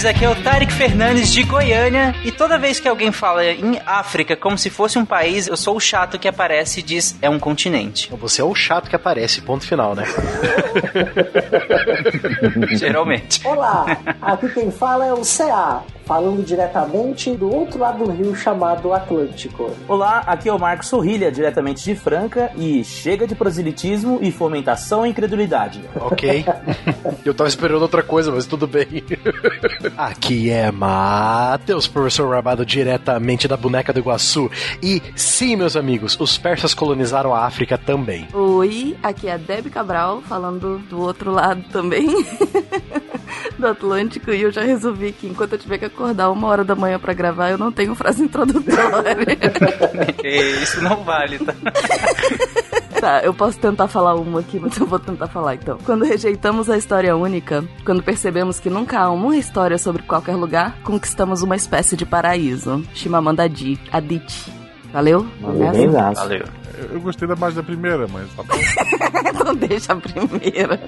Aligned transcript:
ouvintes, 0.00 0.04
aqui 0.04 0.24
é 0.24 0.28
o 0.28 0.34
Tarek 0.34 0.72
Fernandes 0.72 1.30
de 1.30 1.42
Goiânia 1.42 2.14
e 2.24 2.32
toda 2.32 2.58
vez 2.58 2.80
que 2.80 2.88
alguém 2.88 3.12
fala 3.12 3.44
em 3.44 3.80
África 3.84 4.36
como 4.36 4.56
se 4.56 4.70
fosse 4.70 4.98
um 4.98 5.04
país, 5.04 5.46
eu 5.46 5.56
sou 5.56 5.76
o 5.76 5.80
chato 5.80 6.18
que 6.18 6.28
aparece 6.28 6.80
e 6.80 6.82
diz 6.82 7.16
é 7.20 7.28
um 7.28 7.38
continente. 7.38 8.10
Você 8.16 8.40
é 8.40 8.44
o 8.44 8.54
chato 8.54 8.88
que 8.88 8.96
aparece, 8.96 9.40
ponto 9.42 9.66
final, 9.66 9.94
né? 9.94 10.04
Geralmente. 12.72 13.46
Olá, 13.46 13.86
aqui 14.20 14.48
quem 14.50 14.70
fala 14.70 15.06
é 15.06 15.12
o 15.12 15.22
CA, 15.22 15.82
falando 16.10 16.44
diretamente 16.44 17.30
do 17.36 17.48
outro 17.54 17.78
lado 17.78 18.04
do 18.04 18.10
rio 18.10 18.34
chamado 18.34 18.92
Atlântico. 18.92 19.70
Olá, 19.86 20.24
aqui 20.26 20.48
é 20.48 20.52
o 20.52 20.58
Marcos 20.58 20.88
Sorrilha, 20.88 21.30
diretamente 21.30 21.84
de 21.84 21.94
Franca, 21.94 22.50
e 22.56 22.82
chega 22.82 23.28
de 23.28 23.36
proselitismo 23.36 24.18
e 24.20 24.32
fomentação 24.32 25.04
à 25.04 25.08
incredulidade. 25.08 25.80
Ok. 25.94 26.44
Eu 27.24 27.32
tava 27.32 27.48
esperando 27.48 27.82
outra 27.82 28.02
coisa, 28.02 28.32
mas 28.32 28.44
tudo 28.44 28.66
bem. 28.66 29.04
Aqui 29.96 30.50
é 30.50 30.72
Matheus, 30.72 31.86
professor 31.86 32.28
Rabado, 32.28 32.66
diretamente 32.66 33.46
da 33.46 33.56
boneca 33.56 33.92
do 33.92 34.00
Iguaçu. 34.00 34.50
E 34.82 35.00
sim, 35.14 35.54
meus 35.54 35.76
amigos, 35.76 36.18
os 36.18 36.36
persas 36.36 36.74
colonizaram 36.74 37.32
a 37.32 37.46
África 37.46 37.78
também. 37.78 38.26
Oi, 38.32 38.96
aqui 39.00 39.28
é 39.28 39.34
a 39.34 39.36
Debbie 39.36 39.70
Cabral, 39.70 40.22
falando 40.22 40.78
do 40.78 41.00
outro 41.00 41.30
lado 41.30 41.62
também. 41.70 42.08
do 43.58 43.66
Atlântico 43.66 44.30
e 44.30 44.42
eu 44.42 44.50
já 44.50 44.62
resolvi 44.62 45.12
que 45.12 45.26
enquanto 45.26 45.52
eu 45.52 45.58
tiver 45.58 45.78
que 45.78 45.84
acordar 45.84 46.30
uma 46.30 46.48
hora 46.48 46.64
da 46.64 46.74
manhã 46.74 46.98
para 46.98 47.12
gravar, 47.12 47.50
eu 47.50 47.58
não 47.58 47.72
tenho 47.72 47.94
frase 47.94 48.22
introdutória. 48.22 49.16
Isso 50.62 50.82
não 50.82 51.02
vale, 51.02 51.38
tá? 51.38 51.54
Tá, 53.00 53.20
eu 53.22 53.32
posso 53.32 53.58
tentar 53.58 53.88
falar 53.88 54.14
uma 54.14 54.40
aqui, 54.40 54.60
mas 54.60 54.76
eu 54.76 54.86
vou 54.86 54.98
tentar 54.98 55.26
falar 55.26 55.54
então. 55.54 55.78
Quando 55.86 56.04
rejeitamos 56.04 56.68
a 56.68 56.76
história 56.76 57.16
única, 57.16 57.64
quando 57.84 58.02
percebemos 58.02 58.60
que 58.60 58.68
nunca 58.68 59.00
há 59.00 59.10
uma 59.10 59.36
história 59.36 59.78
sobre 59.78 60.02
qualquer 60.02 60.36
lugar, 60.36 60.76
conquistamos 60.82 61.42
uma 61.42 61.56
espécie 61.56 61.96
de 61.96 62.04
paraíso. 62.04 62.84
Chimamanda 62.92 63.44
Adichie. 63.44 64.59
Valeu? 64.92 65.26
Valeu. 65.40 65.92
Valeu. 66.14 66.44
Eu 66.92 67.00
gostei 67.00 67.28
da 67.28 67.36
mais 67.36 67.54
da 67.54 67.62
primeira, 67.62 68.06
mas 68.08 68.32
tá 68.34 68.42
bom. 68.42 69.44
Não 69.44 69.54
deixa 69.54 69.92
a 69.92 69.96
primeira. 69.96 70.80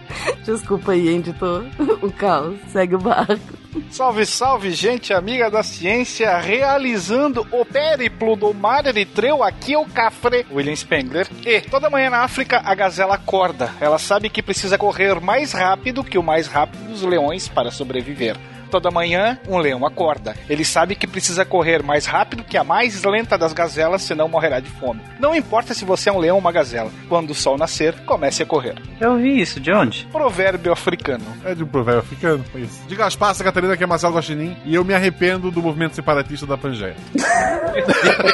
Desculpa 0.45 0.93
aí, 0.93 1.09
editor. 1.09 1.65
O 2.01 2.11
caos. 2.11 2.57
Segue 2.69 2.95
o 2.95 2.99
barco. 2.99 3.63
Salve, 3.91 4.27
salve, 4.27 4.71
gente 4.73 5.13
amiga 5.15 5.51
da 5.51 5.63
ciência, 5.63 6.37
realizando 6.39 7.47
o 7.51 7.65
périplo 7.65 8.37
do 8.37 8.53
mar 8.53 8.87
Eritreu, 8.87 9.43
aqui 9.43 9.73
é 9.73 9.79
o 9.79 9.87
Cafre, 9.87 10.47
William 10.51 10.77
Spengler. 10.77 11.27
E 11.45 11.61
toda 11.63 11.89
manhã 11.89 12.11
na 12.11 12.19
África 12.21 12.61
a 12.65 12.75
gazela 12.75 13.15
acorda. 13.15 13.71
Ela 13.81 13.99
sabe 13.99 14.29
que 14.29 14.43
precisa 14.43 14.77
correr 14.77 15.21
mais 15.21 15.53
rápido 15.53 16.05
que 16.05 16.19
o 16.19 16.23
mais 16.23 16.47
rápido 16.47 16.85
dos 16.85 17.03
leões 17.03 17.49
para 17.49 17.71
sobreviver. 17.71 18.37
Toda 18.73 18.91
manhã, 18.91 19.39
um 19.47 19.59
leão 19.59 19.85
acorda. 19.85 20.35
Ele 20.49 20.65
sabe 20.65 20.95
que 20.95 21.07
precisa 21.07 21.45
correr 21.45 21.83
mais 21.83 22.07
rápido 22.07 22.43
que 22.43 22.57
a 22.57 22.65
mais 22.65 23.05
lenta 23.05 23.37
das 23.37 23.53
gazelas, 23.53 24.01
senão 24.01 24.29
morrerá 24.29 24.61
de 24.61 24.71
fome. 24.71 25.03
Não 25.21 25.37
importa 25.37 25.75
se 25.75 25.85
você 25.85 26.09
é 26.09 26.13
um 26.13 26.19
leão 26.19 26.37
ou 26.37 26.41
uma 26.41 26.51
gazela. 26.51 26.91
Quando 27.07 27.33
o 27.33 27.35
sol 27.35 27.59
nascer, 27.59 27.95
comece 28.07 28.43
a 28.43 28.47
correr. 28.47 28.77
Eu 28.99 29.11
ouvi 29.13 29.43
isso, 29.43 29.61
de 29.61 29.71
onde? 29.71 30.09
Provérbio 30.11 30.73
africano. 30.73 31.23
É 31.45 31.55
de 31.55 31.63
um 31.63 31.67
provérbio 31.67 32.01
africano, 32.01 32.43
foi 32.51 32.63
isso. 32.63 32.81
Diga 32.89 33.05
as 33.05 33.15
passas, 33.15 33.43
Catarina, 33.43 33.77
que 33.77 33.85
é 33.85 33.87
Marcelo 33.87 34.15
Guaxinim, 34.15 34.57
e 34.65 34.75
eu 34.75 34.83
me 34.87 34.95
arrependo 34.95 35.51
do 35.51 35.61
movimento 35.61 35.95
separatista 35.95 36.47
da 36.47 36.57
Pangeia. 36.57 36.97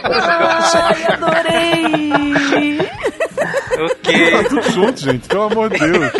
Ai, 0.04 1.04
adorei! 1.14 2.78
Ok. 3.78 4.30
Tá 4.30 4.48
tudo 4.48 4.70
junto, 4.72 5.00
gente, 5.00 5.28
pelo 5.28 5.42
amor 5.42 5.70
de 5.70 5.78
Deus. 5.78 6.12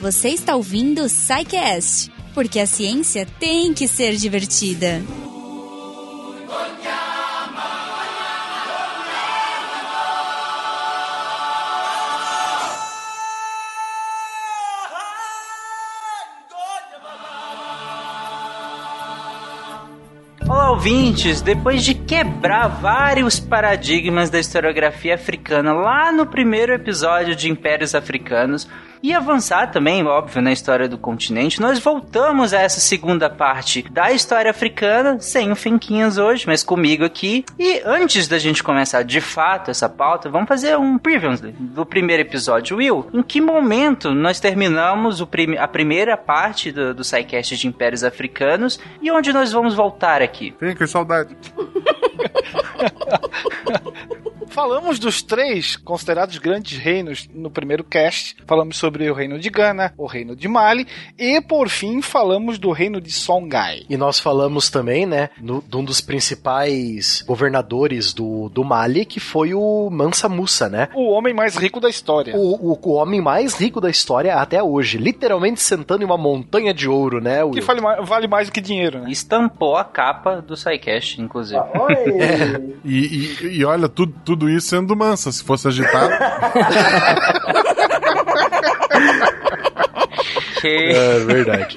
Você 0.00 0.28
está 0.30 0.54
ouvindo 0.54 1.02
o 1.02 1.08
SciCast, 1.08 2.10
porque 2.34 2.58
a 2.58 2.66
ciência 2.66 3.26
tem 3.38 3.72
que 3.74 3.86
ser 3.86 4.16
divertida. 4.16 5.02
Ouvintes! 20.48 21.40
Depois 21.40 21.84
de 21.84 21.94
quebrar 21.94 22.66
vários 22.66 23.38
paradigmas 23.38 24.30
da 24.30 24.40
historiografia 24.40 25.14
africana 25.14 25.72
lá 25.72 26.10
no 26.10 26.26
primeiro 26.26 26.72
episódio 26.72 27.36
de 27.36 27.48
Impérios 27.48 27.94
Africanos 27.94 28.68
e 29.02 29.12
avançar 29.12 29.70
também, 29.70 30.06
óbvio, 30.06 30.40
na 30.40 30.52
história 30.52 30.88
do 30.88 30.96
continente, 30.96 31.60
nós 31.60 31.78
voltamos 31.78 32.54
a 32.54 32.60
essa 32.60 32.80
segunda 32.80 33.28
parte 33.28 33.82
da 33.90 34.12
história 34.12 34.50
africana, 34.50 35.20
sem 35.20 35.50
o 35.50 35.56
Finquinhas 35.56 36.18
hoje, 36.18 36.44
mas 36.46 36.62
comigo 36.62 37.04
aqui. 37.04 37.44
E 37.58 37.82
antes 37.84 38.28
da 38.28 38.38
gente 38.38 38.62
começar 38.62 39.02
de 39.02 39.20
fato 39.20 39.70
essa 39.70 39.88
pauta, 39.88 40.28
vamos 40.28 40.48
fazer 40.48 40.78
um 40.78 40.98
preview 40.98 41.32
do 41.58 41.84
primeiro 41.84 42.22
episódio. 42.22 42.76
Will, 42.76 43.08
em 43.12 43.22
que 43.22 43.40
momento 43.40 44.12
nós 44.12 44.38
terminamos 44.38 45.20
o 45.20 45.26
prim 45.26 45.56
a 45.56 45.66
primeira 45.66 46.16
parte 46.16 46.70
do, 46.70 46.94
do 46.94 47.04
SciCast 47.04 47.56
de 47.56 47.66
Impérios 47.66 48.04
Africanos 48.04 48.78
e 49.00 49.10
onde 49.10 49.32
nós 49.32 49.52
vamos 49.52 49.74
voltar 49.74 50.22
aqui? 50.22 50.54
Vem, 50.60 50.74
que 50.74 50.86
saudade. 50.86 51.36
Falamos 54.52 54.98
dos 54.98 55.22
três 55.22 55.76
considerados 55.76 56.36
grandes 56.38 56.78
reinos 56.78 57.28
no 57.34 57.50
primeiro 57.50 57.82
cast. 57.82 58.36
Falamos 58.46 58.76
sobre 58.76 59.10
o 59.10 59.14
reino 59.14 59.38
de 59.38 59.48
Gana, 59.48 59.94
o 59.96 60.06
reino 60.06 60.36
de 60.36 60.46
Mali 60.46 60.86
e, 61.18 61.40
por 61.40 61.68
fim, 61.70 62.02
falamos 62.02 62.58
do 62.58 62.70
reino 62.70 63.00
de 63.00 63.10
Songhai. 63.10 63.82
E 63.88 63.96
nós 63.96 64.18
falamos 64.20 64.68
também, 64.68 65.06
né, 65.06 65.30
no, 65.40 65.62
de 65.66 65.76
um 65.76 65.82
dos 65.84 66.00
principais 66.02 67.22
governadores 67.26 68.12
do, 68.12 68.48
do 68.50 68.62
Mali, 68.62 69.04
que 69.06 69.18
foi 69.20 69.54
o 69.54 69.88
Mansa 69.90 70.28
Musa, 70.28 70.68
né? 70.68 70.88
O 70.94 71.10
homem 71.12 71.32
mais 71.32 71.56
rico 71.56 71.80
da 71.80 71.88
história. 71.88 72.36
O, 72.36 72.72
o, 72.72 72.78
o 72.82 72.92
homem 72.92 73.20
mais 73.20 73.54
rico 73.54 73.80
da 73.80 73.88
história 73.88 74.34
até 74.36 74.62
hoje. 74.62 74.98
Literalmente 74.98 75.60
sentando 75.62 76.02
em 76.02 76.06
uma 76.06 76.18
montanha 76.18 76.74
de 76.74 76.88
ouro, 76.88 77.20
né? 77.20 77.38
Que 77.52 77.60
vale, 77.62 77.80
vale 78.02 78.28
mais 78.28 78.48
do 78.48 78.52
que 78.52 78.60
dinheiro, 78.60 79.00
né? 79.00 79.10
Estampou 79.10 79.76
a 79.76 79.84
capa 79.84 80.42
do 80.42 80.56
SciCast, 80.56 81.20
inclusive. 81.20 81.58
Oi! 81.60 82.72
E, 82.84 82.98
e- 83.44 83.58
e 83.58 83.64
olha, 83.64 83.88
tudo, 83.88 84.12
tudo 84.24 84.41
isso 84.48 84.68
sendo 84.68 84.94
mansa. 84.96 85.30
Se 85.32 85.42
fosse 85.44 85.68
agitado, 85.68 86.12
Que- 90.60 90.92
É 90.94 91.18
verdade. 91.20 91.76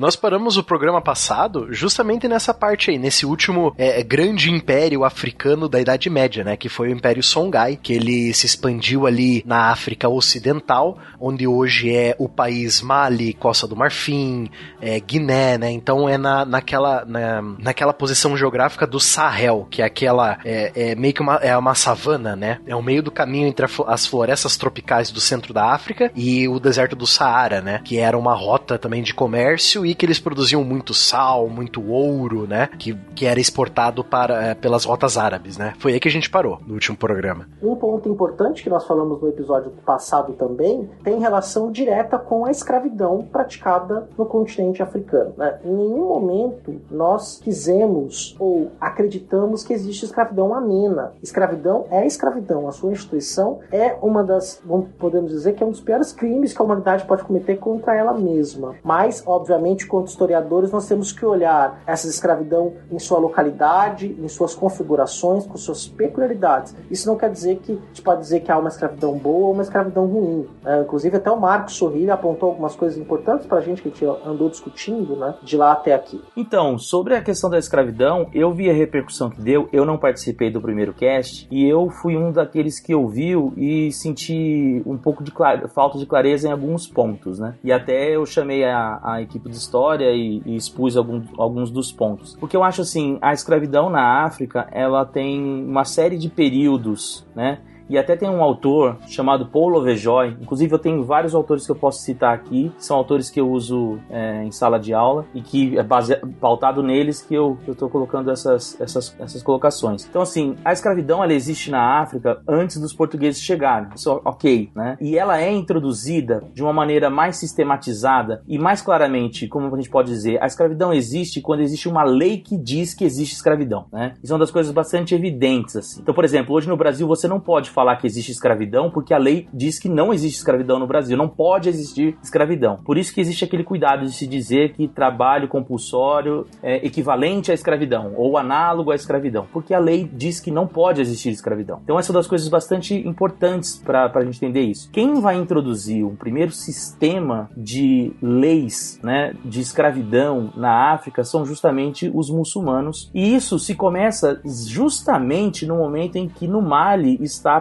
Nós 0.00 0.16
paramos 0.16 0.56
o 0.56 0.64
programa 0.64 1.02
passado 1.02 1.66
justamente 1.74 2.26
nessa 2.26 2.54
parte 2.54 2.90
aí, 2.90 2.96
nesse 2.96 3.26
último 3.26 3.74
é, 3.76 4.02
grande 4.02 4.50
império 4.50 5.04
africano 5.04 5.68
da 5.68 5.78
Idade 5.78 6.08
Média, 6.08 6.42
né? 6.42 6.56
Que 6.56 6.70
foi 6.70 6.88
o 6.88 6.90
Império 6.90 7.22
Songhai, 7.22 7.76
que 7.76 7.92
ele 7.92 8.32
se 8.32 8.46
expandiu 8.46 9.06
ali 9.06 9.42
na 9.44 9.70
África 9.70 10.08
Ocidental, 10.08 10.96
onde 11.20 11.46
hoje 11.46 11.94
é 11.94 12.16
o 12.18 12.30
país 12.30 12.80
Mali, 12.80 13.34
Costa 13.34 13.66
do 13.66 13.76
Marfim, 13.76 14.50
é, 14.80 14.98
Guiné, 15.00 15.58
né? 15.58 15.70
Então 15.70 16.08
é 16.08 16.16
na, 16.16 16.46
naquela, 16.46 17.04
na, 17.04 17.42
naquela 17.58 17.92
posição 17.92 18.34
geográfica 18.34 18.86
do 18.86 18.98
Sahel, 18.98 19.68
que 19.70 19.82
é 19.82 19.84
aquela, 19.84 20.38
é, 20.46 20.92
é 20.92 20.94
meio 20.94 21.12
que 21.12 21.20
uma, 21.20 21.34
é 21.34 21.54
uma 21.54 21.74
savana, 21.74 22.34
né? 22.34 22.58
É 22.66 22.74
o 22.74 22.82
meio 22.82 23.02
do 23.02 23.10
caminho 23.10 23.46
entre 23.46 23.66
as 23.86 24.06
florestas 24.06 24.56
tropicais 24.56 25.10
do 25.10 25.20
centro 25.20 25.52
da 25.52 25.74
África 25.74 26.10
e 26.16 26.48
o 26.48 26.58
deserto 26.58 26.96
do 26.96 27.06
Saara, 27.06 27.60
né? 27.60 27.82
Que 27.84 27.98
era 27.98 28.16
uma 28.16 28.34
rota 28.34 28.78
também 28.78 29.02
de 29.02 29.12
comércio 29.12 29.84
e 29.84 29.89
que 29.94 30.06
eles 30.06 30.18
produziam 30.18 30.64
muito 30.64 30.94
sal, 30.94 31.48
muito 31.48 31.82
ouro, 31.90 32.46
né? 32.46 32.68
Que, 32.78 32.94
que 33.14 33.26
era 33.26 33.40
exportado 33.40 34.02
para, 34.04 34.42
é, 34.42 34.54
pelas 34.54 34.84
rotas 34.84 35.16
árabes, 35.16 35.56
né? 35.56 35.74
Foi 35.78 35.92
aí 35.92 36.00
que 36.00 36.08
a 36.08 36.10
gente 36.10 36.30
parou 36.30 36.58
no 36.66 36.74
último 36.74 36.96
programa. 36.96 37.48
Um 37.62 37.76
ponto 37.76 38.08
importante 38.08 38.62
que 38.62 38.70
nós 38.70 38.86
falamos 38.86 39.20
no 39.20 39.28
episódio 39.28 39.70
passado 39.84 40.32
também 40.34 40.88
tem 41.02 41.18
relação 41.18 41.70
direta 41.70 42.18
com 42.18 42.44
a 42.46 42.50
escravidão 42.50 43.28
praticada 43.30 44.08
no 44.16 44.26
continente 44.26 44.82
africano. 44.82 45.34
né? 45.36 45.58
Em 45.64 45.72
nenhum 45.72 46.08
momento 46.08 46.80
nós 46.90 47.40
quisemos 47.42 48.36
ou 48.38 48.70
acreditamos 48.80 49.62
que 49.64 49.72
existe 49.72 50.04
escravidão 50.04 50.54
amena. 50.54 51.12
Escravidão 51.22 51.86
é 51.90 52.06
escravidão. 52.06 52.68
A 52.68 52.72
sua 52.72 52.92
instituição 52.92 53.60
é 53.72 53.96
uma 54.02 54.22
das, 54.22 54.62
podemos 54.98 55.30
dizer 55.30 55.54
que 55.54 55.62
é 55.62 55.66
um 55.66 55.70
dos 55.70 55.80
piores 55.80 56.12
crimes 56.12 56.52
que 56.52 56.60
a 56.60 56.64
humanidade 56.64 57.04
pode 57.04 57.24
cometer 57.24 57.56
contra 57.56 57.94
ela 57.94 58.12
mesma. 58.12 58.74
Mas, 58.82 59.22
obviamente, 59.26 59.79
gente, 59.80 59.86
quanto 59.86 60.08
historiadores, 60.08 60.70
nós 60.70 60.86
temos 60.86 61.12
que 61.12 61.24
olhar 61.24 61.82
essa 61.86 62.06
escravidão 62.06 62.74
em 62.90 62.98
sua 62.98 63.18
localidade, 63.18 64.14
em 64.18 64.28
suas 64.28 64.54
configurações, 64.54 65.46
com 65.46 65.56
suas 65.56 65.86
peculiaridades. 65.86 66.74
Isso 66.90 67.08
não 67.08 67.16
quer 67.16 67.30
dizer 67.30 67.58
que 67.58 67.72
a 67.72 67.86
gente 67.88 68.02
pode 68.02 68.20
dizer 68.20 68.40
que 68.40 68.52
há 68.52 68.58
uma 68.58 68.68
escravidão 68.68 69.16
boa 69.16 69.46
ou 69.46 69.52
uma 69.52 69.62
escravidão 69.62 70.06
ruim. 70.06 70.46
É, 70.64 70.82
inclusive, 70.82 71.16
até 71.16 71.30
o 71.30 71.40
Marcos 71.40 71.74
Sorrilha 71.74 72.14
apontou 72.14 72.50
algumas 72.50 72.76
coisas 72.76 72.98
importantes 72.98 73.46
para 73.46 73.58
a 73.58 73.60
gente 73.60 73.82
que 73.82 73.88
a 73.88 73.90
gente 73.90 74.04
andou 74.26 74.50
discutindo, 74.50 75.16
né, 75.16 75.34
de 75.42 75.56
lá 75.56 75.72
até 75.72 75.94
aqui. 75.94 76.22
Então, 76.36 76.78
sobre 76.78 77.14
a 77.14 77.22
questão 77.22 77.48
da 77.48 77.58
escravidão, 77.58 78.28
eu 78.34 78.52
vi 78.52 78.68
a 78.68 78.72
repercussão 78.72 79.30
que 79.30 79.40
deu, 79.40 79.68
eu 79.72 79.84
não 79.84 79.96
participei 79.96 80.50
do 80.50 80.60
primeiro 80.60 80.92
cast, 80.92 81.48
e 81.50 81.66
eu 81.66 81.88
fui 81.88 82.16
um 82.16 82.32
daqueles 82.32 82.80
que 82.80 82.94
ouviu 82.94 83.52
e 83.56 83.90
senti 83.92 84.82
um 84.84 84.96
pouco 84.96 85.22
de 85.22 85.32
falta 85.72 85.98
de 85.98 86.06
clareza 86.06 86.48
em 86.48 86.52
alguns 86.52 86.86
pontos, 86.86 87.38
né? 87.38 87.54
E 87.62 87.72
até 87.72 88.14
eu 88.14 88.26
chamei 88.26 88.64
a, 88.64 89.00
a 89.02 89.22
equipe 89.22 89.48
de 89.48 89.56
história 89.70 90.12
e, 90.12 90.42
e 90.44 90.56
expus 90.56 90.96
algum, 90.96 91.22
alguns 91.38 91.70
dos 91.70 91.92
pontos. 91.92 92.36
Porque 92.40 92.56
eu 92.56 92.64
acho 92.64 92.82
assim, 92.82 93.18
a 93.22 93.32
escravidão 93.32 93.88
na 93.88 94.24
África, 94.24 94.66
ela 94.72 95.06
tem 95.06 95.40
uma 95.40 95.84
série 95.84 96.18
de 96.18 96.28
períodos, 96.28 97.24
né? 97.34 97.60
E 97.90 97.98
até 97.98 98.14
tem 98.14 98.30
um 98.30 98.40
autor 98.40 98.98
chamado 99.08 99.46
Paul 99.46 99.68
Lovejoy. 99.70 100.36
Inclusive, 100.40 100.72
eu 100.72 100.78
tenho 100.78 101.02
vários 101.02 101.34
autores 101.34 101.66
que 101.66 101.72
eu 101.72 101.76
posso 101.76 102.02
citar 102.02 102.32
aqui. 102.32 102.70
São 102.78 102.96
autores 102.96 103.28
que 103.28 103.40
eu 103.40 103.50
uso 103.50 103.98
é, 104.08 104.44
em 104.44 104.52
sala 104.52 104.78
de 104.78 104.94
aula 104.94 105.26
e 105.34 105.42
que 105.42 105.76
é 105.76 105.82
base... 105.82 106.14
pautado 106.40 106.84
neles 106.84 107.20
que 107.20 107.34
eu 107.34 107.58
estou 107.66 107.90
colocando 107.90 108.30
essas, 108.30 108.80
essas, 108.80 109.16
essas 109.18 109.42
colocações. 109.42 110.06
Então, 110.08 110.22
assim, 110.22 110.54
a 110.64 110.72
escravidão 110.72 111.22
ela 111.22 111.34
existe 111.34 111.68
na 111.68 112.00
África 112.00 112.40
antes 112.46 112.78
dos 112.78 112.94
portugueses 112.94 113.42
chegarem. 113.42 113.88
Isso 113.92 114.20
ok, 114.24 114.70
né? 114.72 114.96
E 115.00 115.18
ela 115.18 115.40
é 115.40 115.50
introduzida 115.50 116.44
de 116.54 116.62
uma 116.62 116.72
maneira 116.72 117.10
mais 117.10 117.38
sistematizada 117.38 118.40
e 118.46 118.56
mais 118.56 118.80
claramente, 118.80 119.48
como 119.48 119.66
a 119.74 119.76
gente 119.76 119.90
pode 119.90 120.10
dizer, 120.10 120.40
a 120.40 120.46
escravidão 120.46 120.92
existe 120.92 121.40
quando 121.40 121.60
existe 121.60 121.88
uma 121.88 122.04
lei 122.04 122.38
que 122.38 122.56
diz 122.56 122.94
que 122.94 123.04
existe 123.04 123.34
escravidão, 123.34 123.86
né? 123.92 124.14
Isso 124.22 124.32
é 124.32 124.34
uma 124.34 124.40
das 124.40 124.52
coisas 124.52 124.70
bastante 124.70 125.12
evidentes, 125.12 125.74
assim. 125.74 126.00
Então, 126.00 126.14
por 126.14 126.24
exemplo, 126.24 126.54
hoje 126.54 126.68
no 126.68 126.76
Brasil 126.76 127.08
você 127.08 127.26
não 127.26 127.40
pode 127.40 127.68
falar 127.68 127.79
que 127.96 128.06
existe 128.06 128.30
escravidão, 128.30 128.90
porque 128.90 129.12
a 129.12 129.18
lei 129.18 129.48
diz 129.52 129.78
que 129.78 129.88
não 129.88 130.12
existe 130.12 130.38
escravidão 130.38 130.78
no 130.78 130.86
Brasil, 130.86 131.16
não 131.16 131.28
pode 131.28 131.68
existir 131.68 132.16
escravidão. 132.22 132.78
Por 132.84 132.96
isso 132.96 133.12
que 133.12 133.20
existe 133.20 133.44
aquele 133.44 133.64
cuidado 133.64 134.04
de 134.04 134.12
se 134.12 134.26
dizer 134.26 134.72
que 134.72 134.88
trabalho 134.88 135.48
compulsório 135.48 136.46
é 136.62 136.86
equivalente 136.86 137.50
à 137.50 137.54
escravidão 137.54 138.12
ou 138.16 138.38
análogo 138.38 138.90
à 138.90 138.94
escravidão, 138.94 139.46
porque 139.52 139.74
a 139.74 139.78
lei 139.78 140.08
diz 140.12 140.40
que 140.40 140.50
não 140.50 140.66
pode 140.66 141.00
existir 141.00 141.30
escravidão. 141.30 141.80
Então 141.82 141.98
essa 141.98 142.10
é 142.10 142.12
uma 142.12 142.20
das 142.20 142.26
coisas 142.26 142.48
bastante 142.48 142.94
importantes 142.94 143.80
para 143.84 144.10
a 144.12 144.24
gente 144.24 144.36
entender 144.36 144.62
isso. 144.62 144.90
Quem 144.90 145.20
vai 145.20 145.36
introduzir 145.36 146.04
um 146.04 146.16
primeiro 146.16 146.52
sistema 146.52 147.48
de 147.56 148.12
leis, 148.20 148.98
né, 149.02 149.34
de 149.44 149.60
escravidão 149.60 150.52
na 150.56 150.92
África 150.92 151.24
são 151.24 151.44
justamente 151.44 152.10
os 152.14 152.30
muçulmanos, 152.30 153.10
e 153.14 153.34
isso 153.34 153.58
se 153.58 153.74
começa 153.74 154.40
justamente 154.44 155.66
no 155.66 155.76
momento 155.76 156.16
em 156.16 156.28
que 156.28 156.46
no 156.46 156.62
Mali 156.62 157.18
está 157.20 157.60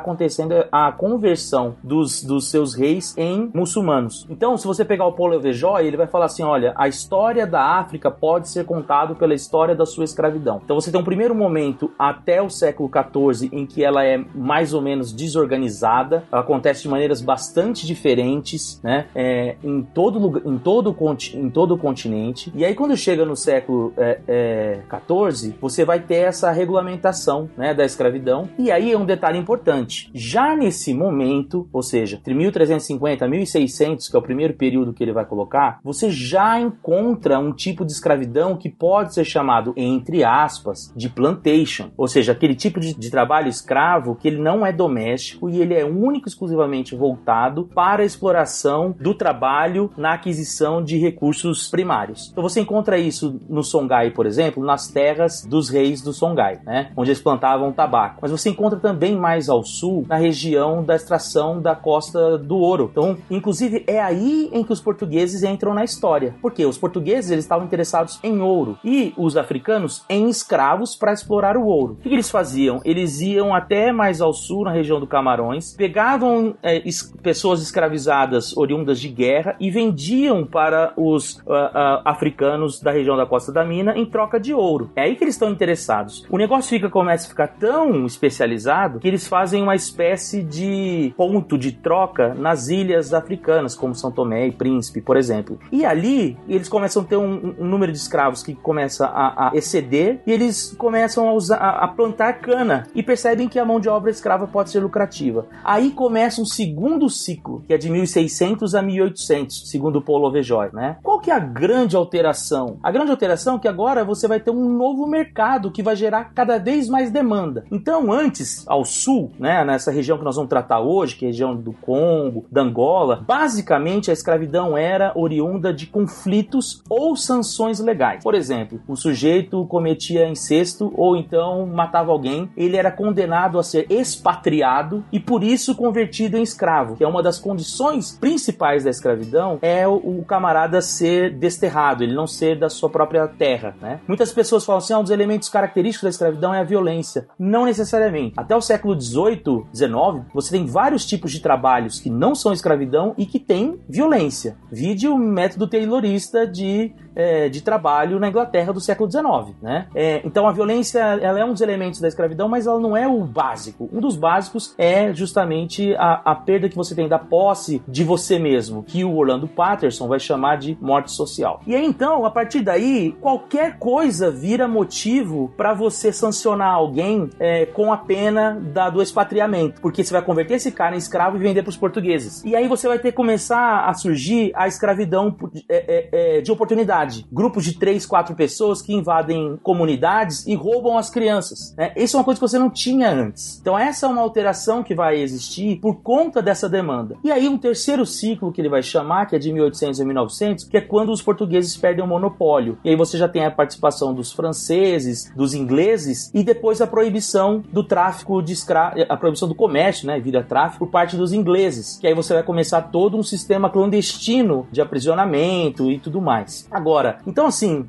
a 0.71 0.91
conversão 0.91 1.75
dos, 1.83 2.23
dos 2.23 2.50
seus 2.50 2.73
reis 2.73 3.15
em 3.17 3.50
muçulmanos. 3.53 4.25
Então, 4.29 4.57
se 4.57 4.65
você 4.65 4.85
pegar 4.85 5.06
o 5.06 5.13
Paulo 5.13 5.39
Vejoy, 5.39 5.85
ele 5.85 5.97
vai 5.97 6.07
falar 6.07 6.25
assim: 6.25 6.44
olha, 6.44 6.73
a 6.75 6.88
história 6.88 7.45
da 7.45 7.79
África 7.79 8.09
pode 8.09 8.50
ser 8.50 8.65
contado 8.65 9.15
pela 9.15 9.33
história 9.33 9.75
da 9.75 9.85
sua 9.85 10.03
escravidão. 10.03 10.61
Então, 10.63 10.79
você 10.79 10.91
tem 10.91 11.00
um 11.00 11.03
primeiro 11.03 11.35
momento 11.35 11.91
até 11.97 12.41
o 12.41 12.50
século 12.50 12.89
XIV 12.89 13.50
em 13.51 13.65
que 13.65 13.83
ela 13.83 14.03
é 14.06 14.17
mais 14.33 14.73
ou 14.73 14.81
menos 14.81 15.11
desorganizada, 15.11 16.23
ela 16.31 16.41
acontece 16.41 16.83
de 16.83 16.89
maneiras 16.89 17.21
bastante 17.21 17.85
diferentes, 17.85 18.79
né? 18.83 19.07
É, 19.15 19.55
em 19.63 19.81
todo 19.81 20.19
lugar, 20.19 20.41
em 20.45 20.57
todo 20.57 20.95
em 21.33 21.50
todo 21.50 21.75
o 21.75 21.77
continente. 21.77 22.51
E 22.55 22.65
aí, 22.65 22.75
quando 22.75 22.95
chega 22.95 23.25
no 23.25 23.35
século 23.35 23.94
é, 23.97 24.19
é, 24.27 24.79
XIV, 25.07 25.55
você 25.62 25.85
vai 25.85 26.00
ter 26.00 26.27
essa 26.27 26.51
regulamentação, 26.51 27.50
né, 27.57 27.73
da 27.73 27.85
escravidão. 27.85 28.50
E 28.57 28.71
aí 28.71 28.91
é 28.91 28.97
um 28.97 29.05
detalhe 29.05 29.38
importante 29.38 29.99
já 30.13 30.56
nesse 30.56 30.94
momento, 30.94 31.68
ou 31.72 31.81
seja, 31.81 32.18
entre 32.18 32.34
1350 32.34 33.25
e 33.25 33.30
1600, 33.30 34.10
que 34.10 34.16
é 34.16 34.19
o 34.19 34.24
primeiro 34.24 34.54
período 34.54 34.94
que 34.94 35.04
ele 35.04 35.13
vai 35.13 35.25
colocar, 35.25 35.80
você 35.84 36.10
já 36.10 36.60
encontra 36.60 37.40
um 37.40 37.51
tipo 37.54 37.86
de 37.86 37.92
escravidão 37.92 38.56
que 38.56 38.69
pode 38.69 39.13
ser 39.13 39.25
chamado, 39.25 39.74
entre 39.75 40.24
aspas, 40.24 40.94
de 40.96 41.10
plantation, 41.10 41.92
ou 41.98 42.07
seja, 42.07 42.31
aquele 42.31 42.56
tipo 42.56 42.80
de, 42.80 42.94
de 42.94 43.10
trabalho 43.10 43.48
escravo 43.48 44.16
que 44.16 44.28
ele 44.28 44.42
não 44.42 44.66
é 44.66 44.72
doméstico 44.72 45.50
e 45.50 45.62
ele 45.62 45.74
é 45.74 45.86
único 45.86 46.28
e 46.28 46.30
exclusivamente 46.30 46.96
voltado 46.96 47.66
para 47.74 48.04
a 48.04 48.06
exploração 48.06 48.96
do 49.00 49.13
trabalho 49.13 49.92
na 49.98 50.13
aquisição 50.13 50.84
de 50.84 50.98
recursos 50.98 51.69
primários. 51.69 52.30
Então 52.31 52.44
você 52.44 52.62
encontra 52.62 52.98
isso 52.98 53.40
no 53.50 53.63
Songhai, 53.63 54.12
por 54.12 54.25
exemplo, 54.25 54.63
nas 54.63 54.88
terras 54.88 55.46
dos 55.46 55.69
reis 55.69 56.01
do 56.01 56.13
Songhai, 56.13 56.60
né, 56.66 56.92
onde 56.96 57.10
eles 57.10 57.22
plantavam 57.22 57.72
tabaco. 57.72 58.19
Mas 58.22 58.31
você 58.31 58.50
encontra 58.50 58.80
também 58.80 59.16
mais 59.16 59.50
ao 59.50 59.63
sul 59.79 60.05
na 60.07 60.15
região 60.15 60.83
da 60.83 60.95
extração 60.95 61.61
da 61.61 61.75
costa 61.75 62.37
do 62.37 62.57
ouro. 62.57 62.89
Então, 62.91 63.17
inclusive, 63.29 63.83
é 63.87 63.99
aí 63.99 64.49
em 64.51 64.63
que 64.63 64.73
os 64.73 64.81
portugueses 64.81 65.43
entram 65.43 65.73
na 65.73 65.83
história. 65.83 66.35
Porque 66.41 66.65
os 66.65 66.77
portugueses 66.77 67.31
eles 67.31 67.45
estavam 67.45 67.65
interessados 67.65 68.19
em 68.23 68.41
ouro 68.41 68.77
e 68.83 69.13
os 69.17 69.37
africanos 69.37 70.03
em 70.09 70.29
escravos 70.29 70.95
para 70.95 71.13
explorar 71.13 71.57
o 71.57 71.65
ouro. 71.65 71.93
O 71.93 71.95
que, 71.97 72.09
que, 72.09 72.15
eles 72.15 72.29
faziam? 72.29 72.81
Eles 72.83 73.21
iam 73.21 73.53
até 73.53 73.91
mais 73.91 74.21
ao 74.21 74.33
sul, 74.33 74.63
na 74.63 74.71
região 74.71 74.99
do 74.99 75.07
Camarões, 75.07 75.73
pegavam 75.75 76.55
é, 76.61 76.87
es 76.87 77.13
pessoas 77.23 77.61
escravizadas 77.61 78.55
oriundas 78.55 78.99
de 78.99 79.09
guerra 79.09 79.55
e 79.59 79.71
vendiam 79.71 80.45
para 80.45 80.93
os 80.97 81.35
uh, 81.37 81.39
uh, 81.39 82.01
africanos 82.05 82.81
da 82.81 82.91
região 82.91 83.15
da 83.15 83.25
Costa 83.25 83.51
da 83.51 83.63
Mina 83.63 83.97
em 83.97 84.05
troca 84.05 84.39
de 84.39 84.53
ouro. 84.53 84.91
É 84.95 85.03
aí 85.03 85.15
que 85.15 85.23
eles 85.23 85.35
estão 85.35 85.49
interessados. 85.49 86.25
O 86.29 86.37
negócio 86.37 86.69
fica 86.69 86.89
começa 86.89 87.27
a 87.27 87.29
ficar 87.29 87.47
tão 87.47 88.05
especializado 88.05 88.99
que 88.99 89.07
eles 89.07 89.27
fazem 89.27 89.61
uma 89.61 89.69
espécie 89.75 90.42
de 90.44 91.13
ponto 91.16 91.57
de 91.57 91.71
troca 91.71 92.33
nas 92.33 92.68
ilhas 92.68 93.13
africanas, 93.13 93.75
como 93.75 93.95
São 93.95 94.12
Tomé 94.12 94.48
e 94.48 94.51
Príncipe, 94.51 95.01
por 95.01 95.18
exemplo. 95.18 95.60
E 95.71 95.86
ali 95.86 96.38
eles 96.48 96.69
começam 96.69 97.01
a 97.01 97.06
ter 97.06 97.18
um, 97.18 97.56
um 97.60 97.66
número 97.66 97.92
de 97.92 97.98
escravos 97.98 98.44
que 98.44 98.54
começa 98.54 99.06
a, 99.06 99.50
a 99.50 99.51
exceder 99.56 100.21
e 100.25 100.31
eles 100.31 100.75
começam 100.77 101.27
a, 101.27 101.33
usar, 101.33 101.57
a, 101.57 101.86
a 101.86 101.88
plantar 101.88 102.33
cana 102.33 102.88
e 102.94 103.04
percebem 103.04 103.48
que 103.48 103.60
a 103.60 103.66
mão 103.66 103.80
de 103.80 103.89
obra 103.89 104.12
escrava 104.12 104.48
pode 104.48 104.69
ser 104.69 104.80
lucrativa. 104.80 105.48
Aí 105.63 105.92
começa 105.92 106.42
um 106.42 106.45
segundo 106.45 107.10
ciclo, 107.10 107.63
que 107.68 107.74
é 107.74 107.77
de 107.77 107.89
1600 107.89 108.75
a 108.75 108.81
1800, 108.81 109.69
segundo 109.69 110.01
Paulo 110.01 110.31
Vejoy, 110.31 110.69
né? 110.74 110.98
Qual 111.04 111.19
que 111.19 111.31
é 111.31 111.33
a 111.33 111.39
grande 111.39 111.95
alteração? 111.95 112.77
A 112.83 112.92
grande 112.92 113.12
alteração 113.12 113.57
é 113.57 113.60
que 113.60 113.68
agora 113.68 114.04
você 114.04 114.27
vai 114.27 114.39
ter 114.39 114.51
um 114.51 114.69
novo 114.69 115.07
mercado 115.07 115.72
que 115.72 115.83
vai 115.83 115.95
gerar 115.95 116.31
cada 116.33 116.57
vez 116.57 116.88
mais 116.88 117.12
demanda. 117.12 117.65
Então, 117.72 118.12
antes, 118.12 118.68
ao 118.68 118.86
sul, 118.86 119.31
né, 119.39 119.58
nessa 119.65 119.91
região 119.91 120.17
que 120.17 120.23
nós 120.23 120.35
vamos 120.35 120.50
tratar 120.50 120.79
hoje, 120.79 121.15
que 121.15 121.25
é 121.25 121.27
a 121.27 121.31
região 121.31 121.56
do 121.56 121.73
Congo, 121.73 122.45
da 122.51 122.61
Angola, 122.61 123.23
basicamente 123.27 124.09
a 124.09 124.13
escravidão 124.13 124.77
era 124.77 125.11
oriunda 125.15 125.73
de 125.73 125.85
conflitos 125.85 126.83
ou 126.89 127.15
sanções 127.15 127.79
legais. 127.79 128.23
Por 128.23 128.35
exemplo, 128.35 128.81
o 128.88 128.95
sujeito 128.95 129.65
cometia 129.65 130.27
incesto 130.27 130.91
ou 130.95 131.15
então 131.15 131.65
matava 131.65 132.11
alguém, 132.11 132.50
ele 132.56 132.77
era 132.77 132.91
condenado 132.91 133.60
a 133.60 133.63
ser 133.63 133.86
expatriado 133.89 135.03
e 135.12 135.19
por 135.19 135.43
isso 135.43 135.75
convertido 135.75 136.38
em 136.38 136.43
escravo, 136.43 136.95
que 136.95 137.03
é 137.03 137.07
uma 137.07 137.24
das 137.24 137.39
condições 137.39 138.17
principais 138.19 138.84
da 138.84 138.89
escravidão, 138.89 139.60
é 139.62 139.88
o, 139.88 140.24
camarada 140.27 140.81
ser 140.81 141.34
desterrado, 141.34 142.03
ele 142.03 142.13
não 142.13 142.27
ser 142.27 142.57
da 142.60 142.69
sua 142.69 142.89
própria 142.89 143.27
terra, 143.27 143.75
né? 143.81 144.00
Muitas 144.07 144.31
pessoas 144.31 144.65
falam 144.65 144.79
assim, 144.79 144.93
ah, 144.93 145.00
um 145.00 145.03
dos 145.03 145.12
elementos 145.12 145.50
característicos 145.50 146.03
da 146.03 146.10
escravidão 146.10 146.53
é 146.53 146.60
a 146.60 146.63
violência. 146.63 147.27
Não 147.38 147.65
necessariamente. 147.65 148.34
Até 148.38 148.55
o 148.55 148.62
século 148.62 149.00
XVIII, 149.00 149.41
19, 149.72 150.22
você 150.34 150.51
tem 150.51 150.65
vários 150.65 151.06
tipos 151.06 151.32
de 151.32 151.39
trabalhos 151.39 152.00
que 152.00 152.10
não 152.10 152.34
são 152.36 152.53
escravidão 152.53 153.13
e 153.18 153.25
que 153.25 153.39
têm 153.39 153.79
violência. 153.88 154.58
Vide 154.72 155.08
o 155.08 155.18
método 155.18 155.68
taylorista 155.68 156.46
de, 156.46 156.91
é, 157.16 157.50
de 157.50 157.62
trabalho 157.62 158.20
na 158.20 158.30
Inglaterra 158.30 158.74
do 158.74 158.80
século 158.80 159.08
19, 159.08 159.56
né? 159.62 159.88
É, 159.94 160.22
então 160.24 160.48
a 160.48 160.51
violência 160.51 161.00
ela 161.00 161.39
é 161.39 161.46
um 161.46 161.51
dos 161.51 161.62
elementos 161.62 162.00
da 162.00 162.08
escravidão, 162.08 162.48
mas 162.48 162.68
ela 162.68 162.80
não 162.80 162.96
é 162.96 163.08
o 163.08 163.24
básico. 163.24 163.89
Um 163.92 164.00
dos 164.00 164.16
básicos 164.16 164.74
é 164.78 165.13
justamente 165.13 165.96
a, 165.96 166.22
a 166.25 166.36
perda 166.36 166.70
que 166.70 166.75
você 166.75 166.96
tem 166.96 167.08
da 167.08 167.20
posse 167.20 167.82
de 167.88 168.04
você 168.04 168.39
mesmo, 168.39 168.84
que 168.84 169.04
o 169.04 169.16
Orlando 169.16 169.48
Patterson 169.48 170.08
vai 170.08 170.20
chamar 170.20 170.58
de 170.58 170.78
morte 170.80 171.12
social. 171.12 171.62
E 171.66 171.75
aí 171.75 171.86
então, 171.86 172.25
a 172.25 172.32
partir 172.32 172.62
daí, 172.62 173.16
qualquer 173.20 173.78
coisa 173.78 174.30
vira 174.32 174.68
motivo 174.68 175.51
para 175.58 175.74
você 175.74 176.12
sancionar 176.12 176.74
alguém 176.74 177.30
é, 177.39 177.66
com 177.66 177.92
a 177.92 177.98
pena 177.98 178.60
da, 178.60 178.89
do 178.89 179.01
expatriamento 179.01 179.80
porque 179.82 180.04
você 180.04 180.13
vai 180.13 180.22
converter 180.22 180.56
esse 180.56 180.72
cara 180.72 180.96
em 180.96 180.98
escravo 180.98 181.38
e 181.38 181.39
vender 181.39 181.63
para 181.63 181.70
os 181.70 181.78
portugueses. 181.78 182.44
E 182.44 182.56
aí 182.56 182.68
você 182.68 182.88
vai 182.88 183.00
ter 183.00 183.12
que 183.12 183.18
começar 183.18 183.86
a 183.86 183.94
surgir 183.94 184.51
a 184.56 184.68
escravidão 184.68 185.36
é, 185.68 185.78
é, 185.78 186.38
é, 186.38 186.42
de 186.42 186.51
oportunidade. 186.51 186.99
Grupos 187.32 187.63
de 187.63 187.77
três, 187.77 188.06
quatro 188.06 188.36
pessoas 188.36 188.82
que 188.82 188.94
invadem 188.94 189.58
comunidades 189.63 190.46
e 190.46 190.56
roubam 190.56 190.98
as 190.98 191.10
crianças. 191.10 191.74
Né? 191.77 191.94
Isso 191.96 192.15
é 192.15 192.20
uma 192.20 192.24
coisa 192.24 192.39
que 192.39 192.48
você 192.48 192.60
não 192.60 192.70
tinha 192.70 193.10
antes. 193.12 193.60
Então 193.62 193.77
essa 193.77 194.06
é 194.06 194.10
uma 194.10 194.22
alteração 194.22 194.84
que 194.84 194.96
vai 194.96 195.20
existir 195.20 195.79
por 195.79 196.01
conta 196.01 196.41
dessa 196.41 196.68
demanda. 196.68 197.15
E 197.24 197.32
aí 197.32 197.48
um 197.48 197.58
terceiro 197.58 198.06
ciclo 198.06 198.51
que 198.51 198.62
ele 198.62 198.70
vai 198.70 198.84
chamar, 198.84 199.25
que 199.25 199.36
é 199.36 199.39
de 199.39 199.51
1800 199.51 200.01
a 200.01 200.06
1900, 200.06 200.63
que 200.65 200.77
é 200.77 200.82
quando 200.82 201.12
os 201.12 201.22
portugueses 201.22 201.75
perdem 201.77 202.03
o 202.03 202.08
monopólio. 202.08 202.77
E 202.84 202.89
aí 202.89 202.96
você 202.96 203.18
já 203.18 203.27
tem 203.27 203.46
a 203.46 203.51
participação 203.51 204.13
dos 204.13 204.32
franceses, 204.32 205.32
dos 205.36 205.53
ingleses 205.53 206.32
e 206.34 206.44
depois 206.44 206.82
a 206.82 206.88
proibição 206.88 207.63
do 207.72 207.84
tráfico 207.84 208.41
de 208.41 208.53
escravos, 208.53 209.06
a 209.08 209.18
proibição 209.18 209.48
do 209.48 209.56
comércio, 209.56 210.08
né, 210.08 210.20
vira 210.20 210.44
tráfico 210.44 210.86
por 210.86 210.91
parte 210.91 211.15
dos 211.15 211.34
ingleses. 211.34 211.98
Que 212.00 212.08
aí 212.08 212.13
você 212.13 212.34
vai 212.34 212.44
começar 212.44 212.82
todo 212.84 213.18
um 213.18 213.24
sistema 213.24 213.70
clandestino 213.70 214.68
de 214.72 214.82
aprisionamento 214.82 215.91
e 215.91 216.00
tudo 216.00 216.22
mais. 216.22 216.68
Agora, 216.72 216.88
então 217.25 217.48
assim, 217.48 217.88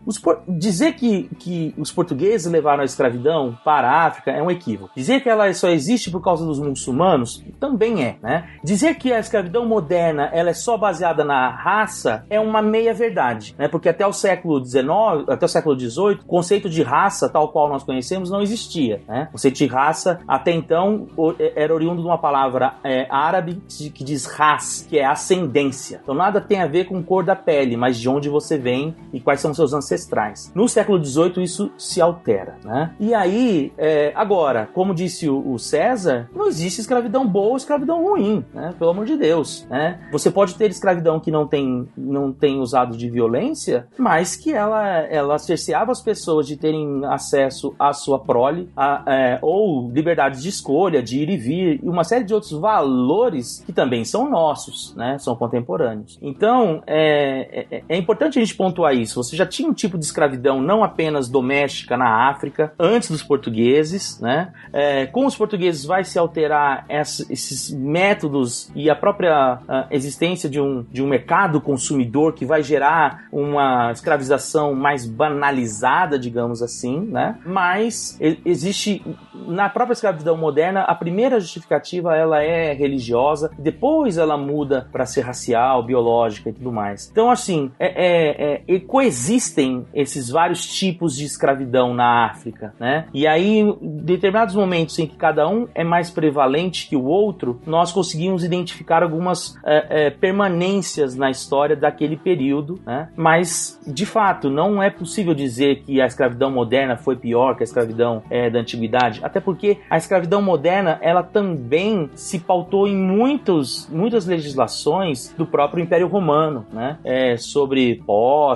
dizer 0.48 0.92
que, 0.94 1.24
que 1.38 1.74
os 1.76 1.90
portugueses 1.92 2.50
levaram 2.50 2.82
a 2.82 2.84
escravidão 2.84 3.56
para 3.64 3.90
a 3.90 4.06
África 4.06 4.30
é 4.30 4.42
um 4.42 4.50
equívoco. 4.50 4.92
Dizer 4.94 5.20
que 5.20 5.28
ela 5.28 5.52
só 5.52 5.68
existe 5.68 6.10
por 6.10 6.22
causa 6.22 6.44
dos 6.44 6.58
muçulmanos 6.58 7.44
também 7.58 8.04
é, 8.04 8.16
né? 8.22 8.48
Dizer 8.62 8.94
que 8.96 9.12
a 9.12 9.18
escravidão 9.18 9.66
moderna 9.66 10.30
ela 10.32 10.50
é 10.50 10.54
só 10.54 10.76
baseada 10.76 11.24
na 11.24 11.48
raça 11.48 12.24
é 12.30 12.40
uma 12.40 12.62
meia 12.62 12.94
verdade, 12.94 13.54
né? 13.58 13.68
Porque 13.68 13.88
até 13.88 14.06
o 14.06 14.12
século 14.12 14.64
XIX, 14.64 15.28
até 15.28 15.44
o 15.44 15.48
século 15.48 15.78
XVIII, 15.78 16.20
o 16.22 16.24
conceito 16.24 16.68
de 16.68 16.82
raça 16.82 17.28
tal 17.28 17.48
qual 17.48 17.68
nós 17.68 17.82
conhecemos 17.82 18.30
não 18.30 18.40
existia, 18.40 19.00
né? 19.08 19.26
O 19.28 19.32
conceito 19.32 19.56
de 19.56 19.66
raça 19.66 20.20
até 20.26 20.52
então 20.52 21.06
era 21.54 21.74
oriundo 21.74 22.02
de 22.02 22.06
uma 22.06 22.18
palavra 22.18 22.74
é, 22.84 23.06
árabe 23.10 23.62
que 23.94 24.04
diz 24.04 24.26
ras, 24.26 24.86
que 24.88 24.98
é 24.98 25.04
ascendência. 25.04 26.00
Então 26.02 26.14
nada 26.14 26.40
tem 26.40 26.60
a 26.60 26.66
ver 26.66 26.86
com 26.86 27.02
cor 27.02 27.24
da 27.24 27.36
pele, 27.36 27.76
mas 27.76 27.98
de 27.98 28.08
onde 28.08 28.28
você 28.28 28.58
vem 28.58 28.89
e 29.12 29.20
quais 29.20 29.40
são 29.40 29.52
seus 29.54 29.72
ancestrais. 29.72 30.52
No 30.54 30.68
século 30.68 31.02
XVIII 31.02 31.42
isso 31.42 31.70
se 31.76 32.00
altera, 32.00 32.56
né? 32.64 32.94
E 32.98 33.14
aí, 33.14 33.72
é, 33.76 34.12
agora, 34.14 34.68
como 34.72 34.94
disse 34.94 35.28
o, 35.28 35.52
o, 35.52 35.58
César, 35.58 36.28
não 36.34 36.46
existe 36.46 36.80
escravidão 36.80 37.26
boa 37.26 37.50
ou 37.50 37.56
escravidão 37.56 38.02
ruim, 38.02 38.44
né? 38.52 38.74
Pelo 38.78 38.90
amor 38.90 39.06
de 39.06 39.16
Deus, 39.16 39.66
né? 39.68 40.00
Você 40.12 40.30
pode 40.30 40.54
ter 40.54 40.70
escravidão 40.70 41.20
que 41.20 41.30
não 41.30 41.46
tem, 41.46 41.88
não 41.96 42.32
tem 42.32 42.58
usado 42.58 42.96
de 42.96 43.08
violência, 43.08 43.86
mas 43.98 44.36
que 44.36 44.52
ela, 44.52 44.86
ela 45.06 45.38
cerceava 45.38 45.92
as 45.92 46.00
pessoas 46.00 46.46
de 46.46 46.56
terem 46.56 47.04
acesso 47.04 47.74
à 47.78 47.92
sua 47.92 48.18
prole, 48.18 48.68
a, 48.76 49.04
é, 49.06 49.38
ou 49.42 49.90
liberdade 49.90 50.40
de 50.40 50.48
escolha, 50.48 51.02
de 51.02 51.20
ir 51.20 51.30
e 51.30 51.36
vir, 51.36 51.80
e 51.82 51.88
uma 51.88 52.04
série 52.04 52.24
de 52.24 52.34
outros 52.34 52.52
valores 52.52 53.62
que 53.64 53.72
também 53.72 54.04
são 54.04 54.28
nossos, 54.28 54.94
né? 54.96 55.18
São 55.18 55.36
contemporâneos. 55.36 56.18
Então, 56.22 56.82
é, 56.86 57.66
é, 57.70 57.82
é 57.88 57.96
importante 57.96 58.38
a 58.38 58.42
gente 58.42 58.54
pontuar 58.54 58.79
isso. 58.92 59.22
Você 59.22 59.36
já 59.36 59.46
tinha 59.46 59.68
um 59.68 59.74
tipo 59.74 59.98
de 59.98 60.04
escravidão 60.04 60.60
não 60.60 60.82
apenas 60.82 61.28
doméstica 61.28 61.96
na 61.96 62.28
África, 62.28 62.72
antes 62.78 63.10
dos 63.10 63.22
portugueses, 63.22 64.20
né? 64.20 64.52
É, 64.72 65.06
com 65.06 65.26
os 65.26 65.36
portugueses 65.36 65.84
vai 65.84 66.04
se 66.04 66.18
alterar 66.18 66.84
essa, 66.88 67.30
esses 67.32 67.70
métodos 67.70 68.70
e 68.74 68.90
a 68.90 68.96
própria 68.96 69.60
a 69.68 69.86
existência 69.90 70.48
de 70.48 70.60
um, 70.60 70.84
de 70.90 71.02
um 71.02 71.06
mercado 71.06 71.60
consumidor 71.60 72.34
que 72.34 72.44
vai 72.44 72.62
gerar 72.62 73.24
uma 73.32 73.92
escravização 73.92 74.74
mais 74.74 75.06
banalizada, 75.06 76.18
digamos 76.18 76.62
assim, 76.62 77.00
né? 77.00 77.38
Mas 77.44 78.18
existe 78.44 79.02
na 79.34 79.68
própria 79.68 79.94
escravidão 79.94 80.36
moderna 80.36 80.82
a 80.82 80.94
primeira 80.94 81.40
justificativa 81.40 82.16
ela 82.16 82.42
é 82.42 82.72
religiosa, 82.72 83.50
depois 83.58 84.18
ela 84.18 84.36
muda 84.36 84.88
para 84.92 85.06
ser 85.06 85.22
racial, 85.22 85.82
biológica 85.82 86.50
e 86.50 86.52
tudo 86.52 86.72
mais. 86.72 87.08
Então 87.10 87.30
assim 87.30 87.70
é, 87.78 87.86
é, 87.86 88.52
é, 88.54 88.62
coexistem 88.78 89.86
esses 89.92 90.28
vários 90.28 90.66
tipos 90.66 91.16
de 91.16 91.24
escravidão 91.24 91.92
na 91.92 92.26
África, 92.26 92.74
né? 92.78 93.06
E 93.12 93.26
aí 93.26 93.58
em 93.58 93.76
determinados 93.82 94.54
momentos 94.54 94.98
em 94.98 95.06
que 95.06 95.16
cada 95.16 95.48
um 95.48 95.66
é 95.74 95.82
mais 95.82 96.10
prevalente 96.10 96.88
que 96.88 96.96
o 96.96 97.04
outro, 97.04 97.60
nós 97.66 97.92
conseguimos 97.92 98.44
identificar 98.44 99.02
algumas 99.02 99.56
é, 99.64 100.06
é, 100.06 100.10
permanências 100.10 101.16
na 101.16 101.30
história 101.30 101.74
daquele 101.74 102.16
período, 102.16 102.78
né? 102.86 103.08
Mas 103.16 103.80
de 103.86 104.06
fato 104.06 104.50
não 104.50 104.82
é 104.82 104.90
possível 104.90 105.34
dizer 105.34 105.82
que 105.82 106.00
a 106.00 106.06
escravidão 106.06 106.50
moderna 106.50 106.96
foi 106.96 107.16
pior 107.16 107.56
que 107.56 107.62
a 107.62 107.64
escravidão 107.64 108.22
é, 108.30 108.50
da 108.50 108.60
antiguidade, 108.60 109.20
até 109.22 109.40
porque 109.40 109.78
a 109.88 109.96
escravidão 109.96 110.42
moderna 110.42 110.98
ela 111.00 111.22
também 111.22 112.10
se 112.14 112.38
pautou 112.38 112.86
em 112.86 112.96
muitos, 112.96 113.88
muitas 113.90 114.26
legislações 114.26 115.34
do 115.36 115.46
próprio 115.46 115.82
Império 115.82 116.06
Romano, 116.06 116.66
né? 116.72 116.98
É, 117.04 117.36
sobre 117.36 118.02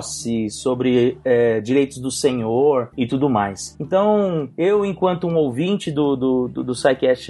posse, 0.05 0.49
sobre 0.49 1.17
é, 1.25 1.59
direitos 1.59 1.97
do 1.97 2.11
senhor 2.11 2.89
e 2.95 3.07
tudo 3.07 3.29
mais. 3.29 3.75
Então 3.79 4.49
eu, 4.57 4.85
enquanto 4.85 5.27
um 5.27 5.35
ouvinte 5.35 5.91
do, 5.91 6.15
do, 6.15 6.47
do, 6.47 6.63
do 6.63 6.73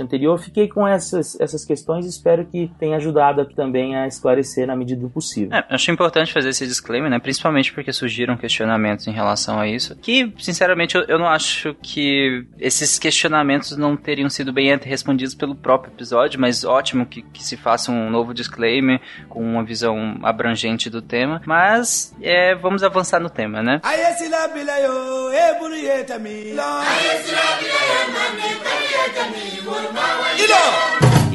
anterior, 0.01 0.37
fiquei 0.37 0.67
com 0.67 0.85
essas, 0.85 1.39
essas 1.39 1.63
questões 1.63 2.05
e 2.05 2.09
espero 2.09 2.45
que 2.45 2.69
tenha 2.77 2.97
ajudado 2.97 3.41
aqui 3.41 3.55
também 3.55 3.95
a 3.95 4.07
esclarecer 4.07 4.67
na 4.67 4.75
medida 4.75 5.01
do 5.01 5.09
possível. 5.09 5.55
É, 5.55 5.65
acho 5.69 5.91
importante 5.91 6.33
fazer 6.33 6.49
esse 6.49 6.67
disclaimer, 6.67 7.09
né? 7.09 7.19
Principalmente 7.19 7.71
porque 7.73 7.93
surgiram 7.93 8.35
questionamentos 8.35 9.07
em 9.07 9.11
relação 9.11 9.59
a 9.59 9.67
isso. 9.67 9.95
Que, 9.95 10.33
sinceramente, 10.37 10.95
eu, 10.95 11.03
eu 11.03 11.17
não 11.17 11.27
acho 11.27 11.75
que 11.81 12.45
esses 12.59 12.99
questionamentos 12.99 13.77
não 13.77 13.95
teriam 13.95 14.29
sido 14.29 14.51
bem 14.51 14.75
respondidos 14.77 15.35
pelo 15.35 15.55
próprio 15.55 15.93
episódio, 15.93 16.39
mas 16.39 16.63
ótimo 16.63 17.05
que, 17.05 17.21
que 17.21 17.43
se 17.43 17.55
faça 17.55 17.91
um 17.91 18.09
novo 18.09 18.33
disclaimer 18.33 18.99
com 19.29 19.41
uma 19.41 19.63
visão 19.63 20.17
abrangente 20.23 20.89
do 20.89 21.01
tema. 21.01 21.41
Mas 21.45 22.15
é, 22.21 22.55
vamos 22.65 22.81
avançar 22.81 23.19
no 23.21 23.29
tema, 23.29 23.61
né? 23.61 23.79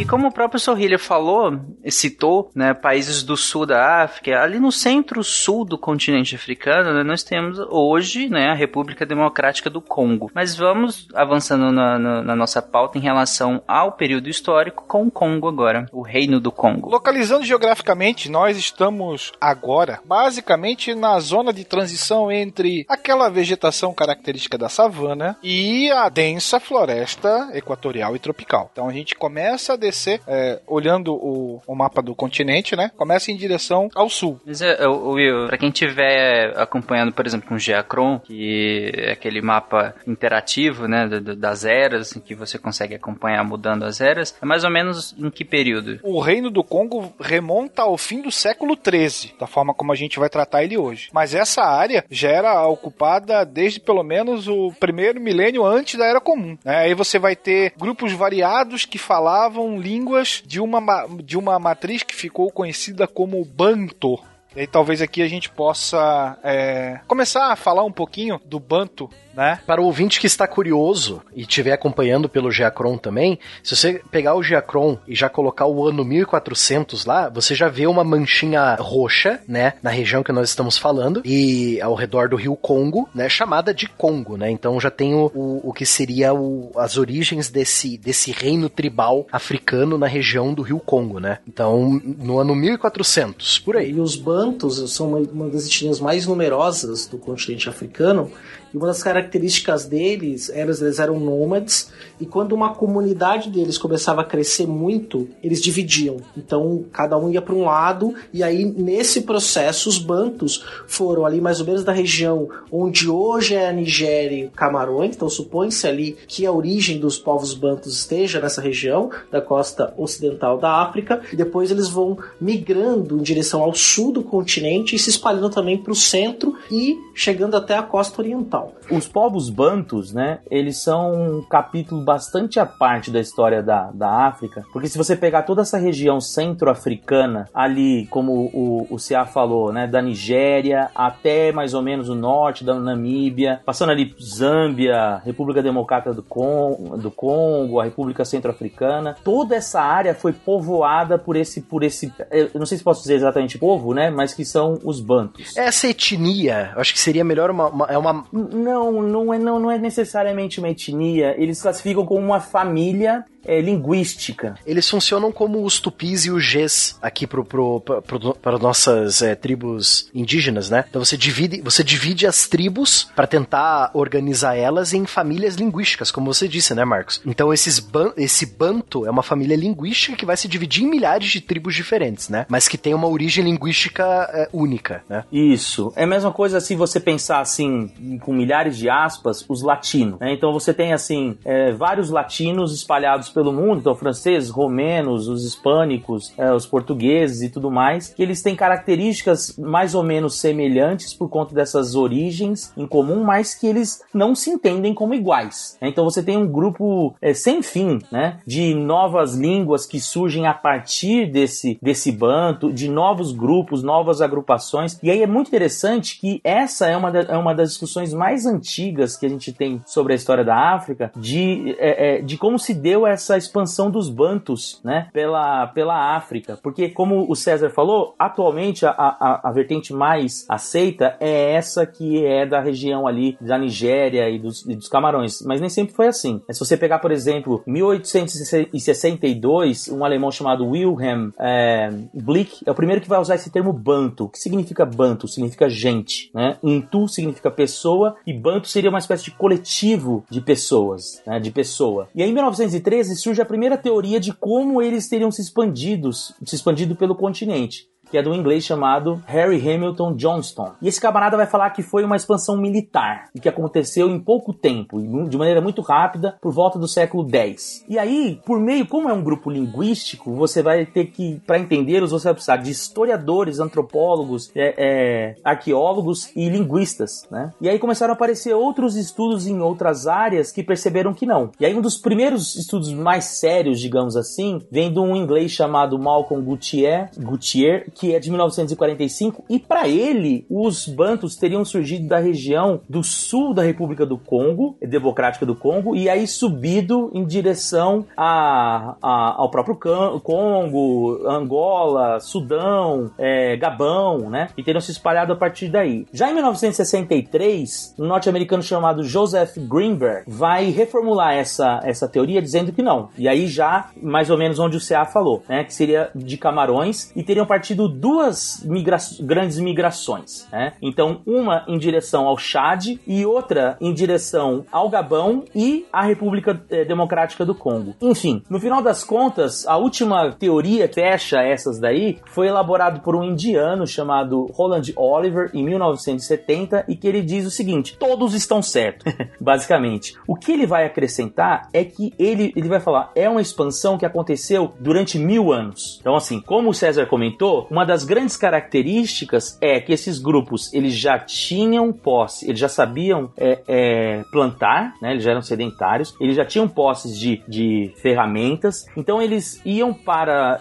E 0.00 0.04
como 0.07 0.28
o 0.28 0.33
próprio 0.33 0.59
Sorrilha 0.59 0.99
falou, 0.99 1.61
citou, 1.90 2.50
né, 2.54 2.73
países 2.73 3.23
do 3.23 3.37
sul 3.37 3.66
da 3.66 4.02
África, 4.02 4.40
ali 4.40 4.59
no 4.59 4.73
centro-sul 4.73 5.62
do 5.62 5.76
continente 5.76 6.35
africano, 6.35 6.95
né, 6.95 7.02
nós 7.02 7.23
temos 7.23 7.59
hoje, 7.69 8.30
né, 8.30 8.49
a 8.49 8.54
República 8.54 9.04
Democrática 9.04 9.69
do 9.69 9.83
Congo. 9.83 10.30
Mas 10.35 10.57
vamos 10.57 11.07
avançando 11.12 11.71
na, 11.71 11.99
na, 11.99 12.23
na, 12.23 12.35
nossa 12.35 12.62
pauta 12.62 12.97
em 12.97 13.02
relação 13.02 13.62
ao 13.69 13.92
período 13.92 14.30
histórico 14.30 14.87
com 14.88 15.02
o 15.02 15.11
Congo 15.11 15.49
agora, 15.49 15.85
o 15.92 16.00
Reino 16.00 16.40
do 16.40 16.50
Congo. 16.50 16.88
Localizando 16.88 17.45
geograficamente, 17.45 18.30
nós 18.30 18.57
estamos 18.57 19.33
agora 19.38 20.00
basicamente 20.02 20.95
na 20.95 21.21
zona 21.21 21.52
de 21.52 21.62
transição 21.62 22.33
entre 22.33 22.87
aquela 22.88 23.28
vegetação 23.28 23.92
característica 23.92 24.57
da 24.57 24.71
savana 24.71 25.37
e 25.42 25.90
a 25.90 26.09
densa 26.09 26.59
floresta 26.59 27.50
equatorial 27.52 28.16
e 28.16 28.19
tropical. 28.19 28.71
Então 28.73 28.88
a 28.88 28.92
gente 28.95 29.14
começa 29.14 29.75
a 29.75 29.89
descer, 29.90 30.20
é, 30.26 30.61
olhando 30.66 31.14
o, 31.14 31.62
o, 31.66 31.75
mapa 31.75 32.02
do 32.02 32.14
continente, 32.14 32.76
né? 32.76 32.90
Começa 32.97 33.30
em 33.30 33.37
direção 33.37 33.88
ao 33.94 34.09
sul. 34.09 34.40
Mas, 34.47 34.62
é, 34.62 34.87
Will, 34.87 35.47
pra 35.47 35.59
quem 35.59 35.68
estiver 35.68 36.52
acompanhando, 36.56 37.12
por 37.12 37.26
exemplo, 37.26 37.49
com 37.49 37.54
o 37.54 37.59
Geacron, 37.59 38.18
que 38.18 38.92
é 38.97 39.12
aquele 39.12 39.40
mapa 39.42 39.94
interativo, 40.06 40.87
né, 40.87 41.09
das 41.09 41.64
eras, 41.64 42.16
em 42.16 42.20
que 42.20 42.35
você 42.35 42.59
consegue 42.59 42.94
acompanhar 42.94 43.44
mudando 43.44 43.85
as 43.85 44.00
eras, 44.00 44.37
é 44.40 44.47
mais 44.47 44.64
ou 44.64 44.70
menos 44.70 45.14
em 45.18 45.30
que 45.30 45.44
período? 45.44 45.99
O 46.02 46.20
Reino 46.20 46.50
do 46.50 46.62
Congo 46.62 47.12
remonta 47.20 47.82
ao 47.82 47.97
fim 47.99 48.23
do 48.23 48.30
século 48.30 48.76
XIII, 48.76 49.35
da 49.38 49.47
forma 49.47 49.75
como 49.75 49.92
a 49.92 49.97
gente 49.97 50.18
vai 50.18 50.28
tratar 50.28 50.62
ele 50.62 50.78
hoje. 50.78 51.09
Mas 51.12 51.35
essa 51.35 51.62
área 51.62 52.04
já 52.11 52.28
era 52.28 52.66
ocupada 52.66 53.44
desde 53.44 53.80
pelo 53.80 54.02
menos 54.02 54.49
o 54.49 54.73
primeiro 54.78 55.20
milênio 55.20 55.64
antes 55.64 55.99
da 55.99 56.06
Era 56.06 56.20
Comum. 56.20 56.56
Né? 56.64 56.76
Aí 56.76 56.94
você 56.94 57.18
vai 57.18 57.35
ter 57.35 57.73
grupos 57.78 58.12
variados 58.12 58.85
que 58.85 58.99
falavam 58.99 59.79
línguas 59.80 60.42
de 60.46 60.60
uma, 60.60 61.06
de 61.25 61.37
uma 61.37 61.58
matriz 61.58 62.02
que 62.02 62.14
ficou 62.14 62.50
conhecida 62.50 63.06
como 63.06 63.44
Banto. 63.44 64.18
E 64.54 64.60
aí 64.60 64.66
talvez 64.66 65.00
aqui 65.00 65.22
a 65.22 65.28
gente 65.28 65.49
possa 65.49 66.38
é, 66.42 67.00
começar 67.06 67.52
a 67.52 67.56
falar 67.56 67.84
um 67.84 67.92
pouquinho 67.92 68.40
do 68.44 68.58
Banto 68.58 69.08
né? 69.34 69.60
Para 69.66 69.80
o 69.80 69.84
ouvinte 69.84 70.20
que 70.20 70.26
está 70.26 70.46
curioso 70.46 71.22
e 71.34 71.42
estiver 71.42 71.72
acompanhando 71.72 72.28
pelo 72.28 72.50
Geacron 72.50 72.96
também, 72.96 73.38
se 73.62 73.76
você 73.76 74.02
pegar 74.10 74.34
o 74.34 74.42
Geacron 74.42 74.99
e 75.06 75.14
já 75.14 75.28
colocar 75.28 75.66
o 75.66 75.87
ano 75.87 76.04
1400 76.04 77.04
lá, 77.04 77.28
você 77.28 77.54
já 77.54 77.68
vê 77.68 77.87
uma 77.87 78.04
manchinha 78.04 78.75
roxa, 78.76 79.40
né, 79.46 79.75
na 79.82 79.90
região 79.90 80.22
que 80.22 80.32
nós 80.32 80.49
estamos 80.49 80.76
falando 80.76 81.22
e 81.25 81.80
ao 81.80 81.94
redor 81.94 82.28
do 82.28 82.37
rio 82.37 82.56
Congo, 82.56 83.08
né, 83.14 83.28
chamada 83.28 83.72
de 83.72 83.88
Congo, 83.88 84.37
né? 84.37 84.50
Então 84.50 84.80
já 84.80 84.90
tem 84.90 85.14
o, 85.14 85.30
o, 85.34 85.70
o 85.70 85.72
que 85.72 85.87
seria 85.87 86.34
o, 86.34 86.70
as 86.76 86.96
origens 86.96 87.49
desse, 87.49 87.96
desse 87.99 88.32
reino 88.32 88.68
tribal 88.68 89.26
africano 89.30 89.96
na 89.99 90.06
região 90.06 90.52
do 90.52 90.62
rio 90.62 90.80
Congo, 90.80 91.18
né? 91.18 91.38
Então, 91.46 92.00
no 92.04 92.38
ano 92.38 92.54
1400, 92.54 93.58
por 93.60 93.76
aí. 93.76 93.92
E 93.92 94.00
os 94.00 94.16
Bantos 94.16 94.92
são 94.92 95.08
uma, 95.08 95.18
uma 95.18 95.49
das 95.49 95.66
etnias 95.66 96.00
mais 96.00 96.26
numerosas 96.26 97.06
do 97.06 97.18
continente 97.18 97.68
africano 97.68 98.30
E 98.72 98.76
uma 98.76 98.86
das 98.86 99.02
características 99.02 99.84
deles, 99.84 100.48
eles, 100.48 100.80
eles 100.80 100.98
eram 100.98 101.18
nômades, 101.18 101.90
e 102.20 102.26
quando 102.26 102.52
uma 102.52 102.74
comunidade 102.74 103.50
deles 103.50 103.78
começava 103.78 104.20
a 104.20 104.24
crescer 104.24 104.66
muito, 104.66 105.28
eles 105.42 105.60
dividiam. 105.60 106.18
Então, 106.36 106.84
cada 106.92 107.16
um 107.16 107.30
ia 107.30 107.42
para 107.42 107.54
um 107.54 107.64
lado, 107.64 108.14
e 108.32 108.42
aí 108.42 108.64
nesse 108.64 109.22
processo 109.22 109.88
os 109.88 109.98
bantos 109.98 110.64
foram 110.86 111.24
ali 111.24 111.40
mais 111.40 111.60
ou 111.60 111.66
menos 111.66 111.84
da 111.84 111.92
região 111.92 112.48
onde 112.70 113.08
hoje 113.08 113.54
é 113.54 113.68
a 113.68 113.72
Nigéria 113.72 114.44
e 114.44 114.48
Camarões, 114.50 115.16
então 115.16 115.28
supõe-se 115.28 115.86
ali 115.86 116.16
que 116.26 116.46
a 116.46 116.52
origem 116.52 116.98
dos 116.98 117.18
povos 117.18 117.54
bantos 117.54 117.94
esteja 117.94 118.40
nessa 118.40 118.60
região 118.60 119.10
da 119.30 119.40
costa 119.40 119.92
ocidental 119.96 120.58
da 120.58 120.82
África, 120.82 121.20
e 121.32 121.36
depois 121.36 121.70
eles 121.70 121.88
vão 121.88 122.18
migrando 122.40 123.18
em 123.18 123.22
direção 123.22 123.62
ao 123.62 123.74
sul 123.74 124.12
do 124.12 124.22
continente 124.22 124.94
e 124.94 124.98
se 124.98 125.10
espalhando 125.10 125.50
também 125.50 125.78
para 125.78 125.92
o 125.92 125.96
centro 125.96 126.56
e 126.70 126.96
chegando 127.14 127.56
até 127.56 127.76
a 127.76 127.82
costa 127.82 128.20
oriental. 128.20 128.59
Os 128.90 129.06
povos 129.08 129.48
bantus, 129.50 130.12
né, 130.12 130.38
eles 130.50 130.78
são 130.82 131.12
um 131.38 131.42
capítulo 131.42 132.02
bastante 132.02 132.58
à 132.58 132.66
parte 132.66 133.10
da 133.10 133.20
história 133.20 133.62
da, 133.62 133.90
da 133.92 134.26
África, 134.26 134.64
porque 134.72 134.88
se 134.88 134.98
você 134.98 135.14
pegar 135.16 135.42
toda 135.42 135.62
essa 135.62 135.78
região 135.78 136.20
centro-africana, 136.20 137.48
ali, 137.54 138.06
como 138.06 138.32
o, 138.52 138.86
o 138.90 138.98
Cia 138.98 139.24
falou, 139.26 139.72
né, 139.72 139.86
da 139.86 140.00
Nigéria 140.02 140.90
até 140.94 141.52
mais 141.52 141.74
ou 141.74 141.82
menos 141.82 142.08
o 142.08 142.14
norte 142.14 142.64
da 142.64 142.74
Namíbia, 142.74 143.60
passando 143.64 143.90
ali 143.90 144.14
Zâmbia, 144.20 145.20
República 145.24 145.62
Democrática 145.62 146.12
do 146.12 146.22
Congo, 146.22 146.96
do 146.96 147.10
Congo 147.10 147.80
a 147.80 147.84
República 147.84 148.24
Centro-Africana, 148.24 149.16
toda 149.24 149.54
essa 149.56 149.80
área 149.80 150.14
foi 150.14 150.32
povoada 150.32 151.18
por 151.18 151.36
esse, 151.36 151.60
por 151.62 151.82
esse, 151.82 152.12
eu 152.30 152.50
não 152.54 152.66
sei 152.66 152.78
se 152.78 152.84
posso 152.84 153.02
dizer 153.02 153.14
exatamente 153.14 153.58
povo, 153.58 153.94
né, 153.94 154.10
mas 154.10 154.34
que 154.34 154.44
são 154.44 154.78
os 154.84 155.00
bantus. 155.00 155.56
Essa 155.56 155.88
etnia, 155.88 156.72
acho 156.76 156.92
que 156.92 156.98
seria 157.00 157.24
melhor 157.24 157.50
uma, 157.50 157.68
uma- 157.68 157.86
é 157.86 157.98
uma 157.98 158.24
Não, 158.52 159.02
não 159.02 159.33
é, 159.33 159.38
não, 159.38 159.59
não 159.59 159.71
é 159.71 159.78
necessariamente 159.78 160.59
uma 160.59 160.69
etnia. 160.69 161.35
Eles 161.38 161.61
classificam 161.62 162.04
como 162.04 162.25
uma 162.25 162.40
família 162.40 163.25
é, 163.44 163.61
linguística. 163.61 164.54
Eles 164.66 164.88
funcionam 164.88 165.32
como 165.32 165.64
os 165.64 165.80
tupis 165.80 166.25
e 166.26 166.30
os 166.30 166.44
Gs 166.47 166.97
aqui 167.02 167.26
pro, 167.26 167.44
pro, 167.44 167.80
pro- 167.80 168.02
pro- 168.02 168.35
para 168.35 168.59
nossas 168.59 169.23
é, 169.23 169.35
tribos 169.35 170.09
indígenas, 170.14 170.70
né? 170.70 170.85
Então 170.88 171.04
você 171.04 171.16
divide, 171.16 171.61
você 171.62 171.82
divide 171.82 172.26
as 172.26 172.47
tribos 172.49 173.09
para 173.14 173.26
tentar 173.26 173.90
organizar 173.94 174.56
elas 174.56 174.92
em 174.92 175.06
famílias 175.06 175.54
linguísticas, 175.54 176.11
como 176.11 176.32
você 176.32 176.47
disse, 176.49 176.75
né, 176.75 176.85
Marcos? 176.85 177.20
Então 177.26 177.52
esses 177.52 177.78
ban 177.78 178.12
esse 178.16 178.44
banto 178.47 179.06
é 179.06 179.11
uma 179.11 179.23
família 179.23 179.56
linguística 179.56 180.16
que 180.16 180.26
vai 180.26 180.37
se 180.37 180.49
dividir 180.49 180.85
em 180.85 180.90
milhares 180.90 181.28
de 181.30 181.40
tribos 181.40 181.75
diferentes, 181.75 182.28
né? 182.28 182.47
Mas 182.49 182.68
que 182.68 182.76
tem 182.78 182.94
uma 182.94 183.09
origem 183.09 183.44
linguística 183.44 184.04
é, 184.32 184.49
única, 184.52 185.02
né? 185.09 185.25
Isso. 185.32 185.92
É 185.97 186.04
a 186.04 186.06
mesma 186.06 186.32
coisa 186.32 186.61
se 186.61 186.75
você 186.76 186.99
pensar 187.00 187.40
assim, 187.40 187.88
com 188.20 188.32
milhares 188.32 188.76
de 188.76 188.88
aspas, 188.90 189.44
os 189.49 189.62
latinos. 189.62 190.18
né? 190.20 190.32
Então 190.32 190.52
você 190.52 190.73
tem 190.75 190.92
assim, 190.92 191.38
é, 191.44 191.73
vários 191.73 192.11
latinos 192.11 192.75
espalhados 192.75 193.29
pelo 193.32 193.52
mundo, 193.52 193.78
então 193.80 193.94
franceses, 193.94 194.50
romenos, 194.50 195.28
os 195.28 195.44
hispânicos, 195.44 196.32
é, 196.38 196.52
os 196.52 196.66
portugueses 196.66 197.42
e 197.42 197.49
tudo 197.50 197.70
mais, 197.70 198.08
que 198.12 198.22
eles 198.22 198.42
têm 198.42 198.54
características 198.56 199.56
mais 199.56 199.94
ou 199.94 200.02
menos 200.02 200.38
semelhantes 200.40 201.14
por 201.14 201.28
conta 201.28 201.54
dessas 201.54 201.94
origens 201.94 202.72
em 202.76 202.87
comum, 202.87 203.22
mas 203.25 203.54
que 203.54 203.66
eles 203.66 204.02
não 204.12 204.34
se 204.34 204.50
entendem 204.50 204.92
como 204.94 205.14
iguais. 205.14 205.76
né? 205.80 205.88
Então 205.88 206.04
você 206.04 206.22
tem 206.22 206.37
um 206.37 206.46
grupo 206.46 207.14
é, 207.20 207.32
sem 207.34 207.62
fim, 207.62 207.99
né, 208.10 208.38
de 208.46 208.75
novas 208.75 209.34
línguas 209.34 209.87
que 209.87 210.00
surgem 210.00 210.46
a 210.46 210.54
partir 210.54 211.30
desse 211.30 211.78
desse 211.80 212.10
banto, 212.12 212.72
de 212.72 212.88
novos 212.88 213.32
grupos, 213.32 213.82
novas 213.82 214.20
agrupações. 214.20 214.99
E 215.02 215.10
aí 215.10 215.22
é 215.22 215.26
muito 215.26 215.49
interessante 215.49 216.18
que 216.20 216.40
essa 216.42 216.87
é 216.87 216.96
uma, 216.96 217.10
da- 217.10 217.20
é 217.34 217.37
uma 217.37 217.54
das 217.54 217.70
discussões 217.70 218.12
mais 218.12 218.46
antigas 218.46 219.16
que 219.16 219.26
a 219.26 219.28
gente 219.28 219.52
tem 219.52 219.80
sobre 219.87 220.12
a 220.12 220.16
história 220.16 220.44
da 220.44 220.75
África, 220.75 221.12
de, 221.16 221.75
é, 221.78 222.18
é, 222.18 222.22
de 222.22 222.37
como 222.37 222.58
se 222.58 222.75
deu 222.75 223.06
essa 223.06 223.19
expansão 223.36 223.90
dos 223.90 224.08
bantus, 224.08 224.80
né, 224.84 225.08
pela, 225.12 225.66
pela 225.68 226.16
África. 226.16 226.58
Porque, 226.62 226.88
como 226.88 227.30
o 227.30 227.36
César 227.36 227.70
falou, 227.70 228.14
atualmente 228.18 228.86
a, 228.86 228.90
a, 228.90 229.48
a 229.48 229.52
vertente 229.52 229.92
mais 229.92 230.46
aceita 230.48 231.16
é 231.20 231.54
essa 231.54 231.86
que 231.86 232.24
é 232.24 232.46
da 232.46 232.60
região 232.60 233.06
ali 233.06 233.36
da 233.40 233.56
Nigéria 233.58 234.28
e 234.28 234.36
dos, 234.38 234.66
e 234.66 234.74
dos 234.74 234.88
Camarões. 234.88 235.40
Mas 235.42 235.60
nem 235.60 235.70
sempre 235.70 235.94
foi 235.94 236.08
assim. 236.08 236.40
Se 236.50 236.60
você 236.60 236.76
pegar, 236.76 236.98
por 236.98 237.12
exemplo, 237.12 237.62
1862, 237.66 239.88
um 239.88 240.04
alemão 240.04 240.30
chamado 240.30 240.66
Wilhelm 240.66 241.30
é, 241.38 241.90
Blick 242.12 242.62
é 242.66 242.70
o 242.70 242.74
primeiro 242.74 243.00
que 243.00 243.08
vai 243.08 243.18
usar 243.20 243.36
esse 243.36 243.50
termo 243.50 243.72
banto. 243.72 244.24
O 244.24 244.28
que 244.28 244.38
significa 244.38 244.84
banto? 244.84 245.28
Significa 245.28 245.68
gente, 245.68 246.30
né? 246.34 246.56
Intu 246.62 247.08
significa 247.08 247.50
pessoa 247.50 248.16
e 248.26 248.32
banto 248.32 248.68
seria 248.68 248.90
uma 248.90 248.98
espécie 248.98 249.24
de 249.24 249.30
coletivo 249.32 250.24
de 250.30 250.40
pessoas, 250.40 251.22
né? 251.26 251.38
De 251.38 251.50
pessoa. 251.50 252.08
E 252.14 252.22
aí, 252.22 252.30
em 252.30 252.32
1913 252.32 253.09
surge 253.16 253.40
a 253.40 253.46
primeira 253.46 253.76
teoria 253.76 254.20
de 254.20 254.32
como 254.32 254.80
eles 254.80 255.08
teriam 255.08 255.30
se 255.30 255.40
expandidos, 255.40 256.34
se 256.44 256.56
expandido 256.56 256.96
pelo 256.96 257.14
continente 257.14 257.88
que 258.10 258.18
é 258.18 258.28
um 258.28 258.34
inglês 258.34 258.64
chamado 258.64 259.22
Harry 259.26 259.56
Hamilton 259.56 260.14
Johnston. 260.14 260.72
E 260.82 260.88
esse 260.88 261.00
camarada 261.00 261.36
vai 261.36 261.46
falar 261.46 261.70
que 261.70 261.82
foi 261.82 262.04
uma 262.04 262.16
expansão 262.16 262.56
militar 262.56 263.28
e 263.34 263.40
que 263.40 263.48
aconteceu 263.48 264.08
em 264.08 264.18
pouco 264.18 264.52
tempo, 264.52 265.00
de 265.28 265.36
maneira 265.36 265.60
muito 265.60 265.80
rápida, 265.82 266.36
por 266.40 266.52
volta 266.52 266.78
do 266.78 266.88
século 266.88 267.28
X. 267.30 267.84
E 267.88 267.98
aí, 267.98 268.40
por 268.44 268.58
meio, 268.58 268.86
como 268.86 269.08
é 269.08 269.12
um 269.12 269.22
grupo 269.22 269.50
linguístico, 269.50 270.34
você 270.34 270.62
vai 270.62 270.84
ter 270.84 271.06
que, 271.06 271.40
para 271.46 271.58
entendê-los, 271.58 272.10
você 272.10 272.25
vai 272.25 272.34
precisar 272.34 272.56
de 272.56 272.70
historiadores, 272.70 273.60
antropólogos, 273.60 274.50
é, 274.54 274.75
é, 274.76 275.36
arqueólogos 275.44 276.34
e 276.34 276.49
linguistas, 276.49 277.26
né? 277.30 277.50
E 277.60 277.68
aí 277.68 277.78
começaram 277.78 278.12
a 278.12 278.14
aparecer 278.14 278.54
outros 278.54 278.96
estudos 278.96 279.46
em 279.46 279.60
outras 279.60 280.06
áreas 280.06 280.50
que 280.52 280.62
perceberam 280.62 281.14
que 281.14 281.26
não. 281.26 281.50
E 281.60 281.66
aí 281.66 281.75
um 281.75 281.80
dos 281.80 281.96
primeiros 281.96 282.56
estudos 282.56 282.92
mais 282.92 283.25
sérios, 283.25 283.80
digamos 283.80 284.16
assim, 284.16 284.60
vem 284.70 284.92
de 284.92 284.99
um 284.99 285.14
inglês 285.14 285.50
chamado 285.52 285.99
Malcolm 285.99 286.44
Gutierre, 286.44 287.10
Gutierre 287.18 287.90
que 288.00 288.15
é 288.15 288.19
de 288.19 288.30
1945, 288.30 289.45
e 289.49 289.58
para 289.58 289.86
ele, 289.86 290.47
os 290.49 290.89
bantus 290.89 291.36
teriam 291.36 291.65
surgido 291.67 292.08
da 292.08 292.19
região 292.19 292.80
do 292.89 293.02
sul 293.04 293.52
da 293.52 293.63
República 293.63 294.06
do 294.06 294.17
Congo, 294.17 294.78
Democrática 294.80 295.45
do 295.45 295.54
Congo, 295.54 295.95
e 295.95 296.08
aí 296.08 296.26
subido 296.26 297.10
em 297.13 297.26
direção 297.26 298.06
a, 298.17 298.97
a- 299.02 299.34
ao 299.36 299.50
próprio 299.50 299.76
Congo, 300.23 301.21
Angola, 301.28 302.19
Sudão, 302.21 303.10
é, 303.19 303.54
Gabão, 303.58 304.30
né? 304.30 304.49
E 304.56 304.63
teriam 304.63 304.80
se 304.80 304.91
espalhado 304.93 305.32
a 305.34 305.36
partir 305.36 305.69
daí. 305.69 306.06
Já 306.13 306.30
em 306.30 306.34
1963, 306.34 307.95
um 307.99 308.06
norte-americano 308.06 308.63
chamado 308.63 309.02
Joseph 309.02 309.56
Greenberg 309.58 310.25
vai 310.26 310.71
reformular 310.71 311.34
essa, 311.34 311.80
essa 311.84 312.08
teoria 312.08 312.41
dizendo 312.41 312.73
que 312.73 312.82
não. 312.82 313.10
E 313.19 313.28
aí 313.28 313.47
já, 313.47 313.91
mais 314.00 314.30
ou 314.30 314.39
menos 314.39 314.58
onde 314.58 314.76
o 314.76 314.80
CA 314.80 315.04
falou, 315.04 315.43
né? 315.49 315.65
Que 315.65 315.75
seria 315.75 316.10
de 316.15 316.36
Camarões 316.36 317.13
e 317.15 317.23
teriam 317.23 317.45
partido 317.45 317.89
duas 317.90 318.62
migra 318.64 318.98
grandes 319.20 319.58
migrações, 319.58 320.46
né? 320.50 320.74
Então, 320.80 321.20
uma 321.26 321.64
em 321.66 321.78
direção 321.78 322.26
ao 322.26 322.38
Chad 322.38 322.98
e 323.06 323.26
outra 323.26 323.76
em 323.80 323.92
direção 323.92 324.64
ao 324.70 324.88
Gabão 324.88 325.44
e 325.54 325.86
à 325.92 326.02
República 326.02 326.60
eh, 326.70 326.84
Democrática 326.84 327.44
do 327.44 327.54
Congo. 327.54 327.94
Enfim, 328.00 328.42
no 328.48 328.60
final 328.60 328.82
das 328.82 329.04
contas, 329.04 329.66
a 329.66 329.76
última 329.76 330.32
teoria 330.32 330.88
que 330.88 331.00
fecha 331.00 331.40
essas 331.42 331.78
daí 331.78 332.18
foi 332.26 332.48
elaborado 332.48 333.00
por 333.00 333.16
um 333.16 333.24
indiano 333.24 333.86
chamado 333.86 334.46
Roland 334.52 334.92
Oliver 334.96 335.50
em 335.54 335.64
1970 335.64 336.84
e 336.88 336.96
que 336.96 337.08
ele 337.08 337.22
diz 337.22 337.46
o 337.46 337.50
seguinte: 337.50 337.96
todos 337.98 338.34
estão 338.34 338.62
certos, 338.62 339.12
basicamente. 339.40 340.14
O 340.26 340.36
que 340.36 340.52
ele 340.52 340.66
vai 340.66 340.84
acrescentar 340.84 341.68
é 341.72 341.84
que 341.84 342.12
ele, 342.18 342.52
ele 342.54 342.68
vai 342.68 342.80
falar 342.80 343.10
é 343.14 343.28
uma 343.28 343.40
expansão 343.40 343.98
que 343.98 344.06
aconteceu 344.06 344.72
durante 344.78 345.18
mil 345.18 345.52
anos. 345.52 345.98
Então, 346.00 346.14
assim, 346.14 346.40
como 346.40 346.70
o 346.70 346.74
César 346.74 347.06
comentou, 347.06 347.66
uma 347.70 347.79
das 347.84 348.04
grandes 348.04 348.36
características 348.36 349.58
é 349.60 349.80
que 349.80 349.93
esses 349.93 350.19
grupos 350.19 350.73
eles 350.73 350.95
já 350.95 351.19
tinham 351.19 351.93
posse, 351.93 352.47
eles 352.49 352.58
já 352.58 352.69
sabiam 352.69 353.30
é, 353.36 353.60
é, 353.69 354.23
plantar, 354.30 354.95
né? 355.00 355.12
Eles 355.12 355.23
já 355.25 355.30
eram 355.32 355.43
sedentários, 355.43 356.14
eles 356.21 356.36
já 356.36 356.45
tinham 356.45 356.69
posses 356.69 357.19
de, 357.19 357.43
de 357.49 357.93
ferramentas, 357.97 358.86
então 358.97 359.21
eles 359.21 359.60
iam 359.64 359.93
para 359.93 360.60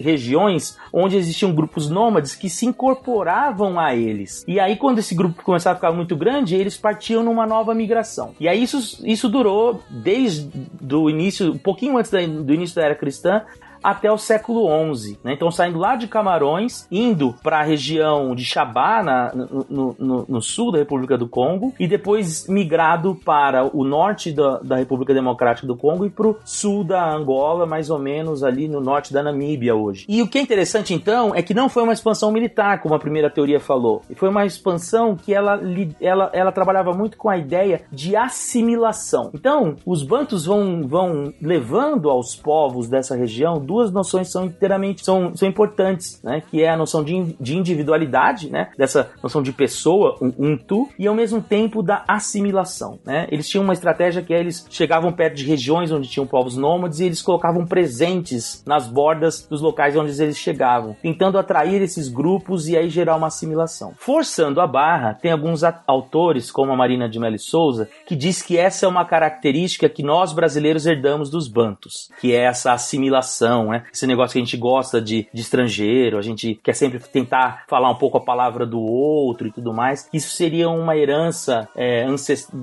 regiões 0.00 0.76
onde 0.92 1.16
existiam 1.16 1.54
grupos 1.54 1.88
nômades 1.88 2.34
que 2.34 2.48
se 2.50 2.66
incorporavam 2.66 3.78
a 3.78 3.94
eles. 3.94 4.44
E 4.46 4.58
aí, 4.60 4.76
quando 4.76 4.98
esse 4.98 5.14
grupo 5.14 5.42
começava 5.42 5.74
a 5.74 5.76
ficar 5.76 5.92
muito 5.92 6.16
grande, 6.16 6.54
eles 6.54 6.76
partiam 6.76 7.22
numa 7.22 7.46
nova 7.46 7.74
migração. 7.74 8.34
E 8.40 8.48
aí 8.48 8.62
isso, 8.62 9.02
isso 9.06 9.28
durou 9.28 9.82
desde 9.90 10.48
o 10.92 11.08
início, 11.10 11.52
um 11.52 11.58
pouquinho 11.58 11.96
antes 11.96 12.10
da- 12.10 12.24
do 12.26 12.52
início 12.54 12.76
da 12.76 12.82
era 12.84 12.94
cristã, 12.94 13.42
até 13.82 14.10
o 14.10 14.18
século 14.18 14.68
XI. 14.94 15.18
Né? 15.22 15.32
Então, 15.32 15.50
saindo 15.50 15.78
lá 15.78 15.96
de 15.96 16.06
Camarões, 16.06 16.86
indo 16.90 17.34
para 17.42 17.60
a 17.60 17.62
região 17.62 18.34
de 18.34 18.44
Chabá, 18.44 19.02
na, 19.02 19.32
no, 19.34 19.96
no, 19.98 20.26
no, 20.28 20.42
sul 20.42 20.72
da 20.72 20.78
República 20.78 21.16
do 21.16 21.28
Congo, 21.28 21.74
e 21.78 21.86
depois 21.86 22.46
migrado 22.48 23.14
para 23.24 23.64
o 23.76 23.84
norte 23.84 24.32
da, 24.32 24.58
da 24.58 24.76
República 24.76 25.14
Democrática 25.14 25.66
do 25.66 25.76
Congo 25.76 26.06
e 26.06 26.10
para 26.10 26.28
o 26.28 26.36
sul 26.44 26.84
da 26.84 27.10
Angola, 27.10 27.66
mais 27.66 27.90
ou 27.90 27.98
menos 27.98 28.42
ali 28.42 28.68
no 28.68 28.80
norte 28.80 29.12
da 29.12 29.22
Namíbia 29.22 29.74
hoje. 29.74 30.04
E 30.08 30.22
o 30.22 30.28
que 30.28 30.38
é 30.38 30.40
interessante, 30.40 30.94
então, 30.94 31.34
é 31.34 31.42
que 31.42 31.54
não 31.54 31.68
foi 31.68 31.82
uma 31.82 31.92
expansão 31.92 32.30
militar, 32.30 32.80
como 32.80 32.94
a 32.94 32.98
primeira 32.98 33.30
teoria 33.30 33.60
falou, 33.60 34.02
foi 34.14 34.28
uma 34.28 34.44
expansão 34.44 35.16
que 35.16 35.32
ela, 35.32 35.60
ela, 36.00 36.30
ela 36.32 36.52
trabalhava 36.52 36.92
muito 36.92 37.16
com 37.16 37.28
a 37.28 37.36
ideia 37.36 37.82
de 37.90 38.16
assimilação. 38.16 39.30
Então, 39.34 39.76
os 39.84 40.02
bantos 40.02 40.46
vão, 40.46 40.86
vão 40.86 41.32
levando 41.40 42.10
aos 42.10 42.34
povos 42.34 42.88
dessa 42.88 43.16
região 43.16 43.58
duas 43.68 43.92
noções 43.92 44.32
são 44.32 44.46
inteiramente 44.46 45.04
são, 45.04 45.36
são 45.36 45.46
importantes, 45.46 46.22
né? 46.24 46.42
Que 46.50 46.62
é 46.62 46.70
a 46.70 46.76
noção 46.76 47.04
de, 47.04 47.36
de 47.38 47.54
individualidade, 47.54 48.50
né? 48.50 48.70
Dessa 48.78 49.10
noção 49.22 49.42
de 49.42 49.52
pessoa, 49.52 50.16
um, 50.22 50.32
um 50.38 50.56
tu, 50.56 50.88
e 50.98 51.06
ao 51.06 51.14
mesmo 51.14 51.42
tempo 51.42 51.82
da 51.82 52.02
assimilação, 52.08 52.98
né? 53.04 53.28
Eles 53.30 53.46
tinham 53.46 53.62
uma 53.62 53.74
estratégia 53.74 54.22
que 54.22 54.32
é, 54.32 54.40
eles 54.40 54.66
chegavam 54.70 55.12
perto 55.12 55.36
de 55.36 55.44
regiões 55.44 55.92
onde 55.92 56.08
tinham 56.08 56.26
povos 56.26 56.56
nômades 56.56 56.98
e 57.00 57.04
eles 57.04 57.20
colocavam 57.20 57.66
presentes 57.66 58.64
nas 58.66 58.88
bordas 58.88 59.46
dos 59.46 59.60
locais 59.60 59.94
onde 59.94 60.10
eles 60.22 60.38
chegavam, 60.38 60.96
tentando 61.02 61.38
atrair 61.38 61.82
esses 61.82 62.08
grupos 62.08 62.68
e 62.68 62.76
aí 62.76 62.88
gerar 62.88 63.16
uma 63.16 63.26
assimilação. 63.26 63.92
Forçando 63.98 64.62
a 64.62 64.66
barra, 64.66 65.12
tem 65.12 65.30
alguns 65.30 65.62
autores, 65.86 66.50
como 66.50 66.72
a 66.72 66.76
Marina 66.76 67.06
de 67.06 67.18
Mello 67.18 67.38
Souza, 67.38 67.88
que 68.06 68.16
diz 68.16 68.40
que 68.40 68.56
essa 68.56 68.86
é 68.86 68.88
uma 68.88 69.04
característica 69.04 69.88
que 69.88 70.02
nós 70.02 70.32
brasileiros 70.32 70.86
herdamos 70.86 71.28
dos 71.28 71.48
bantos, 71.48 72.10
que 72.20 72.32
é 72.32 72.44
essa 72.44 72.72
assimilação, 72.72 73.57
né? 73.66 73.84
Esse 73.92 74.06
negócio 74.06 74.32
que 74.32 74.38
a 74.38 74.44
gente 74.44 74.56
gosta 74.56 75.00
de, 75.00 75.26
de 75.32 75.40
estrangeiro, 75.40 76.18
a 76.18 76.22
gente 76.22 76.58
quer 76.62 76.74
sempre 76.74 76.98
tentar 76.98 77.64
falar 77.68 77.90
um 77.90 77.94
pouco 77.94 78.18
a 78.18 78.20
palavra 78.20 78.66
do 78.66 78.80
outro 78.80 79.48
e 79.48 79.52
tudo 79.52 79.72
mais. 79.72 80.08
Isso 80.12 80.30
seria 80.30 80.68
uma 80.68 80.96
herança 80.96 81.68
é, 81.76 82.06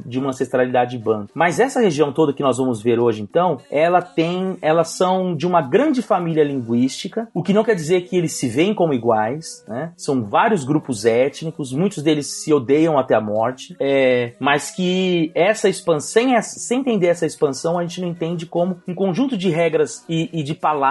de 0.06 0.20
uma 0.20 0.30
ancestralidade 0.30 0.98
banto. 0.98 1.32
Mas 1.34 1.60
essa 1.60 1.80
região 1.80 2.12
toda 2.12 2.34
que 2.34 2.44
nós 2.44 2.58
vamos 2.58 2.82
ver 2.82 3.00
hoje, 3.00 3.22
então, 3.22 3.58
ela 3.70 4.02
tem, 4.02 4.58
elas 4.62 4.90
são 4.90 5.36
de 5.36 5.46
uma 5.46 5.62
grande 5.62 6.02
família 6.02 6.44
linguística, 6.44 7.28
o 7.34 7.44
que 7.44 7.54
não 7.54 7.64
quer 7.64 7.76
dizer 7.76 8.02
que 8.02 8.18
eles 8.18 8.34
se 8.34 8.48
veem 8.48 8.74
como 8.74 8.94
iguais, 8.94 9.64
né? 9.68 9.92
São 9.98 10.24
vários 10.24 10.64
grupos 10.64 11.06
étnicos, 11.06 11.72
muitos 11.72 12.04
deles 12.04 12.44
se 12.44 12.54
odeiam 12.54 12.98
até 12.98 13.16
a 13.16 13.22
morte, 13.22 13.76
é, 13.80 14.34
mas 14.40 14.72
que 14.72 15.32
essa 15.34 15.70
expansão, 15.70 16.06
sem, 16.06 16.42
sem 16.42 16.80
entender 16.80 17.08
essa 17.08 17.26
expansão, 17.26 17.78
a 17.78 17.82
gente 17.82 18.02
não 18.02 18.08
entende 18.08 18.46
como 18.46 18.82
um 18.88 18.94
conjunto 18.94 19.38
de 19.38 19.50
regras 19.50 20.04
e, 20.08 20.30
e 20.32 20.44
de 20.44 20.54
palavras 20.54 20.85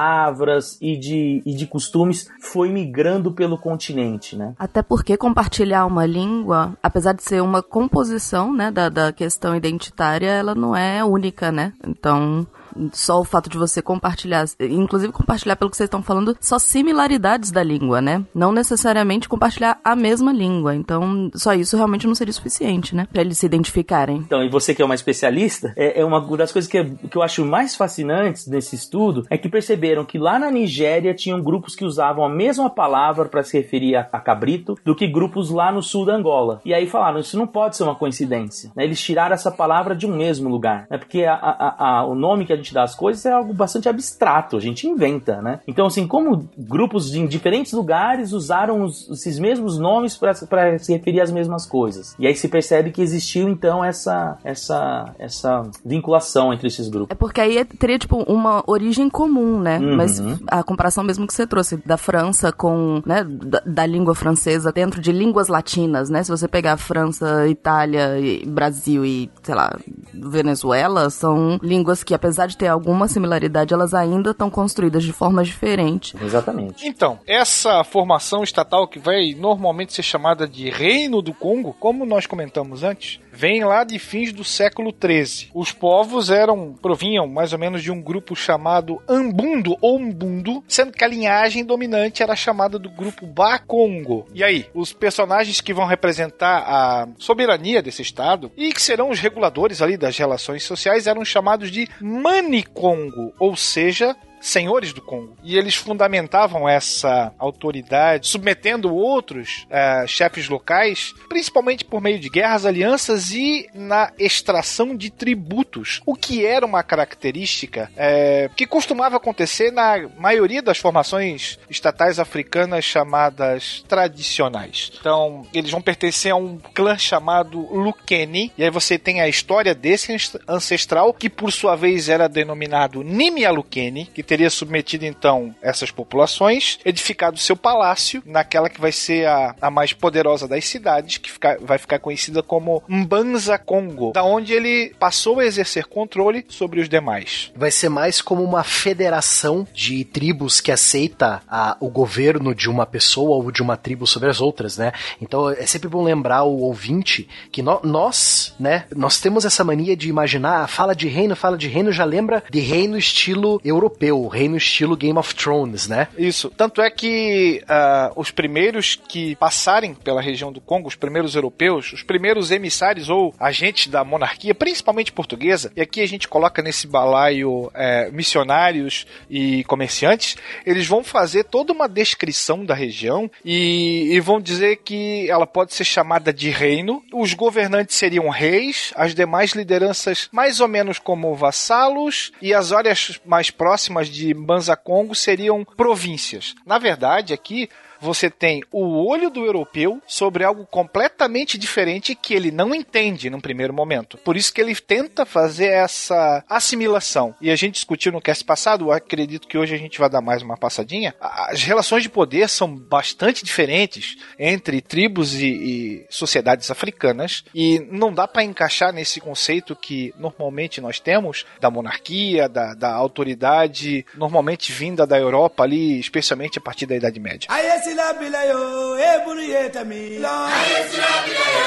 e 0.80 0.96
de, 0.96 1.42
e 1.44 1.54
de 1.54 1.66
costumes 1.66 2.28
foi 2.40 2.70
migrando 2.70 3.32
pelo 3.32 3.58
continente, 3.58 4.36
né? 4.36 4.54
Até 4.58 4.82
porque 4.82 5.16
compartilhar 5.16 5.86
uma 5.86 6.06
língua, 6.06 6.76
apesar 6.82 7.12
de 7.12 7.22
ser 7.22 7.42
uma 7.42 7.62
composição, 7.62 8.52
né, 8.52 8.70
da, 8.70 8.88
da 8.88 9.12
questão 9.12 9.54
identitária, 9.54 10.30
ela 10.30 10.54
não 10.54 10.74
é 10.74 11.04
única, 11.04 11.52
né? 11.52 11.72
Então, 11.86 12.46
só 12.92 13.20
o 13.20 13.24
fato 13.24 13.48
de 13.48 13.58
você 13.58 13.80
compartilhar, 13.80 14.44
inclusive 14.60 15.12
compartilhar 15.12 15.56
pelo 15.56 15.70
que 15.70 15.76
vocês 15.76 15.86
estão 15.86 16.02
falando, 16.02 16.36
só 16.40 16.58
similaridades 16.58 17.50
da 17.50 17.62
língua, 17.62 18.00
né? 18.00 18.24
Não 18.34 18.52
necessariamente 18.52 19.28
compartilhar 19.28 19.78
a 19.84 19.94
mesma 19.94 20.32
língua. 20.32 20.74
Então, 20.74 21.30
só 21.34 21.54
isso 21.54 21.76
realmente 21.76 22.06
não 22.06 22.14
seria 22.14 22.32
suficiente, 22.32 22.94
né? 22.94 23.06
Pra 23.12 23.22
eles 23.22 23.38
se 23.38 23.46
identificarem. 23.46 24.16
Então, 24.16 24.42
e 24.42 24.48
você 24.48 24.74
que 24.74 24.82
é 24.82 24.84
uma 24.84 24.94
especialista, 24.94 25.72
é, 25.76 26.00
é 26.00 26.04
uma 26.04 26.20
das 26.36 26.52
coisas 26.52 26.70
que, 26.70 26.84
que 27.08 27.16
eu 27.16 27.22
acho 27.22 27.44
mais 27.44 27.76
fascinantes 27.76 28.46
nesse 28.46 28.74
estudo 28.74 29.26
é 29.30 29.38
que 29.38 29.48
perceberam 29.48 30.04
que 30.04 30.18
lá 30.18 30.38
na 30.38 30.50
Nigéria 30.50 31.14
tinham 31.14 31.42
grupos 31.42 31.76
que 31.76 31.84
usavam 31.84 32.24
a 32.24 32.28
mesma 32.28 32.70
palavra 32.70 33.26
para 33.26 33.42
se 33.42 33.56
referir 33.56 33.96
a, 33.96 34.08
a, 34.12 34.20
cabrito 34.20 34.76
do 34.84 34.94
que 34.94 35.06
grupos 35.06 35.50
lá 35.50 35.70
no 35.70 35.82
sul 35.82 36.04
da 36.04 36.14
Angola. 36.14 36.60
E 36.64 36.72
aí 36.72 36.86
falaram, 36.86 37.20
isso 37.20 37.38
não 37.38 37.46
pode 37.46 37.76
ser 37.76 37.84
uma 37.84 37.94
coincidência. 37.94 38.70
Né? 38.74 38.84
Eles 38.84 39.00
tiraram 39.00 39.34
essa 39.34 39.50
palavra 39.50 39.94
de 39.94 40.06
um 40.06 40.16
mesmo 40.16 40.48
lugar. 40.48 40.86
Né? 40.90 40.98
Porque 40.98 41.24
a, 41.24 41.34
a, 41.78 42.06
o 42.06 42.14
nome 42.14 42.46
que 42.46 42.52
a 42.52 42.56
gente 42.64 42.74
dá 42.74 42.82
às 42.82 42.94
coisas 42.94 43.24
é 43.26 43.32
algo 43.32 43.52
bastante 43.52 43.88
abstrato, 43.88 44.56
a 44.56 44.60
gente 44.60 44.88
inventa, 44.88 45.40
né? 45.40 45.60
Então, 45.68 45.86
assim, 45.86 46.06
como 46.06 46.48
grupos 46.56 47.14
em 47.14 47.26
diferentes 47.26 47.72
lugares 47.72 48.32
usaram 48.32 48.82
os, 48.82 49.08
esses 49.10 49.38
mesmos 49.38 49.78
nomes 49.78 50.16
para 50.16 50.34
se 50.78 50.92
referir 50.92 51.20
às 51.20 51.30
mesmas 51.30 51.66
coisas. 51.66 52.14
E 52.18 52.26
aí 52.26 52.34
se 52.34 52.48
percebe 52.48 52.90
que 52.90 53.02
existiu, 53.02 53.48
então, 53.48 53.84
essa, 53.84 54.38
essa, 54.42 55.14
essa 55.18 55.62
vinculação 55.84 56.52
entre 56.52 56.68
esses 56.68 56.88
grupos. 56.88 57.10
É 57.10 57.14
porque 57.14 57.40
aí 57.40 57.64
teria, 57.64 57.98
tipo, 57.98 58.16
uma 58.22 58.64
origem 58.66 59.08
comum, 59.10 59.60
né? 59.60 59.78
Uhum. 59.78 59.96
Mas 59.96 60.22
a 60.46 60.62
comparação 60.62 61.04
mesmo 61.04 61.26
que 61.26 61.34
você 61.34 61.46
trouxe 61.46 61.76
da 61.84 61.96
França 61.96 62.50
com, 62.52 63.02
né, 63.04 63.24
da, 63.24 63.62
da, 63.64 63.86
língua 63.86 64.14
francesa 64.14 64.72
dentro 64.72 65.00
de 65.00 65.12
línguas 65.12 65.48
latinas, 65.48 66.08
né? 66.08 66.22
Se 66.22 66.30
você 66.30 66.48
pegar 66.48 66.76
França, 66.76 67.46
Itália, 67.48 68.10
Brasil 68.46 69.04
e, 69.04 69.30
sei 69.42 69.54
lá, 69.54 69.76
Venezuela, 70.12 71.10
são 71.10 71.58
línguas 71.62 72.02
que, 72.02 72.14
apesar 72.14 72.46
de 72.46 72.53
ter 72.56 72.68
alguma 72.68 73.08
similaridade, 73.08 73.74
elas 73.74 73.94
ainda 73.94 74.30
estão 74.30 74.50
construídas 74.50 75.02
de 75.02 75.12
forma 75.12 75.42
diferente. 75.44 76.16
Exatamente. 76.22 76.86
Então, 76.86 77.18
essa 77.26 77.82
formação 77.84 78.42
estatal 78.42 78.86
que 78.86 78.98
vai 78.98 79.34
normalmente 79.34 79.92
ser 79.92 80.02
chamada 80.02 80.46
de 80.46 80.70
Reino 80.70 81.20
do 81.20 81.32
Congo, 81.32 81.74
como 81.78 82.06
nós 82.06 82.26
comentamos 82.26 82.82
antes, 82.82 83.20
vem 83.34 83.64
lá 83.64 83.84
de 83.84 83.98
fins 83.98 84.32
do 84.32 84.44
século 84.44 84.92
XIII. 84.92 85.50
Os 85.52 85.72
povos 85.72 86.30
eram 86.30 86.72
provinham 86.80 87.26
mais 87.26 87.52
ou 87.52 87.58
menos 87.58 87.82
de 87.82 87.90
um 87.90 88.00
grupo 88.00 88.36
chamado 88.36 89.02
Ambundo 89.08 89.76
ou 89.80 89.98
Mbundo, 89.98 90.62
sendo 90.68 90.92
que 90.92 91.04
a 91.04 91.08
linhagem 91.08 91.64
dominante 91.64 92.22
era 92.22 92.36
chamada 92.36 92.78
do 92.78 92.88
grupo 92.88 93.26
Bakongo. 93.26 94.26
E 94.32 94.44
aí, 94.44 94.66
os 94.72 94.92
personagens 94.92 95.60
que 95.60 95.74
vão 95.74 95.86
representar 95.86 96.58
a 96.66 97.08
soberania 97.18 97.82
desse 97.82 98.02
estado 98.02 98.52
e 98.56 98.72
que 98.72 98.80
serão 98.80 99.10
os 99.10 99.18
reguladores 99.18 99.82
ali 99.82 99.96
das 99.96 100.16
relações 100.16 100.62
sociais 100.62 101.06
eram 101.06 101.24
chamados 101.24 101.70
de 101.70 101.88
Manikongo, 102.00 103.32
ou 103.38 103.56
seja, 103.56 104.16
senhores 104.44 104.92
do 104.92 105.00
Congo. 105.00 105.36
E 105.42 105.56
eles 105.56 105.74
fundamentavam 105.74 106.68
essa 106.68 107.32
autoridade, 107.38 108.28
submetendo 108.28 108.94
outros 108.94 109.66
uh, 109.70 110.06
chefes 110.06 110.48
locais, 110.48 111.14
principalmente 111.28 111.84
por 111.84 112.00
meio 112.00 112.18
de 112.18 112.28
guerras, 112.28 112.66
alianças 112.66 113.30
e 113.30 113.66
na 113.74 114.12
extração 114.18 114.94
de 114.94 115.10
tributos, 115.10 116.02
o 116.04 116.14
que 116.14 116.44
era 116.44 116.66
uma 116.66 116.82
característica 116.82 117.90
é, 117.96 118.50
que 118.54 118.66
costumava 118.66 119.16
acontecer 119.16 119.70
na 119.70 120.08
maioria 120.18 120.60
das 120.60 120.78
formações 120.78 121.58
estatais 121.70 122.18
africanas 122.18 122.84
chamadas 122.84 123.84
tradicionais. 123.88 124.92
Então, 125.00 125.46
eles 125.54 125.70
vão 125.70 125.80
pertencer 125.80 126.32
a 126.32 126.36
um 126.36 126.58
clã 126.74 126.98
chamado 126.98 127.60
Lukeni, 127.72 128.52
e 128.58 128.64
aí 128.64 128.70
você 128.70 128.98
tem 128.98 129.20
a 129.20 129.28
história 129.28 129.74
desse 129.74 130.14
ancestral, 130.46 131.14
que 131.14 131.30
por 131.30 131.50
sua 131.50 131.76
vez 131.76 132.08
era 132.08 132.28
denominado 132.28 133.02
Nimialukeni, 133.02 134.06
que 134.06 134.22
teria 134.34 134.50
submetido 134.50 135.06
então 135.06 135.54
essas 135.62 135.92
populações, 135.92 136.80
edificado 136.84 137.38
seu 137.38 137.56
palácio 137.56 138.20
naquela 138.26 138.68
que 138.68 138.80
vai 138.80 138.90
ser 138.90 139.28
a, 139.28 139.54
a 139.62 139.70
mais 139.70 139.92
poderosa 139.92 140.48
das 140.48 140.64
cidades, 140.64 141.18
que 141.18 141.30
fica, 141.30 141.56
vai 141.62 141.78
ficar 141.78 142.00
conhecida 142.00 142.42
como 142.42 142.82
Mbanza 142.88 143.56
Congo, 143.56 144.10
da 144.10 144.24
onde 144.24 144.52
ele 144.52 144.92
passou 144.98 145.38
a 145.38 145.46
exercer 145.46 145.86
controle 145.86 146.44
sobre 146.48 146.80
os 146.80 146.88
demais. 146.88 147.52
Vai 147.54 147.70
ser 147.70 147.88
mais 147.88 148.20
como 148.20 148.42
uma 148.42 148.64
federação 148.64 149.68
de 149.72 150.04
tribos 150.04 150.60
que 150.60 150.72
aceita 150.72 151.40
a, 151.48 151.76
o 151.78 151.88
governo 151.88 152.52
de 152.52 152.68
uma 152.68 152.86
pessoa 152.86 153.36
ou 153.36 153.52
de 153.52 153.62
uma 153.62 153.76
tribo 153.76 154.04
sobre 154.04 154.28
as 154.28 154.40
outras, 154.40 154.76
né? 154.76 154.90
Então 155.22 155.48
é 155.48 155.64
sempre 155.64 155.88
bom 155.88 156.02
lembrar 156.02 156.42
o 156.42 156.58
ouvinte 156.58 157.28
que 157.52 157.62
no, 157.62 157.78
nós, 157.84 158.52
né, 158.58 158.86
nós 158.96 159.20
temos 159.20 159.44
essa 159.44 159.62
mania 159.62 159.96
de 159.96 160.08
imaginar, 160.08 160.66
fala 160.68 160.92
de 160.92 161.06
reino, 161.06 161.36
fala 161.36 161.56
de 161.56 161.68
reino, 161.68 161.92
já 161.92 162.04
lembra 162.04 162.42
de 162.50 162.58
reino 162.58 162.98
estilo 162.98 163.60
europeu, 163.64 164.23
reino 164.28 164.56
estilo 164.56 164.96
Game 164.96 165.18
of 165.18 165.34
Thrones, 165.34 165.88
né? 165.88 166.08
Isso. 166.16 166.50
Tanto 166.56 166.80
é 166.80 166.90
que 166.90 167.62
uh, 167.64 168.20
os 168.20 168.30
primeiros 168.30 168.96
que 168.96 169.36
passarem 169.36 169.94
pela 169.94 170.20
região 170.20 170.52
do 170.52 170.60
Congo, 170.60 170.88
os 170.88 170.94
primeiros 170.94 171.34
europeus, 171.34 171.92
os 171.92 172.02
primeiros 172.02 172.50
emissários 172.50 173.08
ou 173.08 173.34
agentes 173.38 173.88
da 173.88 174.04
monarquia, 174.04 174.54
principalmente 174.54 175.12
portuguesa, 175.12 175.72
e 175.76 175.80
aqui 175.80 176.00
a 176.00 176.06
gente 176.06 176.28
coloca 176.28 176.62
nesse 176.62 176.86
balaio 176.86 177.70
é, 177.74 178.10
missionários 178.10 179.06
e 179.28 179.64
comerciantes, 179.64 180.36
eles 180.64 180.86
vão 180.86 181.02
fazer 181.02 181.44
toda 181.44 181.72
uma 181.72 181.88
descrição 181.88 182.64
da 182.64 182.74
região 182.74 183.30
e, 183.44 184.08
e 184.12 184.20
vão 184.20 184.40
dizer 184.40 184.76
que 184.84 185.28
ela 185.30 185.46
pode 185.46 185.74
ser 185.74 185.84
chamada 185.84 186.32
de 186.32 186.50
reino, 186.50 187.02
os 187.12 187.34
governantes 187.34 187.96
seriam 187.96 188.28
reis, 188.28 188.92
as 188.96 189.14
demais 189.14 189.52
lideranças 189.52 190.28
mais 190.32 190.60
ou 190.60 190.68
menos 190.68 190.98
como 190.98 191.34
vassalos 191.34 192.32
e 192.40 192.52
as 192.54 192.72
áreas 192.72 193.20
mais 193.24 193.50
próximas 193.50 194.08
de 194.14 194.32
Mbanza 194.32 194.76
Congo 194.76 195.14
seriam 195.14 195.64
províncias. 195.64 196.54
Na 196.64 196.78
verdade, 196.78 197.34
aqui 197.34 197.68
você 198.00 198.30
tem 198.30 198.62
o 198.70 199.06
olho 199.06 199.30
do 199.30 199.44
europeu 199.44 200.00
sobre 200.06 200.44
algo 200.44 200.66
completamente 200.66 201.58
diferente 201.58 202.14
que 202.14 202.34
ele 202.34 202.50
não 202.50 202.74
entende 202.74 203.30
num 203.30 203.40
primeiro 203.40 203.72
momento. 203.72 204.18
Por 204.18 204.36
isso 204.36 204.52
que 204.52 204.60
ele 204.60 204.74
tenta 204.74 205.24
fazer 205.24 205.66
essa 205.66 206.44
assimilação. 206.48 207.34
E 207.40 207.50
a 207.50 207.56
gente 207.56 207.74
discutiu 207.74 208.12
no 208.12 208.20
cast 208.20 208.44
passado, 208.44 208.90
acredito 208.92 209.48
que 209.48 209.58
hoje 209.58 209.74
a 209.74 209.78
gente 209.78 209.98
vai 209.98 210.08
dar 210.08 210.20
mais 210.20 210.42
uma 210.42 210.56
passadinha. 210.56 211.14
As 211.20 211.62
relações 211.62 212.02
de 212.02 212.08
poder 212.08 212.48
são 212.48 212.74
bastante 212.74 213.44
diferentes 213.44 214.16
entre 214.38 214.80
tribos 214.80 215.34
e, 215.34 215.46
e 215.46 216.06
sociedades 216.10 216.70
africanas 216.70 217.44
e 217.54 217.80
não 217.90 218.12
dá 218.12 218.26
para 218.26 218.44
encaixar 218.44 218.92
nesse 218.92 219.20
conceito 219.20 219.74
que 219.76 220.14
normalmente 220.18 220.80
nós 220.80 221.00
temos 221.00 221.44
da 221.60 221.70
monarquia, 221.70 222.48
da, 222.48 222.74
da 222.74 222.92
autoridade, 222.92 224.04
normalmente 224.14 224.72
vinda 224.72 225.06
da 225.06 225.18
Europa 225.18 225.62
ali, 225.62 225.98
especialmente 225.98 226.58
a 226.58 226.62
partir 226.62 226.86
da 226.86 226.96
Idade 226.96 227.20
Média. 227.20 227.48
sila 227.84 228.14
bila 228.14 228.44
yo 228.44 228.96
e 228.98 229.10
buru 229.24 229.42
ye 229.42 229.68
tami 229.68 230.18
la 230.18 230.48
sila 230.90 231.10
bila 231.24 231.44
yo 231.52 231.64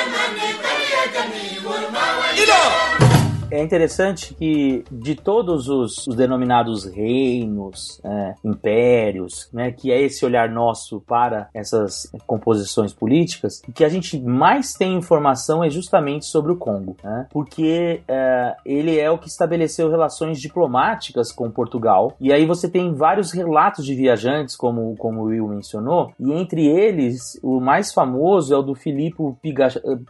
ye 0.89 1.01
tami 1.13 1.43
wa 1.65 3.26
É 3.49 3.63
interessante 3.63 4.33
que 4.33 4.83
de 4.91 5.15
todos 5.15 5.69
os, 5.69 6.05
os 6.05 6.15
denominados 6.15 6.83
reinos, 6.83 8.01
é, 8.03 8.35
impérios, 8.43 9.49
né, 9.53 9.71
que 9.71 9.91
é 9.91 10.01
esse 10.01 10.25
olhar 10.25 10.49
nosso 10.49 10.99
para 11.01 11.49
essas 11.53 12.11
composições 12.25 12.93
políticas, 12.93 13.61
o 13.67 13.71
que 13.71 13.85
a 13.85 13.89
gente 13.89 14.19
mais 14.19 14.73
tem 14.73 14.95
informação 14.95 15.63
é 15.63 15.69
justamente 15.69 16.25
sobre 16.25 16.51
o 16.51 16.57
Congo, 16.57 16.97
né, 17.01 17.27
porque 17.31 18.01
é, 18.07 18.55
ele 18.65 18.99
é 18.99 19.09
o 19.09 19.17
que 19.17 19.29
estabeleceu 19.29 19.89
relações 19.89 20.41
diplomáticas 20.41 21.31
com 21.31 21.49
Portugal. 21.49 22.15
E 22.19 22.33
aí 22.33 22.45
você 22.45 22.69
tem 22.69 22.93
vários 22.93 23.31
relatos 23.31 23.85
de 23.85 23.95
viajantes, 23.95 24.57
como, 24.57 24.95
como 24.97 25.21
o 25.21 25.25
Will 25.25 25.47
mencionou, 25.47 26.11
e 26.19 26.33
entre 26.33 26.65
eles 26.67 27.39
o 27.41 27.61
mais 27.61 27.93
famoso 27.93 28.53
é 28.53 28.57
o 28.57 28.61
do 28.61 28.75
Filipe 28.75 29.17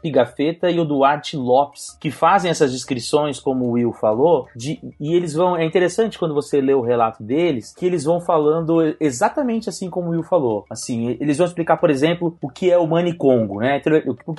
Pigafetta 0.02 0.72
e 0.72 0.80
o 0.80 0.86
Duarte 0.86 1.38
Lopes, 1.38 1.96
que 2.00 2.10
fazem 2.10 2.50
essas 2.50 2.72
descrições 2.72 3.27
como 3.40 3.66
o 3.66 3.72
Will 3.72 3.94
falou, 3.94 4.48
de, 4.56 4.80
e 5.00 5.14
eles 5.14 5.34
vão. 5.34 5.56
É 5.56 5.66
interessante 5.66 6.18
quando 6.18 6.34
você 6.34 6.62
lê 6.62 6.74
o 6.74 6.82
relato 6.82 7.24
deles, 7.24 7.74
que 7.74 7.86
eles 7.86 8.04
vão 8.04 8.20
falando 8.20 8.96
exatamente 9.00 9.70
assim 9.70 9.90
como 9.90 10.08
o 10.08 10.12
Will 10.12 10.24
falou. 10.24 10.66
Assim, 10.70 11.18
eles 11.20 11.38
vão 11.38 11.48
explicar, 11.48 11.78
por 11.78 11.90
exemplo, 11.90 12.38
o 12.42 12.50
que 12.50 12.72
é 12.72 12.78
o 12.78 12.88
Congo, 13.18 13.60
né? 13.60 13.82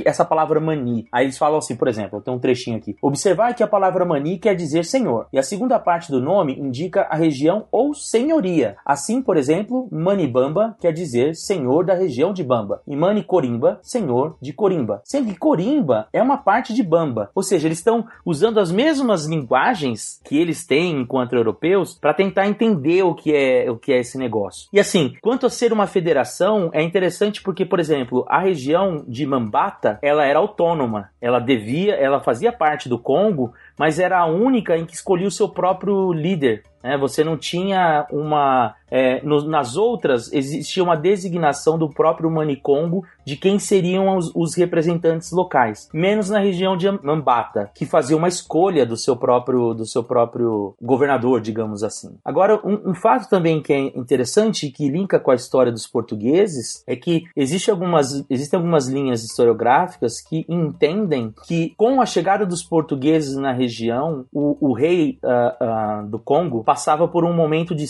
Essa 0.05 0.24
palavra 0.24 0.61
mani. 0.61 1.07
Aí 1.12 1.27
eles 1.27 1.38
falam 1.38 1.59
assim, 1.59 1.77
por 1.77 1.88
exemplo, 1.88 2.20
tem 2.20 2.35
um 2.35 2.38
trechinho 2.38 2.77
aqui. 2.77 2.96
Observar 3.01 3.55
que 3.55 3.62
a 3.62 3.68
palavra 3.68 4.05
mani 4.05 4.38
quer 4.38 4.55
dizer 4.55 4.85
senhor, 4.85 5.27
e 5.33 5.38
a 5.38 5.42
segunda 5.42 5.79
parte 5.79 6.11
do 6.11 6.20
nome 6.20 6.59
indica 6.59 7.03
a 7.11 7.16
região 7.16 7.66
ou 7.70 7.94
senhoria. 7.94 8.77
Assim, 8.85 9.22
por 9.22 9.37
exemplo, 9.37 9.88
Manibamba 9.90 10.77
quer 10.81 10.92
dizer 10.92 11.35
senhor 11.35 11.85
da 11.85 11.94
região 11.94 12.33
de 12.33 12.42
Bamba, 12.42 12.83
e 12.87 12.96
Manicorimba, 12.96 13.79
senhor 13.83 14.37
de 14.40 14.53
Corimba. 14.53 15.01
Sendo 15.05 15.29
que 15.29 15.38
Corimba 15.38 16.09
é 16.12 16.22
uma 16.22 16.38
parte 16.38 16.74
de 16.74 16.83
Bamba, 16.83 17.31
ou 17.35 17.42
seja, 17.42 17.68
eles 17.68 17.79
estão 17.79 18.07
usando 18.24 18.59
as 18.59 18.70
mesmas 18.79 19.27
linguagens 19.27 20.21
que 20.25 20.38
eles 20.38 20.64
têm 20.64 21.01
enquanto 21.01 21.35
europeus 21.35 21.99
para 22.01 22.14
tentar 22.14 22.47
entender 22.47 23.03
o 23.03 23.12
que 23.12 23.35
é 23.35 23.69
o 23.69 23.77
que 23.77 23.93
é 23.93 23.99
esse 23.99 24.17
negócio. 24.17 24.69
E 24.73 24.79
assim, 24.79 25.14
quanto 25.21 25.47
a 25.47 25.51
ser 25.51 25.73
uma 25.73 25.88
federação, 25.88 26.71
é 26.73 26.81
interessante 26.81 27.43
porque, 27.43 27.64
por 27.64 27.81
exemplo, 27.81 28.25
a 28.29 28.38
região 28.38 29.05
de 29.09 29.27
Mambata, 29.27 29.99
ela 30.01 30.25
era 30.25 30.38
autônoma, 30.38 31.11
ela 31.21 31.41
devia, 31.41 31.95
ela 31.95 32.21
fazia 32.21 32.53
parte 32.53 32.88
do 32.88 33.01
Congo, 33.01 33.53
mas 33.77 33.99
era 33.99 34.21
a 34.21 34.27
única 34.27 34.77
em 34.77 34.87
que 34.87 34.95
escolhia 34.95 35.27
o 35.27 35.33
seu 35.33 35.49
próprio 35.49 36.12
líder. 36.12 36.62
Né? 36.83 36.97
Você 36.97 37.25
não 37.25 37.37
tinha 37.37 38.07
uma 38.11 38.75
é, 38.91 39.23
no, 39.23 39.43
nas 39.47 39.77
outras, 39.77 40.33
existia 40.33 40.83
uma 40.83 40.97
designação 40.97 41.79
do 41.79 41.88
próprio 41.88 42.31
Manicongo 42.31 43.05
de 43.25 43.37
quem 43.37 43.59
seriam 43.59 44.17
os, 44.17 44.33
os, 44.35 44.55
representantes 44.55 45.31
locais, 45.31 45.88
menos 45.93 46.31
na 46.31 46.38
região 46.38 46.77
de 46.77 46.91
Mambata, 47.03 47.71
que 47.75 47.85
fazia 47.85 48.17
uma 48.17 48.29
escolha 48.29 48.87
do 48.87 48.97
seu 48.97 49.17
próprio, 49.17 49.75
do 49.75 49.85
seu 49.85 50.03
próprio 50.03 50.75
governador, 50.81 51.41
digamos 51.41 51.83
assim. 51.83 52.17
Agora, 52.25 52.61
um, 52.64 52.91
um 52.91 52.95
fato 52.95 53.29
também 53.29 53.61
que 53.61 53.73
é 53.73 53.79
interessante 53.79 54.67
e 54.67 54.71
que 54.71 54.88
linka 54.88 55.21
com 55.21 55.31
a 55.31 55.35
história 55.35 55.71
dos 55.71 55.87
portugueses 55.87 56.83
é 56.87 56.97
que 56.97 57.25
existe 57.37 57.71
algumas, 57.71 58.25
existem 58.31 58.57
algumas 58.57 58.88
linhas 58.88 59.23
historiográficas 59.23 60.21
que 60.21 60.47
entendem 60.49 61.35
que 61.47 61.75
com 61.77 62.01
a 62.01 62.07
chegada 62.07 62.47
dos 62.47 62.62
portugueses 62.62 63.37
na 63.37 63.53
região, 63.53 64.25
o, 64.33 64.71
o 64.71 64.73
rei 64.73 65.19
uh, 65.23 66.05
uh, 66.05 66.09
do 66.09 66.19
Congo 66.19 66.64
passava 66.69 67.09
por 67.09 67.25
um 67.25 67.33
momento 67.33 67.75
de 67.75 67.85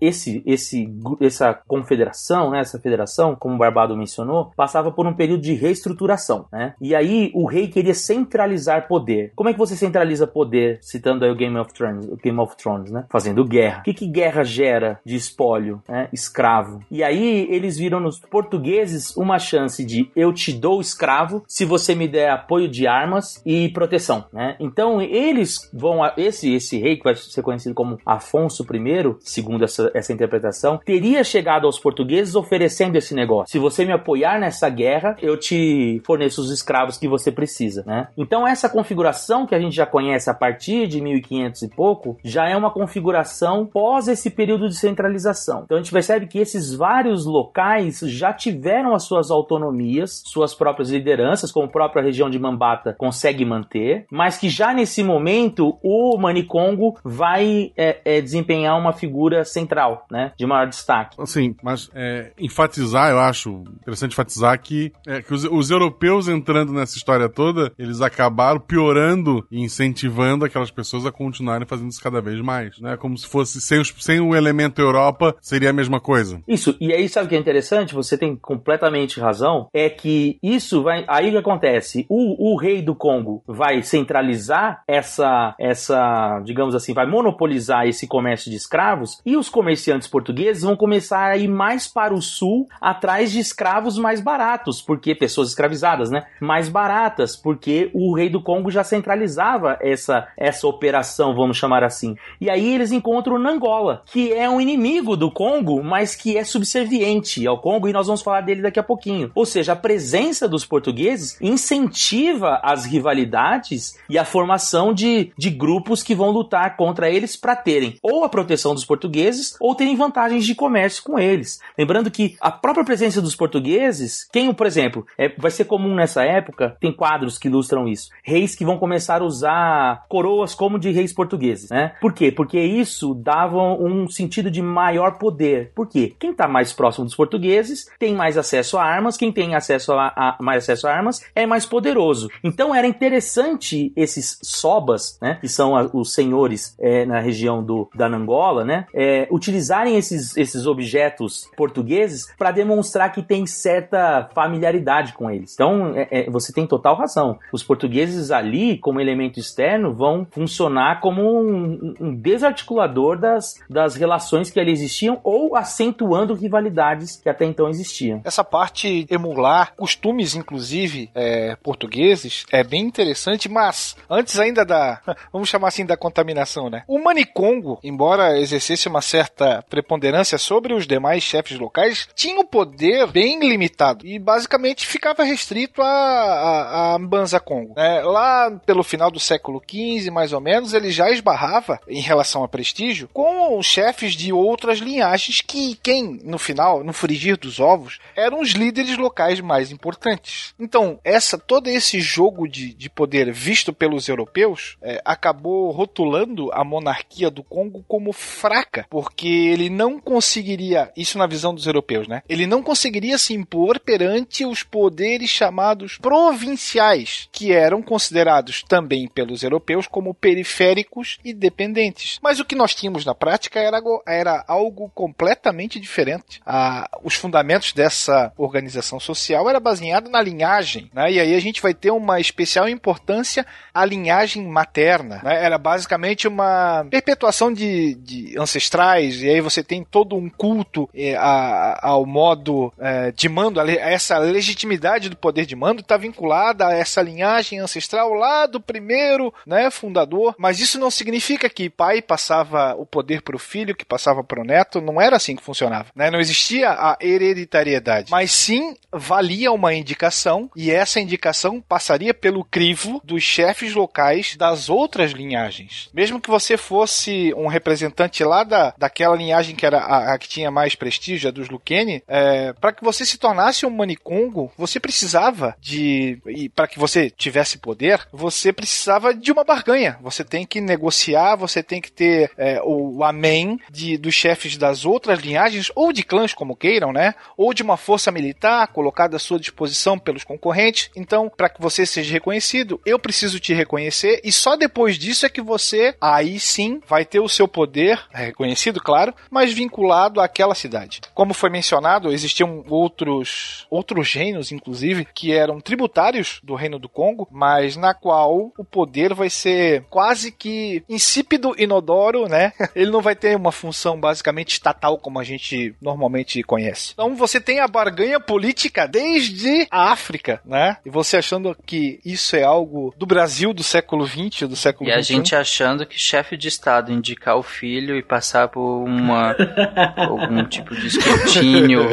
esse 0.00 0.42
esse, 0.44 0.92
essa 1.20 1.54
confederação, 1.54 2.50
né, 2.50 2.58
essa 2.58 2.80
federação, 2.80 3.36
como 3.36 3.54
o 3.54 3.58
Barbado 3.58 3.96
mencionou, 3.96 4.50
passava 4.56 4.90
por 4.90 5.06
um 5.06 5.14
período 5.14 5.42
de 5.42 5.54
reestruturação, 5.54 6.46
né? 6.50 6.74
E 6.80 6.96
aí 6.96 7.30
o 7.32 7.46
rei 7.46 7.68
queria 7.68 7.94
centralizar 7.94 8.88
poder. 8.88 9.32
Como 9.36 9.48
é 9.48 9.52
que 9.52 9.58
você 9.58 9.76
centraliza 9.76 10.26
poder, 10.26 10.80
citando 10.82 11.24
aí 11.24 11.30
o 11.30 11.36
Game 11.36 11.56
of 11.56 11.72
Thrones, 11.72 12.06
o 12.06 12.16
Game 12.16 12.40
of 12.40 12.56
Thrones, 12.56 12.90
né? 12.90 13.04
Fazendo 13.08 13.44
guerra. 13.44 13.80
O 13.80 13.82
que, 13.84 13.94
que 13.94 14.08
guerra 14.08 14.42
gera 14.42 14.98
de 15.04 15.14
espólio, 15.14 15.80
né? 15.88 16.08
Escravo. 16.12 16.80
E 16.90 17.04
aí 17.04 17.46
eles 17.48 17.78
viram 17.78 18.00
nos 18.00 18.18
portugueses 18.18 19.16
uma 19.16 19.38
chance 19.38 19.84
de 19.84 20.10
eu 20.16 20.32
te 20.32 20.52
dou 20.52 20.80
escravo 20.80 21.44
se 21.46 21.64
você 21.64 21.94
me 21.94 22.08
der 22.08 22.30
apoio 22.30 22.68
de 22.68 22.84
armas 22.84 23.40
e 23.46 23.68
proteção, 23.68 24.24
né? 24.32 24.56
Então 24.58 25.00
eles 25.00 25.70
vão 25.72 26.00
esse 26.16 26.52
esse 26.52 26.80
rei 26.80 26.96
que 26.96 27.04
vai 27.04 27.14
ser 27.14 27.42
conhecido 27.42 27.76
como 27.76 27.96
Afonso 28.24 28.64
I, 28.64 29.16
segundo 29.20 29.64
essa, 29.64 29.90
essa 29.94 30.12
interpretação 30.12 30.80
teria 30.84 31.22
chegado 31.22 31.66
aos 31.66 31.78
portugueses 31.78 32.34
oferecendo 32.34 32.96
esse 32.96 33.14
negócio. 33.14 33.52
Se 33.52 33.58
você 33.58 33.84
me 33.84 33.92
apoiar 33.92 34.40
nessa 34.40 34.68
guerra, 34.70 35.16
eu 35.20 35.38
te 35.38 36.00
forneço 36.04 36.40
os 36.40 36.50
escravos 36.50 36.96
que 36.96 37.06
você 37.06 37.30
precisa, 37.30 37.84
né? 37.86 38.08
Então 38.16 38.48
essa 38.48 38.68
configuração 38.68 39.46
que 39.46 39.54
a 39.54 39.60
gente 39.60 39.76
já 39.76 39.84
conhece 39.84 40.30
a 40.30 40.34
partir 40.34 40.86
de 40.86 41.00
1500 41.00 41.62
e 41.62 41.68
pouco, 41.68 42.16
já 42.24 42.48
é 42.48 42.56
uma 42.56 42.70
configuração 42.70 43.66
pós 43.66 44.08
esse 44.08 44.30
período 44.30 44.68
de 44.68 44.76
centralização. 44.76 45.62
Então 45.64 45.76
a 45.76 45.80
gente 45.80 45.92
percebe 45.92 46.26
que 46.26 46.38
esses 46.38 46.74
vários 46.74 47.26
locais 47.26 48.00
já 48.00 48.32
tiveram 48.32 48.94
as 48.94 49.04
suas 49.04 49.30
autonomias, 49.30 50.22
suas 50.24 50.54
próprias 50.54 50.90
lideranças, 50.90 51.52
como 51.52 51.66
a 51.66 51.70
própria 51.70 52.02
região 52.02 52.30
de 52.30 52.38
Mambata 52.38 52.94
consegue 52.96 53.44
manter, 53.44 54.06
mas 54.10 54.38
que 54.38 54.48
já 54.48 54.72
nesse 54.72 55.02
momento 55.02 55.78
o 55.82 56.16
Manicongo 56.16 56.96
vai 57.04 57.72
é, 57.76 58.00
é, 58.04 58.13
desempenhar 58.20 58.78
uma 58.78 58.92
figura 58.92 59.44
central, 59.44 60.06
né? 60.10 60.32
De 60.36 60.46
maior 60.46 60.66
destaque. 60.66 61.16
Sim, 61.26 61.54
mas 61.62 61.90
é, 61.94 62.32
enfatizar, 62.38 63.10
eu 63.10 63.18
acho 63.18 63.64
interessante 63.80 64.12
enfatizar 64.12 64.60
que, 64.60 64.92
é, 65.06 65.22
que 65.22 65.32
os, 65.32 65.44
os, 65.44 65.70
europeus 65.70 66.28
entrando 66.28 66.72
nessa 66.72 66.96
história 66.96 67.28
toda, 67.28 67.72
eles 67.78 68.00
acabaram 68.00 68.60
piorando 68.60 69.46
e 69.50 69.60
incentivando 69.60 70.44
aquelas 70.44 70.70
pessoas 70.70 71.06
a 71.06 71.12
continuarem 71.12 71.66
fazendo 71.66 71.90
isso 71.90 72.02
cada 72.02 72.20
vez 72.20 72.40
mais, 72.40 72.78
né? 72.80 72.96
Como 72.96 73.16
se 73.16 73.26
fosse, 73.26 73.60
sem, 73.60 73.80
os, 73.80 73.92
sem 73.98 74.20
o 74.20 74.34
elemento 74.34 74.80
Europa, 74.80 75.34
seria 75.40 75.70
a 75.70 75.72
mesma 75.72 76.00
coisa. 76.00 76.40
Isso, 76.46 76.76
e 76.80 76.92
aí 76.92 77.08
sabe 77.08 77.26
o 77.26 77.28
que 77.28 77.36
é 77.36 77.38
interessante? 77.38 77.94
Você 77.94 78.16
tem 78.16 78.36
completamente 78.36 79.20
razão, 79.20 79.68
é 79.72 79.88
que 79.88 80.38
isso 80.42 80.82
vai, 80.82 81.04
aí 81.08 81.28
o 81.28 81.32
que 81.32 81.38
acontece? 81.38 82.06
O, 82.08 82.52
o 82.52 82.56
rei 82.56 82.82
do 82.82 82.94
Congo 82.94 83.42
vai 83.46 83.82
centralizar 83.82 84.82
essa, 84.86 85.54
essa, 85.58 86.40
digamos 86.44 86.74
assim, 86.74 86.92
vai 86.92 87.06
monopolizar 87.06 87.86
esse 87.86 88.03
comércio 88.06 88.50
de 88.50 88.56
escravos 88.56 89.20
e 89.24 89.36
os 89.36 89.48
comerciantes 89.48 90.08
portugueses 90.08 90.62
vão 90.62 90.76
começar 90.76 91.30
a 91.30 91.36
ir 91.36 91.48
mais 91.48 91.86
para 91.86 92.14
o 92.14 92.22
sul 92.22 92.68
atrás 92.80 93.30
de 93.32 93.38
escravos 93.38 93.98
mais 93.98 94.20
baratos, 94.20 94.80
porque 94.80 95.14
pessoas 95.14 95.48
escravizadas, 95.48 96.10
né? 96.10 96.24
Mais 96.40 96.68
baratas, 96.68 97.36
porque 97.36 97.90
o 97.92 98.14
rei 98.14 98.28
do 98.28 98.42
Congo 98.42 98.70
já 98.70 98.84
centralizava 98.84 99.78
essa 99.80 100.28
essa 100.36 100.66
operação, 100.66 101.34
vamos 101.34 101.56
chamar 101.56 101.82
assim. 101.82 102.16
E 102.40 102.50
aí 102.50 102.74
eles 102.74 102.92
encontram 102.92 103.38
Nangola, 103.38 104.02
que 104.06 104.32
é 104.32 104.48
um 104.48 104.60
inimigo 104.60 105.16
do 105.16 105.30
Congo, 105.30 105.82
mas 105.82 106.14
que 106.14 106.36
é 106.36 106.44
subserviente 106.44 107.46
ao 107.46 107.60
Congo 107.60 107.88
e 107.88 107.92
nós 107.92 108.06
vamos 108.06 108.22
falar 108.22 108.40
dele 108.40 108.62
daqui 108.62 108.78
a 108.78 108.82
pouquinho. 108.82 109.30
Ou 109.34 109.46
seja, 109.46 109.72
a 109.72 109.76
presença 109.76 110.48
dos 110.48 110.64
portugueses 110.64 111.38
incentiva 111.40 112.60
as 112.62 112.84
rivalidades 112.84 113.98
e 114.08 114.18
a 114.18 114.24
formação 114.24 114.92
de, 114.92 115.32
de 115.36 115.50
grupos 115.50 116.02
que 116.02 116.14
vão 116.14 116.30
lutar 116.30 116.76
contra 116.76 117.10
eles 117.10 117.36
para 117.36 117.56
terem 117.56 117.93
ou 118.02 118.24
a 118.24 118.28
proteção 118.28 118.74
dos 118.74 118.84
portugueses 118.84 119.56
ou 119.60 119.74
terem 119.74 119.96
vantagens 119.96 120.44
de 120.44 120.54
comércio 120.54 121.02
com 121.02 121.18
eles. 121.18 121.60
Lembrando 121.78 122.10
que 122.10 122.36
a 122.40 122.50
própria 122.50 122.84
presença 122.84 123.20
dos 123.20 123.36
portugueses, 123.36 124.28
quem, 124.32 124.52
por 124.52 124.66
exemplo, 124.66 125.06
é, 125.18 125.28
vai 125.36 125.50
ser 125.50 125.64
comum 125.64 125.94
nessa 125.94 126.24
época, 126.24 126.76
tem 126.80 126.92
quadros 126.92 127.38
que 127.38 127.48
ilustram 127.48 127.88
isso. 127.88 128.10
Reis 128.22 128.54
que 128.54 128.64
vão 128.64 128.78
começar 128.78 129.22
a 129.22 129.24
usar 129.24 130.04
coroas 130.08 130.54
como 130.54 130.78
de 130.78 130.90
reis 130.90 131.12
portugueses, 131.12 131.70
né? 131.70 131.94
Por 132.00 132.12
quê? 132.12 132.30
Porque 132.30 132.60
isso 132.60 133.14
dava 133.14 133.58
um 133.58 134.08
sentido 134.08 134.50
de 134.50 134.62
maior 134.62 135.18
poder. 135.18 135.72
Por 135.74 135.88
quê? 135.88 136.14
Quem 136.18 136.30
está 136.30 136.48
mais 136.48 136.72
próximo 136.72 137.04
dos 137.04 137.14
portugueses 137.14 137.86
tem 137.98 138.14
mais 138.14 138.36
acesso 138.38 138.78
a 138.78 138.84
armas, 138.84 139.16
quem 139.16 139.32
tem 139.32 139.54
acesso 139.54 139.92
a, 139.92 140.06
a, 140.08 140.36
mais 140.40 140.64
acesso 140.64 140.86
a 140.86 140.92
armas 140.92 141.24
é 141.34 141.46
mais 141.46 141.66
poderoso. 141.66 142.30
Então 142.42 142.74
era 142.74 142.86
interessante 142.86 143.92
esses 143.96 144.38
sobas, 144.42 145.18
né? 145.20 145.38
Que 145.40 145.48
são 145.48 145.76
a, 145.76 145.88
os 145.92 146.12
senhores 146.12 146.74
é, 146.78 147.04
na 147.04 147.20
região 147.20 147.62
do, 147.62 147.83
da 147.94 148.06
Angola, 148.06 148.64
né, 148.64 148.86
é, 148.94 149.26
utilizarem 149.30 149.96
esses, 149.96 150.36
esses 150.36 150.66
objetos 150.66 151.50
portugueses 151.56 152.32
para 152.38 152.50
demonstrar 152.50 153.12
que 153.12 153.22
tem 153.22 153.46
certa 153.46 154.28
familiaridade 154.34 155.12
com 155.12 155.30
eles. 155.30 155.54
Então, 155.54 155.92
é, 155.96 156.08
é, 156.10 156.30
você 156.30 156.52
tem 156.52 156.66
total 156.66 156.96
razão. 156.96 157.38
Os 157.52 157.62
portugueses 157.62 158.30
ali, 158.30 158.78
como 158.78 159.00
elemento 159.00 159.38
externo, 159.38 159.92
vão 159.94 160.26
funcionar 160.30 161.00
como 161.00 161.22
um, 161.22 161.94
um 162.00 162.14
desarticulador 162.14 163.18
das, 163.18 163.54
das 163.68 163.96
relações 163.96 164.50
que 164.50 164.60
ali 164.60 164.72
existiam 164.72 165.20
ou 165.22 165.56
acentuando 165.56 166.34
rivalidades 166.34 167.16
que 167.16 167.28
até 167.28 167.44
então 167.44 167.68
existiam. 167.68 168.20
Essa 168.24 168.44
parte 168.44 169.06
emular 169.10 169.74
costumes, 169.76 170.34
inclusive, 170.34 171.10
é, 171.14 171.56
portugueses, 171.56 172.44
é 172.50 172.62
bem 172.62 172.82
interessante, 172.82 173.48
mas 173.48 173.96
antes 174.08 174.38
ainda 174.38 174.64
da, 174.64 175.00
vamos 175.32 175.48
chamar 175.48 175.68
assim, 175.68 175.86
da 175.86 175.96
contaminação, 175.96 176.68
né? 176.68 176.84
O 176.86 177.02
Manicongo, 177.02 177.73
embora 177.82 178.38
exercesse 178.38 178.88
uma 178.88 179.00
certa 179.00 179.64
preponderância 179.68 180.38
sobre 180.38 180.74
os 180.74 180.86
demais 180.86 181.22
chefes 181.22 181.58
locais, 181.58 182.08
tinha 182.14 182.40
um 182.40 182.44
poder 182.44 183.06
bem 183.06 183.38
limitado 183.38 184.06
e 184.06 184.18
basicamente 184.18 184.86
ficava 184.86 185.24
restrito 185.24 185.82
a, 185.82 185.86
a, 185.86 186.94
a 186.94 186.98
Mbanza 186.98 187.40
Congo. 187.40 187.74
É, 187.76 188.02
lá 188.02 188.50
pelo 188.64 188.82
final 188.82 189.10
do 189.10 189.20
século 189.20 189.60
XV, 189.60 190.10
mais 190.10 190.32
ou 190.32 190.40
menos, 190.40 190.72
ele 190.72 190.90
já 190.90 191.10
esbarrava, 191.10 191.80
em 191.88 192.00
relação 192.00 192.44
a 192.44 192.48
prestígio, 192.48 193.08
com 193.12 193.62
chefes 193.62 194.14
de 194.14 194.32
outras 194.32 194.78
linhagens 194.78 195.40
que 195.40 195.76
quem, 195.76 196.20
no 196.24 196.38
final, 196.38 196.84
no 196.84 196.92
frigir 196.92 197.36
dos 197.36 197.60
ovos, 197.60 197.98
eram 198.16 198.40
os 198.40 198.50
líderes 198.50 198.96
locais 198.96 199.40
mais 199.40 199.70
importantes. 199.70 200.54
Então, 200.58 200.98
essa 201.04 201.38
todo 201.38 201.68
esse 201.68 202.00
jogo 202.00 202.48
de, 202.48 202.74
de 202.74 202.88
poder 202.88 203.32
visto 203.32 203.72
pelos 203.72 204.08
europeus 204.08 204.76
é, 204.82 205.00
acabou 205.04 205.70
rotulando 205.70 206.50
a 206.52 206.64
monarquia 206.64 207.30
do 207.30 207.42
Congo 207.54 207.84
como 207.86 208.12
fraca, 208.12 208.84
porque 208.90 209.28
ele 209.28 209.70
não 209.70 210.00
conseguiria, 210.00 210.90
isso 210.96 211.16
na 211.16 211.24
visão 211.24 211.54
dos 211.54 211.68
europeus, 211.68 212.08
né? 212.08 212.20
Ele 212.28 212.48
não 212.48 212.64
conseguiria 212.64 213.16
se 213.16 213.32
impor 213.32 213.78
perante 213.78 214.44
os 214.44 214.64
poderes 214.64 215.30
chamados 215.30 215.96
provinciais, 215.98 217.28
que 217.30 217.52
eram 217.52 217.80
considerados 217.80 218.64
também 218.64 219.06
pelos 219.06 219.44
europeus 219.44 219.86
como 219.86 220.12
periféricos 220.12 221.20
e 221.24 221.32
dependentes. 221.32 222.18
Mas 222.20 222.40
o 222.40 222.44
que 222.44 222.56
nós 222.56 222.74
tínhamos 222.74 223.04
na 223.04 223.14
prática 223.14 223.60
era, 223.60 223.80
era 224.04 224.44
algo 224.48 224.90
completamente 224.92 225.78
diferente. 225.78 226.40
Ah, 226.44 226.90
os 227.04 227.14
fundamentos 227.14 227.72
dessa 227.72 228.32
organização 228.36 228.98
social 228.98 229.48
era 229.48 229.60
baseado 229.60 230.10
na 230.10 230.20
linhagem, 230.20 230.90
né? 230.92 231.12
E 231.12 231.20
aí 231.20 231.32
a 231.36 231.40
gente 231.40 231.62
vai 231.62 231.72
ter 231.72 231.92
uma 231.92 232.18
especial 232.18 232.68
importância 232.68 233.46
à 233.72 233.84
linhagem 233.84 234.44
materna, 234.44 235.20
né? 235.22 235.44
Era 235.44 235.56
basicamente 235.56 236.26
uma 236.26 236.84
perpetuação 236.90 237.43
de, 237.52 237.94
de 237.94 238.38
ancestrais, 238.38 239.22
e 239.22 239.28
aí 239.28 239.40
você 239.40 239.62
tem 239.62 239.84
todo 239.84 240.16
um 240.16 240.28
culto 240.28 240.88
eh, 240.94 241.16
a, 241.16 241.78
ao 241.82 242.06
modo 242.06 242.72
eh, 242.78 243.12
de 243.12 243.28
mando, 243.28 243.60
a, 243.60 243.70
essa 243.70 244.18
legitimidade 244.18 245.08
do 245.08 245.16
poder 245.16 245.46
de 245.46 245.56
mando 245.56 245.80
está 245.80 245.96
vinculada 245.96 246.66
a 246.66 246.74
essa 246.74 247.02
linhagem 247.02 247.58
ancestral 247.58 248.12
lá 248.14 248.46
do 248.46 248.60
primeiro 248.60 249.32
né, 249.46 249.70
fundador, 249.70 250.34
mas 250.38 250.60
isso 250.60 250.78
não 250.78 250.90
significa 250.90 251.48
que 251.48 251.70
pai 251.70 252.00
passava 252.00 252.74
o 252.74 252.86
poder 252.86 253.22
para 253.22 253.36
o 253.36 253.38
filho, 253.38 253.74
que 253.74 253.84
passava 253.84 254.22
para 254.22 254.40
o 254.40 254.44
neto, 254.44 254.80
não 254.80 255.00
era 255.00 255.16
assim 255.16 255.36
que 255.36 255.42
funcionava. 255.42 255.88
Né? 255.94 256.10
Não 256.10 256.20
existia 256.20 256.70
a 256.70 256.96
hereditariedade, 257.00 258.10
mas 258.10 258.30
sim 258.32 258.76
valia 258.92 259.52
uma 259.52 259.74
indicação 259.74 260.50
e 260.54 260.70
essa 260.70 261.00
indicação 261.00 261.60
passaria 261.60 262.14
pelo 262.14 262.44
crivo 262.44 263.00
dos 263.04 263.22
chefes 263.22 263.74
locais 263.74 264.36
das 264.36 264.68
outras 264.68 265.12
linhagens. 265.12 265.90
Mesmo 265.92 266.20
que 266.20 266.30
você 266.30 266.56
fosse 266.56 267.33
um 267.36 267.46
representante 267.46 268.24
lá 268.24 268.44
da, 268.44 268.74
daquela 268.76 269.16
linhagem 269.16 269.54
que 269.54 269.66
era 269.66 269.78
a, 269.78 270.14
a 270.14 270.18
que 270.18 270.28
tinha 270.28 270.50
mais 270.50 270.74
prestígio, 270.74 271.28
a 271.28 271.32
dos 271.32 271.48
Lucchini, 271.48 272.02
é, 272.06 272.52
para 272.54 272.72
que 272.72 272.84
você 272.84 273.04
se 273.04 273.18
tornasse 273.18 273.66
um 273.66 273.70
manicongo, 273.70 274.50
você 274.56 274.78
precisava 274.80 275.56
de. 275.60 276.18
E 276.26 276.48
para 276.48 276.66
que 276.66 276.78
você 276.78 277.10
tivesse 277.10 277.58
poder, 277.58 278.06
você 278.12 278.52
precisava 278.52 279.14
de 279.14 279.32
uma 279.32 279.44
barganha. 279.44 279.98
Você 280.00 280.24
tem 280.24 280.46
que 280.46 280.60
negociar, 280.60 281.36
você 281.36 281.62
tem 281.62 281.80
que 281.80 281.92
ter 281.92 282.30
é, 282.36 282.60
o, 282.62 282.98
o 282.98 283.04
amém 283.04 283.58
de, 283.70 283.96
dos 283.96 284.14
chefes 284.14 284.56
das 284.56 284.84
outras 284.84 285.20
linhagens, 285.20 285.70
ou 285.74 285.92
de 285.92 286.02
clãs, 286.02 286.32
como 286.32 286.56
queiram, 286.56 286.92
né? 286.92 287.14
Ou 287.36 287.52
de 287.52 287.62
uma 287.62 287.76
força 287.76 288.10
militar 288.10 288.68
colocada 288.68 289.16
à 289.16 289.20
sua 289.20 289.38
disposição 289.38 289.98
pelos 289.98 290.24
concorrentes. 290.24 290.90
Então, 290.96 291.30
para 291.34 291.48
que 291.48 291.60
você 291.60 291.86
seja 291.86 292.12
reconhecido, 292.12 292.80
eu 292.84 292.98
preciso 292.98 293.40
te 293.40 293.52
reconhecer, 293.54 294.20
e 294.24 294.32
só 294.32 294.56
depois 294.56 294.98
disso 294.98 295.26
é 295.26 295.28
que 295.28 295.40
você, 295.40 295.94
aí 296.00 296.38
sim, 296.38 296.80
vai 296.86 297.04
ter 297.04 297.20
o 297.24 297.28
seu 297.28 297.48
poder, 297.48 298.00
reconhecido, 298.12 298.80
claro, 298.80 299.14
mas 299.30 299.52
vinculado 299.52 300.20
àquela 300.20 300.54
cidade. 300.54 301.00
Como 301.14 301.34
foi 301.34 301.50
mencionado, 301.50 302.12
existiam 302.12 302.64
outros, 302.68 303.66
outros 303.70 304.12
reinos, 304.12 304.52
inclusive, 304.52 305.06
que 305.14 305.32
eram 305.32 305.60
tributários 305.60 306.40
do 306.42 306.54
Reino 306.54 306.78
do 306.78 306.88
Congo, 306.88 307.28
mas 307.30 307.76
na 307.76 307.94
qual 307.94 308.52
o 308.56 308.64
poder 308.64 309.14
vai 309.14 309.30
ser 309.30 309.84
quase 309.90 310.30
que 310.30 310.82
insípido, 310.88 311.54
inodoro, 311.58 312.28
né? 312.28 312.52
Ele 312.74 312.90
não 312.90 313.00
vai 313.00 313.14
ter 313.14 313.36
uma 313.36 313.52
função 313.52 313.98
basicamente 313.98 314.52
estatal 314.52 314.98
como 314.98 315.18
a 315.18 315.24
gente 315.24 315.74
normalmente 315.80 316.42
conhece. 316.42 316.92
Então 316.92 317.14
você 317.14 317.40
tem 317.40 317.60
a 317.60 317.68
barganha 317.68 318.20
política 318.20 318.86
desde 318.86 319.66
a 319.70 319.92
África, 319.92 320.40
né? 320.44 320.76
E 320.84 320.90
você 320.90 321.16
achando 321.16 321.56
que 321.66 322.00
isso 322.04 322.36
é 322.36 322.42
algo 322.42 322.94
do 322.96 323.06
Brasil 323.06 323.52
do 323.52 323.62
século 323.62 324.06
XX, 324.06 324.48
do 324.48 324.56
século 324.56 324.90
E 324.90 324.92
a 324.92 325.00
gente 325.00 325.34
achando 325.34 325.86
que 325.86 325.98
chefe 325.98 326.36
de 326.36 326.48
Estado 326.48 326.92
indicar 327.14 327.36
o 327.36 327.42
filho 327.42 327.96
e 327.96 328.02
passar 328.02 328.48
por 328.48 328.84
uma 328.84 329.34
algum 329.96 330.44
tipo 330.44 330.74
de 330.74 330.88
escrutínio 330.88 331.90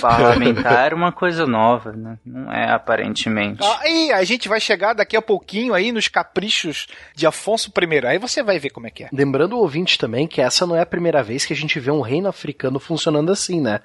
parlamentar 0.00 0.94
uma 0.94 1.12
coisa 1.12 1.46
nova, 1.46 1.92
né? 1.92 2.18
Não 2.24 2.50
é 2.50 2.70
aparentemente. 2.70 3.60
Ah, 3.62 3.88
e 3.88 4.12
a 4.12 4.22
gente 4.24 4.48
vai 4.48 4.60
chegar 4.60 4.94
daqui 4.94 5.16
a 5.16 5.22
pouquinho 5.22 5.74
aí 5.74 5.90
nos 5.90 6.08
caprichos 6.08 6.86
de 7.14 7.26
Afonso 7.26 7.70
I. 7.76 8.06
Aí 8.06 8.18
você 8.18 8.42
vai 8.42 8.58
ver 8.58 8.70
como 8.70 8.86
é 8.86 8.90
que 8.90 9.04
é. 9.04 9.08
Lembrando 9.12 9.56
o 9.56 9.58
ouvinte 9.58 9.98
também 9.98 10.26
que 10.26 10.40
essa 10.40 10.66
não 10.66 10.76
é 10.76 10.80
a 10.80 10.86
primeira 10.86 11.22
vez 11.22 11.44
que 11.44 11.52
a 11.52 11.56
gente 11.56 11.78
vê 11.80 11.90
um 11.90 12.00
reino 12.00 12.28
africano 12.28 12.78
funcionando 12.78 13.32
assim, 13.32 13.60
né? 13.60 13.80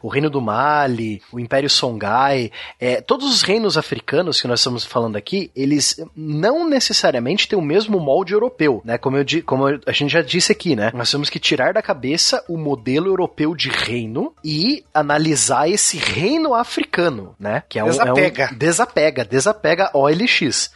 O 0.00 0.08
reino 0.08 0.30
do 0.30 0.40
Mali, 0.40 1.20
o 1.32 1.40
Império 1.40 1.68
Songhai, 1.68 2.50
é, 2.78 3.00
todos 3.00 3.32
os 3.32 3.42
reinos 3.42 3.76
africanos 3.76 4.40
que 4.40 4.46
nós 4.46 4.60
estamos 4.60 4.84
falando 4.84 5.16
aqui, 5.16 5.50
eles 5.56 6.00
não 6.14 6.68
necessariamente 6.68 7.48
têm 7.48 7.58
o 7.58 7.62
mesmo 7.62 7.98
molde 7.98 8.32
europeu, 8.32 8.80
né? 8.84 8.96
Como, 8.96 9.16
eu, 9.16 9.24
como 9.44 9.66
a 9.66 9.92
gente 9.92 10.12
já 10.12 10.19
disse 10.22 10.52
aqui, 10.52 10.76
né? 10.76 10.90
Nós 10.94 11.10
temos 11.10 11.30
que 11.30 11.38
tirar 11.38 11.72
da 11.72 11.82
cabeça 11.82 12.44
o 12.48 12.56
modelo 12.56 13.06
europeu 13.06 13.54
de 13.54 13.68
reino 13.68 14.32
e 14.44 14.84
analisar 14.92 15.68
esse 15.68 15.96
reino 15.98 16.54
africano, 16.54 17.34
né? 17.38 17.62
Que 17.68 17.78
é 17.78 17.84
um, 17.84 17.88
desapega. 17.88 18.44
É 18.44 18.52
um, 18.52 18.58
desapega, 18.58 19.24
desapega 19.24 19.90
OLX. 19.94 20.72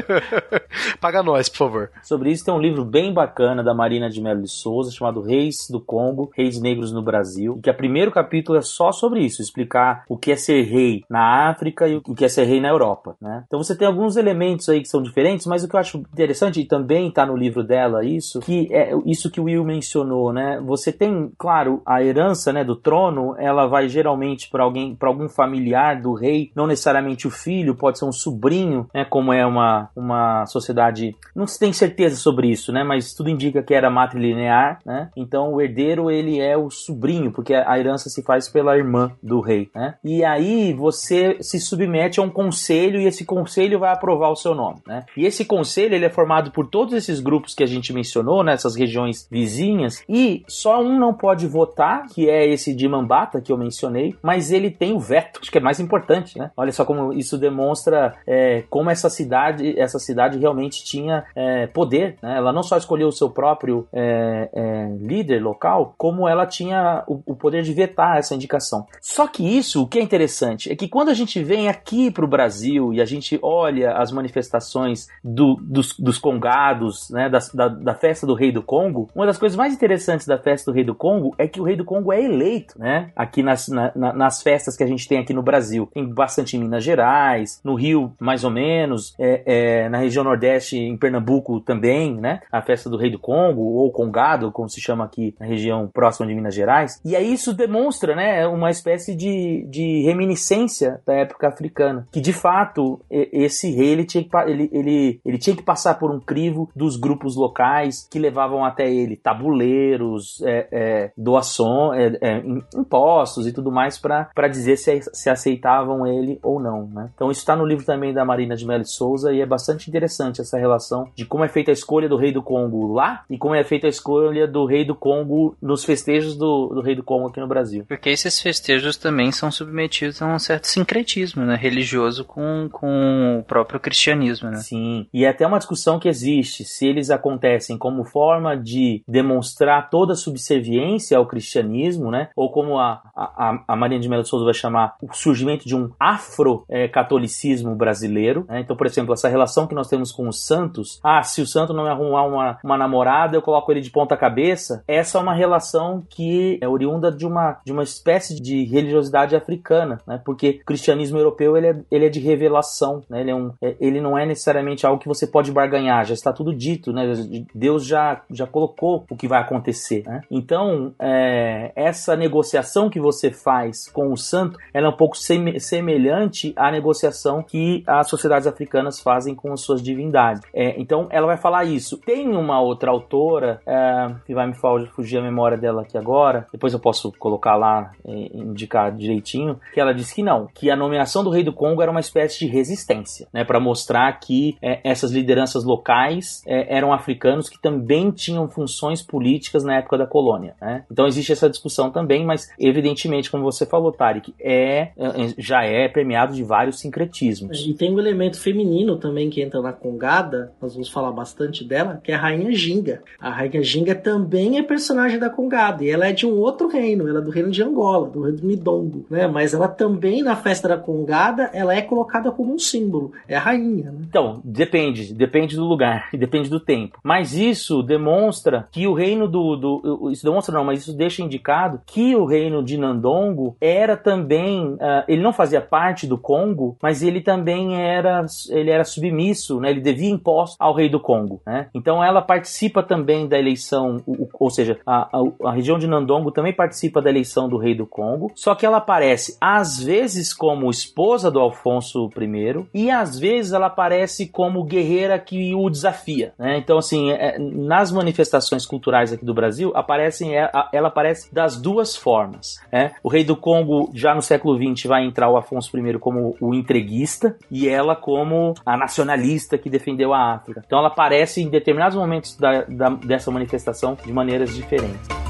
Paga 1.00 1.22
nós, 1.22 1.48
por 1.48 1.58
favor. 1.58 1.90
Sobre 2.02 2.30
isso 2.30 2.44
tem 2.44 2.54
um 2.54 2.60
livro 2.60 2.84
bem 2.84 3.12
bacana 3.12 3.62
da 3.62 3.74
Marina 3.74 4.08
de 4.08 4.20
Melo 4.20 4.42
de 4.42 4.50
Souza, 4.50 4.90
chamado 4.90 5.20
Reis 5.20 5.68
do 5.70 5.80
Congo, 5.80 6.30
Reis 6.36 6.60
Negros 6.60 6.92
no 6.92 7.02
Brasil, 7.02 7.58
que 7.62 7.70
o 7.70 7.74
primeiro 7.74 8.10
capítulo 8.10 8.58
é 8.58 8.62
só 8.62 8.92
sobre 8.92 9.20
isso, 9.20 9.42
explicar 9.42 10.04
o 10.08 10.16
que 10.16 10.32
é 10.32 10.36
ser 10.36 10.62
rei 10.62 11.04
na 11.08 11.48
África 11.50 11.88
e 11.88 11.96
o 11.96 12.14
que 12.14 12.24
é 12.24 12.28
ser 12.28 12.44
rei 12.44 12.60
na 12.60 12.68
Europa, 12.68 13.16
né? 13.20 13.44
Então 13.46 13.62
você 13.62 13.76
tem 13.76 13.86
alguns 13.86 14.16
elementos 14.16 14.68
aí 14.68 14.80
que 14.80 14.88
são 14.88 15.02
diferentes, 15.02 15.46
mas 15.46 15.62
o 15.62 15.68
que 15.68 15.76
eu 15.76 15.80
acho 15.80 15.98
interessante, 15.98 16.60
e 16.60 16.64
também 16.64 17.08
está 17.08 17.26
no 17.26 17.36
livro 17.36 17.62
dela 17.62 18.04
isso, 18.04 18.40
que 18.40 18.55
é 18.70 18.92
isso 19.04 19.30
que 19.30 19.40
o 19.40 19.44
Will 19.44 19.64
mencionou, 19.64 20.32
né? 20.32 20.60
Você 20.64 20.92
tem, 20.92 21.30
claro, 21.38 21.82
a 21.84 22.02
herança, 22.02 22.52
né, 22.52 22.64
do 22.64 22.76
trono, 22.76 23.34
ela 23.38 23.66
vai 23.66 23.88
geralmente 23.88 24.48
para 24.50 24.64
alguém, 24.64 24.94
para 24.94 25.08
algum 25.08 25.28
familiar 25.28 26.00
do 26.00 26.14
rei, 26.14 26.50
não 26.54 26.66
necessariamente 26.66 27.26
o 27.26 27.30
filho, 27.30 27.74
pode 27.74 27.98
ser 27.98 28.04
um 28.04 28.12
sobrinho, 28.12 28.88
né, 28.94 29.04
como 29.04 29.32
é 29.32 29.44
uma, 29.44 29.88
uma 29.94 30.46
sociedade, 30.46 31.14
não 31.34 31.46
se 31.46 31.58
tem 31.58 31.72
certeza 31.72 32.16
sobre 32.16 32.48
isso, 32.48 32.72
né, 32.72 32.84
mas 32.84 33.14
tudo 33.14 33.30
indica 33.30 33.62
que 33.62 33.74
era 33.74 33.90
matrilinear, 33.90 34.78
né? 34.84 35.10
Então 35.16 35.54
o 35.54 35.60
herdeiro 35.60 36.10
ele 36.10 36.40
é 36.40 36.56
o 36.56 36.70
sobrinho, 36.70 37.32
porque 37.32 37.54
a 37.54 37.78
herança 37.78 38.08
se 38.08 38.22
faz 38.22 38.48
pela 38.48 38.76
irmã 38.76 39.12
do 39.22 39.40
rei, 39.40 39.70
né? 39.74 39.94
E 40.04 40.24
aí 40.24 40.72
você 40.72 41.36
se 41.40 41.58
submete 41.58 42.20
a 42.20 42.22
um 42.22 42.30
conselho 42.30 43.00
e 43.00 43.06
esse 43.06 43.24
conselho 43.24 43.78
vai 43.78 43.92
aprovar 43.92 44.30
o 44.30 44.36
seu 44.36 44.54
nome, 44.54 44.80
né? 44.86 45.04
E 45.16 45.24
esse 45.24 45.44
conselho 45.44 45.94
ele 45.94 46.04
é 46.04 46.10
formado 46.10 46.50
por 46.50 46.68
todos 46.68 46.94
esses 46.94 47.20
grupos 47.20 47.54
que 47.54 47.62
a 47.62 47.66
gente 47.66 47.92
mencionou, 47.92 48.42
nessas 48.46 48.74
regiões 48.74 49.26
vizinhas, 49.30 50.02
e 50.08 50.44
só 50.48 50.80
um 50.80 50.98
não 50.98 51.12
pode 51.12 51.46
votar, 51.46 52.06
que 52.06 52.28
é 52.28 52.46
esse 52.46 52.74
de 52.74 52.88
Mambata 52.88 53.40
que 53.40 53.52
eu 53.52 53.58
mencionei, 53.58 54.14
mas 54.22 54.50
ele 54.50 54.70
tem 54.70 54.94
o 54.94 54.98
veto, 54.98 55.40
acho 55.42 55.50
que 55.50 55.58
é 55.58 55.60
mais 55.60 55.80
importante, 55.80 56.38
né? 56.38 56.50
Olha 56.56 56.72
só 56.72 56.84
como 56.84 57.12
isso 57.12 57.36
demonstra 57.36 58.14
é, 58.26 58.64
como 58.70 58.90
essa 58.90 59.10
cidade, 59.10 59.78
essa 59.78 59.98
cidade 59.98 60.38
realmente 60.38 60.84
tinha 60.84 61.24
é, 61.34 61.66
poder, 61.66 62.16
né? 62.22 62.36
Ela 62.36 62.52
não 62.52 62.62
só 62.62 62.76
escolheu 62.76 63.08
o 63.08 63.12
seu 63.12 63.30
próprio 63.30 63.86
é, 63.92 64.48
é 64.52 64.96
líder 65.00 65.42
local, 65.42 65.94
como 65.98 66.28
ela 66.28 66.46
tinha 66.46 67.04
o, 67.06 67.20
o, 67.26 67.34
poder 67.34 67.62
de 67.62 67.72
vetar 67.72 68.18
essa 68.18 68.34
indicação. 68.34 68.86
Só 69.00 69.26
que 69.26 69.42
isso, 69.42 69.82
o 69.82 69.86
que 69.86 69.98
é 69.98 70.02
interessante, 70.02 70.70
é 70.70 70.76
que 70.76 70.88
quando 70.88 71.08
a 71.08 71.14
gente 71.14 71.42
vem 71.42 71.68
aqui 71.68 72.10
para 72.10 72.24
o 72.24 72.28
Brasil 72.28 72.92
e 72.92 73.00
a 73.00 73.04
gente 73.04 73.38
olha 73.42 73.92
as 73.92 74.12
manifestações 74.12 75.08
do, 75.22 75.56
dos, 75.62 75.98
dos 75.98 76.18
congados, 76.18 77.10
né, 77.10 77.28
das, 77.28 77.52
da, 77.52 77.68
da, 77.68 77.94
festa 77.94 78.25
do 78.26 78.34
rei 78.34 78.52
do 78.52 78.62
Congo, 78.62 79.08
uma 79.14 79.26
das 79.26 79.38
coisas 79.38 79.56
mais 79.56 79.72
interessantes 79.72 80.26
da 80.26 80.38
festa 80.38 80.70
do 80.70 80.74
rei 80.74 80.84
do 80.84 80.94
Congo 80.94 81.34
é 81.38 81.46
que 81.46 81.60
o 81.60 81.64
rei 81.64 81.76
do 81.76 81.84
Congo 81.84 82.12
é 82.12 82.22
eleito, 82.22 82.78
né? 82.78 83.10
Aqui 83.14 83.42
nas, 83.42 83.68
na, 83.68 83.92
nas 83.94 84.42
festas 84.42 84.76
que 84.76 84.84
a 84.84 84.86
gente 84.86 85.08
tem 85.08 85.18
aqui 85.18 85.32
no 85.32 85.42
Brasil. 85.42 85.88
Tem 85.92 86.04
bastante 86.06 86.56
em 86.56 86.60
Minas 86.60 86.84
Gerais, 86.84 87.60
no 87.64 87.74
Rio 87.74 88.12
mais 88.20 88.44
ou 88.44 88.50
menos, 88.50 89.14
é, 89.18 89.42
é, 89.46 89.88
na 89.88 89.98
região 89.98 90.24
Nordeste, 90.24 90.76
em 90.76 90.96
Pernambuco 90.96 91.60
também, 91.60 92.14
né? 92.14 92.40
A 92.50 92.60
festa 92.60 92.90
do 92.90 92.96
rei 92.96 93.10
do 93.10 93.18
Congo, 93.18 93.62
ou 93.62 93.90
Congado, 93.90 94.50
como 94.50 94.68
se 94.68 94.80
chama 94.80 95.04
aqui 95.04 95.34
na 95.38 95.46
região 95.46 95.88
próxima 95.92 96.26
de 96.26 96.34
Minas 96.34 96.54
Gerais. 96.54 97.00
E 97.04 97.14
aí 97.14 97.32
isso 97.32 97.54
demonstra, 97.54 98.14
né, 98.14 98.46
uma 98.46 98.70
espécie 98.70 99.14
de, 99.14 99.66
de 99.68 100.02
reminiscência 100.02 101.00
da 101.06 101.14
época 101.14 101.48
africana, 101.48 102.06
que 102.10 102.20
de 102.20 102.32
fato 102.32 103.00
esse 103.10 103.70
rei 103.70 103.88
ele 103.88 104.04
tinha 104.04 104.24
que, 104.24 104.30
ele, 104.46 104.70
ele, 104.72 105.20
ele 105.24 105.38
tinha 105.38 105.56
que 105.56 105.62
passar 105.62 105.94
por 105.94 106.10
um 106.10 106.20
crivo 106.20 106.70
dos 106.74 106.96
grupos 106.96 107.36
locais 107.36 108.06
que 108.16 108.20
levavam 108.20 108.64
até 108.64 108.90
ele 108.90 109.14
tabuleiros, 109.14 110.40
é, 110.40 110.68
é, 110.72 111.12
doações, 111.14 112.14
é, 112.14 112.18
é 112.22 112.42
impostos 112.74 113.46
e 113.46 113.52
tudo 113.52 113.70
mais 113.70 113.98
para 113.98 114.48
dizer 114.48 114.78
se, 114.78 115.02
se 115.12 115.28
aceitavam 115.28 116.06
ele 116.06 116.40
ou 116.42 116.58
não. 116.58 116.86
Né? 116.86 117.10
Então 117.14 117.30
isso 117.30 117.40
está 117.40 117.54
no 117.54 117.66
livro 117.66 117.84
também 117.84 118.14
da 118.14 118.24
Marina 118.24 118.56
de 118.56 118.66
Mello 118.66 118.86
Souza 118.86 119.34
e 119.34 119.42
é 119.42 119.46
bastante 119.46 119.90
interessante 119.90 120.40
essa 120.40 120.56
relação 120.56 121.10
de 121.14 121.26
como 121.26 121.44
é 121.44 121.48
feita 121.48 121.70
a 121.70 121.74
escolha 121.74 122.08
do 122.08 122.16
rei 122.16 122.32
do 122.32 122.42
Congo 122.42 122.94
lá 122.94 123.22
e 123.28 123.36
como 123.36 123.54
é 123.54 123.62
feita 123.62 123.86
a 123.86 123.90
escolha 123.90 124.48
do 124.48 124.64
rei 124.64 124.82
do 124.82 124.94
Congo 124.94 125.54
nos 125.60 125.84
festejos 125.84 126.34
do, 126.34 126.68
do 126.68 126.80
rei 126.80 126.94
do 126.94 127.02
Congo 127.02 127.28
aqui 127.28 127.40
no 127.40 127.46
Brasil. 127.46 127.84
Porque 127.86 128.08
esses 128.08 128.40
festejos 128.40 128.96
também 128.96 129.30
são 129.30 129.50
submetidos 129.50 130.22
a 130.22 130.26
um 130.26 130.38
certo 130.38 130.68
sincretismo 130.68 131.44
né? 131.44 131.54
religioso 131.54 132.24
com, 132.24 132.66
com 132.72 133.40
o 133.40 133.44
próprio 133.44 133.78
cristianismo. 133.78 134.48
Né? 134.48 134.56
Sim, 134.56 135.06
e 135.12 135.26
é 135.26 135.28
até 135.28 135.46
uma 135.46 135.58
discussão 135.58 135.98
que 135.98 136.08
existe 136.08 136.64
se 136.64 136.86
eles 136.86 137.10
acontecem 137.10 137.76
como 137.76 138.05
forma 138.06 138.56
de 138.56 139.02
demonstrar 139.06 139.90
toda 139.90 140.12
a 140.12 140.16
subserviência 140.16 141.18
ao 141.18 141.26
cristianismo, 141.26 142.10
né? 142.10 142.28
ou 142.36 142.50
como 142.50 142.78
a, 142.78 143.02
a, 143.14 143.64
a 143.68 143.76
Maria 143.76 143.98
de 143.98 144.08
Mello 144.08 144.24
Souza 144.24 144.44
vai 144.44 144.54
chamar 144.54 144.96
o 145.02 145.12
surgimento 145.12 145.66
de 145.66 145.76
um 145.76 145.90
afro-catolicismo 145.98 147.74
brasileiro. 147.74 148.44
Né? 148.48 148.60
Então, 148.60 148.76
por 148.76 148.86
exemplo, 148.86 149.12
essa 149.12 149.28
relação 149.28 149.66
que 149.66 149.74
nós 149.74 149.88
temos 149.88 150.12
com 150.12 150.28
os 150.28 150.44
santos, 150.46 151.00
ah, 151.02 151.22
se 151.22 151.40
o 151.42 151.46
santo 151.46 151.72
não 151.72 151.84
me 151.84 151.90
arrumar 151.90 152.24
uma, 152.24 152.58
uma 152.62 152.78
namorada, 152.78 153.36
eu 153.36 153.42
coloco 153.42 153.70
ele 153.70 153.80
de 153.80 153.90
ponta 153.90 154.16
cabeça, 154.16 154.82
essa 154.86 155.18
é 155.18 155.20
uma 155.20 155.34
relação 155.34 156.02
que 156.08 156.58
é 156.60 156.68
oriunda 156.68 157.10
de 157.10 157.26
uma, 157.26 157.60
de 157.64 157.72
uma 157.72 157.82
espécie 157.82 158.40
de 158.40 158.64
religiosidade 158.64 159.34
africana, 159.34 160.00
né? 160.06 160.20
porque 160.24 160.60
o 160.62 160.64
cristianismo 160.64 161.18
europeu 161.18 161.56
ele 161.56 161.66
é, 161.66 161.80
ele 161.90 162.06
é 162.06 162.08
de 162.08 162.20
revelação, 162.20 163.02
né? 163.08 163.20
ele, 163.20 163.30
é 163.30 163.34
um, 163.34 163.52
é, 163.60 163.76
ele 163.80 164.00
não 164.00 164.16
é 164.16 164.24
necessariamente 164.24 164.86
algo 164.86 165.00
que 165.00 165.08
você 165.08 165.26
pode 165.26 165.52
barganhar, 165.52 166.04
já 166.04 166.14
está 166.14 166.32
tudo 166.32 166.54
dito, 166.54 166.92
né? 166.92 167.06
Deus 167.54 167.86
já, 167.86 167.95
já 168.30 168.46
colocou 168.46 169.04
o 169.10 169.16
que 169.16 169.28
vai 169.28 169.40
acontecer. 169.40 170.02
Né? 170.06 170.20
Então, 170.30 170.94
é, 171.00 171.72
essa 171.74 172.16
negociação 172.16 172.90
que 172.90 173.00
você 173.00 173.30
faz 173.30 173.88
com 173.88 174.12
o 174.12 174.16
santo, 174.16 174.58
ela 174.72 174.86
é 174.86 174.90
um 174.90 174.96
pouco 174.96 175.16
semelhante 175.16 176.52
à 176.56 176.70
negociação 176.70 177.42
que 177.42 177.82
as 177.86 178.08
sociedades 178.08 178.46
africanas 178.46 179.00
fazem 179.00 179.34
com 179.34 179.52
as 179.52 179.60
suas 179.60 179.82
divindades. 179.82 180.42
É, 180.52 180.78
então, 180.80 181.08
ela 181.10 181.26
vai 181.26 181.36
falar 181.36 181.64
isso. 181.64 181.98
Tem 181.98 182.28
uma 182.28 182.60
outra 182.60 182.90
autora, 182.90 183.60
é, 183.66 184.14
que 184.26 184.34
vai 184.34 184.46
me 184.46 184.54
fugir 184.94 185.18
a 185.18 185.22
memória 185.22 185.56
dela 185.56 185.82
aqui 185.82 185.96
agora, 185.96 186.46
depois 186.52 186.72
eu 186.72 186.80
posso 186.80 187.12
colocar 187.18 187.56
lá, 187.56 187.92
e 188.04 188.38
indicar 188.38 188.92
direitinho, 188.92 189.58
que 189.72 189.80
ela 189.80 189.92
diz 189.92 190.12
que 190.12 190.22
não, 190.22 190.48
que 190.54 190.70
a 190.70 190.76
nomeação 190.76 191.22
do 191.22 191.30
rei 191.30 191.42
do 191.42 191.52
Congo 191.52 191.82
era 191.82 191.90
uma 191.90 192.00
espécie 192.00 192.38
de 192.40 192.46
resistência, 192.46 193.26
né, 193.32 193.44
para 193.44 193.60
mostrar 193.60 194.12
que 194.18 194.56
é, 194.60 194.80
essas 194.84 195.12
lideranças 195.12 195.64
locais 195.64 196.42
é, 196.46 196.76
eram 196.76 196.92
africanos 196.92 197.48
que 197.48 197.60
também 197.60 197.85
tinham 198.10 198.48
funções 198.48 199.02
políticas 199.02 199.64
na 199.64 199.76
época 199.76 199.98
da 199.98 200.06
colônia. 200.06 200.54
Né? 200.60 200.84
Então 200.90 201.06
existe 201.06 201.32
essa 201.32 201.48
discussão 201.48 201.90
também, 201.90 202.24
mas 202.24 202.50
evidentemente, 202.58 203.30
como 203.30 203.44
você 203.44 203.66
falou, 203.66 203.92
Tarek, 203.92 204.34
é, 204.40 204.90
é 204.96 205.34
já 205.38 205.64
é 205.64 205.88
premiado 205.88 206.34
de 206.34 206.42
vários 206.42 206.80
sincretismos. 206.80 207.64
E 207.66 207.74
tem 207.74 207.94
um 207.94 207.98
elemento 207.98 208.40
feminino 208.40 208.96
também 208.96 209.30
que 209.30 209.42
entra 209.42 209.60
na 209.60 209.72
Congada, 209.72 210.52
nós 210.60 210.72
vamos 210.72 210.88
falar 210.88 211.12
bastante 211.12 211.64
dela, 211.64 212.00
que 212.02 212.12
é 212.12 212.14
a 212.14 212.18
Rainha 212.18 212.52
Ginga. 212.52 213.02
A 213.20 213.30
Rainha 213.30 213.62
Ginga 213.62 213.94
também 213.94 214.58
é 214.58 214.62
personagem 214.62 215.18
da 215.18 215.30
Congada, 215.30 215.84
e 215.84 215.90
ela 215.90 216.06
é 216.06 216.12
de 216.12 216.26
um 216.26 216.38
outro 216.38 216.68
reino, 216.68 217.08
ela 217.08 217.20
é 217.20 217.22
do 217.22 217.30
reino 217.30 217.50
de 217.50 217.62
Angola, 217.62 218.08
do 218.08 218.22
reino 218.22 218.38
do 218.38 218.46
Midongo, 218.46 219.06
né? 219.10 219.26
Mas 219.26 219.54
ela 219.54 219.68
também, 219.68 220.22
na 220.22 220.36
festa 220.36 220.68
da 220.68 220.76
Congada, 220.76 221.50
ela 221.52 221.74
é 221.74 221.82
colocada 221.82 222.30
como 222.30 222.54
um 222.54 222.58
símbolo, 222.58 223.12
é 223.28 223.36
a 223.36 223.40
rainha, 223.40 223.90
né? 223.90 224.00
Então, 224.08 224.40
depende, 224.44 225.12
depende 225.12 225.56
do 225.56 225.64
lugar, 225.64 226.08
depende 226.16 226.48
do 226.48 226.60
tempo. 226.60 226.98
Mas 227.02 227.34
isso 227.34 227.75
demonstra 227.82 228.68
que 228.70 228.86
o 228.86 228.94
reino 228.94 229.28
do, 229.28 229.56
do 229.56 230.10
isso 230.10 230.24
demonstra 230.24 230.54
não, 230.54 230.64
mas 230.64 230.80
isso 230.80 230.96
deixa 230.96 231.22
indicado 231.22 231.80
que 231.86 232.14
o 232.14 232.24
reino 232.24 232.62
de 232.62 232.76
Nandongo 232.76 233.56
era 233.60 233.96
também, 233.96 234.74
uh, 234.74 235.04
ele 235.08 235.22
não 235.22 235.32
fazia 235.32 235.60
parte 235.60 236.06
do 236.06 236.18
Congo, 236.18 236.76
mas 236.82 237.02
ele 237.02 237.20
também 237.20 237.80
era, 237.80 238.24
ele 238.50 238.70
era 238.70 238.84
submisso, 238.84 239.60
né? 239.60 239.70
Ele 239.70 239.80
devia 239.80 240.10
impostos 240.10 240.56
ao 240.58 240.74
rei 240.74 240.88
do 240.88 241.00
Congo, 241.00 241.40
né? 241.46 241.68
Então 241.74 242.02
ela 242.02 242.22
participa 242.22 242.82
também 242.82 243.28
da 243.28 243.38
eleição, 243.38 244.02
ou 244.38 244.50
seja, 244.50 244.78
a, 244.86 245.08
a, 245.16 245.48
a 245.48 245.52
região 245.52 245.78
de 245.78 245.86
Nandongo 245.86 246.30
também 246.30 246.52
participa 246.52 247.00
da 247.00 247.10
eleição 247.10 247.48
do 247.48 247.58
rei 247.58 247.74
do 247.74 247.86
Congo, 247.86 248.30
só 248.34 248.54
que 248.54 248.66
ela 248.66 248.78
aparece 248.78 249.36
às 249.40 249.82
vezes 249.82 250.32
como 250.32 250.70
esposa 250.70 251.30
do 251.30 251.40
Alfonso 251.40 252.08
I 252.16 252.66
e 252.74 252.90
às 252.90 253.18
vezes 253.18 253.52
ela 253.52 253.66
aparece 253.66 254.28
como 254.28 254.64
guerreira 254.64 255.18
que 255.18 255.54
o 255.54 255.68
desafia, 255.70 256.32
né? 256.38 256.58
Então 256.58 256.78
assim, 256.78 257.10
é, 257.10 257.38
nas 257.66 257.90
manifestações 257.90 258.64
culturais 258.64 259.12
aqui 259.12 259.24
do 259.24 259.34
Brasil 259.34 259.72
aparecem 259.74 260.36
é, 260.36 260.50
ela 260.72 260.88
aparece 260.88 261.32
das 261.34 261.60
duas 261.60 261.96
formas, 261.96 262.60
né? 262.72 262.92
O 263.02 263.08
rei 263.08 263.24
do 263.24 263.36
Congo 263.36 263.90
já 263.92 264.14
no 264.14 264.22
século 264.22 264.56
XX 264.56 264.86
vai 264.86 265.04
entrar 265.04 265.28
o 265.28 265.36
Afonso 265.36 265.76
I 265.76 265.98
como 265.98 266.36
o 266.40 266.54
entreguista 266.54 267.36
e 267.50 267.68
ela 267.68 267.96
como 267.96 268.54
a 268.64 268.76
nacionalista 268.76 269.58
que 269.58 269.68
defendeu 269.68 270.14
a 270.14 270.34
África. 270.34 270.62
Então 270.64 270.78
ela 270.78 270.88
aparece 270.88 271.42
em 271.42 271.48
determinados 271.48 271.96
momentos 271.96 272.36
da, 272.36 272.62
da, 272.62 272.90
dessa 272.90 273.30
manifestação 273.30 273.96
de 274.04 274.12
maneiras 274.12 274.54
diferentes. 274.54 275.25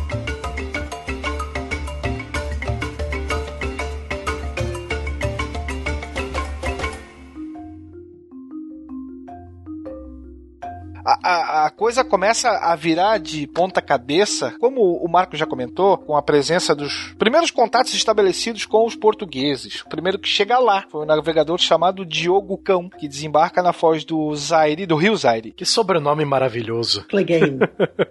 A, 11.07 11.67
a, 11.67 11.71
coisa 11.71 12.03
começa 12.03 12.49
a 12.49 12.75
virar 12.75 13.19
de 13.19 13.47
ponta 13.47 13.81
cabeça, 13.81 14.55
como 14.59 14.97
o 14.97 15.09
Marco 15.09 15.37
já 15.37 15.47
comentou, 15.47 15.97
com 15.99 16.17
a 16.17 16.23
presença 16.23 16.75
dos 16.75 17.15
primeiros 17.17 17.53
contatos 17.53 17.95
estabelecidos 17.95 18.67
com 18.67 18.85
os 18.85 18.97
portugueses. 18.97 19.83
O 19.83 19.89
primeiro 19.89 20.19
que 20.19 20.29
chega 20.29 20.59
lá 20.59 20.85
foi 20.91 21.03
um 21.03 21.07
navegador 21.07 21.59
chamado 21.59 22.05
Diogo 22.05 22.59
Cão, 22.59 22.89
que 22.89 23.07
desembarca 23.07 23.63
na 23.63 23.73
foz 23.73 24.05
do 24.05 24.35
Zaire, 24.35 24.85
do 24.85 24.97
rio 24.97 25.17
Zaire. 25.17 25.53
Que 25.53 25.65
sobrenome 25.65 26.25
maravilhoso. 26.25 27.05
Clegane. 27.09 27.61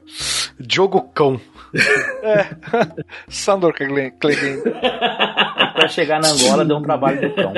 Diogo 0.57 1.01
Cão. 1.13 1.39
é. 2.23 2.55
Sandor 3.27 3.73
Clegane. 3.73 4.61
pra 5.73 5.87
chegar 5.89 6.21
na 6.21 6.29
Angola 6.29 6.63
deu 6.63 6.77
um 6.77 6.81
trabalho 6.81 7.19
do 7.19 7.35
cão. 7.35 7.53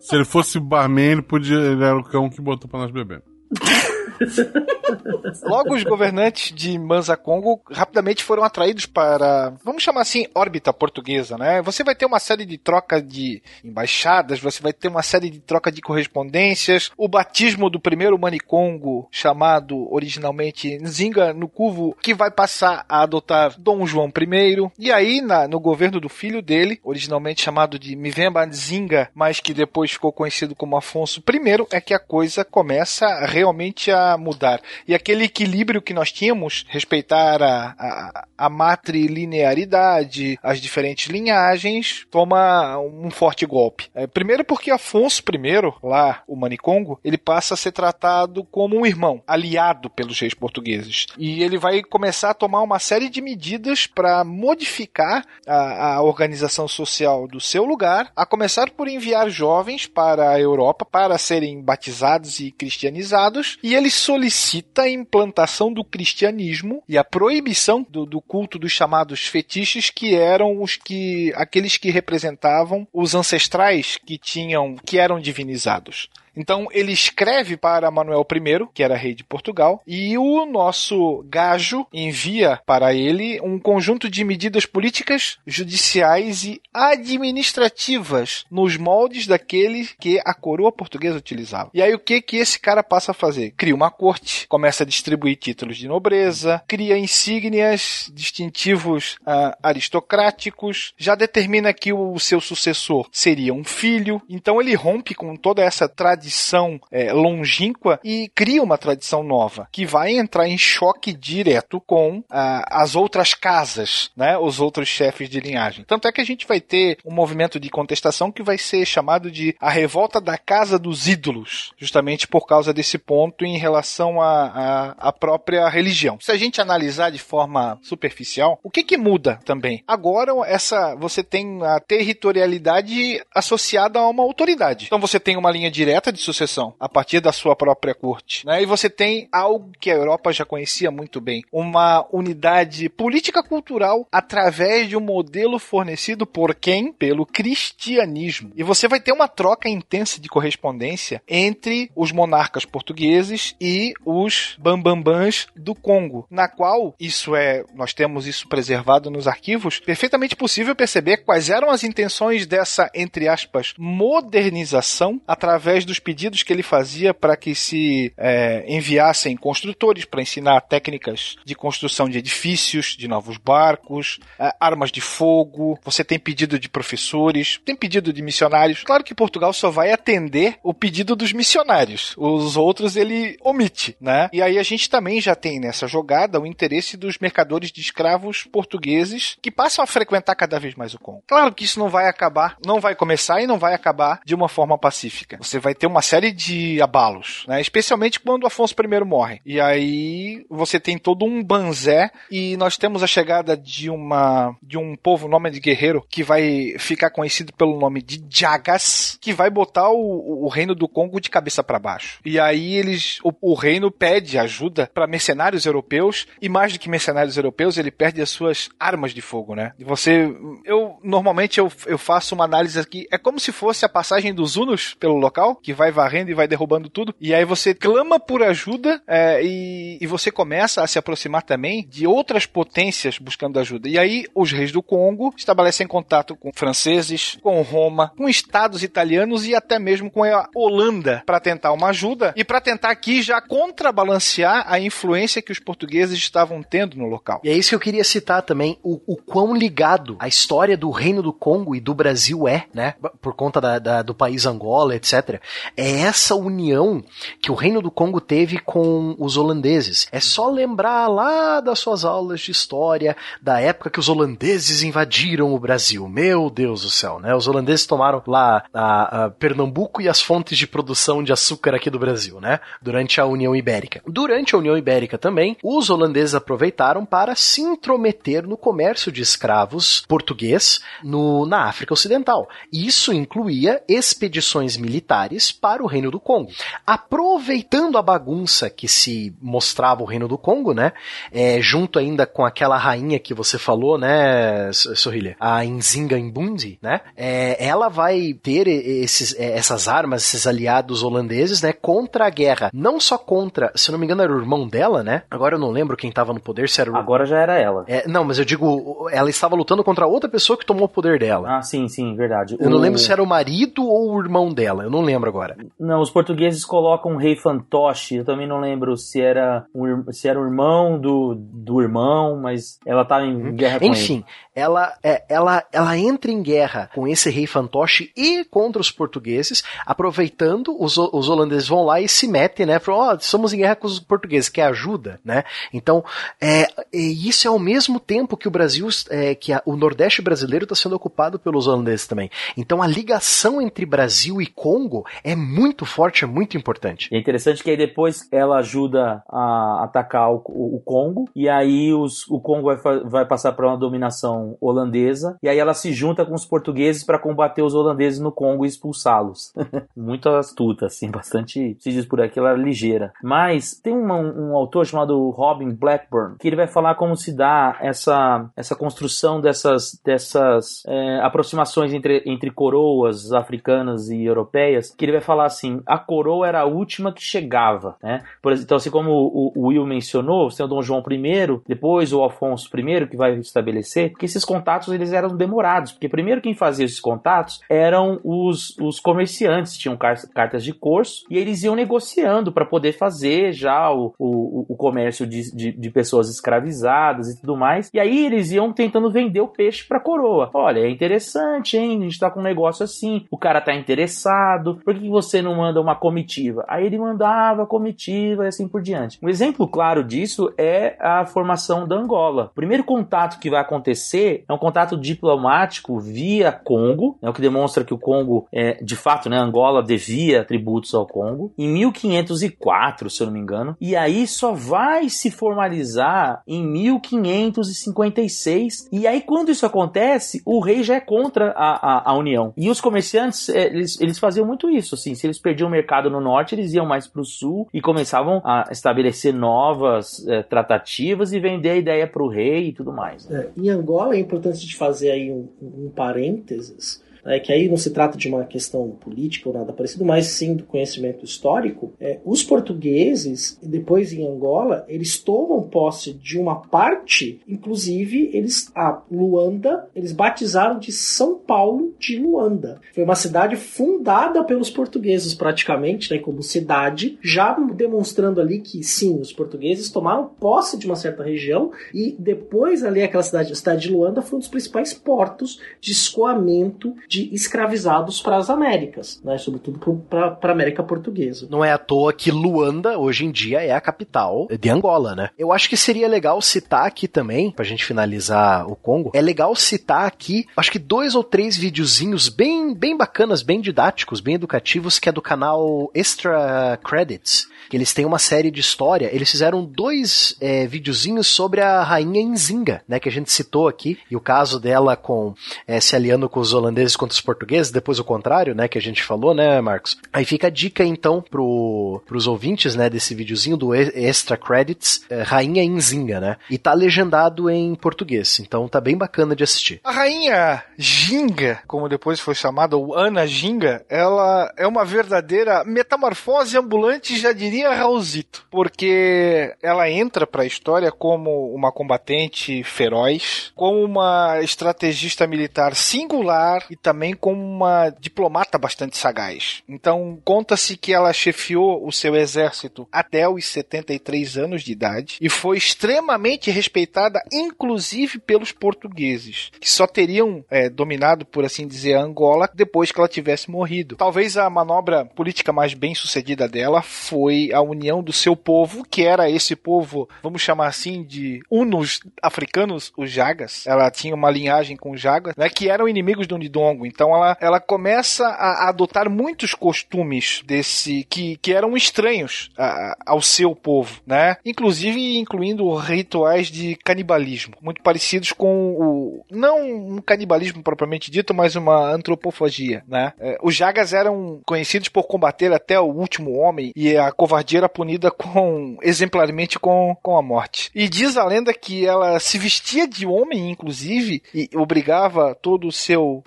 Se 0.00 0.16
ele 0.16 0.24
fosse 0.24 0.58
barman, 0.58 1.12
ele, 1.12 1.22
podia, 1.22 1.56
ele 1.56 1.84
era 1.84 1.96
o 1.96 2.02
cão 2.02 2.28
que 2.28 2.40
botou 2.40 2.68
pra 2.68 2.80
nós 2.80 2.90
beber. 2.90 3.22
Logo, 5.42 5.74
os 5.74 5.82
governantes 5.82 6.52
de 6.54 6.78
Manza 6.78 7.16
Congo 7.16 7.60
rapidamente 7.70 8.22
foram 8.22 8.44
atraídos 8.44 8.86
para, 8.86 9.52
vamos 9.64 9.82
chamar 9.82 10.02
assim, 10.02 10.26
órbita 10.34 10.72
portuguesa, 10.72 11.36
né? 11.36 11.62
Você 11.62 11.82
vai 11.84 11.94
ter 11.94 12.06
uma 12.06 12.18
série 12.18 12.44
de 12.44 12.58
troca 12.58 13.00
de 13.00 13.42
embaixadas, 13.64 14.40
você 14.40 14.62
vai 14.62 14.72
ter 14.72 14.88
uma 14.88 15.02
série 15.02 15.30
de 15.30 15.40
troca 15.40 15.70
de 15.70 15.80
correspondências, 15.80 16.90
o 16.96 17.08
batismo 17.08 17.68
do 17.68 17.80
primeiro 17.80 18.18
Manicongo, 18.18 19.08
chamado 19.10 19.92
originalmente 19.92 20.76
Nzinga 20.78 21.32
Nukuvu, 21.32 21.96
que 22.02 22.14
vai 22.14 22.30
passar 22.30 22.84
a 22.88 23.02
adotar 23.02 23.54
Dom 23.58 23.86
João 23.86 24.08
I, 24.08 24.70
e 24.78 24.92
aí 24.92 25.20
na, 25.20 25.48
no 25.48 25.60
governo 25.60 26.00
do 26.00 26.08
filho 26.08 26.40
dele, 26.40 26.80
originalmente 26.82 27.42
chamado 27.42 27.78
de 27.78 27.96
Mivemba 27.96 28.46
Nzinga, 28.46 29.10
mas 29.14 29.40
que 29.40 29.54
depois 29.54 29.90
ficou 29.90 30.12
conhecido 30.12 30.54
como 30.54 30.76
Afonso 30.76 31.20
I, 31.20 31.66
é 31.70 31.80
que 31.80 31.94
a 31.94 31.98
coisa 31.98 32.44
começa 32.44 33.06
realmente 33.26 33.90
a 33.90 34.05
mudar. 34.18 34.60
E 34.86 34.94
aquele 34.94 35.24
equilíbrio 35.24 35.80
que 35.80 35.94
nós 35.94 36.12
tínhamos, 36.12 36.66
respeitar 36.68 37.42
a, 37.42 37.74
a, 37.78 38.26
a 38.36 38.50
matrilinearidade, 38.50 40.38
as 40.42 40.60
diferentes 40.60 41.08
linhagens, 41.08 42.06
toma 42.10 42.78
um 42.78 43.10
forte 43.10 43.46
golpe. 43.46 43.88
É, 43.94 44.06
primeiro 44.06 44.44
porque 44.44 44.70
Afonso 44.70 45.22
I, 45.22 45.72
lá 45.82 46.22
o 46.28 46.36
Manicongo, 46.36 47.00
ele 47.02 47.16
passa 47.16 47.54
a 47.54 47.56
ser 47.56 47.72
tratado 47.72 48.44
como 48.44 48.76
um 48.76 48.84
irmão, 48.84 49.22
aliado 49.26 49.88
pelos 49.88 50.20
reis 50.20 50.34
portugueses. 50.34 51.06
E 51.16 51.42
ele 51.42 51.56
vai 51.56 51.82
começar 51.82 52.30
a 52.30 52.34
tomar 52.34 52.60
uma 52.60 52.78
série 52.78 53.08
de 53.08 53.22
medidas 53.22 53.86
para 53.86 54.22
modificar 54.24 55.24
a, 55.46 55.94
a 55.94 56.02
organização 56.02 56.68
social 56.68 57.26
do 57.26 57.40
seu 57.40 57.64
lugar, 57.64 58.12
a 58.14 58.26
começar 58.26 58.70
por 58.70 58.88
enviar 58.88 59.30
jovens 59.30 59.86
para 59.86 60.30
a 60.30 60.40
Europa 60.40 60.84
para 60.84 61.16
serem 61.18 61.62
batizados 61.62 62.40
e 62.40 62.50
cristianizados, 62.50 63.58
e 63.62 63.74
ele 63.74 63.90
solicita 63.96 64.82
a 64.82 64.90
implantação 64.90 65.72
do 65.72 65.84
cristianismo 65.84 66.82
e 66.88 66.96
a 66.96 67.04
proibição 67.04 67.84
do, 67.88 68.06
do 68.06 68.20
culto 68.20 68.58
dos 68.58 68.72
chamados 68.72 69.26
fetiches, 69.26 69.90
que 69.90 70.14
eram 70.14 70.62
os 70.62 70.76
que 70.76 71.32
aqueles 71.34 71.76
que 71.76 71.90
representavam 71.90 72.86
os 72.92 73.14
ancestrais 73.14 73.98
que 74.04 74.18
tinham 74.18 74.76
que 74.76 74.98
eram 74.98 75.20
divinizados. 75.20 76.08
Então 76.36 76.68
ele 76.70 76.92
escreve 76.92 77.56
para 77.56 77.90
Manuel 77.90 78.26
I, 78.30 78.66
que 78.74 78.82
era 78.82 78.96
rei 78.96 79.14
de 79.14 79.24
Portugal, 79.24 79.82
e 79.86 80.18
o 80.18 80.44
nosso 80.44 81.24
gajo 81.28 81.86
envia 81.92 82.60
para 82.66 82.92
ele 82.92 83.40
um 83.40 83.58
conjunto 83.58 84.08
de 84.10 84.22
medidas 84.22 84.66
políticas, 84.66 85.38
judiciais 85.46 86.44
e 86.44 86.60
administrativas 86.72 88.44
nos 88.50 88.76
moldes 88.76 89.26
daquele 89.26 89.88
que 89.98 90.20
a 90.24 90.34
coroa 90.34 90.70
portuguesa 90.70 91.16
utilizava. 91.16 91.70
E 91.72 91.80
aí 91.80 91.94
o 91.94 91.98
que 91.98 92.20
que 92.20 92.36
esse 92.36 92.58
cara 92.58 92.82
passa 92.82 93.12
a 93.12 93.14
fazer? 93.14 93.52
Cria 93.56 93.74
uma 93.74 93.90
corte, 93.90 94.46
começa 94.48 94.82
a 94.82 94.86
distribuir 94.86 95.36
títulos 95.36 95.76
de 95.76 95.88
nobreza, 95.88 96.62
cria 96.66 96.98
insígnias 96.98 98.10
distintivos 98.12 99.16
uh, 99.22 99.56
aristocráticos, 99.62 100.92
já 100.98 101.14
determina 101.14 101.72
que 101.72 101.92
o 101.92 102.18
seu 102.18 102.40
sucessor 102.40 103.08
seria 103.10 103.54
um 103.54 103.64
filho. 103.64 104.20
Então 104.28 104.60
ele 104.60 104.74
rompe 104.74 105.14
com 105.14 105.36
toda 105.36 105.62
essa 105.62 105.88
tradição 105.88 106.25
tradição 106.26 106.80
é, 106.90 107.12
longínqua 107.12 108.00
e 108.02 108.28
cria 108.34 108.62
uma 108.62 108.76
tradição 108.76 109.22
nova, 109.22 109.68
que 109.70 109.86
vai 109.86 110.12
entrar 110.12 110.48
em 110.48 110.58
choque 110.58 111.12
direto 111.12 111.80
com 111.80 112.24
ah, 112.28 112.64
as 112.82 112.96
outras 112.96 113.32
casas, 113.32 114.10
né, 114.16 114.36
os 114.36 114.60
outros 114.60 114.88
chefes 114.88 115.28
de 115.30 115.38
linhagem. 115.38 115.84
Tanto 115.84 116.08
é 116.08 116.12
que 116.12 116.20
a 116.20 116.24
gente 116.24 116.46
vai 116.46 116.60
ter 116.60 116.98
um 117.04 117.14
movimento 117.14 117.60
de 117.60 117.70
contestação 117.70 118.32
que 118.32 118.42
vai 118.42 118.58
ser 118.58 118.84
chamado 118.84 119.30
de 119.30 119.54
a 119.60 119.70
revolta 119.70 120.20
da 120.20 120.36
Casa 120.36 120.78
dos 120.78 121.06
Ídolos, 121.06 121.72
justamente 121.78 122.26
por 122.26 122.46
causa 122.46 122.72
desse 122.72 122.98
ponto 122.98 123.44
em 123.44 123.56
relação 123.56 124.20
à 124.20 125.14
própria 125.18 125.68
religião. 125.68 126.18
Se 126.20 126.32
a 126.32 126.36
gente 126.36 126.60
analisar 126.60 127.10
de 127.10 127.18
forma 127.18 127.78
superficial, 127.82 128.58
o 128.64 128.70
que 128.70 128.82
que 128.82 128.96
muda 128.96 129.38
também? 129.44 129.84
Agora 129.86 130.32
essa 130.46 130.96
você 130.96 131.22
tem 131.22 131.62
a 131.62 131.78
territorialidade 131.78 133.22
associada 133.32 134.00
a 134.00 134.08
uma 134.08 134.24
autoridade. 134.24 134.86
Então 134.86 134.98
você 134.98 135.20
tem 135.20 135.36
uma 135.36 135.50
linha 135.50 135.70
direta 135.70 136.15
de 136.16 136.22
sucessão 136.22 136.74
a 136.80 136.88
partir 136.88 137.20
da 137.20 137.32
sua 137.32 137.54
própria 137.54 137.94
corte. 137.94 138.44
Né? 138.46 138.62
E 138.62 138.66
você 138.66 138.90
tem 138.90 139.28
algo 139.30 139.70
que 139.78 139.90
a 139.90 139.94
Europa 139.94 140.32
já 140.32 140.44
conhecia 140.44 140.90
muito 140.90 141.20
bem: 141.20 141.44
uma 141.52 142.06
unidade 142.12 142.88
política-cultural 142.88 144.06
através 144.10 144.88
de 144.88 144.96
um 144.96 145.00
modelo 145.00 145.58
fornecido 145.58 146.26
por 146.26 146.54
quem? 146.54 146.92
Pelo 146.92 147.26
cristianismo. 147.26 148.52
E 148.56 148.62
você 148.62 148.88
vai 148.88 149.00
ter 149.00 149.12
uma 149.12 149.28
troca 149.28 149.68
intensa 149.68 150.20
de 150.20 150.28
correspondência 150.28 151.22
entre 151.28 151.90
os 151.94 152.10
monarcas 152.12 152.64
portugueses 152.64 153.54
e 153.60 153.92
os 154.04 154.56
bambambãs 154.58 155.46
do 155.54 155.74
Congo, 155.74 156.26
na 156.30 156.48
qual 156.48 156.94
isso 156.98 157.36
é, 157.36 157.64
nós 157.74 157.92
temos 157.92 158.26
isso 158.26 158.48
preservado 158.48 159.10
nos 159.10 159.28
arquivos, 159.28 159.78
perfeitamente 159.78 160.34
possível 160.34 160.74
perceber 160.74 161.18
quais 161.18 161.50
eram 161.50 161.70
as 161.70 161.84
intenções 161.84 162.46
dessa, 162.46 162.90
entre 162.94 163.28
aspas, 163.28 163.74
modernização 163.78 165.20
através 165.26 165.84
dos 165.84 165.98
pedidos 166.06 166.44
que 166.44 166.52
ele 166.52 166.62
fazia 166.62 167.12
para 167.12 167.36
que 167.36 167.52
se 167.52 168.12
é, 168.16 168.64
enviassem 168.68 169.36
construtores 169.36 170.04
para 170.04 170.22
ensinar 170.22 170.60
técnicas 170.60 171.34
de 171.44 171.52
construção 171.56 172.08
de 172.08 172.18
edifícios, 172.18 172.94
de 172.96 173.08
novos 173.08 173.38
barcos, 173.38 174.20
é, 174.38 174.54
armas 174.60 174.92
de 174.92 175.00
fogo. 175.00 175.76
Você 175.82 176.04
tem 176.04 176.16
pedido 176.16 176.60
de 176.60 176.68
professores, 176.68 177.60
tem 177.64 177.74
pedido 177.74 178.12
de 178.12 178.22
missionários. 178.22 178.84
Claro 178.84 179.02
que 179.02 179.16
Portugal 179.16 179.52
só 179.52 179.68
vai 179.68 179.90
atender 179.90 180.60
o 180.62 180.72
pedido 180.72 181.16
dos 181.16 181.32
missionários. 181.32 182.14
Os 182.16 182.56
outros 182.56 182.94
ele 182.94 183.36
omite, 183.42 183.96
né? 184.00 184.30
E 184.32 184.40
aí 184.40 184.60
a 184.60 184.62
gente 184.62 184.88
também 184.88 185.20
já 185.20 185.34
tem 185.34 185.58
nessa 185.58 185.88
jogada 185.88 186.38
o 186.38 186.46
interesse 186.46 186.96
dos 186.96 187.18
mercadores 187.18 187.72
de 187.72 187.80
escravos 187.80 188.44
portugueses 188.44 189.36
que 189.42 189.50
passam 189.50 189.82
a 189.82 189.88
frequentar 189.88 190.36
cada 190.36 190.60
vez 190.60 190.76
mais 190.76 190.94
o 190.94 191.00
Congo. 191.00 191.24
Claro 191.26 191.52
que 191.52 191.64
isso 191.64 191.80
não 191.80 191.88
vai 191.88 192.06
acabar, 192.08 192.56
não 192.64 192.78
vai 192.78 192.94
começar 192.94 193.42
e 193.42 193.46
não 193.48 193.58
vai 193.58 193.74
acabar 193.74 194.20
de 194.24 194.36
uma 194.36 194.48
forma 194.48 194.78
pacífica. 194.78 195.36
Você 195.40 195.58
vai 195.58 195.74
ter 195.74 195.88
uma 195.88 195.95
uma 195.96 196.02
série 196.02 196.30
de 196.30 196.80
abalos, 196.82 197.44
né? 197.48 197.58
Especialmente 197.58 198.20
quando 198.20 198.46
Afonso 198.46 198.74
I 198.78 199.04
morre. 199.04 199.40
E 199.46 199.58
aí 199.58 200.44
você 200.50 200.78
tem 200.78 200.98
todo 200.98 201.24
um 201.24 201.42
banzé 201.42 202.10
e 202.30 202.54
nós 202.58 202.76
temos 202.76 203.02
a 203.02 203.06
chegada 203.06 203.56
de 203.56 203.88
uma 203.88 204.54
de 204.62 204.76
um 204.76 204.94
povo 204.94 205.26
nome 205.26 205.50
de 205.50 205.58
guerreiro 205.58 206.04
que 206.10 206.22
vai 206.22 206.74
ficar 206.78 207.08
conhecido 207.08 207.50
pelo 207.54 207.80
nome 207.80 208.02
de 208.02 208.22
Jagas, 208.28 209.16
que 209.22 209.32
vai 209.32 209.48
botar 209.48 209.88
o, 209.88 210.44
o 210.44 210.48
reino 210.48 210.74
do 210.74 210.86
Congo 210.86 211.18
de 211.18 211.30
cabeça 211.30 211.64
para 211.64 211.78
baixo. 211.78 212.20
E 212.26 212.38
aí 212.38 212.74
eles 212.74 213.18
o, 213.24 213.32
o 213.40 213.54
reino 213.54 213.90
pede 213.90 214.38
ajuda 214.38 214.90
para 214.92 215.06
mercenários 215.06 215.64
europeus 215.64 216.26
e 216.42 216.48
mais 216.48 216.74
do 216.74 216.78
que 216.78 216.90
mercenários 216.90 217.38
europeus, 217.38 217.78
ele 217.78 217.90
perde 217.90 218.20
as 218.20 218.28
suas 218.28 218.68
armas 218.78 219.14
de 219.14 219.22
fogo, 219.22 219.54
né? 219.54 219.72
E 219.78 219.84
você 219.84 220.30
eu 220.66 220.98
normalmente 221.02 221.58
eu, 221.58 221.72
eu 221.86 221.96
faço 221.96 222.34
uma 222.34 222.44
análise 222.44 222.78
aqui, 222.78 223.06
é 223.10 223.16
como 223.16 223.40
se 223.40 223.50
fosse 223.50 223.86
a 223.86 223.88
passagem 223.88 224.34
dos 224.34 224.56
Hunos 224.56 224.92
pelo 225.00 225.16
local, 225.16 225.56
que 225.56 225.72
vai 225.76 225.92
varrendo 225.92 226.30
e 226.30 226.34
vai 226.34 226.48
derrubando 226.48 226.88
tudo. 226.88 227.14
E 227.20 227.32
aí 227.32 227.44
você 227.44 227.74
clama 227.74 228.18
por 228.18 228.42
ajuda 228.42 229.00
é, 229.06 229.40
e, 229.44 229.98
e, 230.00 230.06
você 230.06 230.30
começa 230.30 230.82
a 230.82 230.86
se 230.86 230.98
aproximar 230.98 231.42
também 231.42 231.86
de 231.86 232.06
outras 232.06 232.46
potências 232.46 233.18
buscando 233.18 233.60
ajuda. 233.60 233.88
E 233.88 233.98
aí 233.98 234.24
os 234.34 234.50
reis 234.50 234.72
do 234.72 234.82
Congo 234.82 235.32
estabelecem 235.36 235.86
contato 235.86 236.34
com 236.34 236.50
franceses, 236.52 237.38
com 237.42 237.60
Roma, 237.62 238.12
com 238.16 238.28
estados 238.28 238.82
italianos 238.82 239.46
e 239.46 239.54
até 239.54 239.78
mesmo 239.78 240.10
com 240.10 240.24
a 240.24 240.48
Holanda 240.54 241.22
para 241.26 241.38
tentar 241.38 241.72
uma 241.72 241.88
ajuda 241.88 242.32
e 242.36 242.42
para 242.42 242.60
tentar 242.60 242.90
aqui 242.90 243.22
já 243.22 243.40
contrabalancear 243.40 244.64
a 244.66 244.80
influência 244.80 245.42
que 245.42 245.52
os 245.52 245.58
portugueses 245.58 246.18
estavam 246.18 246.62
tendo 246.62 246.96
no 246.96 247.06
local. 247.06 247.40
E 247.44 247.50
é 247.50 247.52
isso 247.52 247.68
que 247.70 247.74
eu 247.74 247.80
queria 247.80 248.04
citar 248.04 248.42
também, 248.42 248.78
o, 248.82 249.00
o 249.06 249.16
quão 249.16 249.54
ligado 249.54 250.16
a 250.18 250.26
história 250.26 250.76
do 250.76 250.90
Reino 250.90 251.22
do 251.22 251.32
Congo 251.32 251.74
e 251.74 251.80
do 251.80 251.94
Brasil 251.94 252.48
é, 252.48 252.66
né? 252.72 252.94
Por 253.20 253.34
conta 253.34 253.60
da, 253.60 253.78
da, 253.78 254.02
do 254.02 254.14
país 254.14 254.46
Angola, 254.46 254.96
etc 254.96 255.40
é 255.76 256.00
essa 256.00 256.34
união 256.34 257.02
que 257.40 257.50
o 257.50 257.54
Reino 257.54 257.80
do 257.80 257.90
Congo 257.90 258.20
teve 258.20 258.58
com 258.58 259.14
os 259.18 259.36
holandeses. 259.36 260.06
É 260.12 260.20
só 260.20 260.50
lembrar 260.50 261.08
lá 261.08 261.60
das 261.60 261.78
suas 261.78 262.04
aulas 262.04 262.40
de 262.40 262.50
história 262.50 263.16
da 263.40 263.60
época 263.60 263.90
que 263.90 264.00
os 264.00 264.08
holandeses 264.08 264.82
invadiram 264.82 265.54
o 265.54 265.58
Brasil. 265.58 266.08
Meu 266.08 266.50
Deus 266.50 266.82
do 266.82 266.90
céu, 266.90 267.18
né? 267.18 267.34
Os 267.34 267.48
holandeses 267.48 267.86
tomaram 267.86 268.22
lá 268.26 268.64
a, 268.72 269.24
a 269.24 269.30
Pernambuco 269.30 270.00
e 270.00 270.08
as 270.08 270.20
fontes 270.20 270.58
de 270.58 270.66
produção 270.66 271.22
de 271.22 271.32
açúcar 271.32 271.74
aqui 271.74 271.90
do 271.90 271.98
Brasil, 271.98 272.40
né? 272.40 272.60
Durante 272.80 273.20
a 273.20 273.26
União 273.26 273.54
Ibérica. 273.54 274.02
Durante 274.06 274.54
a 274.54 274.58
União 274.58 274.76
Ibérica 274.76 275.18
também, 275.18 275.56
os 275.62 275.90
holandeses 275.90 276.34
aproveitaram 276.34 277.04
para 277.04 277.34
se 277.34 277.60
intrometer 277.60 278.46
no 278.46 278.56
comércio 278.56 279.10
de 279.12 279.22
escravos 279.22 280.04
português 280.08 280.80
no, 281.02 281.46
na 281.46 281.64
África 281.64 281.94
Ocidental. 281.94 282.48
Isso 282.72 283.12
incluía 283.12 283.82
expedições 283.88 284.76
militares 284.76 285.52
para 285.56 285.82
o 285.82 285.86
Reino 285.86 286.10
do 286.10 286.20
Congo. 286.20 286.50
Aproveitando 286.86 287.98
a 287.98 288.02
bagunça 288.02 288.70
que 288.70 288.86
se 288.86 289.34
mostrava 289.40 290.02
o 290.02 290.06
Reino 290.06 290.28
do 290.28 290.38
Congo, 290.38 290.72
né? 290.72 290.92
É, 291.32 291.60
junto 291.60 291.98
ainda 291.98 292.26
com 292.26 292.44
aquela 292.44 292.76
rainha 292.76 293.18
que 293.18 293.34
você 293.34 293.58
falou, 293.58 293.98
né, 293.98 294.70
Sorrilha? 294.72 295.36
A 295.40 295.64
Nzinga 295.64 296.18
Imbundi, 296.18 296.78
né? 296.82 297.00
É, 297.16 297.64
ela 297.64 297.88
vai 297.88 298.34
ter 298.34 298.68
esses, 298.68 299.34
é, 299.38 299.56
essas 299.56 299.88
armas, 299.88 300.22
esses 300.22 300.46
aliados 300.46 301.02
holandeses, 301.02 301.62
né? 301.62 301.72
Contra 301.72 302.26
a 302.26 302.30
guerra. 302.30 302.70
Não 302.72 303.00
só 303.00 303.16
contra, 303.18 303.72
se 303.74 303.90
não 303.90 303.98
me 303.98 304.04
engano, 304.04 304.22
era 304.22 304.32
o 304.32 304.38
irmão 304.38 304.68
dela, 304.68 305.02
né? 305.02 305.22
Agora 305.30 305.56
eu 305.56 305.58
não 305.58 305.70
lembro 305.70 305.96
quem 305.96 306.10
estava 306.10 306.32
no 306.32 306.40
poder, 306.40 306.68
se 306.68 306.80
era 306.80 306.90
o... 306.90 306.96
Agora 306.96 307.24
já 307.24 307.38
era 307.38 307.58
ela. 307.58 307.84
É, 307.88 308.06
não, 308.08 308.24
mas 308.24 308.38
eu 308.38 308.44
digo, 308.44 309.08
ela 309.10 309.30
estava 309.30 309.56
lutando 309.56 309.84
contra 309.84 310.06
outra 310.06 310.28
pessoa 310.28 310.58
que 310.58 310.66
tomou 310.66 310.84
o 310.84 310.88
poder 310.88 311.18
dela. 311.18 311.58
Ah, 311.58 311.62
sim, 311.62 311.88
sim, 311.88 312.14
verdade. 312.14 312.56
Eu 312.58 312.66
o... 312.66 312.70
não 312.70 312.78
lembro 312.78 312.98
se 312.98 313.10
era 313.12 313.22
o 313.22 313.26
marido 313.26 313.84
ou 313.84 314.14
o 314.14 314.20
irmão 314.20 314.52
dela, 314.52 314.84
eu 314.84 314.90
não 314.90 315.02
lembro 315.02 315.28
agora. 315.28 315.45
Não, 315.78 316.00
os 316.00 316.10
portugueses 316.10 316.64
colocam 316.64 317.12
um 317.12 317.16
rei 317.16 317.36
fantoche. 317.36 318.16
Eu 318.16 318.24
também 318.24 318.46
não 318.46 318.60
lembro 318.60 318.96
se 318.96 319.20
era 319.20 319.66
um, 319.74 320.10
se 320.12 320.28
era 320.28 320.40
o 320.40 320.44
irmão 320.44 320.98
do, 320.98 321.34
do 321.36 321.80
irmão, 321.80 322.40
mas 322.40 322.78
ela 322.86 323.04
tá 323.04 323.22
em 323.22 323.34
uhum. 323.34 323.52
guerra 323.54 323.78
com 323.78 323.86
Enfim, 323.86 324.14
ele. 324.14 324.24
ela 324.54 324.94
é, 325.02 325.24
ela 325.28 325.64
ela 325.72 325.96
entra 325.98 326.30
em 326.30 326.42
guerra 326.42 326.90
com 326.94 327.06
esse 327.06 327.30
rei 327.30 327.46
fantoche 327.46 328.10
e 328.16 328.44
contra 328.44 328.80
os 328.80 328.90
portugueses, 328.90 329.62
aproveitando 329.84 330.76
os, 330.80 330.96
os 330.96 331.28
holandeses 331.28 331.68
vão 331.68 331.84
lá 331.84 332.00
e 332.00 332.08
se 332.08 332.26
metem, 332.26 332.66
né? 332.66 332.78
Falam, 332.78 333.14
oh, 333.14 333.20
somos 333.20 333.52
em 333.52 333.58
guerra 333.58 333.76
com 333.76 333.86
os 333.86 334.00
portugueses, 334.00 334.48
quer 334.48 334.64
ajuda, 334.64 335.20
né? 335.24 335.44
Então, 335.72 336.04
é, 336.40 336.66
isso 336.92 337.46
é 337.46 337.50
ao 337.50 337.58
mesmo 337.58 338.00
tempo 338.00 338.36
que 338.36 338.48
o 338.48 338.50
Brasil, 338.50 338.88
é, 339.10 339.34
que 339.34 339.52
a, 339.52 339.62
o 339.66 339.76
Nordeste 339.76 340.22
brasileiro 340.22 340.56
brasileiro 340.56 340.64
está 340.64 340.74
sendo 340.74 340.96
ocupado 340.96 341.38
pelos 341.38 341.66
holandeses 341.66 342.06
também. 342.06 342.30
Então 342.56 342.82
a 342.82 342.86
ligação 342.86 343.60
entre 343.60 343.84
Brasil 343.84 344.40
e 344.40 344.46
Congo 344.46 345.04
é 345.22 345.34
muito 345.36 345.84
forte, 345.84 346.24
é 346.24 346.26
muito 346.26 346.56
importante. 346.56 347.08
É 347.12 347.18
interessante 347.18 347.62
que 347.62 347.70
aí 347.70 347.76
depois 347.76 348.28
ela 348.32 348.58
ajuda 348.58 349.22
a 349.28 349.84
atacar 349.84 350.32
o, 350.32 350.42
o, 350.46 350.80
Congo, 350.84 351.26
e 351.34 351.48
aí 351.48 351.92
os, 351.92 352.28
o 352.28 352.40
Congo 352.40 352.74
vai, 352.74 353.00
vai 353.04 353.26
passar 353.26 353.52
para 353.52 353.66
uma 353.66 353.76
dominação 353.76 354.56
holandesa, 354.60 355.36
e 355.42 355.48
aí 355.48 355.58
ela 355.58 355.74
se 355.74 355.92
junta 355.92 356.24
com 356.24 356.34
os 356.34 356.44
portugueses 356.44 357.04
para 357.04 357.18
combater 357.18 357.62
os 357.62 357.74
holandeses 357.74 358.20
no 358.20 358.32
Congo 358.32 358.64
e 358.64 358.68
expulsá-los. 358.68 359.52
muito 359.96 360.28
astuta, 360.28 360.86
assim, 360.86 361.10
bastante, 361.10 361.76
se 361.78 361.90
diz 361.90 362.06
por 362.06 362.20
aqui, 362.20 362.38
ela 362.38 362.52
é 362.52 362.56
ligeira. 362.56 363.12
Mas 363.22 363.78
tem 363.80 363.94
um, 363.94 364.06
um 364.06 364.56
autor 364.56 364.86
chamado 364.86 365.30
Robin 365.30 365.74
Blackburn, 365.74 366.36
que 366.38 366.48
ele 366.48 366.56
vai 366.56 366.66
falar 366.66 366.94
como 366.94 367.16
se 367.16 367.34
dá 367.34 367.76
essa, 367.80 368.48
essa 368.56 368.74
construção 368.74 369.40
dessas, 369.40 370.00
dessas 370.04 370.82
é, 370.86 371.20
aproximações 371.20 371.92
entre, 371.92 372.22
entre 372.26 372.50
coroas 372.50 373.32
africanas 373.32 374.08
e 374.08 374.24
europeias, 374.24 374.94
que 374.94 375.04
ele 375.04 375.12
vai 375.12 375.20
falar 375.26 375.46
assim, 375.46 375.80
a 375.86 375.98
coroa 375.98 376.46
era 376.46 376.60
a 376.60 376.64
última 376.64 377.12
que 377.12 377.22
chegava, 377.22 377.96
né? 378.02 378.22
Por, 378.42 378.52
então, 378.52 378.76
assim 378.76 378.90
como 378.90 379.10
o, 379.10 379.52
o 379.54 379.66
Will 379.68 379.86
mencionou, 379.86 380.50
você 380.50 380.58
tem 380.58 380.66
o 380.66 380.68
Dom 380.68 380.82
João 380.82 381.02
I, 381.10 381.60
depois 381.66 382.12
o 382.12 382.24
Afonso 382.24 382.70
I, 382.74 383.06
que 383.06 383.16
vai 383.16 383.34
estabelecer, 383.36 384.14
que 384.14 384.24
esses 384.24 384.44
contatos 384.44 384.92
eles 384.92 385.12
eram 385.12 385.36
demorados, 385.36 385.92
porque 385.92 386.08
primeiro 386.08 386.40
quem 386.40 386.54
fazia 386.54 386.84
esses 386.84 387.00
contatos 387.00 387.60
eram 387.68 388.20
os, 388.24 388.76
os 388.78 389.00
comerciantes, 389.00 389.76
tinham 389.76 389.96
cartas 389.96 390.64
de 390.64 390.72
curso, 390.72 391.24
e 391.30 391.36
eles 391.36 391.62
iam 391.62 391.74
negociando 391.74 392.52
para 392.52 392.64
poder 392.64 392.92
fazer 392.92 393.52
já 393.52 393.90
o, 393.90 394.14
o, 394.18 394.66
o 394.68 394.76
comércio 394.76 395.26
de, 395.26 395.54
de, 395.54 395.72
de, 395.72 395.90
pessoas 395.90 396.28
escravizadas 396.28 397.28
e 397.28 397.40
tudo 397.40 397.56
mais, 397.56 397.90
e 397.92 397.98
aí 397.98 398.26
eles 398.26 398.52
iam 398.52 398.72
tentando 398.72 399.10
vender 399.10 399.40
o 399.40 399.48
peixe 399.48 399.86
para 399.86 399.98
a 399.98 400.02
coroa. 400.02 400.50
Olha, 400.54 400.80
é 400.80 400.90
interessante, 400.90 401.76
hein? 401.76 401.98
A 402.00 402.02
gente 402.04 402.18
tá 402.18 402.30
com 402.30 402.40
um 402.40 402.44
negócio 402.44 402.84
assim, 402.84 403.26
o 403.30 403.38
cara 403.38 403.60
tá 403.60 403.74
interessado, 403.74 404.80
por 404.84 404.94
que 404.94 405.08
você 405.16 405.40
não 405.40 405.56
manda 405.56 405.80
uma 405.80 405.94
comitiva? 405.94 406.62
Aí 406.68 406.84
ele 406.84 406.98
mandava 406.98 407.64
comitiva 407.66 408.44
e 408.44 408.48
assim 408.48 408.68
por 408.68 408.82
diante. 408.82 409.18
Um 409.22 409.28
exemplo 409.28 409.66
claro 409.66 410.04
disso 410.04 410.52
é 410.58 410.96
a 411.00 411.24
formação 411.24 411.88
da 411.88 411.96
Angola. 411.96 412.50
O 412.52 412.54
primeiro 412.54 412.84
contato 412.84 413.38
que 413.38 413.48
vai 413.48 413.60
acontecer 413.60 414.44
é 414.48 414.52
um 414.52 414.58
contato 414.58 414.96
diplomático 414.96 415.98
via 415.98 416.52
Congo, 416.52 417.18
é 417.22 417.28
o 417.28 417.32
que 417.32 417.40
demonstra 417.40 417.84
que 417.84 417.94
o 417.94 417.98
Congo, 417.98 418.48
é, 418.52 418.74
de 418.82 418.96
fato, 418.96 419.30
né, 419.30 419.38
Angola 419.38 419.82
devia 419.82 420.44
tributos 420.44 420.94
ao 420.94 421.06
Congo, 421.06 421.52
em 421.56 421.68
1504, 421.68 423.08
se 423.08 423.22
eu 423.22 423.26
não 423.26 423.34
me 423.34 423.40
engano, 423.40 423.74
e 423.80 423.96
aí 423.96 424.26
só 424.26 424.52
vai 424.52 425.08
se 425.08 425.30
formalizar 425.30 426.42
em 426.46 426.62
1556, 426.66 428.90
e 428.92 429.06
aí 429.06 429.22
quando 429.22 429.50
isso 429.50 429.64
acontece, 429.64 430.42
o 430.44 430.60
rei 430.60 430.82
já 430.82 430.96
é 430.96 431.00
contra 431.00 431.52
a, 431.52 431.74
a, 431.74 432.10
a 432.10 432.14
União. 432.14 432.52
E 432.56 432.68
os 432.68 432.80
comerciantes, 432.80 433.48
é, 433.48 433.66
eles, 433.66 434.00
eles 434.00 434.18
faziam 434.18 434.46
muito 434.46 434.70
isso, 434.70 434.94
assim, 435.06 435.14
se 435.14 435.26
eles 435.26 435.38
perdiam 435.38 435.68
o 435.68 435.70
mercado 435.70 436.10
no 436.10 436.20
norte, 436.20 436.54
eles 436.54 436.72
iam 436.72 436.84
mais 436.84 437.06
para 437.06 437.20
o 437.20 437.24
sul 437.24 437.68
e 437.72 437.80
começavam 437.80 438.40
a 438.44 438.64
estabelecer 438.70 439.32
novas 439.32 440.26
é, 440.26 440.42
tratativas 440.42 441.32
e 441.32 441.38
vender 441.38 441.70
a 441.70 441.76
ideia 441.76 442.06
para 442.06 442.22
o 442.22 442.28
rei 442.28 442.68
e 442.68 442.72
tudo 442.72 442.92
mais. 442.92 443.30
É, 443.30 443.48
em 443.56 443.70
Angola 443.70 444.14
é 444.16 444.18
importante 444.18 444.66
de 444.66 444.76
fazer 444.76 445.10
aí 445.10 445.30
um, 445.30 445.48
um 445.62 445.90
parênteses 445.94 447.04
é, 447.26 447.40
que 447.40 447.52
aí 447.52 447.68
não 447.68 447.76
se 447.76 447.90
trata 447.90 448.16
de 448.16 448.28
uma 448.28 448.44
questão 448.44 448.90
política 448.90 449.48
ou 449.48 449.54
nada 449.54 449.72
parecido, 449.72 450.04
mas 450.04 450.26
sim 450.26 450.54
do 450.54 450.64
conhecimento 450.64 451.24
histórico, 451.24 451.92
é, 452.00 452.20
os 452.24 452.42
portugueses, 452.42 453.58
depois 453.62 454.12
em 454.12 454.26
Angola, 454.26 454.84
eles 454.88 455.18
tomam 455.18 455.62
posse 455.62 456.12
de 456.12 456.38
uma 456.38 456.56
parte, 456.56 457.40
inclusive 457.48 458.30
eles, 458.32 458.70
a 458.74 459.02
Luanda, 459.10 459.88
eles 459.94 460.12
batizaram 460.12 460.78
de 460.78 460.92
São 460.92 461.38
Paulo 461.38 461.94
de 461.98 462.18
Luanda. 462.18 462.80
Foi 462.94 463.04
uma 463.04 463.14
cidade 463.14 463.56
fundada 463.56 464.44
pelos 464.44 464.70
portugueses 464.70 465.34
praticamente, 465.34 466.12
né, 466.12 466.18
como 466.18 466.42
cidade, 466.42 467.18
já 467.22 467.54
demonstrando 467.54 468.40
ali 468.40 468.60
que 468.60 468.82
sim, 468.82 469.20
os 469.20 469.32
portugueses 469.32 469.90
tomaram 469.90 470.26
posse 470.26 470.78
de 470.78 470.86
uma 470.86 470.96
certa 470.96 471.22
região 471.22 471.70
e 471.92 472.14
depois 472.18 472.84
ali 472.84 473.02
aquela 473.02 473.22
cidade, 473.22 473.52
a 473.52 473.56
cidade 473.56 473.82
de 473.82 473.92
Luanda 473.92 474.22
foi 474.22 474.36
um 474.36 474.40
dos 474.40 474.48
principais 474.48 474.92
portos 474.94 475.60
de 475.80 475.92
escoamento 475.92 476.94
de 477.08 477.15
de 477.16 477.34
escravizados 477.34 478.20
para 478.20 478.36
as 478.36 478.50
Américas, 478.50 479.20
né? 479.24 479.38
sobretudo 479.38 479.78
para 480.10 480.38
a 480.42 480.50
América 480.50 480.82
Portuguesa. 480.82 481.46
Não 481.50 481.64
é 481.64 481.72
à 481.72 481.78
toa 481.78 482.12
que 482.12 482.30
Luanda, 482.30 482.98
hoje 482.98 483.24
em 483.24 483.30
dia, 483.30 483.62
é 483.62 483.72
a 483.72 483.80
capital 483.80 484.46
de 484.60 484.68
Angola, 484.68 485.14
né? 485.14 485.30
Eu 485.38 485.52
acho 485.52 485.68
que 485.68 485.76
seria 485.76 486.08
legal 486.08 486.40
citar 486.42 486.86
aqui 486.86 487.08
também, 487.08 487.50
para 487.50 487.64
a 487.64 487.68
gente 487.68 487.84
finalizar 487.84 488.70
o 488.70 488.76
Congo, 488.76 489.10
é 489.14 489.22
legal 489.22 489.54
citar 489.54 490.06
aqui, 490.06 490.46
acho 490.56 490.70
que 490.70 490.78
dois 490.78 491.14
ou 491.14 491.24
três 491.24 491.56
videozinhos 491.56 492.28
bem, 492.28 492.74
bem 492.74 492.96
bacanas, 492.96 493.42
bem 493.42 493.60
didáticos, 493.60 494.20
bem 494.20 494.34
educativos, 494.34 494.98
que 494.98 495.08
é 495.08 495.12
do 495.12 495.22
canal 495.22 495.90
Extra 495.94 496.78
Credits, 496.84 497.48
que 497.70 497.76
eles 497.76 497.94
têm 497.94 498.04
uma 498.04 498.18
série 498.18 498.50
de 498.50 498.60
história. 498.60 499.08
Eles 499.12 499.30
fizeram 499.30 499.64
dois 499.64 500.36
é, 500.40 500.66
videozinhos 500.66 501.26
sobre 501.26 501.60
a 501.60 501.82
rainha 501.82 502.22
Nzinga, 502.26 502.82
né, 502.86 503.00
que 503.00 503.08
a 503.08 503.12
gente 503.12 503.32
citou 503.32 503.68
aqui, 503.68 503.98
e 504.10 504.16
o 504.16 504.20
caso 504.20 504.60
dela 504.60 504.96
com 504.96 505.34
é, 505.66 505.80
se 505.80 505.96
aliando 505.96 506.28
com 506.28 506.40
os 506.40 506.52
holandeses 506.52 506.96
contra 507.06 507.14
os 507.14 507.20
portugueses, 507.20 507.70
depois 507.70 507.98
o 507.98 508.04
contrário, 508.04 508.54
né, 508.54 508.66
que 508.66 508.78
a 508.78 508.82
gente 508.82 509.02
falou, 509.02 509.32
né, 509.32 509.60
Marcos? 509.60 509.96
Aí 510.12 510.24
fica 510.24 510.48
a 510.48 510.50
dica 510.50 510.84
então 510.84 511.22
pro, 511.22 512.02
pros 512.06 512.26
ouvintes, 512.26 512.74
né, 512.74 512.90
desse 512.90 513.14
videozinho 513.14 513.56
do 513.56 513.74
Extra 513.74 514.36
Credits, 514.36 515.04
é, 515.08 515.22
Rainha 515.22 515.64
Nzinga, 515.64 516.20
né? 516.20 516.36
E 516.50 516.58
tá 516.58 516.74
legendado 516.74 517.48
em 517.48 517.74
português, 517.74 518.40
então 518.40 518.68
tá 518.68 518.80
bem 518.80 518.96
bacana 518.96 519.36
de 519.36 519.44
assistir. 519.44 519.80
A 519.84 519.92
rainha 519.92 520.62
Ginga, 520.76 521.60
como 521.66 521.88
depois 521.88 522.18
foi 522.18 522.34
chamada, 522.34 522.76
ou 522.76 522.96
Ana 522.96 523.26
Ginga, 523.26 523.84
ela 523.88 524.52
é 524.56 524.66
uma 524.66 524.84
verdadeira 524.84 525.64
metamorfose 525.64 526.58
ambulante, 526.58 527.18
já 527.18 527.32
diria 527.32 527.74
Raulzito, 527.74 528.46
porque 528.50 529.54
ela 529.62 529.88
entra 529.88 530.26
para 530.26 530.42
a 530.42 530.46
história 530.46 530.90
como 530.90 531.54
uma 531.54 531.70
combatente 531.70 532.64
feroz, 532.64 533.52
como 533.54 533.82
uma 533.84 534.40
estrategista 534.42 535.26
militar 535.26 535.74
singular 535.74 536.64
e 536.70 536.76
também 536.86 537.14
como 537.14 537.42
uma 537.42 537.90
diplomata 537.90 538.56
bastante 538.56 538.96
sagaz. 538.96 539.64
Então, 539.68 540.20
conta-se 540.24 540.76
que 540.76 540.92
ela 540.92 541.12
chefiou 541.12 541.84
o 541.84 541.90
seu 541.90 542.14
exército 542.14 542.86
até 542.92 543.28
os 543.28 543.44
73 543.46 544.38
anos 544.38 544.62
de 544.62 544.70
idade 544.70 545.16
e 545.20 545.28
foi 545.28 545.56
extremamente 545.56 546.48
respeitada, 546.48 547.20
inclusive 547.32 548.20
pelos 548.20 548.52
portugueses, 548.52 549.50
que 549.60 549.68
só 549.68 549.84
teriam 549.84 550.44
é, 550.48 550.70
dominado, 550.70 551.26
por 551.26 551.44
assim 551.44 551.66
dizer, 551.66 551.94
a 551.94 552.02
Angola 552.02 552.48
depois 552.54 552.92
que 552.92 553.00
ela 553.00 553.08
tivesse 553.08 553.50
morrido. 553.50 553.96
Talvez 553.96 554.36
a 554.36 554.48
manobra 554.48 555.04
política 555.04 555.52
mais 555.52 555.74
bem 555.74 555.92
sucedida 555.92 556.46
dela 556.46 556.82
foi 556.82 557.50
a 557.52 557.60
união 557.60 558.00
do 558.00 558.12
seu 558.12 558.36
povo, 558.36 558.86
que 558.88 559.02
era 559.02 559.28
esse 559.28 559.56
povo, 559.56 560.08
vamos 560.22 560.40
chamar 560.40 560.68
assim, 560.68 561.02
de 561.02 561.40
unos 561.50 561.98
africanos, 562.22 562.92
os 562.96 563.10
Jagas. 563.10 563.66
Ela 563.66 563.90
tinha 563.90 564.14
uma 564.14 564.30
linhagem 564.30 564.76
com 564.76 564.92
os 564.92 565.00
Jagas, 565.00 565.34
né, 565.36 565.48
que 565.48 565.68
eram 565.68 565.88
inimigos 565.88 566.28
do 566.28 566.38
Nidongo. 566.38 566.75
Então 566.84 567.14
ela, 567.14 567.36
ela 567.40 567.60
começa 567.60 568.26
a, 568.26 568.68
adotar 568.68 569.08
muitos 569.08 569.54
costumes 569.54 570.42
desse 570.44 571.04
que, 571.04 571.36
que 571.36 571.52
eram 571.52 571.76
estranhos 571.76 572.50
a, 572.58 572.96
ao 573.06 573.22
seu 573.22 573.54
povo, 573.54 574.00
né? 574.06 574.36
Inclusive 574.44 575.18
incluindo 575.18 575.72
rituais 575.74 576.48
de 576.48 576.76
canibalismo, 576.76 577.54
muito 577.62 577.82
parecidos 577.82 578.32
com 578.32 578.72
o 578.72 579.24
não 579.30 579.60
um 579.62 579.98
canibalismo 579.98 580.62
propriamente 580.62 581.10
dito, 581.10 581.32
mas 581.32 581.56
uma 581.56 581.90
antropofagia, 581.92 582.82
né? 582.88 583.12
É, 583.18 583.38
os 583.42 583.54
Jagas 583.54 583.92
eram 583.92 584.40
conhecidos 584.44 584.88
por 584.88 585.04
combater 585.04 585.52
até 585.52 585.78
o 585.78 585.84
último 585.84 586.36
homem 586.38 586.72
e 586.74 586.96
a 586.96 587.12
covardia 587.12 587.60
era 587.60 587.68
punida 587.68 588.10
com 588.10 588.76
exemplarmente 588.82 589.58
com, 589.58 589.96
com 590.02 590.16
a 590.16 590.22
morte. 590.22 590.70
E 590.74 590.88
diz 590.88 591.16
a 591.16 591.24
lenda 591.24 591.52
que 591.52 591.86
ela 591.86 592.18
se 592.18 592.38
vestia 592.38 592.86
de 592.86 593.06
homem, 593.06 593.50
inclusive, 593.50 594.22
e 594.34 594.48
obrigava 594.54 595.34
todo 595.34 595.68
o 595.68 595.72
seu 595.72 596.22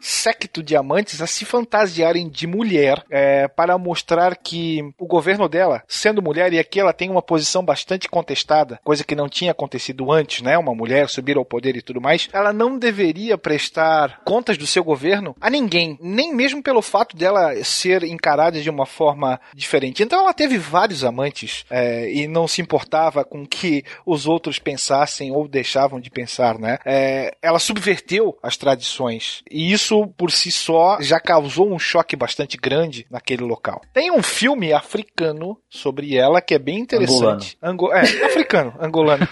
de 0.64 0.76
amantes 0.76 1.22
a 1.22 1.28
se 1.28 1.46
fantasiarem 1.46 2.30
de 2.30 2.48
mulher 2.48 3.04
é, 3.10 3.48
para 3.48 3.78
mostrar 3.78 4.36
que 4.36 4.82
o 4.98 5.06
governo 5.06 5.48
dela, 5.50 5.84
sendo 5.88 6.22
mulher, 6.22 6.54
e 6.54 6.60
aqui 6.60 6.80
ela 6.80 6.94
tem 6.94 7.10
uma 7.10 7.22
posição 7.22 7.64
bastante 7.64 8.08
contestada, 8.08 8.80
coisa 8.84 9.04
que 9.04 9.16
não 9.16 9.28
tinha 9.28 9.52
acontecido 9.52 10.12
antes, 10.12 10.42
né? 10.42 10.58
Uma 10.58 10.76
mulher 10.76 11.10
subir 11.10 11.38
ao 11.38 11.46
poder 11.46 11.76
e 11.76 11.82
tudo 11.82 12.02
mais, 12.02 12.30
ela 12.32 12.54
não 12.54 12.78
deveria 12.78 13.38
prestar 13.38 14.22
contas 14.24 14.58
do 14.58 14.68
seu 14.68 14.84
governo 14.84 15.36
a 15.42 15.50
ninguém, 15.50 15.98
nem 16.02 16.34
mesmo 16.34 16.62
pelo 16.62 16.82
fato 16.82 17.16
dela 17.16 17.56
ser 17.64 18.04
encarada 18.04 18.62
de 18.62 18.70
uma 18.70 18.86
forma 18.86 19.40
diferente. 19.54 20.04
Então 20.04 20.20
ela 20.20 20.34
teve 20.34 20.58
vários 20.58 21.04
amantes 21.04 21.66
é, 21.70 22.12
e 22.12 22.28
não 22.28 22.48
se 22.48 22.62
importava 22.62 23.24
com 23.24 23.46
que 23.46 23.84
os 24.06 24.28
outros 24.28 24.60
pensassem 24.60 25.32
ou 25.32 25.48
deixavam 25.48 26.00
de 26.00 26.10
pensar, 26.10 26.58
né? 26.60 26.78
É, 26.86 27.36
ela 27.42 27.60
subverteu 27.60 28.38
as 28.42 28.58
tradições 28.58 29.44
e 29.50 29.72
isso, 29.72 30.08
por 30.18 30.29
por 30.30 30.34
si 30.34 30.52
só 30.52 30.98
já 31.02 31.20
causou 31.20 31.72
um 31.74 31.80
choque 31.80 32.16
bastante 32.16 32.56
grande 32.56 33.04
naquele 33.10 33.44
local. 33.44 33.82
Tem 33.92 34.12
um 34.12 34.22
filme 34.22 34.72
africano 34.72 35.58
sobre 35.68 36.16
ela 36.16 36.40
que 36.40 36.54
é 36.54 36.60
bem 36.60 36.78
interessante. 36.78 37.58
Ango 37.64 37.92
é, 37.92 38.02
africano, 38.02 38.74
angolano. 38.80 39.28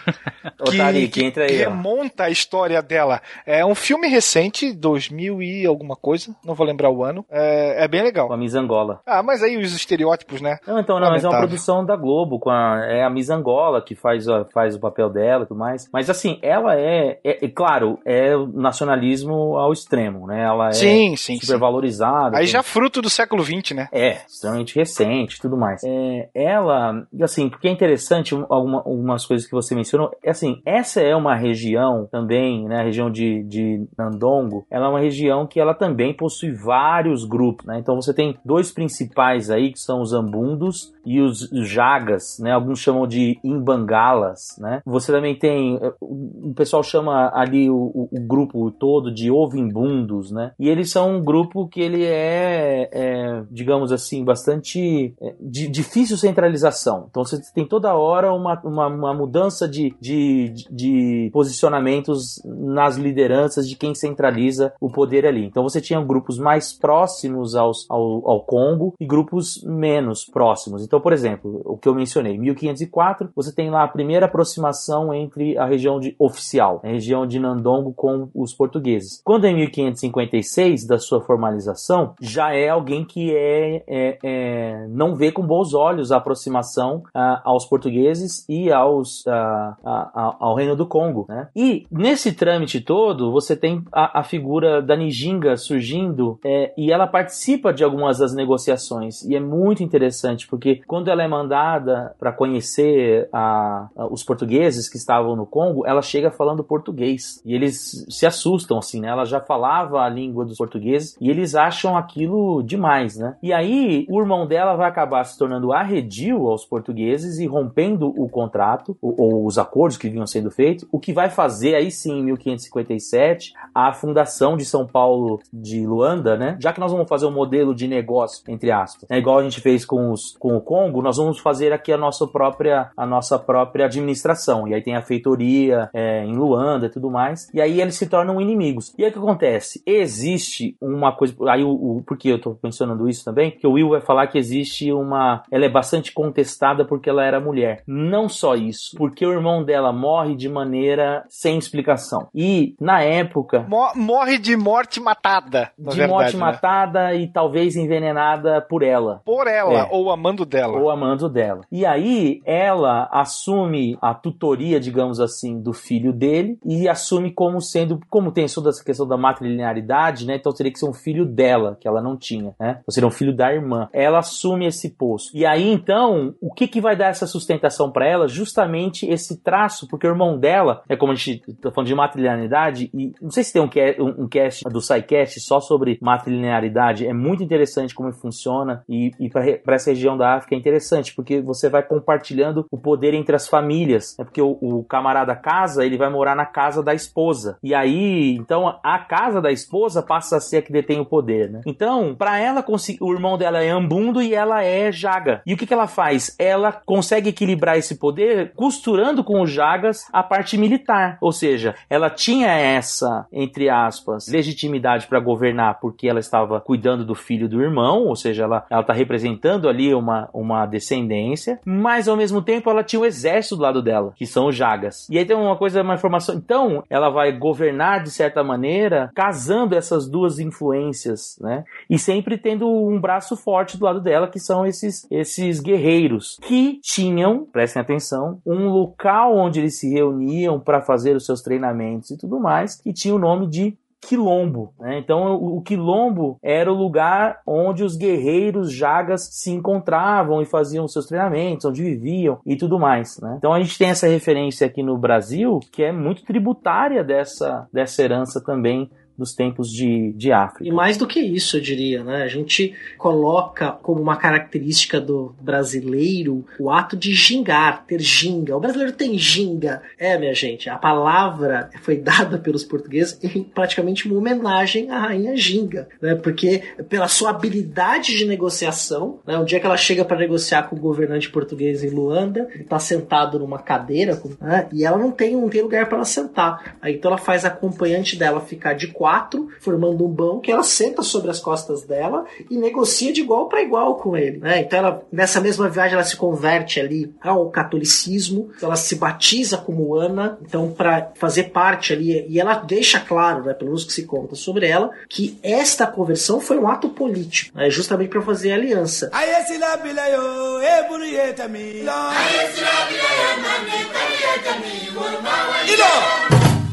que, 0.66 0.78
Tarik, 0.78 1.32
que 1.32 1.40
aí, 1.40 1.58
remonta 1.58 2.24
a 2.24 2.30
história 2.32 2.82
dela. 2.82 3.22
É 3.46 3.64
um 3.64 3.76
filme 3.76 4.08
recente, 4.08 4.74
2000 4.74 5.42
e 5.44 5.66
alguma 5.68 5.96
coisa, 5.96 6.36
não 6.44 6.56
vou 6.56 6.66
lembrar 6.66 6.90
o 6.90 7.04
ano. 7.04 7.24
É, 7.30 7.84
é 7.84 7.88
bem 7.88 8.02
legal. 8.02 8.28
Com 8.28 8.34
a 8.34 8.38
Miss 8.38 8.56
Angola. 8.56 9.00
Ah, 9.06 9.22
mas 9.22 9.44
aí 9.44 9.56
os 9.56 9.76
estereótipos, 9.76 10.42
né? 10.42 10.58
Não, 10.66 10.80
então, 10.80 11.00
não, 11.00 11.12
mas 11.12 11.24
é 11.24 11.28
uma 11.28 11.34
Lamentável. 11.34 11.48
produção 11.48 11.86
da 11.86 11.96
Globo, 11.96 12.40
com 12.40 12.50
a, 12.50 12.82
é 12.88 13.04
a 13.04 13.10
Miss 13.10 13.30
Angola 13.30 13.84
que 13.84 13.94
faz, 13.94 14.28
a- 14.28 14.46
faz 14.46 14.76
o 14.76 14.80
papel 14.80 15.12
dela 15.12 15.44
e 15.44 15.48
tudo 15.48 15.60
mais. 15.60 15.88
Mas 15.94 16.10
assim, 16.10 16.40
ela 16.42 16.76
é, 16.76 17.20
é, 17.24 17.46
é 17.46 17.50
claro, 17.50 18.00
é 18.04 18.36
o 18.36 18.48
nacionalismo 18.48 19.58
ao 19.58 19.72
extremo, 19.72 20.26
né? 20.26 20.44
Ela 20.44 20.70
é 20.70 20.72
Sim, 20.72 20.87
sim, 21.18 21.36
super 21.40 21.54
sim. 21.54 21.58
valorizada. 21.60 22.38
Aí 22.38 22.44
tem- 22.44 22.52
já 22.52 22.64
fruto 22.64 23.02
do 23.02 23.10
século 23.10 23.44
XX, 23.44 23.72
né? 23.76 23.88
É, 23.92 24.22
extremamente 24.28 24.76
recente 24.76 25.36
e 25.36 25.40
tudo 25.40 25.58
mais. 25.58 25.82
É, 25.84 26.30
ela, 26.34 27.06
assim, 27.22 27.50
porque 27.50 27.68
é 27.68 27.72
interessante 27.72 28.34
um- 28.36 28.46
alguma, 28.50 28.78
algumas 28.80 29.26
coisas 29.26 29.46
que 29.48 29.54
você 29.54 29.74
mencionou. 29.76 30.12
É 30.24 30.32
assim, 30.32 30.62
essa 30.66 31.02
é 31.02 31.16
uma 31.16 31.36
região 31.36 32.08
também, 32.12 32.66
né? 32.68 32.80
A 32.80 32.84
região 32.84 33.10
de, 33.12 33.44
de 33.44 33.86
Nandongo, 33.98 34.66
ela 34.70 34.86
é 34.86 34.90
uma 34.90 35.00
região 35.00 35.46
que 35.48 35.60
ela 35.60 35.74
também 35.74 36.14
possui 36.14 36.52
vários 36.52 37.26
grupos, 37.26 37.66
né? 37.66 37.78
Então 37.80 37.96
você 37.96 38.14
tem 38.14 38.38
dois 38.44 38.72
principais 38.72 39.50
aí, 39.50 39.72
que 39.72 39.80
são 39.80 40.02
os 40.02 40.14
Ambundos 40.14 40.94
e 41.08 41.22
os 41.22 41.50
Jagas, 41.68 42.38
né? 42.40 42.52
Alguns 42.52 42.80
chamam 42.80 43.08
de 43.08 43.40
Imbangalas, 43.44 44.56
né? 44.60 44.82
Você 44.86 45.12
também 45.12 45.38
tem, 45.38 45.80
o 46.02 46.54
pessoal 46.56 46.84
chama 46.84 47.32
ali 47.34 47.70
o, 47.70 47.76
o- 47.76 48.10
o 48.12 48.20
grupo 48.20 48.70
todo 48.72 49.12
de 49.14 49.32
Ovimbundos, 49.32 50.32
né? 50.32 50.52
E 50.60 50.68
eles 50.70 50.92
são 50.92 51.18
um 51.18 51.24
grupo 51.24 51.68
que 51.68 51.80
ele 51.82 52.04
é, 52.04 52.90
é, 52.92 53.44
digamos 53.52 53.92
assim, 53.92 54.24
bastante 54.24 55.14
é, 55.22 55.36
de 55.40 55.68
difícil 55.68 56.18
centralização. 56.18 57.08
Então 57.10 57.24
você 57.24 57.40
tem 57.54 57.66
toda 57.66 57.94
hora 57.96 58.34
uma, 58.34 58.60
uma, 58.64 58.88
uma 58.88 59.14
mudança 59.14 59.68
de, 59.68 59.94
de, 60.02 60.54
de 60.70 61.30
posicionamentos 61.32 62.42
nas 62.46 62.98
lideranças 62.98 63.68
de 63.68 63.76
quem 63.76 63.94
centraliza 63.96 64.74
o 64.82 64.90
poder 64.90 65.26
ali. 65.26 65.46
Então 65.46 65.64
você 65.64 65.80
tinha 65.82 66.02
grupos 66.02 66.38
mais 66.40 66.74
próximos 66.74 67.56
aos, 67.56 67.86
ao, 67.90 68.28
ao 68.30 68.42
Congo 68.44 68.94
e 69.00 69.06
grupos 69.06 69.64
menos 69.64 70.26
próximos. 70.26 70.84
Então, 70.98 71.04
por 71.04 71.14
exemplo, 71.14 71.62
o 71.64 71.78
que 71.78 71.88
eu 71.88 71.94
mencionei, 71.94 72.40
1504, 72.40 73.30
você 73.36 73.54
tem 73.54 73.70
lá 73.70 73.84
a 73.84 73.88
primeira 73.88 74.26
aproximação 74.26 75.14
entre 75.14 75.56
a 75.56 75.64
região 75.64 76.00
de 76.00 76.16
oficial, 76.18 76.82
a 76.84 76.88
região 76.88 77.28
de 77.28 77.38
Nandongo 77.40 77.94
com 77.94 78.30
os 78.34 78.52
portugueses. 78.52 79.22
Quando 79.24 79.46
em 79.46 79.56
1556, 79.56 80.88
da 80.88 80.98
sua 80.98 81.22
formalização, 81.22 82.16
já 82.20 82.52
é 82.52 82.70
alguém 82.70 83.06
que 83.06 83.32
é, 83.36 83.84
é- 83.88 84.18
é- 84.24 84.88
não 84.90 85.16
vê 85.16 85.32
com 85.32 85.46
bons 85.46 85.76
olhos 85.76 86.12
a 86.12 86.18
aproximação 86.18 87.04
ah, 87.14 87.42
aos 87.46 87.66
portugueses 87.66 88.44
e 88.50 88.72
aos, 88.72 89.24
ah, 89.28 89.78
a- 89.86 90.12
a- 90.16 90.36
ao 90.40 90.56
Reino 90.56 90.76
do 90.76 90.88
Congo. 90.88 91.28
Né? 91.30 91.48
E 91.56 91.86
nesse 91.92 92.32
trâmite 92.34 92.82
todo, 92.82 93.32
você 93.32 93.56
tem 93.56 93.84
a, 93.92 94.22
a 94.22 94.24
figura 94.24 94.82
da 94.82 94.96
Nijinga 94.96 95.58
surgindo 95.58 96.40
é, 96.44 96.74
e 96.76 96.92
ela 96.92 97.06
participa 97.06 97.72
de 97.72 97.84
algumas 97.84 98.18
das 98.18 98.34
negociações. 98.34 99.24
E 99.24 99.36
é 99.36 99.40
muito 99.40 99.84
interessante, 99.84 100.48
porque 100.48 100.82
quando 100.88 101.10
ela 101.10 101.22
é 101.24 101.28
mandada 101.28 102.16
para 102.20 102.32
conhecer 102.32 103.28
a- 103.32 103.88
a- 103.96 104.08
os 104.08 104.24
portugueses 104.24 104.90
que 104.90 104.98
estavam 104.98 105.36
no 105.36 105.46
Congo, 105.46 105.86
ela 105.86 106.02
chega 106.02 106.32
falando 106.32 106.64
português. 106.64 107.42
E 107.46 107.54
eles 107.54 108.06
se 108.10 108.26
assustam, 108.26 108.78
assim, 108.78 109.02
né? 109.02 109.10
Ela 109.10 109.26
já 109.26 109.40
falava 109.40 110.02
a 110.02 110.10
língua 110.10 110.46
dos 110.46 110.58
portugueses 110.58 111.16
e 111.20 111.30
eles 111.30 111.56
acham 111.56 111.98
aquilo 111.98 112.62
demais, 112.64 113.18
né? 113.18 113.36
E 113.44 113.52
aí, 113.54 114.06
o 114.10 114.20
irmão 114.20 114.48
dela 114.48 114.76
vai 114.76 114.88
acabar 114.88 115.24
se 115.26 115.38
tornando 115.38 115.74
arredio 115.74 116.48
aos 116.48 116.66
portugueses 116.66 117.40
e 117.40 117.46
rompendo 117.48 118.08
o 118.08 118.30
contrato, 118.30 118.98
ou, 119.02 119.16
ou 119.20 119.46
os 119.46 119.58
acordos 119.58 119.98
que 119.98 120.10
vinham 120.10 120.26
sendo 120.26 120.50
feitos, 120.50 120.88
o 120.92 121.00
que 121.00 121.12
vai 121.14 121.30
fazer 121.30 121.76
aí 121.76 121.92
sim, 121.92 122.20
em 122.20 122.24
1557, 122.24 123.54
a 123.74 123.92
fundação 123.94 124.56
de 124.56 124.66
São 124.66 124.86
Paulo 124.86 125.40
de 125.52 125.86
Luanda, 125.86 126.38
né? 126.38 126.58
Já 126.60 126.72
que 126.72 126.80
nós 126.80 126.92
vamos 126.92 127.08
fazer 127.08 127.26
um 127.26 127.32
modelo 127.32 127.74
de 127.76 127.88
negócio, 127.88 128.44
entre 128.48 128.72
aspas, 128.72 129.08
né? 129.10 129.18
igual 129.18 129.40
a 129.40 129.44
gente 129.44 129.60
fez 129.62 129.86
com, 129.86 130.12
os, 130.12 130.36
com 130.38 130.56
o 130.56 130.62
Congo, 130.62 130.77
nós 131.02 131.18
vamos 131.18 131.40
fazer 131.40 131.74
aqui 131.74 131.92
a 131.92 131.98
nossa 131.98 132.28
própria, 132.28 132.90
a 132.96 133.06
nossa 133.06 133.38
própria 133.40 133.86
administração. 133.86 134.68
E 134.68 134.74
aí 134.74 134.82
tem 134.82 134.96
a 134.96 135.02
feitoria 135.02 135.90
é, 135.94 136.24
em 136.24 136.36
Luanda 136.36 136.86
e 136.88 136.90
tudo 136.90 137.10
mais. 137.10 137.50
E 137.54 137.62
aí 137.62 137.82
eles 137.82 137.96
se 137.96 138.08
tornam 138.08 138.40
inimigos. 138.42 138.94
E 138.98 139.04
aí 139.04 139.10
o 139.10 139.14
que 139.14 139.20
acontece? 139.20 139.82
Existe 139.86 140.76
uma 140.82 141.12
coisa. 141.16 141.36
Aí 141.50 141.64
o, 141.64 141.70
o 141.70 142.04
por 142.06 142.18
que 142.18 142.30
eu 142.30 142.40
tô 142.40 142.58
mencionando 142.64 143.10
isso 143.10 143.24
também? 143.26 143.52
Que 143.52 143.68
o 143.68 143.74
Will 143.74 143.90
vai 143.90 144.02
falar 144.02 144.28
que 144.28 144.38
existe 144.38 144.92
uma. 144.92 145.44
Ela 145.52 145.66
é 145.66 145.70
bastante 145.70 146.12
contestada 146.14 146.86
porque 146.86 147.10
ela 147.10 147.24
era 147.26 147.40
mulher. 147.40 147.84
Não 147.88 148.30
só 148.30 148.56
isso, 148.56 148.96
porque 148.98 149.26
o 149.26 149.32
irmão 149.34 149.64
dela 149.64 149.92
morre 149.92 150.36
de 150.36 150.48
maneira 150.50 151.24
sem 151.30 151.58
explicação. 151.58 152.28
E 152.34 152.76
na 152.80 153.02
época. 153.02 153.66
Mo- 153.68 153.92
Morre 153.96 154.38
de 154.38 154.56
morte 154.56 155.00
matada, 155.00 155.72
de 155.78 155.84
verdade, 155.96 156.08
morte 156.12 156.34
né? 156.38 156.40
matada 156.40 157.14
e 157.16 157.28
talvez 157.28 157.76
envenenada 157.76 158.62
por 158.62 158.84
ela. 158.84 159.22
Por 159.26 159.48
ela, 159.48 159.74
É. 159.82 159.88
ou 159.92 160.12
amando 160.12 160.46
dela. 160.46 160.57
Ou 160.80 160.90
amando 160.90 161.30
dela. 161.30 161.62
E 161.72 161.86
aí 161.86 162.42
ela 162.46 163.10
assume 163.12 163.98
a 164.02 164.14
tutoria, 164.14 164.80
digamos 164.80 165.20
assim, 165.20 165.62
do 165.62 165.74
filho 165.74 166.14
dele 166.14 166.58
e 166.66 166.88
assume 166.88 167.32
como 167.32 167.62
sendo, 167.62 168.00
como 168.10 168.32
tem 168.32 168.48
toda 168.48 168.70
essa 168.70 168.84
questão 168.84 169.08
da 169.08 169.18
matrilinearidade, 169.18 170.26
né? 170.26 170.36
Então 170.36 170.54
teria 170.54 170.72
que 170.72 170.80
ser 170.80 170.90
um 170.90 170.94
filho 170.94 171.26
dela, 171.26 171.78
que 171.80 171.88
ela 171.88 172.02
não 172.02 172.18
tinha, 172.18 172.56
né? 172.60 172.82
Ou 172.88 172.94
seria 172.94 173.08
um 173.08 173.12
filho 173.12 173.36
da 173.36 173.54
irmã. 173.54 173.90
Ela 173.92 174.20
assume 174.20 174.66
esse 174.66 174.90
posto. 174.90 175.36
E 175.36 175.46
aí 175.46 175.68
então, 175.72 176.34
o 176.42 176.54
que 176.54 176.68
que 176.68 176.82
vai 176.82 176.96
dar 176.96 177.08
essa 177.08 177.28
sustentação 177.28 177.92
para 177.92 178.08
ela? 178.08 178.28
Justamente 178.28 179.06
esse 179.06 179.42
traço, 179.42 179.88
porque 179.88 180.08
o 180.08 180.10
irmão 180.10 180.38
dela, 180.38 180.84
é 180.88 180.96
como 180.96 181.12
a 181.12 181.16
gente 181.16 181.42
tá 181.62 181.72
falando 181.72 181.88
de 181.88 181.96
matrilinearidade, 181.96 182.90
e 182.94 183.14
não 183.22 183.32
sei 183.32 183.44
se 183.44 183.54
tem 183.54 183.62
um, 183.62 183.70
um, 184.00 184.24
um 184.24 184.28
cast 184.28 184.64
do 184.70 184.82
SciCast 184.82 185.40
só 185.42 185.60
sobre 185.60 185.98
matrilinearidade, 186.02 187.06
é 187.06 187.14
muito 187.14 187.44
interessante 187.44 187.94
como 187.94 188.12
funciona 188.12 188.84
e, 188.88 189.12
e 189.20 189.30
para 189.30 189.76
essa 189.76 189.90
região 189.90 190.18
da 190.18 190.36
África 190.36 190.47
é 190.56 190.58
interessante, 190.58 191.14
porque 191.14 191.42
você 191.42 191.70
vai 191.70 191.84
compartilhando 191.84 192.66
o 192.72 192.78
poder 192.78 193.14
entre 193.14 193.36
as 193.36 193.48
famílias, 193.48 194.16
né? 194.18 194.26
porque 194.26 194.42
o, 194.42 194.58
o 194.62 194.84
camarada 194.84 195.36
casa, 195.36 195.86
ele 195.86 195.98
vai 195.98 196.10
morar 196.10 196.36
na 196.36 196.46
casa 196.46 196.84
da 196.84 196.94
esposa, 196.94 197.58
e 197.64 197.74
aí, 197.74 198.36
então, 198.36 198.80
a 198.84 199.00
casa 199.00 199.42
da 199.42 199.52
esposa 199.52 200.02
passa 200.02 200.38
a 200.38 200.40
ser 200.40 200.58
a 200.58 200.62
que 200.62 200.72
detém 200.72 201.00
o 201.00 201.06
poder, 201.06 201.50
né? 201.50 201.62
Então, 201.66 202.16
para 202.16 202.40
ela, 202.40 202.64
o 203.02 203.14
irmão 203.14 203.38
dela 203.38 203.64
é 203.64 203.70
Ambundo 203.70 204.22
e 204.22 204.34
ela 204.34 204.64
é 204.64 204.92
Jaga. 204.92 205.42
E 205.46 205.54
o 205.54 205.58
que, 205.58 205.66
que 205.66 205.74
ela 205.74 205.88
faz? 205.88 206.36
Ela 206.40 206.72
consegue 206.72 207.30
equilibrar 207.30 207.78
esse 207.78 207.96
poder 207.96 208.54
costurando 208.56 209.24
com 209.24 209.42
os 209.42 209.52
Jagas 209.52 210.06
a 210.12 210.24
parte 210.24 210.58
militar, 210.58 211.18
ou 211.22 211.32
seja, 211.32 211.76
ela 211.90 212.10
tinha 212.10 212.50
essa, 212.50 213.26
entre 213.32 213.70
aspas, 213.70 214.28
legitimidade 214.28 215.08
para 215.08 215.20
governar 215.20 215.80
porque 215.80 216.08
ela 216.08 216.20
estava 216.20 216.60
cuidando 216.60 217.06
do 217.06 217.16
filho 217.16 217.48
do 217.48 217.62
irmão, 217.62 218.06
ou 218.06 218.16
seja, 218.16 218.44
ela 218.44 218.66
ela 218.70 218.82
está 218.82 218.94
representando 218.94 219.70
ali 219.70 219.94
uma, 219.94 220.30
uma 220.42 220.66
descendência, 220.66 221.60
mas 221.66 222.08
ao 222.08 222.16
mesmo 222.16 222.42
tempo 222.42 222.70
ela 222.70 222.84
tinha 222.84 223.00
o 223.00 223.06
exército 223.06 223.56
do 223.56 223.62
lado 223.62 223.82
dela, 223.82 224.14
que 224.16 224.26
são 224.26 224.48
os 224.48 224.56
Jagas. 224.56 225.08
E 225.10 225.18
aí 225.18 225.26
tem 225.26 225.36
uma 225.36 225.56
coisa, 225.56 225.82
uma 225.82 225.96
informação. 225.96 226.36
Então, 226.36 226.84
ela 226.90 227.10
vai 227.10 227.32
governar 227.32 228.04
de 228.04 228.12
certa 228.12 228.44
maneira, 228.44 229.12
casando 229.16 229.76
essas 229.76 230.08
duas 230.10 230.40
influências, 230.40 231.38
né? 231.40 231.64
E 231.90 231.98
sempre 231.98 232.38
tendo 232.38 232.68
um 232.68 233.00
braço 233.00 233.36
forte 233.36 233.78
do 233.78 233.86
lado 233.86 234.02
dela, 234.02 234.28
que 234.28 234.40
são 234.40 234.66
esses, 234.66 235.08
esses 235.10 235.60
guerreiros 235.60 236.38
que 236.42 236.80
tinham, 236.82 237.46
prestem 237.46 237.82
atenção, 237.82 238.40
um 238.46 238.70
local 238.70 239.36
onde 239.36 239.60
eles 239.60 239.80
se 239.80 239.90
reuniam 239.90 240.60
para 240.60 240.82
fazer 240.82 241.16
os 241.16 241.26
seus 241.26 241.42
treinamentos 241.42 242.12
e 242.12 242.18
tudo 242.18 242.40
mais, 242.40 242.76
que 242.76 242.94
tinha 242.94 243.14
o 243.14 243.20
nome 243.20 243.48
de 243.48 243.78
quilombo. 244.08 244.74
Né? 244.80 245.00
Então, 245.00 245.36
o, 245.36 245.62
quilombo 245.62 246.40
era 246.42 246.72
o 246.72 246.76
lugar 246.76 247.42
onde 247.46 247.84
os 247.84 247.98
guerreiros 247.98 248.72
jagas 248.72 249.28
se 249.34 249.52
encontravam 249.52 250.42
e 250.42 250.46
faziam 250.46 250.88
seus 250.88 251.06
treinamentos, 251.06 251.66
onde 251.66 251.84
viviam 251.84 252.40
e 252.46 252.56
tudo 252.56 252.80
mais. 252.80 253.20
Né? 253.20 253.36
Então, 253.38 253.54
a 253.54 253.60
gente 253.60 253.78
tem 253.78 253.90
essa 253.90 254.08
referência 254.08 254.66
aqui 254.66 254.82
no 254.82 254.98
Brasil 254.98 255.60
que 255.72 255.84
é 255.84 255.92
muito 255.92 256.24
tributária 256.24 257.04
dessa, 257.04 257.68
dessa 257.72 258.02
herança 258.02 258.42
também 258.42 258.90
dos 259.18 259.34
tempos 259.34 259.72
de, 259.72 260.14
de 260.14 260.32
África. 260.32 260.64
E 260.64 260.72
mais 260.72 260.96
do 260.96 261.08
que 261.08 261.20
isso, 261.20 261.58
eu 261.58 261.62
diria, 261.62 262.04
né? 262.04 262.24
A 262.24 262.28
gente 262.28 262.74
coloca 262.98 263.72
como 263.72 264.00
uma 264.00 264.16
característica 264.16 265.02
do 265.02 265.36
brasileiro 265.42 266.46
o 266.60 266.70
ato 266.70 266.96
de 266.96 267.14
gingar, 267.14 267.86
ter 267.86 268.00
ginga. 268.00 268.56
O 268.56 268.60
brasileiro 268.60 268.94
tem 268.94 269.18
ginga. 269.18 269.82
É, 269.98 270.18
minha 270.18 270.34
gente, 270.34 270.70
a 270.70 270.78
palavra 270.78 271.70
foi 271.82 271.98
dada 271.98 272.38
pelos 272.40 272.64
portugueses 272.64 273.18
em 273.24 273.44
praticamente 273.44 274.08
uma 274.08 274.20
homenagem 274.20 274.92
à 274.92 275.00
rainha 275.00 275.36
ginga, 275.36 275.88
né? 276.00 276.14
Porque 276.14 276.62
pela 276.88 277.08
sua 277.08 277.32
habilidade 277.32 278.16
de 278.16 278.26
negociação, 278.26 279.20
né? 279.26 279.38
O 279.40 279.46
dia 279.46 279.60
que 279.60 279.66
ela 279.66 279.78
chega 279.78 280.06
para 280.06 280.18
negociar 280.18 280.64
com 280.64 280.76
o 280.76 280.80
governante 280.80 281.30
português 281.30 281.84
em 281.84 281.90
Luanda, 281.90 282.48
ele 282.54 282.66
tá 282.66 282.78
sentado 282.78 283.40
numa 283.40 283.58
cadeira, 283.58 284.22
né? 284.40 284.68
E 284.72 284.86
ela 284.86 284.98
não 284.98 285.12
tem, 285.12 285.36
não 285.36 285.50
tem 285.50 285.64
lugar 285.64 285.88
para 285.88 285.98
ela 285.98 286.06
sentar. 286.06 286.78
Aí 286.80 286.96
então 286.96 287.10
ela 287.10 287.18
faz 287.18 287.46
a 287.46 287.48
acompanhante 287.48 288.16
dela 288.16 288.40
ficar 288.40 288.74
de 288.74 288.88
quatro 288.88 289.07
quatro, 289.08 289.48
formando 289.62 290.06
um 290.06 290.10
banco, 290.10 290.44
e 290.46 290.52
ela 290.52 290.64
senta 290.64 291.02
sobre 291.02 291.32
as 291.32 291.40
costas 291.40 291.84
dela 291.84 292.26
e 292.52 292.58
negocia 292.58 293.14
de 293.14 293.22
igual 293.22 293.48
para 293.48 293.62
igual 293.62 293.96
com 293.96 294.18
ele. 294.18 294.38
Né? 294.40 294.60
Então, 294.60 294.80
ela, 294.80 295.02
nessa 295.10 295.40
mesma 295.40 295.70
viagem, 295.70 295.94
ela 295.94 296.04
se 296.04 296.18
converte 296.18 296.78
ali 296.78 297.16
ao 297.22 297.50
catolicismo, 297.50 298.50
ela 298.62 298.76
se 298.76 298.96
batiza 298.96 299.58
como 299.58 299.96
Ana, 299.96 300.38
então, 300.42 300.72
para 300.72 301.14
fazer 301.16 301.52
parte 301.52 301.94
ali, 301.94 302.26
e 302.28 302.38
ela 302.38 302.56
deixa 302.56 303.00
claro, 303.00 303.46
né, 303.46 303.54
pelo 303.54 303.70
menos 303.70 303.86
que 303.86 303.94
se 303.94 304.04
conta 304.04 304.36
sobre 304.36 304.68
ela, 304.68 304.92
que 305.08 305.40
esta 305.42 305.88
conversão 305.88 306.42
foi 306.42 306.58
um 306.58 306.68
ato 306.68 306.90
político, 306.90 307.58
né, 307.58 307.70
justamente 307.70 308.10
para 308.10 308.22
fazer 308.22 308.52
aliança. 308.52 309.10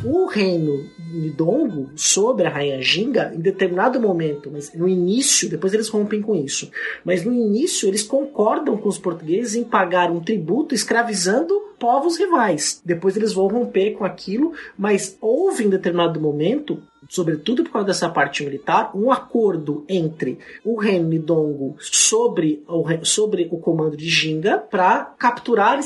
O 0.04 0.26
reino 0.26 0.90
Nidongo 1.14 1.90
sobre 1.96 2.46
a 2.46 2.50
rainha 2.50 2.80
Jinga 2.82 3.32
em 3.34 3.40
determinado 3.40 4.00
momento, 4.00 4.50
mas 4.52 4.72
no 4.74 4.88
início, 4.88 5.48
depois 5.48 5.72
eles 5.72 5.88
rompem 5.88 6.20
com 6.20 6.34
isso. 6.34 6.70
Mas 7.04 7.24
no 7.24 7.32
início 7.32 7.88
eles 7.88 8.02
concordam 8.02 8.76
com 8.76 8.88
os 8.88 8.98
portugueses 8.98 9.54
em 9.54 9.64
pagar 9.64 10.10
um 10.10 10.20
tributo 10.20 10.74
escravizando 10.74 11.54
povos 11.78 12.16
rivais. 12.16 12.80
Depois 12.84 13.16
eles 13.16 13.32
vão 13.32 13.46
romper 13.46 13.92
com 13.92 14.04
aquilo, 14.04 14.52
mas 14.78 15.16
houve 15.20 15.64
em 15.64 15.68
determinado 15.68 16.20
momento 16.20 16.82
sobretudo 17.08 17.64
por 17.64 17.72
causa 17.72 17.86
dessa 17.86 18.08
parte 18.08 18.44
militar, 18.44 18.90
um 18.94 19.10
acordo 19.10 19.84
entre 19.88 20.38
o 20.64 20.76
reino 20.76 21.08
Nidongo 21.08 21.76
sobre 21.78 22.62
o, 22.68 23.04
sobre 23.04 23.48
o 23.50 23.58
comando 23.58 23.96
de 23.96 24.08
Jinga 24.08 24.58
para 24.58 25.04
capturar, 25.18 25.78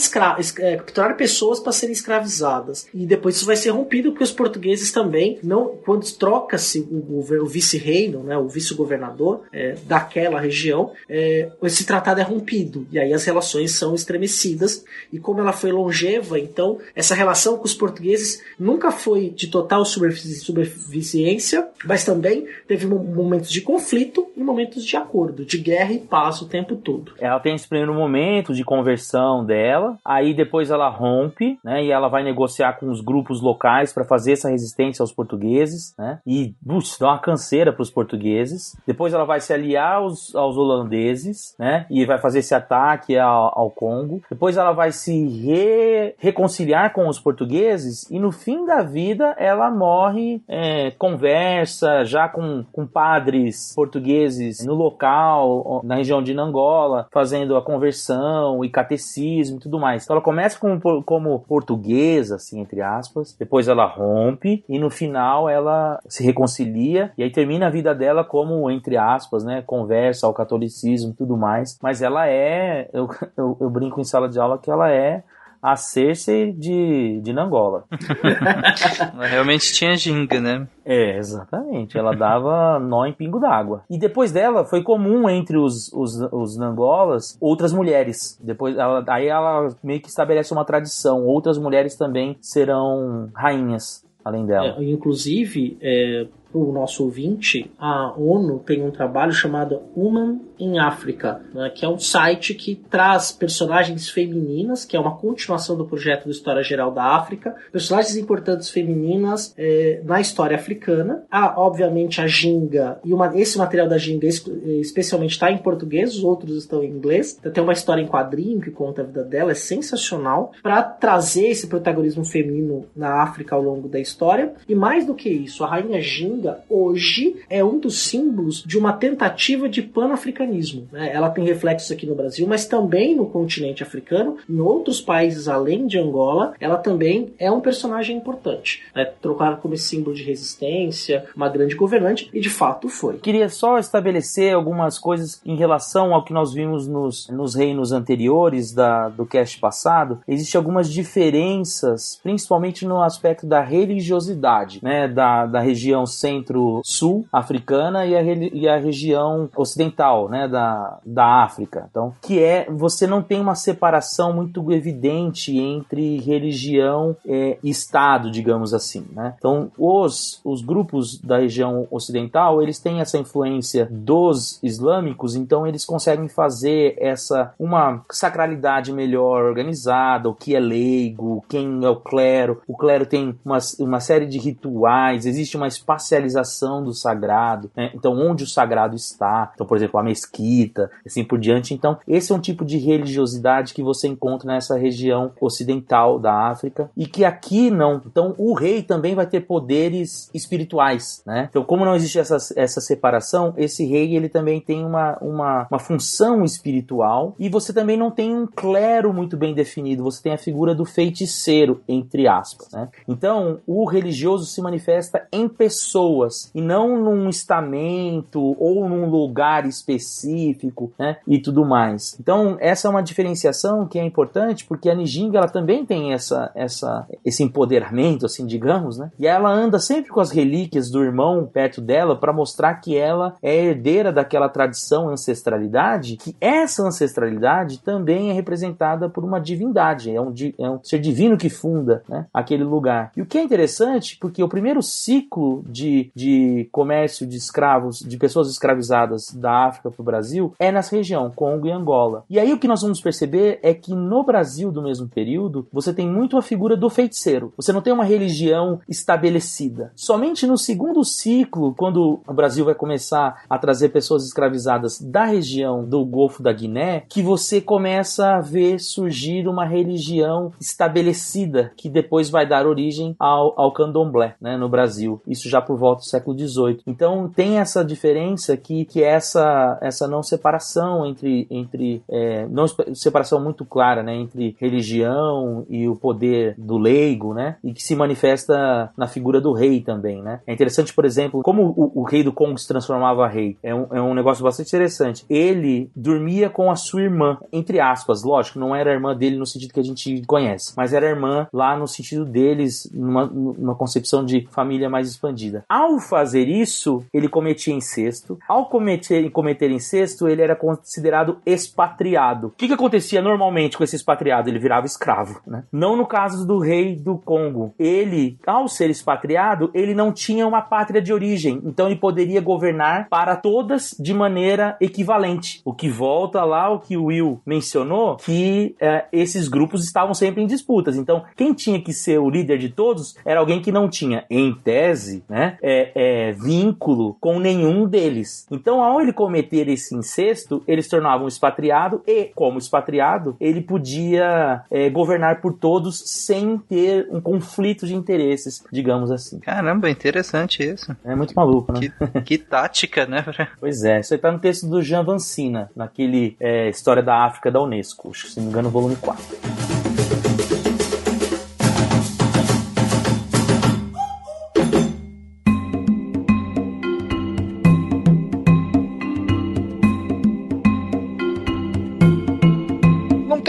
é, 0.59 0.77
capturar 0.77 1.16
pessoas 1.16 1.61
para 1.61 1.73
serem 1.73 1.93
escravizadas. 1.93 2.89
E 2.93 3.07
depois 3.07 3.37
isso 3.37 3.47
vai 3.47 3.57
ser 3.57 3.71
rompido 3.71 4.11
porque 4.11 4.25
os 4.25 4.33
portugueses 4.33 4.93
também, 4.93 5.39
não 5.43 5.77
quando 5.85 6.11
troca-se 6.12 6.81
o, 6.81 7.19
o 7.19 7.47
vice-reino, 7.47 8.23
né, 8.23 8.37
o 8.37 8.49
vice-governador 8.49 9.43
é, 9.53 9.77
daquela 9.87 10.41
região, 10.41 10.93
é, 11.09 11.51
esse 11.62 11.85
tratado 11.85 12.21
é 12.21 12.25
rompido. 12.25 12.87
E 12.91 12.99
aí 12.99 13.12
as 13.12 13.25
relações 13.25 13.73
são 13.73 13.95
estremecidas. 13.95 14.85
E 15.12 15.19
como 15.19 15.41
ela 15.41 15.53
foi 15.53 15.73
longeva, 15.73 16.39
então 16.39 16.79
essa 16.95 17.14
relação 17.14 17.57
com 17.57 17.64
os 17.64 17.75
portugueses 17.75 18.43
nunca 18.59 18.91
foi 18.91 19.31
de 19.31 19.49
total 19.49 19.85
superfície 19.85 21.08
ciência, 21.11 21.69
mas 21.85 22.05
também 22.05 22.47
teve 22.67 22.87
momentos 22.87 23.51
de 23.51 23.61
conflito 23.61 24.27
e 24.37 24.43
momentos 24.43 24.85
de 24.85 24.97
acordo, 24.97 25.45
de 25.45 25.59
guerra 25.59 25.93
e 25.93 25.99
paz 25.99 26.41
o 26.41 26.49
tempo 26.49 26.77
todo. 26.77 27.13
Ela 27.19 27.41
tem 27.41 27.55
esse 27.55 27.69
primeiro 27.69 27.95
momento 27.95 28.55
de 28.55 28.65
conversão 28.65 29.45
dela, 29.45 29.97
aí 30.05 30.35
depois 30.35 30.71
ela 30.71 30.89
rompe, 30.89 31.59
né, 31.65 31.85
e 31.85 31.91
ela 31.91 32.09
vai 32.09 32.23
negociar 32.23 32.75
com 32.75 32.91
os 32.91 33.01
grupos 33.01 33.41
locais 33.41 33.93
para 33.93 34.05
fazer 34.05 34.33
essa 34.33 34.51
resistência 34.51 35.03
aos 35.03 35.13
portugueses, 35.13 35.95
né, 35.99 36.21
e 36.27 36.55
putz, 36.67 36.97
dá 36.99 37.09
uma 37.09 37.19
canseira 37.19 37.73
para 37.73 37.83
os 37.83 37.91
portugueses. 37.91 38.77
Depois 38.87 39.13
ela 39.13 39.25
vai 39.25 39.41
se 39.41 39.53
aliar 39.53 39.97
aos, 39.97 40.35
aos 40.35 40.57
holandeses, 40.57 41.55
né, 41.59 41.87
e 41.91 42.05
vai 42.05 42.19
fazer 42.19 42.41
esse 42.41 42.55
ataque 42.55 43.17
ao, 43.19 43.59
ao 43.59 43.71
Congo. 43.71 44.23
Depois 44.31 44.57
ela 44.57 44.73
vai 44.73 44.93
se 44.93 45.27
re, 45.27 46.15
reconciliar 46.19 46.93
com 46.93 47.09
os 47.09 47.19
portugueses 47.19 48.09
e 48.11 48.19
no 48.19 48.33
fim 48.33 48.65
da 48.65 48.83
vida 48.83 49.35
ela 49.39 49.71
morre 49.71 50.41
é, 50.49 50.91
conversa 50.99 52.05
já 52.05 52.29
com, 52.29 52.65
com 52.73 52.87
padres 52.87 53.73
portugueses 53.75 54.65
no 54.65 54.75
local, 54.75 55.81
na 55.85 55.97
região 55.97 56.23
de 56.23 56.35
Nangola, 56.35 57.07
fazendo 57.13 57.57
a 57.57 57.63
conversão 57.63 58.65
e 58.65 58.69
catecismo 58.69 59.57
e 59.57 59.61
tudo 59.61 59.79
mais. 59.79 60.05
Então 60.05 60.15
ela 60.15 60.25
começa 60.25 60.59
como, 60.59 61.03
como 61.03 61.41
portuguesa, 61.41 62.37
assim, 62.37 62.61
entre 62.61 62.83
aspas, 62.83 63.35
depois 63.39 63.69
ela 63.69 63.87
rompe 63.87 64.65
e 64.69 64.79
no 64.79 64.91
final 64.91 65.49
ela 65.49 66.01
se 66.09 66.25
reconcilia 66.25 67.13
e 67.17 67.23
aí 67.23 67.31
termina 67.31 67.69
a 67.69 67.71
vida 67.71 67.95
dela 67.95 68.25
como, 68.25 68.71
entre 68.71 68.97
aspas, 68.97 69.45
né, 69.45 69.63
conversa 69.65 70.27
ao 70.27 70.35
catolicismo 70.35 71.13
e 71.13 71.15
tudo 71.15 71.37
mais. 71.37 71.79
Mas 71.83 72.03
ela 72.03 72.29
é, 72.29 72.91
eu, 72.93 73.09
eu, 73.37 73.57
eu 73.61 73.71
brinco 73.71 74.01
em 74.01 74.05
sala 74.05 74.29
de 74.29 74.39
aula 74.39 74.59
que 74.59 74.71
ela 74.71 74.91
é 74.91 75.23
a 75.63 75.77
Cersei 75.77 76.53
de, 76.53 77.21
de 77.21 77.33
Nangola. 77.33 77.85
Ela 79.15 79.27
realmente 79.27 79.73
tinha 79.73 79.97
ginga, 79.97 80.41
né? 80.41 80.67
É, 80.85 81.19
exatamente. 81.19 81.99
Ela 81.99 82.15
dava 82.15 82.79
nó 82.79 83.05
em 83.05 83.13
pingo 83.13 83.39
d'água. 83.39 83.83
E 83.91 83.99
depois 83.99 84.33
dela, 84.33 84.65
foi 84.65 84.83
comum 84.83 85.29
entre 85.29 85.59
os, 85.59 85.93
os, 85.93 86.15
os 86.33 86.57
Nangolas 86.57 87.37
outras 87.41 87.73
mulheres. 87.73 88.39
Depois, 88.43 88.77
ela, 88.77 89.05
aí 89.09 89.27
ela 89.27 89.69
meio 89.83 90.01
que 90.01 90.09
estabelece 90.09 90.53
uma 90.53 90.65
tradição. 90.65 91.25
Outras 91.27 91.59
mulheres 91.59 91.97
também 91.97 92.37
serão 92.41 93.31
rainhas 93.35 94.07
além 94.25 94.47
dela. 94.47 94.77
É, 94.79 94.85
inclusive, 94.85 95.79
é, 95.81 96.27
o 96.53 96.73
nosso 96.73 97.05
ouvinte, 97.05 97.71
a 97.79 98.15
ONU 98.17 98.59
tem 98.61 98.83
um 98.83 98.91
trabalho 98.91 99.33
chamado 99.33 99.83
Woman 99.97 100.41
in 100.59 100.79
Africa, 100.79 101.41
né, 101.55 101.71
que 101.71 101.85
é 101.85 101.89
um 101.89 101.99
site 101.99 102.55
que 102.55 102.75
traz 102.75 103.31
personagens 103.31 104.09
femininas, 104.09 104.85
que 104.85 104.97
é 104.97 105.01
uma 105.01 105.17
continuação 105.17 105.77
do 105.77 105.85
projeto 105.85 106.25
do 106.25 106.31
História 106.31 106.63
Geral 106.63 106.91
da 106.91 107.05
África, 107.17 107.55
personagens 107.71 108.17
importantes 108.17 108.71
femininas 108.71 109.55
é, 109.57 110.01
na 110.05 110.21
história 110.21 110.57
africana. 110.57 111.25
Há, 111.31 111.61
obviamente, 111.61 112.21
a 112.21 112.27
Ginga, 112.27 112.99
e 113.05 113.13
uma, 113.13 113.37
esse 113.39 113.59
material 113.59 113.89
da 113.89 113.99
Ginga 113.99 114.27
especialmente 114.27 115.33
está 115.33 115.51
em 115.51 115.59
português, 115.59 116.17
os 116.17 116.25
outros 116.25 116.57
estão 116.57 116.83
em 116.83 116.91
inglês. 116.91 117.37
Então, 117.39 117.53
tem 117.53 117.63
uma 117.63 117.73
história 117.73 118.03
em 118.03 118.07
quadrinho 118.07 118.61
que 118.61 118.71
conta 118.71 119.03
a 119.03 119.05
vida 119.05 119.23
dela, 119.23 119.53
é 119.53 119.55
sensacional, 119.55 120.53
para 120.63 120.83
trazer 120.83 121.49
esse 121.49 121.67
protagonismo 121.67 122.25
feminino 122.25 122.87
na 122.97 123.23
África 123.23 123.55
ao 123.55 123.63
longo 123.63 123.89
da 123.89 124.01
história. 124.01 124.55
E 124.69 124.75
mais 124.75 125.07
do 125.07 125.15
que 125.15 125.29
isso, 125.29 125.63
a 125.63 125.69
rainha 125.69 126.01
Ginga 126.01 126.38
hoje 126.68 127.36
é 127.49 127.64
um 127.64 127.78
dos 127.78 128.03
símbolos 128.03 128.62
de 128.64 128.78
uma 128.78 128.93
tentativa 128.93 129.68
de 129.68 129.82
pan-africanismo. 129.82 130.89
Né? 130.93 131.11
Ela 131.12 131.30
tem 131.30 131.45
reflexos 131.45 131.91
aqui 131.91 132.07
no 132.07 132.14
Brasil, 132.14 132.47
mas 132.47 132.66
também 132.66 133.14
no 133.14 133.26
continente 133.26 133.82
africano, 133.82 134.36
em 134.49 134.59
outros 134.61 135.01
países 135.01 135.49
além 135.49 135.86
de 135.86 135.99
Angola, 135.99 136.55
ela 136.61 136.76
também 136.76 137.32
é 137.39 137.51
um 137.51 137.61
personagem 137.61 138.16
importante. 138.16 138.82
Né? 138.95 139.05
Trocada 139.20 139.57
como 139.57 139.76
símbolo 139.76 140.14
de 140.14 140.22
resistência, 140.22 141.24
uma 141.34 141.49
grande 141.49 141.74
governante, 141.74 142.28
e 142.32 142.41
de 142.41 142.51
fato 142.51 142.89
foi. 142.89 143.18
Queria 143.18 143.49
só 143.49 143.78
estabelecer 143.78 144.55
algumas 144.55 144.99
coisas 144.99 145.41
em 145.45 145.57
relação 145.57 146.14
ao 146.14 146.24
que 146.24 146.32
nós 146.32 146.53
vimos 146.53 146.86
nos, 146.86 147.28
nos 147.28 147.55
reinos 147.55 147.93
anteriores 147.93 148.72
da, 148.72 149.09
do 149.09 149.24
cast 149.24 149.59
passado. 149.59 150.20
Existem 150.26 150.59
algumas 150.59 150.91
diferenças, 150.91 152.18
principalmente 152.22 152.86
no 152.86 153.03
aspecto 153.03 153.47
da 153.47 153.61
religiosidade, 153.61 154.80
né? 154.82 155.09
da, 155.09 155.47
da 155.47 155.61
região 155.61 156.07
central 156.07 156.28
centro-sul 156.29 157.26
africana 157.33 158.05
e 158.07 158.14
a, 158.14 158.22
e 158.22 158.68
a 158.68 158.76
região 158.76 159.49
ocidental, 159.57 160.29
né, 160.29 160.47
da, 160.47 160.99
da 161.05 161.43
África. 161.43 161.87
Então, 161.91 162.12
que 162.22 162.43
é 162.43 162.66
você 162.70 163.07
não 163.07 163.22
tem 163.22 163.41
uma 163.41 163.55
separação 163.55 164.33
muito 164.33 164.70
evidente 164.72 165.57
entre 165.59 166.18
religião 166.18 167.16
é, 167.26 167.59
e 167.62 167.70
Estado, 167.70 168.31
digamos 168.31 168.74
assim, 168.74 169.07
né? 169.12 169.35
Então, 169.39 169.70
os, 169.79 170.41
os 170.45 170.62
grupos 170.62 171.18
da 171.20 171.39
região 171.39 171.87
ocidental, 171.91 172.61
eles 172.61 172.79
têm 172.79 173.01
essa 173.01 173.16
influência 173.16 173.89
dos 173.91 174.59
islâmicos, 174.62 175.37
então 175.37 175.66
eles 175.66 175.85
conseguem 175.85 176.29
fazer 176.29 176.97
essa 176.99 177.55
uma 177.59 178.03
sacralidade 178.11 178.93
melhor 178.93 179.45
organizada, 179.45 180.29
o 180.29 180.35
que 180.35 180.57
é 180.57 180.61
leigo, 180.61 181.45
quem 181.49 181.85
é 181.85 181.89
o 181.89 181.97
clero. 181.97 182.61
O 182.66 182.76
clero 182.76 183.07
tem 183.07 183.39
uma, 183.45 183.59
uma 183.79 184.01
série 184.01 184.26
de 184.26 184.39
rituais, 184.39 185.24
existe 185.24 185.57
uma 185.57 185.68
espacialidade 185.68 186.18
especialização 186.19 186.83
do 186.83 186.93
sagrado, 186.93 187.71
né? 187.77 187.91
então 187.95 188.12
onde 188.14 188.45
o 188.45 188.47
sagrado 188.47 188.97
está, 188.97 189.51
então 189.55 189.66
por 189.66 189.77
exemplo 189.77 189.99
a 189.99 190.03
mesquita, 190.03 190.91
assim 191.07 191.25
por 191.25 191.39
diante. 191.39 191.73
Então 191.73 191.99
esse 192.07 192.33
é 192.33 192.35
um 192.35 192.41
tipo 192.41 192.64
de 192.64 192.79
religiosidade 192.79 193.73
que 193.73 193.83
você 193.83 194.09
encontra 194.09 194.49
nessa 194.49 194.77
região 194.77 195.33
ocidental 195.41 196.19
da 196.19 196.49
África 196.49 196.91
e 196.97 197.07
que 197.07 197.25
aqui 197.25 197.71
não. 197.71 198.03
Então 198.07 198.35
o 198.37 198.55
rei 198.55 198.83
também 198.83 199.14
vai 199.14 199.27
ter 199.27 199.41
poderes 199.41 200.31
espirituais, 200.35 201.23
né? 201.25 201.47
Então 201.51 201.64
como 201.64 201.85
não 201.85 201.95
existe 201.95 202.19
essa, 202.19 202.37
essa 202.57 202.81
separação, 202.81 203.55
esse 203.57 203.85
rei 203.85 204.16
ele 204.16 204.29
também 204.29 204.61
tem 204.61 204.85
uma, 204.85 205.16
uma, 205.21 205.66
uma 205.71 205.79
função 205.79 206.45
espiritual 206.45 207.35
e 207.39 207.49
você 207.49 207.73
também 207.73 207.97
não 207.97 208.11
tem 208.11 208.35
um 208.35 208.47
clero 208.47 209.12
muito 209.12 209.37
bem 209.37 209.55
definido. 209.55 210.03
Você 210.05 210.23
tem 210.23 210.33
a 210.33 210.39
figura 210.39 210.75
do 210.75 210.85
feiticeiro 210.85 211.81
entre 211.89 212.27
aspas, 212.27 212.71
né? 212.73 212.89
Então 213.07 213.61
o 213.66 213.85
religioso 213.85 214.47
se 214.47 214.61
manifesta 214.61 215.27
em 215.33 215.49
pessoa 215.49 216.08
pessoas 216.09 216.51
e 216.55 216.61
não 216.61 216.97
num 217.03 217.29
estamento 217.29 218.57
ou 218.59 218.89
num 218.89 219.09
lugar 219.09 219.67
específico, 219.67 220.93
né? 220.99 221.19
E 221.27 221.39
tudo 221.39 221.65
mais. 221.65 222.17
Então, 222.21 222.57
essa 222.61 222.89
é 222.89 222.91
uma 222.91 223.03
diferenciação 223.03 223.87
que 223.87 223.99
é 223.99 224.05
importante 224.05 224.65
porque 224.65 224.89
a 224.89 224.95
Nijinga 224.95 225.39
ela 225.39 225.49
também 225.49 225.85
tem 225.85 226.13
essa, 226.13 226.51
essa, 226.55 227.07
esse 227.25 227.43
empoderamento, 227.43 228.27
assim, 228.27 228.47
digamos, 228.47 228.99
né? 228.99 229.11
E 229.19 229.27
ela 229.27 229.51
anda 229.51 229.79
sempre 229.79 230.11
com 230.11 230.21
as 230.21 230.31
relíquias 230.31 230.91
do 230.91 231.03
irmão 231.03 231.49
perto 231.53 231.81
dela 231.81 232.17
para 232.17 232.33
mostrar 232.33 232.75
que 232.77 232.97
ela 232.97 233.35
é 233.43 233.55
herdeira 233.55 234.13
daquela 234.13 234.49
tradição 234.49 235.09
ancestralidade, 235.09 236.17
que 236.17 236.35
essa 236.41 236.83
ancestralidade 236.83 237.81
também 237.81 238.31
é 238.31 238.33
representada 238.33 239.09
por 239.09 239.25
uma 239.25 239.41
divindade, 239.41 240.15
é 240.15 240.21
um, 240.21 240.33
é 240.59 240.71
um 240.71 240.81
ser 240.83 240.99
divino 240.99 241.37
que 241.37 241.51
funda 241.51 242.03
né, 242.09 242.27
aquele 242.33 242.65
lugar. 242.65 243.13
E 243.17 243.23
o 243.23 243.27
que 243.27 243.39
é 243.39 243.43
interessante, 243.43 244.17
porque 244.21 244.43
o 244.43 244.49
primeiro 244.49 244.83
ciclo 244.83 245.65
de 245.69 245.98
de, 246.15 246.69
comércio 246.73 247.27
de 247.27 247.37
escravos, 247.37 248.01
de 248.01 248.17
pessoas 248.17 248.51
escravizadas 248.51 249.33
da 249.33 249.67
África 249.67 249.91
para 249.91 250.03
o 250.03 250.05
Brasil, 250.05 250.55
é 250.59 250.71
nessa 250.73 250.97
região, 250.97 251.31
Congo 251.35 251.67
e 251.67 251.73
Angola. 251.73 252.25
E 252.29 252.39
aí 252.39 252.53
o 252.53 252.59
que 252.59 252.69
nós 252.69 252.83
vamos 252.83 253.01
perceber 253.01 253.59
é 253.63 253.75
que 253.75 253.95
no 253.95 254.25
Brasil 254.25 254.71
do 254.71 254.83
mesmo 254.83 255.09
período, 255.09 255.67
você 255.73 255.93
tem 255.93 256.09
muito 256.09 256.37
a 256.37 256.43
figura 256.43 256.77
do 256.77 256.91
feiticeiro. 256.91 257.53
Você 257.57 257.73
não 257.73 257.83
tem 257.83 257.93
uma 257.93 258.05
religião 258.05 258.81
estabelecida. 258.89 259.93
Somente 259.95 260.47
no 260.47 260.57
segundo 260.57 261.05
ciclo, 261.05 261.75
quando 261.75 262.21
o 262.27 262.35
Brasil 262.35 262.65
vai 262.65 262.75
começar 262.75 263.43
a 263.49 263.59
trazer 263.59 263.91
pessoas 263.91 264.25
escravizadas 264.25 265.01
da 265.01 265.25
região 265.25 265.85
do 265.85 266.05
Golfo 266.05 266.43
da 266.43 266.53
Guiné, 266.53 267.05
que 267.09 267.23
você 267.23 267.61
começa 267.61 268.37
a 268.37 268.41
ver 268.41 268.79
surgir 268.79 269.49
uma 269.49 269.65
religião 269.65 270.53
estabelecida 270.61 271.73
que 271.77 271.89
depois 271.89 272.31
vai 272.31 272.47
dar 272.47 272.67
origem 272.67 273.15
ao, 273.19 273.59
ao 273.61 273.73
candomblé 273.73 274.37
né, 274.41 274.57
no 274.57 274.69
Brasil. 274.69 275.21
Isso 275.27 275.49
já 275.49 275.61
por 275.61 275.77
volta 275.77 275.88
do 275.95 276.05
século 276.05 276.39
XVIII. 276.39 276.80
Então 276.86 277.28
tem 277.28 277.59
essa 277.59 277.84
diferença 277.84 278.57
que, 278.57 278.84
que 278.84 279.03
essa, 279.03 279.78
essa 279.80 280.07
não 280.07 280.22
separação 280.22 281.07
entre, 281.07 281.47
entre 281.51 282.03
é, 282.11 282.47
não 282.49 282.66
separação 282.95 283.43
muito 283.43 283.64
clara 283.64 284.03
né, 284.03 284.14
entre 284.14 284.57
religião 284.59 285.66
e 285.68 285.89
o 285.89 285.97
poder 285.97 286.55
do 286.59 286.78
leigo, 286.78 287.34
né, 287.34 287.57
e 287.62 287.72
que 287.72 287.82
se 287.82 287.95
manifesta 287.95 288.91
na 288.97 289.07
figura 289.07 289.41
do 289.41 289.53
rei 289.53 289.80
também. 289.80 290.22
Né. 290.22 290.41
É 290.47 290.53
interessante, 290.53 290.93
por 290.93 291.05
exemplo, 291.05 291.43
como 291.43 291.74
o, 291.76 292.01
o 292.01 292.03
rei 292.05 292.22
do 292.22 292.32
Congo 292.32 292.59
se 292.59 292.68
transformava 292.68 293.28
rei. 293.28 293.57
É 293.62 293.74
um, 293.74 293.86
é 293.91 294.01
um 294.01 294.14
negócio 294.14 294.43
bastante 294.43 294.68
interessante. 294.68 295.24
Ele 295.28 295.91
dormia 295.95 296.49
com 296.51 296.70
a 296.70 296.76
sua 296.76 297.03
irmã, 297.03 297.39
entre 297.53 297.80
aspas, 297.80 298.22
lógico, 298.22 298.59
não 298.59 298.74
era 298.74 298.91
a 298.91 298.95
irmã 298.95 299.16
dele 299.16 299.36
no 299.36 299.47
sentido 299.47 299.72
que 299.72 299.80
a 299.80 299.84
gente 299.84 300.22
conhece, 300.26 300.72
mas 300.76 300.93
era 300.93 301.07
a 301.07 301.11
irmã 301.11 301.47
lá 301.53 301.76
no 301.76 301.86
sentido 301.86 302.24
deles, 302.24 302.91
numa, 302.93 303.26
numa 303.26 303.74
concepção 303.74 304.24
de 304.24 304.47
família 304.51 304.89
mais 304.89 305.09
expandida. 305.09 305.64
Ao 305.79 306.01
fazer 306.01 306.49
isso, 306.49 307.05
ele 307.14 307.29
cometia 307.29 307.72
incesto. 307.72 308.37
Ao 308.49 308.66
cometer, 308.66 309.31
cometer 309.31 309.70
incesto, 309.70 310.26
ele 310.26 310.43
era 310.43 310.57
considerado 310.57 311.39
expatriado. 311.47 312.49
O 312.49 312.51
que, 312.51 312.66
que 312.66 312.74
acontecia 312.74 313.22
normalmente 313.22 313.79
com 313.79 313.85
esse 313.85 313.95
expatriado? 313.95 314.49
Ele 314.49 314.59
virava 314.59 314.87
escravo, 314.87 315.41
né? 315.47 315.62
Não 315.70 315.95
no 315.95 316.05
caso 316.05 316.45
do 316.45 316.59
rei 316.59 316.97
do 316.97 317.16
Congo. 317.16 317.76
Ele, 317.79 318.37
ao 318.45 318.66
ser 318.66 318.91
expatriado, 318.91 319.70
ele 319.72 319.95
não 319.95 320.11
tinha 320.12 320.49
uma 320.49 320.61
pátria 320.61 321.01
de 321.01 321.12
origem, 321.12 321.62
então 321.64 321.87
ele 321.87 321.95
poderia 321.95 322.41
governar 322.41 323.09
para 323.09 323.37
todas 323.37 323.95
de 324.01 324.12
maneira 324.12 324.76
equivalente. 324.81 325.62
O 325.64 325.72
que 325.72 325.89
volta 325.89 326.43
lá 326.43 326.68
o 326.70 326.81
que 326.81 326.97
o 326.97 327.05
Will 327.05 327.41
mencionou, 327.47 328.16
que 328.16 328.74
é, 328.81 329.05
esses 329.12 329.47
grupos 329.47 329.85
estavam 329.85 330.12
sempre 330.12 330.43
em 330.43 330.47
disputas. 330.49 330.97
Então, 330.97 331.22
quem 331.37 331.55
tinha 331.55 331.81
que 331.81 331.93
ser 331.93 332.18
o 332.18 332.29
líder 332.29 332.59
de 332.59 332.68
todos 332.68 333.16
era 333.24 333.39
alguém 333.39 333.62
que 333.62 333.70
não 333.70 333.89
tinha, 333.89 334.24
em 334.29 334.53
tese, 334.53 335.22
né, 335.29 335.57
é, 335.63 335.91
é, 335.95 336.33
vínculo 336.33 337.17
com 337.21 337.39
nenhum 337.39 337.87
deles. 337.87 338.47
Então, 338.51 338.83
ao 338.83 339.01
ele 339.01 339.13
cometer 339.13 339.69
esse 339.69 339.95
incesto, 339.95 340.63
ele 340.67 340.83
se 340.83 340.89
tornava 340.89 341.25
um 341.25 341.29
expatriado 341.29 342.03
e, 342.07 342.31
como 342.35 342.59
expatriado, 342.59 343.37
ele 343.41 343.61
podia 343.61 344.63
é, 344.71 344.89
governar 344.91 345.41
por 345.41 345.53
todos 345.53 346.03
sem 346.07 346.59
ter 346.59 347.09
um 347.11 347.21
conflito 347.21 347.87
de 347.87 347.95
interesses, 347.95 348.65
digamos 348.73 349.11
assim. 349.11 349.39
Caramba, 349.41 349.91
interessante 349.91 350.63
isso. 350.63 350.97
É 351.05 351.15
muito 351.15 351.35
maluco, 351.35 351.73
né? 351.73 351.81
Que, 351.81 352.21
que 352.23 352.39
tática, 352.39 353.07
né? 353.07 353.25
pois 353.61 353.85
é, 353.85 354.01
isso 354.01 354.15
aí 354.15 354.21
tá 354.21 354.33
no 354.33 354.39
texto 354.39 354.67
do 354.67 354.83
Jean 354.83 355.03
Vancina, 355.03 355.71
naquele 355.75 356.37
é, 356.41 356.69
História 356.69 357.03
da 357.03 357.25
África 357.25 357.51
da 357.51 357.61
Unesco, 357.61 358.15
se 358.15 358.37
não 358.37 358.45
me 358.45 358.51
engano, 358.51 358.71
volume 358.71 358.97
4. 358.97 359.78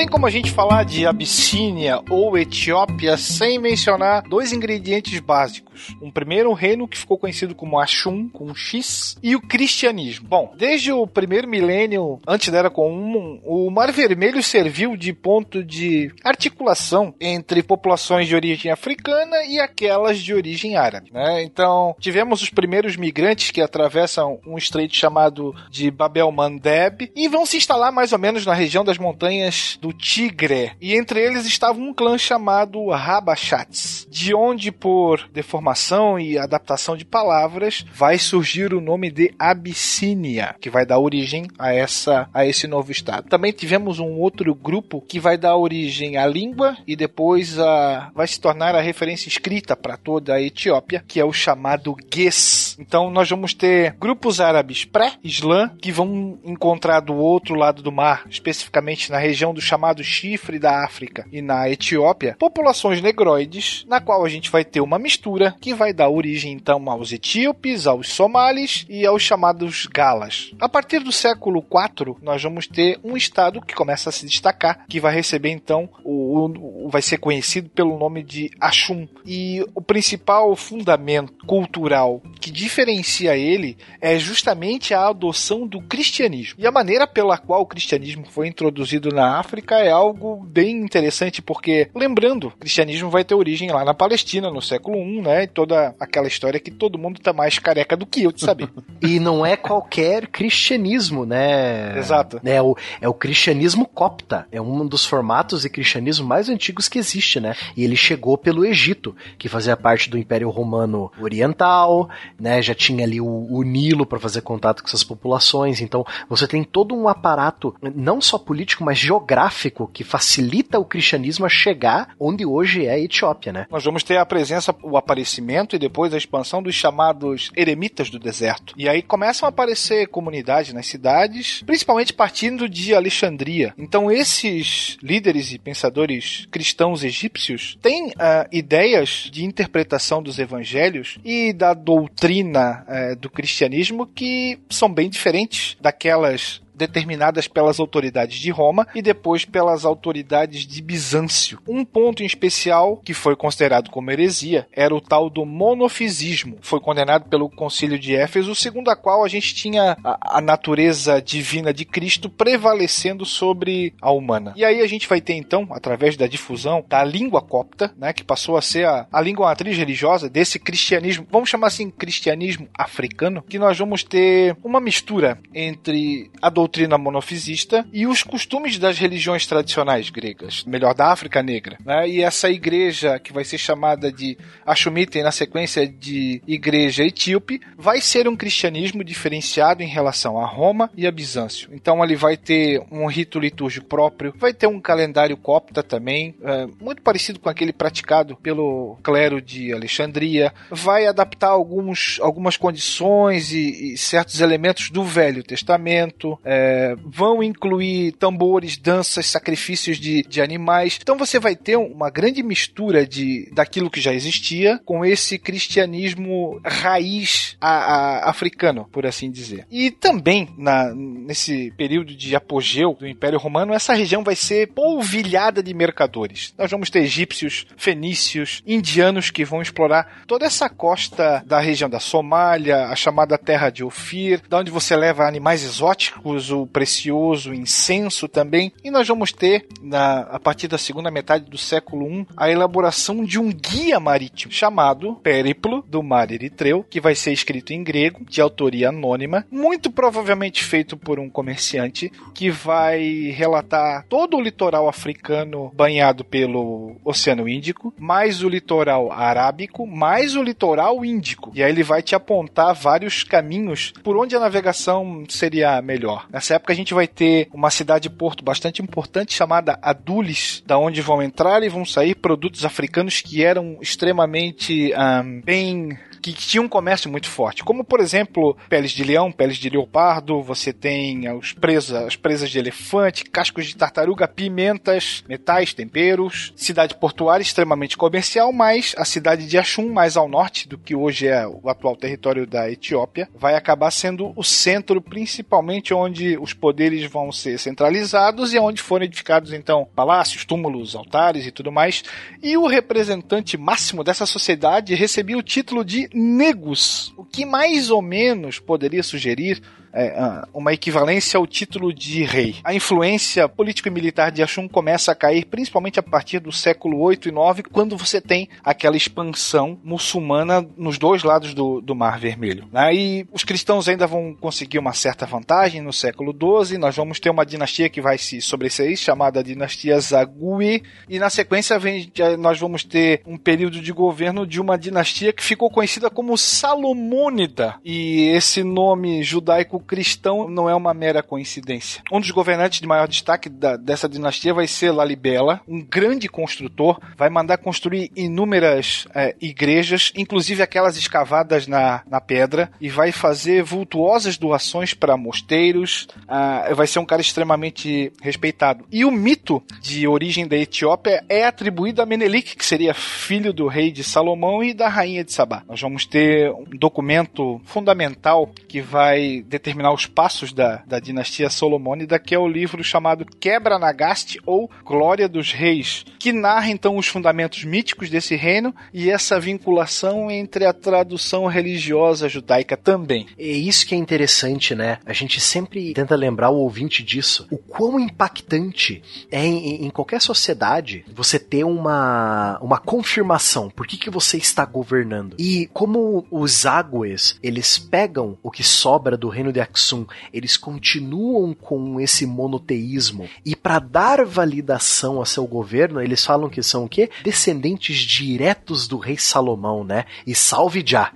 Como 0.09 0.25
a 0.25 0.29
gente 0.29 0.51
falar 0.51 0.83
de 0.83 1.05
Abissínia 1.05 2.01
ou 2.09 2.37
Etiópia 2.37 3.15
sem 3.15 3.59
mencionar 3.59 4.23
dois 4.23 4.51
ingredientes 4.51 5.19
básicos. 5.19 5.95
Um 6.01 6.11
primeiro, 6.11 6.49
um 6.49 6.53
reino 6.53 6.87
que 6.87 6.97
ficou 6.97 7.17
conhecido 7.17 7.53
como 7.53 7.79
Ashum, 7.79 8.27
com 8.27 8.53
X, 8.53 9.17
e 9.21 9.35
o 9.35 9.41
cristianismo. 9.41 10.27
Bom, 10.27 10.53
desde 10.57 10.91
o 10.91 11.05
primeiro 11.05 11.47
milênio 11.47 12.19
antes 12.27 12.49
da 12.49 12.57
Era 12.57 12.69
Comum, 12.69 13.39
o 13.45 13.69
Mar 13.69 13.91
Vermelho 13.91 14.41
serviu 14.41 14.97
de 14.97 15.13
ponto 15.13 15.63
de 15.63 16.11
articulação 16.23 17.13
entre 17.19 17.61
populações 17.61 18.27
de 18.27 18.35
origem 18.35 18.71
africana 18.71 19.45
e 19.45 19.59
aquelas 19.59 20.19
de 20.19 20.33
origem 20.33 20.75
árabe. 20.75 21.11
Né? 21.13 21.43
Então, 21.43 21.95
tivemos 21.99 22.41
os 22.41 22.49
primeiros 22.49 22.97
migrantes 22.97 23.51
que 23.51 23.61
atravessam 23.61 24.39
um 24.45 24.57
estreito 24.57 24.95
chamado 24.95 25.55
de 25.69 25.91
Bab 25.91 26.19
el-Mandeb 26.19 27.11
e 27.15 27.27
vão 27.27 27.45
se 27.45 27.57
instalar 27.57 27.91
mais 27.91 28.11
ou 28.11 28.19
menos 28.19 28.45
na 28.45 28.53
região 28.53 28.83
das 28.83 28.97
montanhas 28.97 29.77
do 29.79 29.93
Tigre, 29.99 30.71
e 30.79 30.95
entre 30.95 31.19
eles 31.19 31.45
estava 31.45 31.77
um 31.77 31.93
clã 31.93 32.17
chamado 32.17 32.89
Rabachats, 32.89 34.07
de 34.09 34.33
onde, 34.33 34.71
por 34.71 35.29
deformação 35.33 36.17
e 36.17 36.37
adaptação 36.37 36.95
de 36.95 37.03
palavras, 37.03 37.85
vai 37.93 38.17
surgir 38.17 38.73
o 38.73 38.79
nome 38.79 39.11
de 39.11 39.33
Abissínia, 39.37 40.55
que 40.61 40.69
vai 40.69 40.85
dar 40.85 40.99
origem 40.99 41.47
a, 41.59 41.73
essa, 41.73 42.29
a 42.33 42.45
esse 42.45 42.65
novo 42.65 42.91
estado. 42.91 43.27
Também 43.27 43.51
tivemos 43.51 43.99
um 43.99 44.17
outro 44.17 44.55
grupo 44.55 45.01
que 45.01 45.19
vai 45.19 45.37
dar 45.37 45.57
origem 45.57 46.15
à 46.15 46.25
língua 46.25 46.77
e 46.87 46.95
depois 46.95 47.59
a, 47.59 48.09
vai 48.15 48.25
se 48.25 48.39
tornar 48.39 48.75
a 48.75 48.81
referência 48.81 49.27
escrita 49.27 49.75
para 49.75 49.97
toda 49.97 50.33
a 50.33 50.41
Etiópia, 50.41 51.03
que 51.05 51.19
é 51.19 51.25
o 51.25 51.33
chamado 51.33 51.95
Ges. 52.13 52.77
Então 52.79 53.11
nós 53.11 53.29
vamos 53.29 53.53
ter 53.53 53.95
grupos 53.99 54.39
árabes 54.39 54.85
pré-Islã 54.85 55.71
que 55.81 55.91
vão 55.91 56.39
encontrar 56.45 57.01
do 57.01 57.15
outro 57.15 57.55
lado 57.55 57.83
do 57.83 57.91
mar, 57.91 58.23
especificamente 58.29 59.11
na 59.11 59.17
região 59.17 59.53
do 59.53 59.59
chamado 59.59 59.88
chamado 59.89 60.03
Chifre 60.03 60.59
da 60.59 60.83
África 60.83 61.25
e 61.31 61.41
na 61.41 61.69
Etiópia, 61.69 62.35
populações 62.37 63.01
negroides, 63.01 63.85
na 63.87 63.99
qual 63.99 64.23
a 64.23 64.29
gente 64.29 64.49
vai 64.49 64.63
ter 64.63 64.81
uma 64.81 64.99
mistura 64.99 65.55
que 65.59 65.73
vai 65.73 65.91
dar 65.91 66.09
origem 66.09 66.51
então 66.51 66.89
aos 66.89 67.11
etíopes, 67.11 67.87
aos 67.87 68.09
somalis 68.09 68.85
e 68.89 69.05
aos 69.05 69.23
chamados 69.23 69.87
galas. 69.87 70.51
A 70.59 70.69
partir 70.69 70.99
do 70.99 71.11
século 71.11 71.59
IV, 71.59 72.17
nós 72.21 72.41
vamos 72.41 72.67
ter 72.67 72.99
um 73.03 73.17
estado 73.17 73.61
que 73.61 73.73
começa 73.73 74.09
a 74.09 74.13
se 74.13 74.25
destacar, 74.25 74.85
que 74.87 74.99
vai 74.99 75.13
receber 75.13 75.49
então 75.49 75.89
o, 76.03 76.85
o 76.85 76.89
vai 76.89 77.01
ser 77.01 77.17
conhecido 77.17 77.69
pelo 77.69 77.97
nome 77.97 78.23
de 78.23 78.51
Ashum. 78.59 79.07
E 79.25 79.65
o 79.73 79.81
principal 79.81 80.55
fundamento 80.55 81.33
cultural 81.45 82.21
que 82.39 82.51
diferencia 82.51 83.35
ele 83.35 83.77
é 83.99 84.17
justamente 84.19 84.93
a 84.93 85.07
adoção 85.07 85.67
do 85.67 85.81
cristianismo. 85.81 86.55
E 86.59 86.67
a 86.67 86.71
maneira 86.71 87.07
pela 87.07 87.37
qual 87.37 87.61
o 87.61 87.65
cristianismo 87.65 88.25
foi 88.25 88.47
introduzido 88.47 89.09
na 89.09 89.39
África 89.39 89.78
é 89.79 89.91
algo 89.91 90.37
bem 90.43 90.77
interessante, 90.81 91.41
porque, 91.41 91.89
lembrando, 91.95 92.47
o 92.47 92.51
cristianismo 92.51 93.09
vai 93.09 93.23
ter 93.23 93.35
origem 93.35 93.71
lá 93.71 93.83
na 93.83 93.93
Palestina, 93.93 94.49
no 94.49 94.61
século 94.61 94.97
I, 94.97 95.21
né? 95.21 95.43
E 95.43 95.47
toda 95.47 95.95
aquela 95.99 96.27
história 96.27 96.59
que 96.59 96.71
todo 96.71 96.97
mundo 96.97 97.19
tá 97.19 97.33
mais 97.33 97.59
careca 97.59 97.95
do 97.95 98.05
que 98.05 98.23
eu 98.23 98.31
de 98.31 98.41
saber. 98.41 98.69
e 99.01 99.19
não 99.19 99.45
é 99.45 99.55
qualquer 99.55 100.27
cristianismo, 100.27 101.25
né? 101.25 101.97
Exato. 101.97 102.39
É 102.43 102.61
o, 102.61 102.75
é 103.01 103.07
o 103.07 103.13
cristianismo 103.13 103.85
copta. 103.85 104.47
É 104.51 104.61
um 104.61 104.85
dos 104.85 105.05
formatos 105.05 105.61
de 105.61 105.69
cristianismo 105.69 106.27
mais 106.27 106.49
antigos 106.49 106.87
que 106.87 106.99
existe, 106.99 107.39
né? 107.39 107.55
E 107.75 107.83
ele 107.83 107.95
chegou 107.95 108.37
pelo 108.37 108.65
Egito, 108.65 109.15
que 109.37 109.49
fazia 109.49 109.77
parte 109.77 110.09
do 110.09 110.17
Império 110.17 110.49
Romano 110.49 111.11
Oriental, 111.19 112.09
né? 112.39 112.61
Já 112.61 112.75
tinha 112.75 113.03
ali 113.03 113.21
o, 113.21 113.47
o 113.49 113.63
Nilo 113.63 114.05
para 114.05 114.19
fazer 114.19 114.41
contato 114.41 114.81
com 114.81 114.87
essas 114.87 115.03
populações. 115.03 115.81
Então, 115.81 116.05
você 116.27 116.47
tem 116.47 116.63
todo 116.63 116.95
um 116.95 117.07
aparato, 117.07 117.75
não 117.95 118.21
só 118.21 118.37
político, 118.37 118.83
mas 118.83 118.97
geográfico 118.97 119.68
que 119.71 120.03
facilita 120.03 120.79
o 120.79 120.85
cristianismo 120.85 121.45
a 121.45 121.49
chegar 121.49 122.15
onde 122.19 122.45
hoje 122.45 122.85
é 122.85 122.91
a 122.91 122.99
Etiópia, 122.99 123.51
né? 123.51 123.67
Nós 123.69 123.83
vamos 123.83 124.03
ter 124.03 124.17
a 124.17 124.25
presença, 124.25 124.75
o 124.83 124.97
aparecimento 124.97 125.75
e 125.75 125.79
depois 125.79 126.13
a 126.13 126.17
expansão 126.17 126.61
dos 126.61 126.75
chamados 126.75 127.51
eremitas 127.55 128.09
do 128.09 128.19
deserto. 128.19 128.73
E 128.77 128.87
aí 128.87 129.01
começam 129.01 129.45
a 129.45 129.49
aparecer 129.49 130.07
comunidades 130.07 130.73
nas 130.73 130.87
cidades, 130.87 131.61
principalmente 131.65 132.13
partindo 132.13 132.67
de 132.67 132.93
Alexandria. 132.93 133.73
Então 133.77 134.11
esses 134.11 134.97
líderes 135.01 135.51
e 135.51 135.59
pensadores 135.59 136.47
cristãos 136.51 137.03
egípcios 137.03 137.77
têm 137.81 138.07
uh, 138.07 138.47
ideias 138.51 139.29
de 139.31 139.45
interpretação 139.45 140.21
dos 140.21 140.39
evangelhos 140.39 141.17
e 141.23 141.53
da 141.53 141.73
doutrina 141.73 142.85
uh, 142.87 143.15
do 143.15 143.29
cristianismo 143.29 144.05
que 144.07 144.59
são 144.69 144.91
bem 144.91 145.09
diferentes 145.09 145.77
daquelas 145.79 146.61
determinadas 146.79 147.47
pelas 147.47 147.79
autoridades 147.79 148.39
de 148.39 148.49
Roma 148.49 148.87
e 148.95 149.01
depois 149.01 149.45
pelas 149.45 149.85
autoridades 149.85 150.65
de 150.65 150.81
Bizâncio. 150.81 151.59
Um 151.67 151.85
ponto 151.85 152.23
em 152.23 152.25
especial 152.25 152.97
que 152.97 153.13
foi 153.13 153.35
considerado 153.35 153.91
como 153.91 154.09
heresia 154.09 154.65
era 154.71 154.95
o 154.95 155.01
tal 155.01 155.29
do 155.29 155.45
monofisismo. 155.45 156.57
Foi 156.61 156.79
condenado 156.79 157.25
pelo 157.29 157.49
Concílio 157.49 157.99
de 157.99 158.15
Éfeso, 158.15 158.55
segundo 158.55 158.89
a 158.89 158.95
qual 158.95 159.23
a 159.23 159.27
gente 159.27 159.53
tinha 159.53 159.97
a, 160.03 160.37
a 160.37 160.41
natureza 160.41 161.21
divina 161.21 161.73
de 161.73 161.83
Cristo 161.83 162.29
prevalecendo 162.29 163.25
sobre 163.25 163.93
a 164.01 164.11
humana. 164.11 164.53
E 164.55 164.63
aí 164.63 164.81
a 164.81 164.87
gente 164.87 165.07
vai 165.07 165.19
ter 165.19 165.33
então, 165.33 165.67
através 165.71 166.15
da 166.15 166.27
difusão 166.27 166.83
da 166.87 167.03
língua 167.03 167.41
copta, 167.41 167.93
né, 167.97 168.13
que 168.13 168.23
passou 168.23 168.55
a 168.55 168.61
ser 168.61 168.87
a, 168.87 169.05
a 169.11 169.21
língua 169.21 169.47
matriz 169.47 169.77
religiosa 169.77 170.29
desse 170.29 170.57
cristianismo, 170.57 171.27
vamos 171.29 171.49
chamar 171.49 171.67
assim 171.67 171.89
cristianismo 171.89 172.67
africano, 172.73 173.43
que 173.43 173.59
nós 173.59 173.77
vamos 173.77 174.03
ter 174.03 174.55
uma 174.63 174.79
mistura 174.79 175.37
entre 175.53 176.31
a 176.41 176.49
doutrina 176.49 176.68
monofisista 176.97 177.85
e 177.91 178.05
os 178.05 178.23
costumes 178.23 178.77
das 178.77 178.97
religiões 178.97 179.45
tradicionais 179.45 180.09
gregas, 180.09 180.63
melhor 180.65 180.93
da 180.93 181.11
África 181.11 181.41
Negra, 181.41 181.77
né? 181.85 182.07
E 182.07 182.21
essa 182.21 182.49
igreja 182.49 183.19
que 183.19 183.33
vai 183.33 183.43
ser 183.43 183.57
chamada 183.57 184.11
de 184.11 184.37
Ashumite 184.65 185.21
na 185.21 185.31
sequência 185.31 185.87
de 185.87 186.41
igreja 186.47 187.03
etíope, 187.03 187.61
vai 187.77 188.01
ser 188.01 188.27
um 188.27 188.35
cristianismo 188.35 189.03
diferenciado 189.03 189.83
em 189.83 189.87
relação 189.87 190.39
a 190.39 190.45
Roma 190.45 190.89
e 190.95 191.07
a 191.07 191.11
Bizâncio. 191.11 191.69
Então 191.73 192.03
ele 192.03 192.15
vai 192.15 192.37
ter 192.37 192.81
um 192.91 193.05
rito 193.07 193.39
litúrgico 193.39 193.87
próprio, 193.87 194.33
vai 194.37 194.53
ter 194.53 194.67
um 194.67 194.79
calendário 194.79 195.35
copta 195.37 195.81
também, 195.81 196.35
é, 196.43 196.67
muito 196.79 197.01
parecido 197.01 197.39
com 197.39 197.49
aquele 197.49 197.73
praticado 197.73 198.35
pelo 198.35 198.97
clero 199.01 199.41
de 199.41 199.73
Alexandria, 199.73 200.53
vai 200.69 201.07
adaptar 201.07 201.49
alguns, 201.49 202.19
algumas 202.21 202.57
condições 202.57 203.51
e, 203.51 203.93
e 203.93 203.97
certos 203.97 204.41
elementos 204.41 204.89
do 204.89 205.03
Velho 205.03 205.43
Testamento, 205.43 206.39
é, 206.43 206.58
vão 207.03 207.41
incluir 207.43 208.13
tambores, 208.13 208.77
danças, 208.77 209.25
sacrifícios 209.25 209.97
de, 209.97 210.23
de 210.23 210.41
animais. 210.41 210.99
Então 211.01 211.17
você 211.17 211.39
vai 211.39 211.55
ter 211.55 211.77
uma 211.77 212.09
grande 212.09 212.41
mistura 212.43 213.05
de 213.05 213.49
daquilo 213.51 213.89
que 213.89 214.01
já 214.01 214.13
existia 214.13 214.79
com 214.85 215.05
esse 215.05 215.37
cristianismo 215.37 216.59
raiz 216.63 217.57
a, 217.59 217.69
a, 217.69 218.29
africano, 218.29 218.87
por 218.91 219.05
assim 219.05 219.29
dizer. 219.31 219.65
E 219.69 219.91
também 219.91 220.49
na, 220.57 220.93
nesse 220.93 221.71
período 221.77 222.15
de 222.15 222.35
apogeu 222.35 222.95
do 222.99 223.07
Império 223.07 223.39
Romano, 223.39 223.73
essa 223.73 223.93
região 223.93 224.23
vai 224.23 224.35
ser 224.35 224.67
polvilhada 224.67 225.61
de 225.61 225.73
mercadores. 225.73 226.53
Nós 226.57 226.71
vamos 226.71 226.89
ter 226.89 226.99
egípcios, 226.99 227.65
fenícios, 227.77 228.63
indianos 228.65 229.29
que 229.31 229.45
vão 229.45 229.61
explorar 229.61 230.23
toda 230.27 230.45
essa 230.45 230.69
costa 230.69 231.43
da 231.45 231.59
região 231.59 231.89
da 231.89 231.99
Somália, 231.99 232.85
a 232.85 232.95
chamada 232.95 233.37
Terra 233.37 233.69
de 233.69 233.83
Ofir, 233.83 234.41
da 234.47 234.59
onde 234.59 234.71
você 234.71 234.95
leva 234.95 235.27
animais 235.27 235.63
exóticos, 235.63 236.38
o 236.49 236.65
precioso 236.65 237.53
incenso 237.53 238.27
também. 238.27 238.71
E 238.83 238.89
nós 238.89 239.07
vamos 239.07 239.31
ter, 239.31 239.67
na, 239.81 240.21
a 240.21 240.39
partir 240.39 240.67
da 240.67 240.77
segunda 240.77 241.11
metade 241.11 241.49
do 241.49 241.57
século 241.57 242.09
I, 242.09 242.27
a 242.37 242.49
elaboração 242.49 243.23
de 243.23 243.39
um 243.39 243.51
guia 243.51 243.99
marítimo 243.99 244.51
chamado 244.51 245.15
Périplo 245.15 245.83
do 245.87 246.01
Mar 246.01 246.31
Eritreu, 246.31 246.85
que 246.89 247.01
vai 247.01 247.15
ser 247.15 247.33
escrito 247.33 247.73
em 247.73 247.83
grego, 247.83 248.23
de 248.25 248.41
autoria 248.41 248.89
anônima, 248.89 249.45
muito 249.51 249.91
provavelmente 249.91 250.63
feito 250.63 250.95
por 250.95 251.19
um 251.19 251.29
comerciante 251.29 252.11
que 252.33 252.49
vai 252.49 253.33
relatar 253.35 254.05
todo 254.07 254.37
o 254.37 254.41
litoral 254.41 254.87
africano 254.87 255.71
banhado 255.75 256.23
pelo 256.23 256.95
Oceano 257.03 257.47
Índico, 257.47 257.93
mais 257.97 258.43
o 258.43 258.49
litoral 258.49 259.11
arábico, 259.11 259.85
mais 259.85 260.35
o 260.35 260.43
litoral 260.43 261.03
índico. 261.03 261.51
E 261.53 261.63
aí 261.63 261.71
ele 261.71 261.83
vai 261.83 262.01
te 262.01 262.15
apontar 262.15 262.73
vários 262.73 263.23
caminhos 263.23 263.91
por 264.03 264.17
onde 264.17 264.35
a 264.35 264.39
navegação 264.39 265.23
seria 265.27 265.81
melhor. 265.81 266.27
Nessa 266.31 266.55
época 266.55 266.73
a 266.73 266.75
gente 266.75 266.93
vai 266.93 267.07
ter 267.07 267.47
uma 267.51 267.71
cidade-porto 267.71 268.43
bastante 268.43 268.81
importante 268.81 269.33
chamada 269.33 269.79
Adulis, 269.81 270.63
da 270.65 270.77
onde 270.77 271.01
vão 271.01 271.23
entrar 271.23 271.63
e 271.63 271.69
vão 271.69 271.83
sair 271.83 272.15
produtos 272.15 272.63
africanos 272.63 273.21
que 273.21 273.43
eram 273.43 273.77
extremamente 273.81 274.93
um, 274.93 275.41
bem 275.41 275.97
que, 276.21 276.33
tinha 276.33 276.61
um 276.61 276.67
comércio 276.67 277.09
muito 277.09 277.29
forte, 277.29 277.63
como 277.63 277.83
por 277.83 277.99
exemplo 277.99 278.57
peles 278.67 278.91
de 278.91 279.03
leão, 279.03 279.31
peles 279.31 279.57
de 279.57 279.69
leopardo, 279.69 280.41
você 280.41 280.73
tem 280.73 281.31
os 281.31 281.53
presas, 281.53 282.07
as 282.07 282.15
presas 282.15 282.49
de 282.49 282.59
elefante, 282.59 283.25
cascos 283.25 283.65
de 283.65 283.75
tartaruga, 283.75 284.27
pimentas, 284.27 285.23
metais, 285.27 285.73
temperos, 285.73 286.53
cidade 286.55 286.95
portuária 286.95 287.43
extremamente 287.43 287.97
comercial, 287.97 288.51
mas 288.51 288.93
a 288.97 289.05
cidade 289.05 289.47
de 289.47 289.57
Axum, 289.57 289.91
mais 289.91 290.17
ao 290.17 290.27
norte 290.27 290.67
do 290.67 290.77
que 290.77 290.95
hoje 290.95 291.27
é 291.27 291.47
o 291.47 291.69
atual 291.69 291.95
território 291.95 292.45
da 292.45 292.69
Etiópia, 292.69 293.29
vai 293.35 293.55
acabar 293.55 293.91
sendo 293.91 294.33
o 294.35 294.43
centro 294.43 295.01
principalmente 295.01 295.93
onde 295.93 296.37
os 296.37 296.53
poderes 296.53 297.09
vão 297.09 297.31
ser 297.31 297.57
centralizados 297.57 298.53
e 298.53 298.59
onde 298.59 298.81
foram 298.81 299.05
edificados 299.05 299.53
então 299.53 299.87
palácios, 299.95 300.45
túmulos, 300.45 300.95
altares 300.95 301.45
e 301.45 301.51
tudo 301.51 301.71
mais. 301.71 302.03
E 302.41 302.57
o 302.57 302.67
representante 302.67 303.57
máximo 303.57 304.03
dessa 304.03 304.25
sociedade 304.25 304.95
recebia 304.95 305.37
o 305.37 305.43
título 305.43 305.83
de 305.83 306.08
Negus, 306.13 307.13
o 307.17 307.23
que 307.23 307.45
mais 307.45 307.89
ou 307.89 308.01
menos 308.01 308.59
poderia 308.59 309.03
sugerir 309.03 309.61
é, 309.93 310.43
uma 310.53 310.73
equivalência 310.73 311.37
ao 311.37 311.47
título 311.47 311.93
de 311.93 312.23
rei. 312.23 312.57
A 312.63 312.73
influência 312.73 313.47
político 313.47 313.87
e 313.87 313.91
militar 313.91 314.31
de 314.31 314.43
Ashum 314.43 314.67
começa 314.67 315.11
a 315.11 315.15
cair 315.15 315.45
principalmente 315.45 315.99
a 315.99 316.03
partir 316.03 316.39
do 316.39 316.51
século 316.51 316.99
8 316.99 317.29
e 317.29 317.31
9, 317.31 317.63
quando 317.63 317.97
você 317.97 318.21
tem 318.21 318.49
aquela 318.63 318.97
expansão 318.97 319.79
muçulmana 319.83 320.65
nos 320.77 320.97
dois 320.97 321.23
lados 321.23 321.53
do, 321.53 321.81
do 321.81 321.95
Mar 321.95 322.19
Vermelho. 322.19 322.67
Né? 322.71 322.93
E 322.93 323.27
os 323.31 323.43
cristãos 323.43 323.87
ainda 323.87 324.07
vão 324.07 324.33
conseguir 324.33 324.79
uma 324.79 324.93
certa 324.93 325.25
vantagem 325.25 325.81
no 325.81 325.93
século 325.93 326.33
12. 326.33 326.77
Nós 326.77 326.95
vamos 326.95 327.19
ter 327.19 327.29
uma 327.29 327.45
dinastia 327.45 327.89
que 327.89 328.01
vai 328.01 328.17
se 328.17 328.41
sobressair, 328.41 328.97
chamada 328.97 329.43
dinastia 329.43 329.99
Zagui, 329.99 330.83
e 331.07 331.19
na 331.19 331.29
sequência 331.29 331.79
vem, 331.79 332.11
nós 332.37 332.59
vamos 332.59 332.83
ter 332.83 333.21
um 333.25 333.37
período 333.37 333.81
de 333.81 333.91
governo 333.91 334.45
de 334.45 334.59
uma 334.61 334.77
dinastia 334.77 335.33
que 335.33 335.43
ficou 335.43 335.69
conhecida 335.69 336.09
como 336.09 336.37
Salomônida. 336.37 337.75
E 337.83 338.29
esse 338.35 338.63
nome 338.63 339.23
judaico 339.23 339.78
cristão 339.79 340.47
não 340.49 340.69
é 340.69 340.75
uma 340.75 340.93
mera 340.93 341.23
coincidência. 341.23 342.01
Um 342.11 342.19
dos 342.19 342.31
governantes 342.31 342.79
de 342.79 342.87
maior 342.87 343.07
destaque 343.07 343.49
da, 343.49 343.75
dessa 343.75 344.07
dinastia 344.07 344.53
vai 344.53 344.67
ser 344.67 344.91
Lalibela, 344.91 345.61
um 345.67 345.81
grande 345.81 346.27
construtor, 346.27 346.99
vai 347.17 347.29
mandar 347.29 347.57
construir 347.57 348.11
inúmeras 348.15 349.07
é, 349.13 349.35
igrejas, 349.41 350.11
inclusive 350.15 350.61
aquelas 350.61 350.97
escavadas 350.97 351.67
na, 351.67 352.01
na 352.09 352.19
pedra, 352.19 352.71
e 352.79 352.89
vai 352.89 353.11
fazer 353.11 353.63
vultuosas 353.63 354.37
doações 354.37 354.93
para 354.93 355.17
mosteiros. 355.17 356.07
Ah, 356.27 356.69
vai 356.73 356.87
ser 356.87 356.99
um 356.99 357.05
cara 357.05 357.21
extremamente 357.21 358.11
respeitado. 358.21 358.85
E 358.91 359.05
o 359.05 359.11
mito 359.11 359.63
de 359.81 360.07
origem 360.07 360.47
da 360.47 360.57
Etiópia 360.57 361.23
é 361.29 361.45
atribuído 361.45 362.01
a 362.01 362.05
Menelik, 362.05 362.55
que 362.55 362.65
seria 362.65 362.93
filho 362.93 363.53
do 363.53 363.67
rei 363.67 363.91
de 363.91 364.03
Salomão 364.03 364.63
e 364.63 364.73
da 364.73 364.87
rainha 364.87 365.23
de 365.23 365.31
Sabá. 365.31 365.63
Nós 365.67 365.81
vamos 365.81 366.05
ter 366.05 366.51
um 366.51 366.65
documento 366.77 367.61
fundamental 367.65 368.49
que 368.67 368.81
vai 368.81 369.43
determinar 369.47 369.68
os 369.93 370.05
passos 370.05 370.53
da, 370.53 370.83
da 370.85 370.99
dinastia 370.99 371.49
Solomônida, 371.49 372.19
que 372.19 372.35
é 372.35 372.39
o 372.39 372.47
livro 372.47 372.83
chamado 372.83 373.25
Quebra 373.25 373.79
Nagaste 373.79 374.39
ou 374.45 374.69
Glória 374.83 375.27
dos 375.27 375.51
Reis, 375.51 376.05
que 376.19 376.31
narra 376.31 376.69
então 376.69 376.97
os 376.97 377.07
fundamentos 377.07 377.63
míticos 377.63 378.09
desse 378.09 378.35
reino 378.35 378.73
e 378.93 379.09
essa 379.09 379.39
vinculação 379.39 380.29
entre 380.29 380.65
a 380.65 380.73
tradução 380.73 381.45
religiosa 381.47 382.29
judaica 382.29 382.77
também. 382.77 383.27
É 383.37 383.47
isso 383.47 383.85
que 383.85 383.95
é 383.95 383.97
interessante, 383.97 384.75
né? 384.75 384.99
A 385.05 385.13
gente 385.13 385.39
sempre 385.39 385.93
tenta 385.93 386.15
lembrar 386.15 386.49
o 386.49 386.57
ouvinte 386.57 387.03
disso. 387.03 387.47
O 387.51 387.57
quão 387.57 387.99
impactante 387.99 389.01
é 389.31 389.45
em, 389.45 389.85
em 389.85 389.89
qualquer 389.89 390.21
sociedade 390.21 391.05
você 391.13 391.39
ter 391.39 391.63
uma, 391.63 392.59
uma 392.61 392.77
confirmação. 392.77 393.69
Por 393.69 393.87
que, 393.87 393.97
que 393.97 394.09
você 394.09 394.37
está 394.37 394.65
governando? 394.65 395.35
E 395.37 395.67
como 395.73 396.25
os 396.31 396.65
águes, 396.65 397.37
eles 397.41 397.77
pegam 397.77 398.37
o 398.41 398.51
que 398.51 398.63
sobra 398.63 399.17
do 399.17 399.29
reino 399.29 399.51
de 399.51 399.58
Aksum, 399.61 400.05
eles 400.33 400.57
continuam 400.57 401.53
com 401.53 401.99
esse 401.99 402.25
monoteísmo 402.25 403.27
e 403.45 403.55
para 403.55 403.79
dar 403.79 404.25
validação 404.25 405.21
a 405.21 405.25
seu 405.25 405.45
governo, 405.45 406.01
eles 406.01 406.25
falam 406.25 406.49
que 406.49 406.61
são 406.61 406.85
o 406.85 406.89
quê? 406.89 407.09
Descendentes 407.23 407.97
diretos 407.97 408.87
do 408.87 408.97
rei 408.97 409.17
Salomão, 409.17 409.83
né? 409.83 410.05
E 410.25 410.35
salve 410.35 410.83
já. 410.85 411.11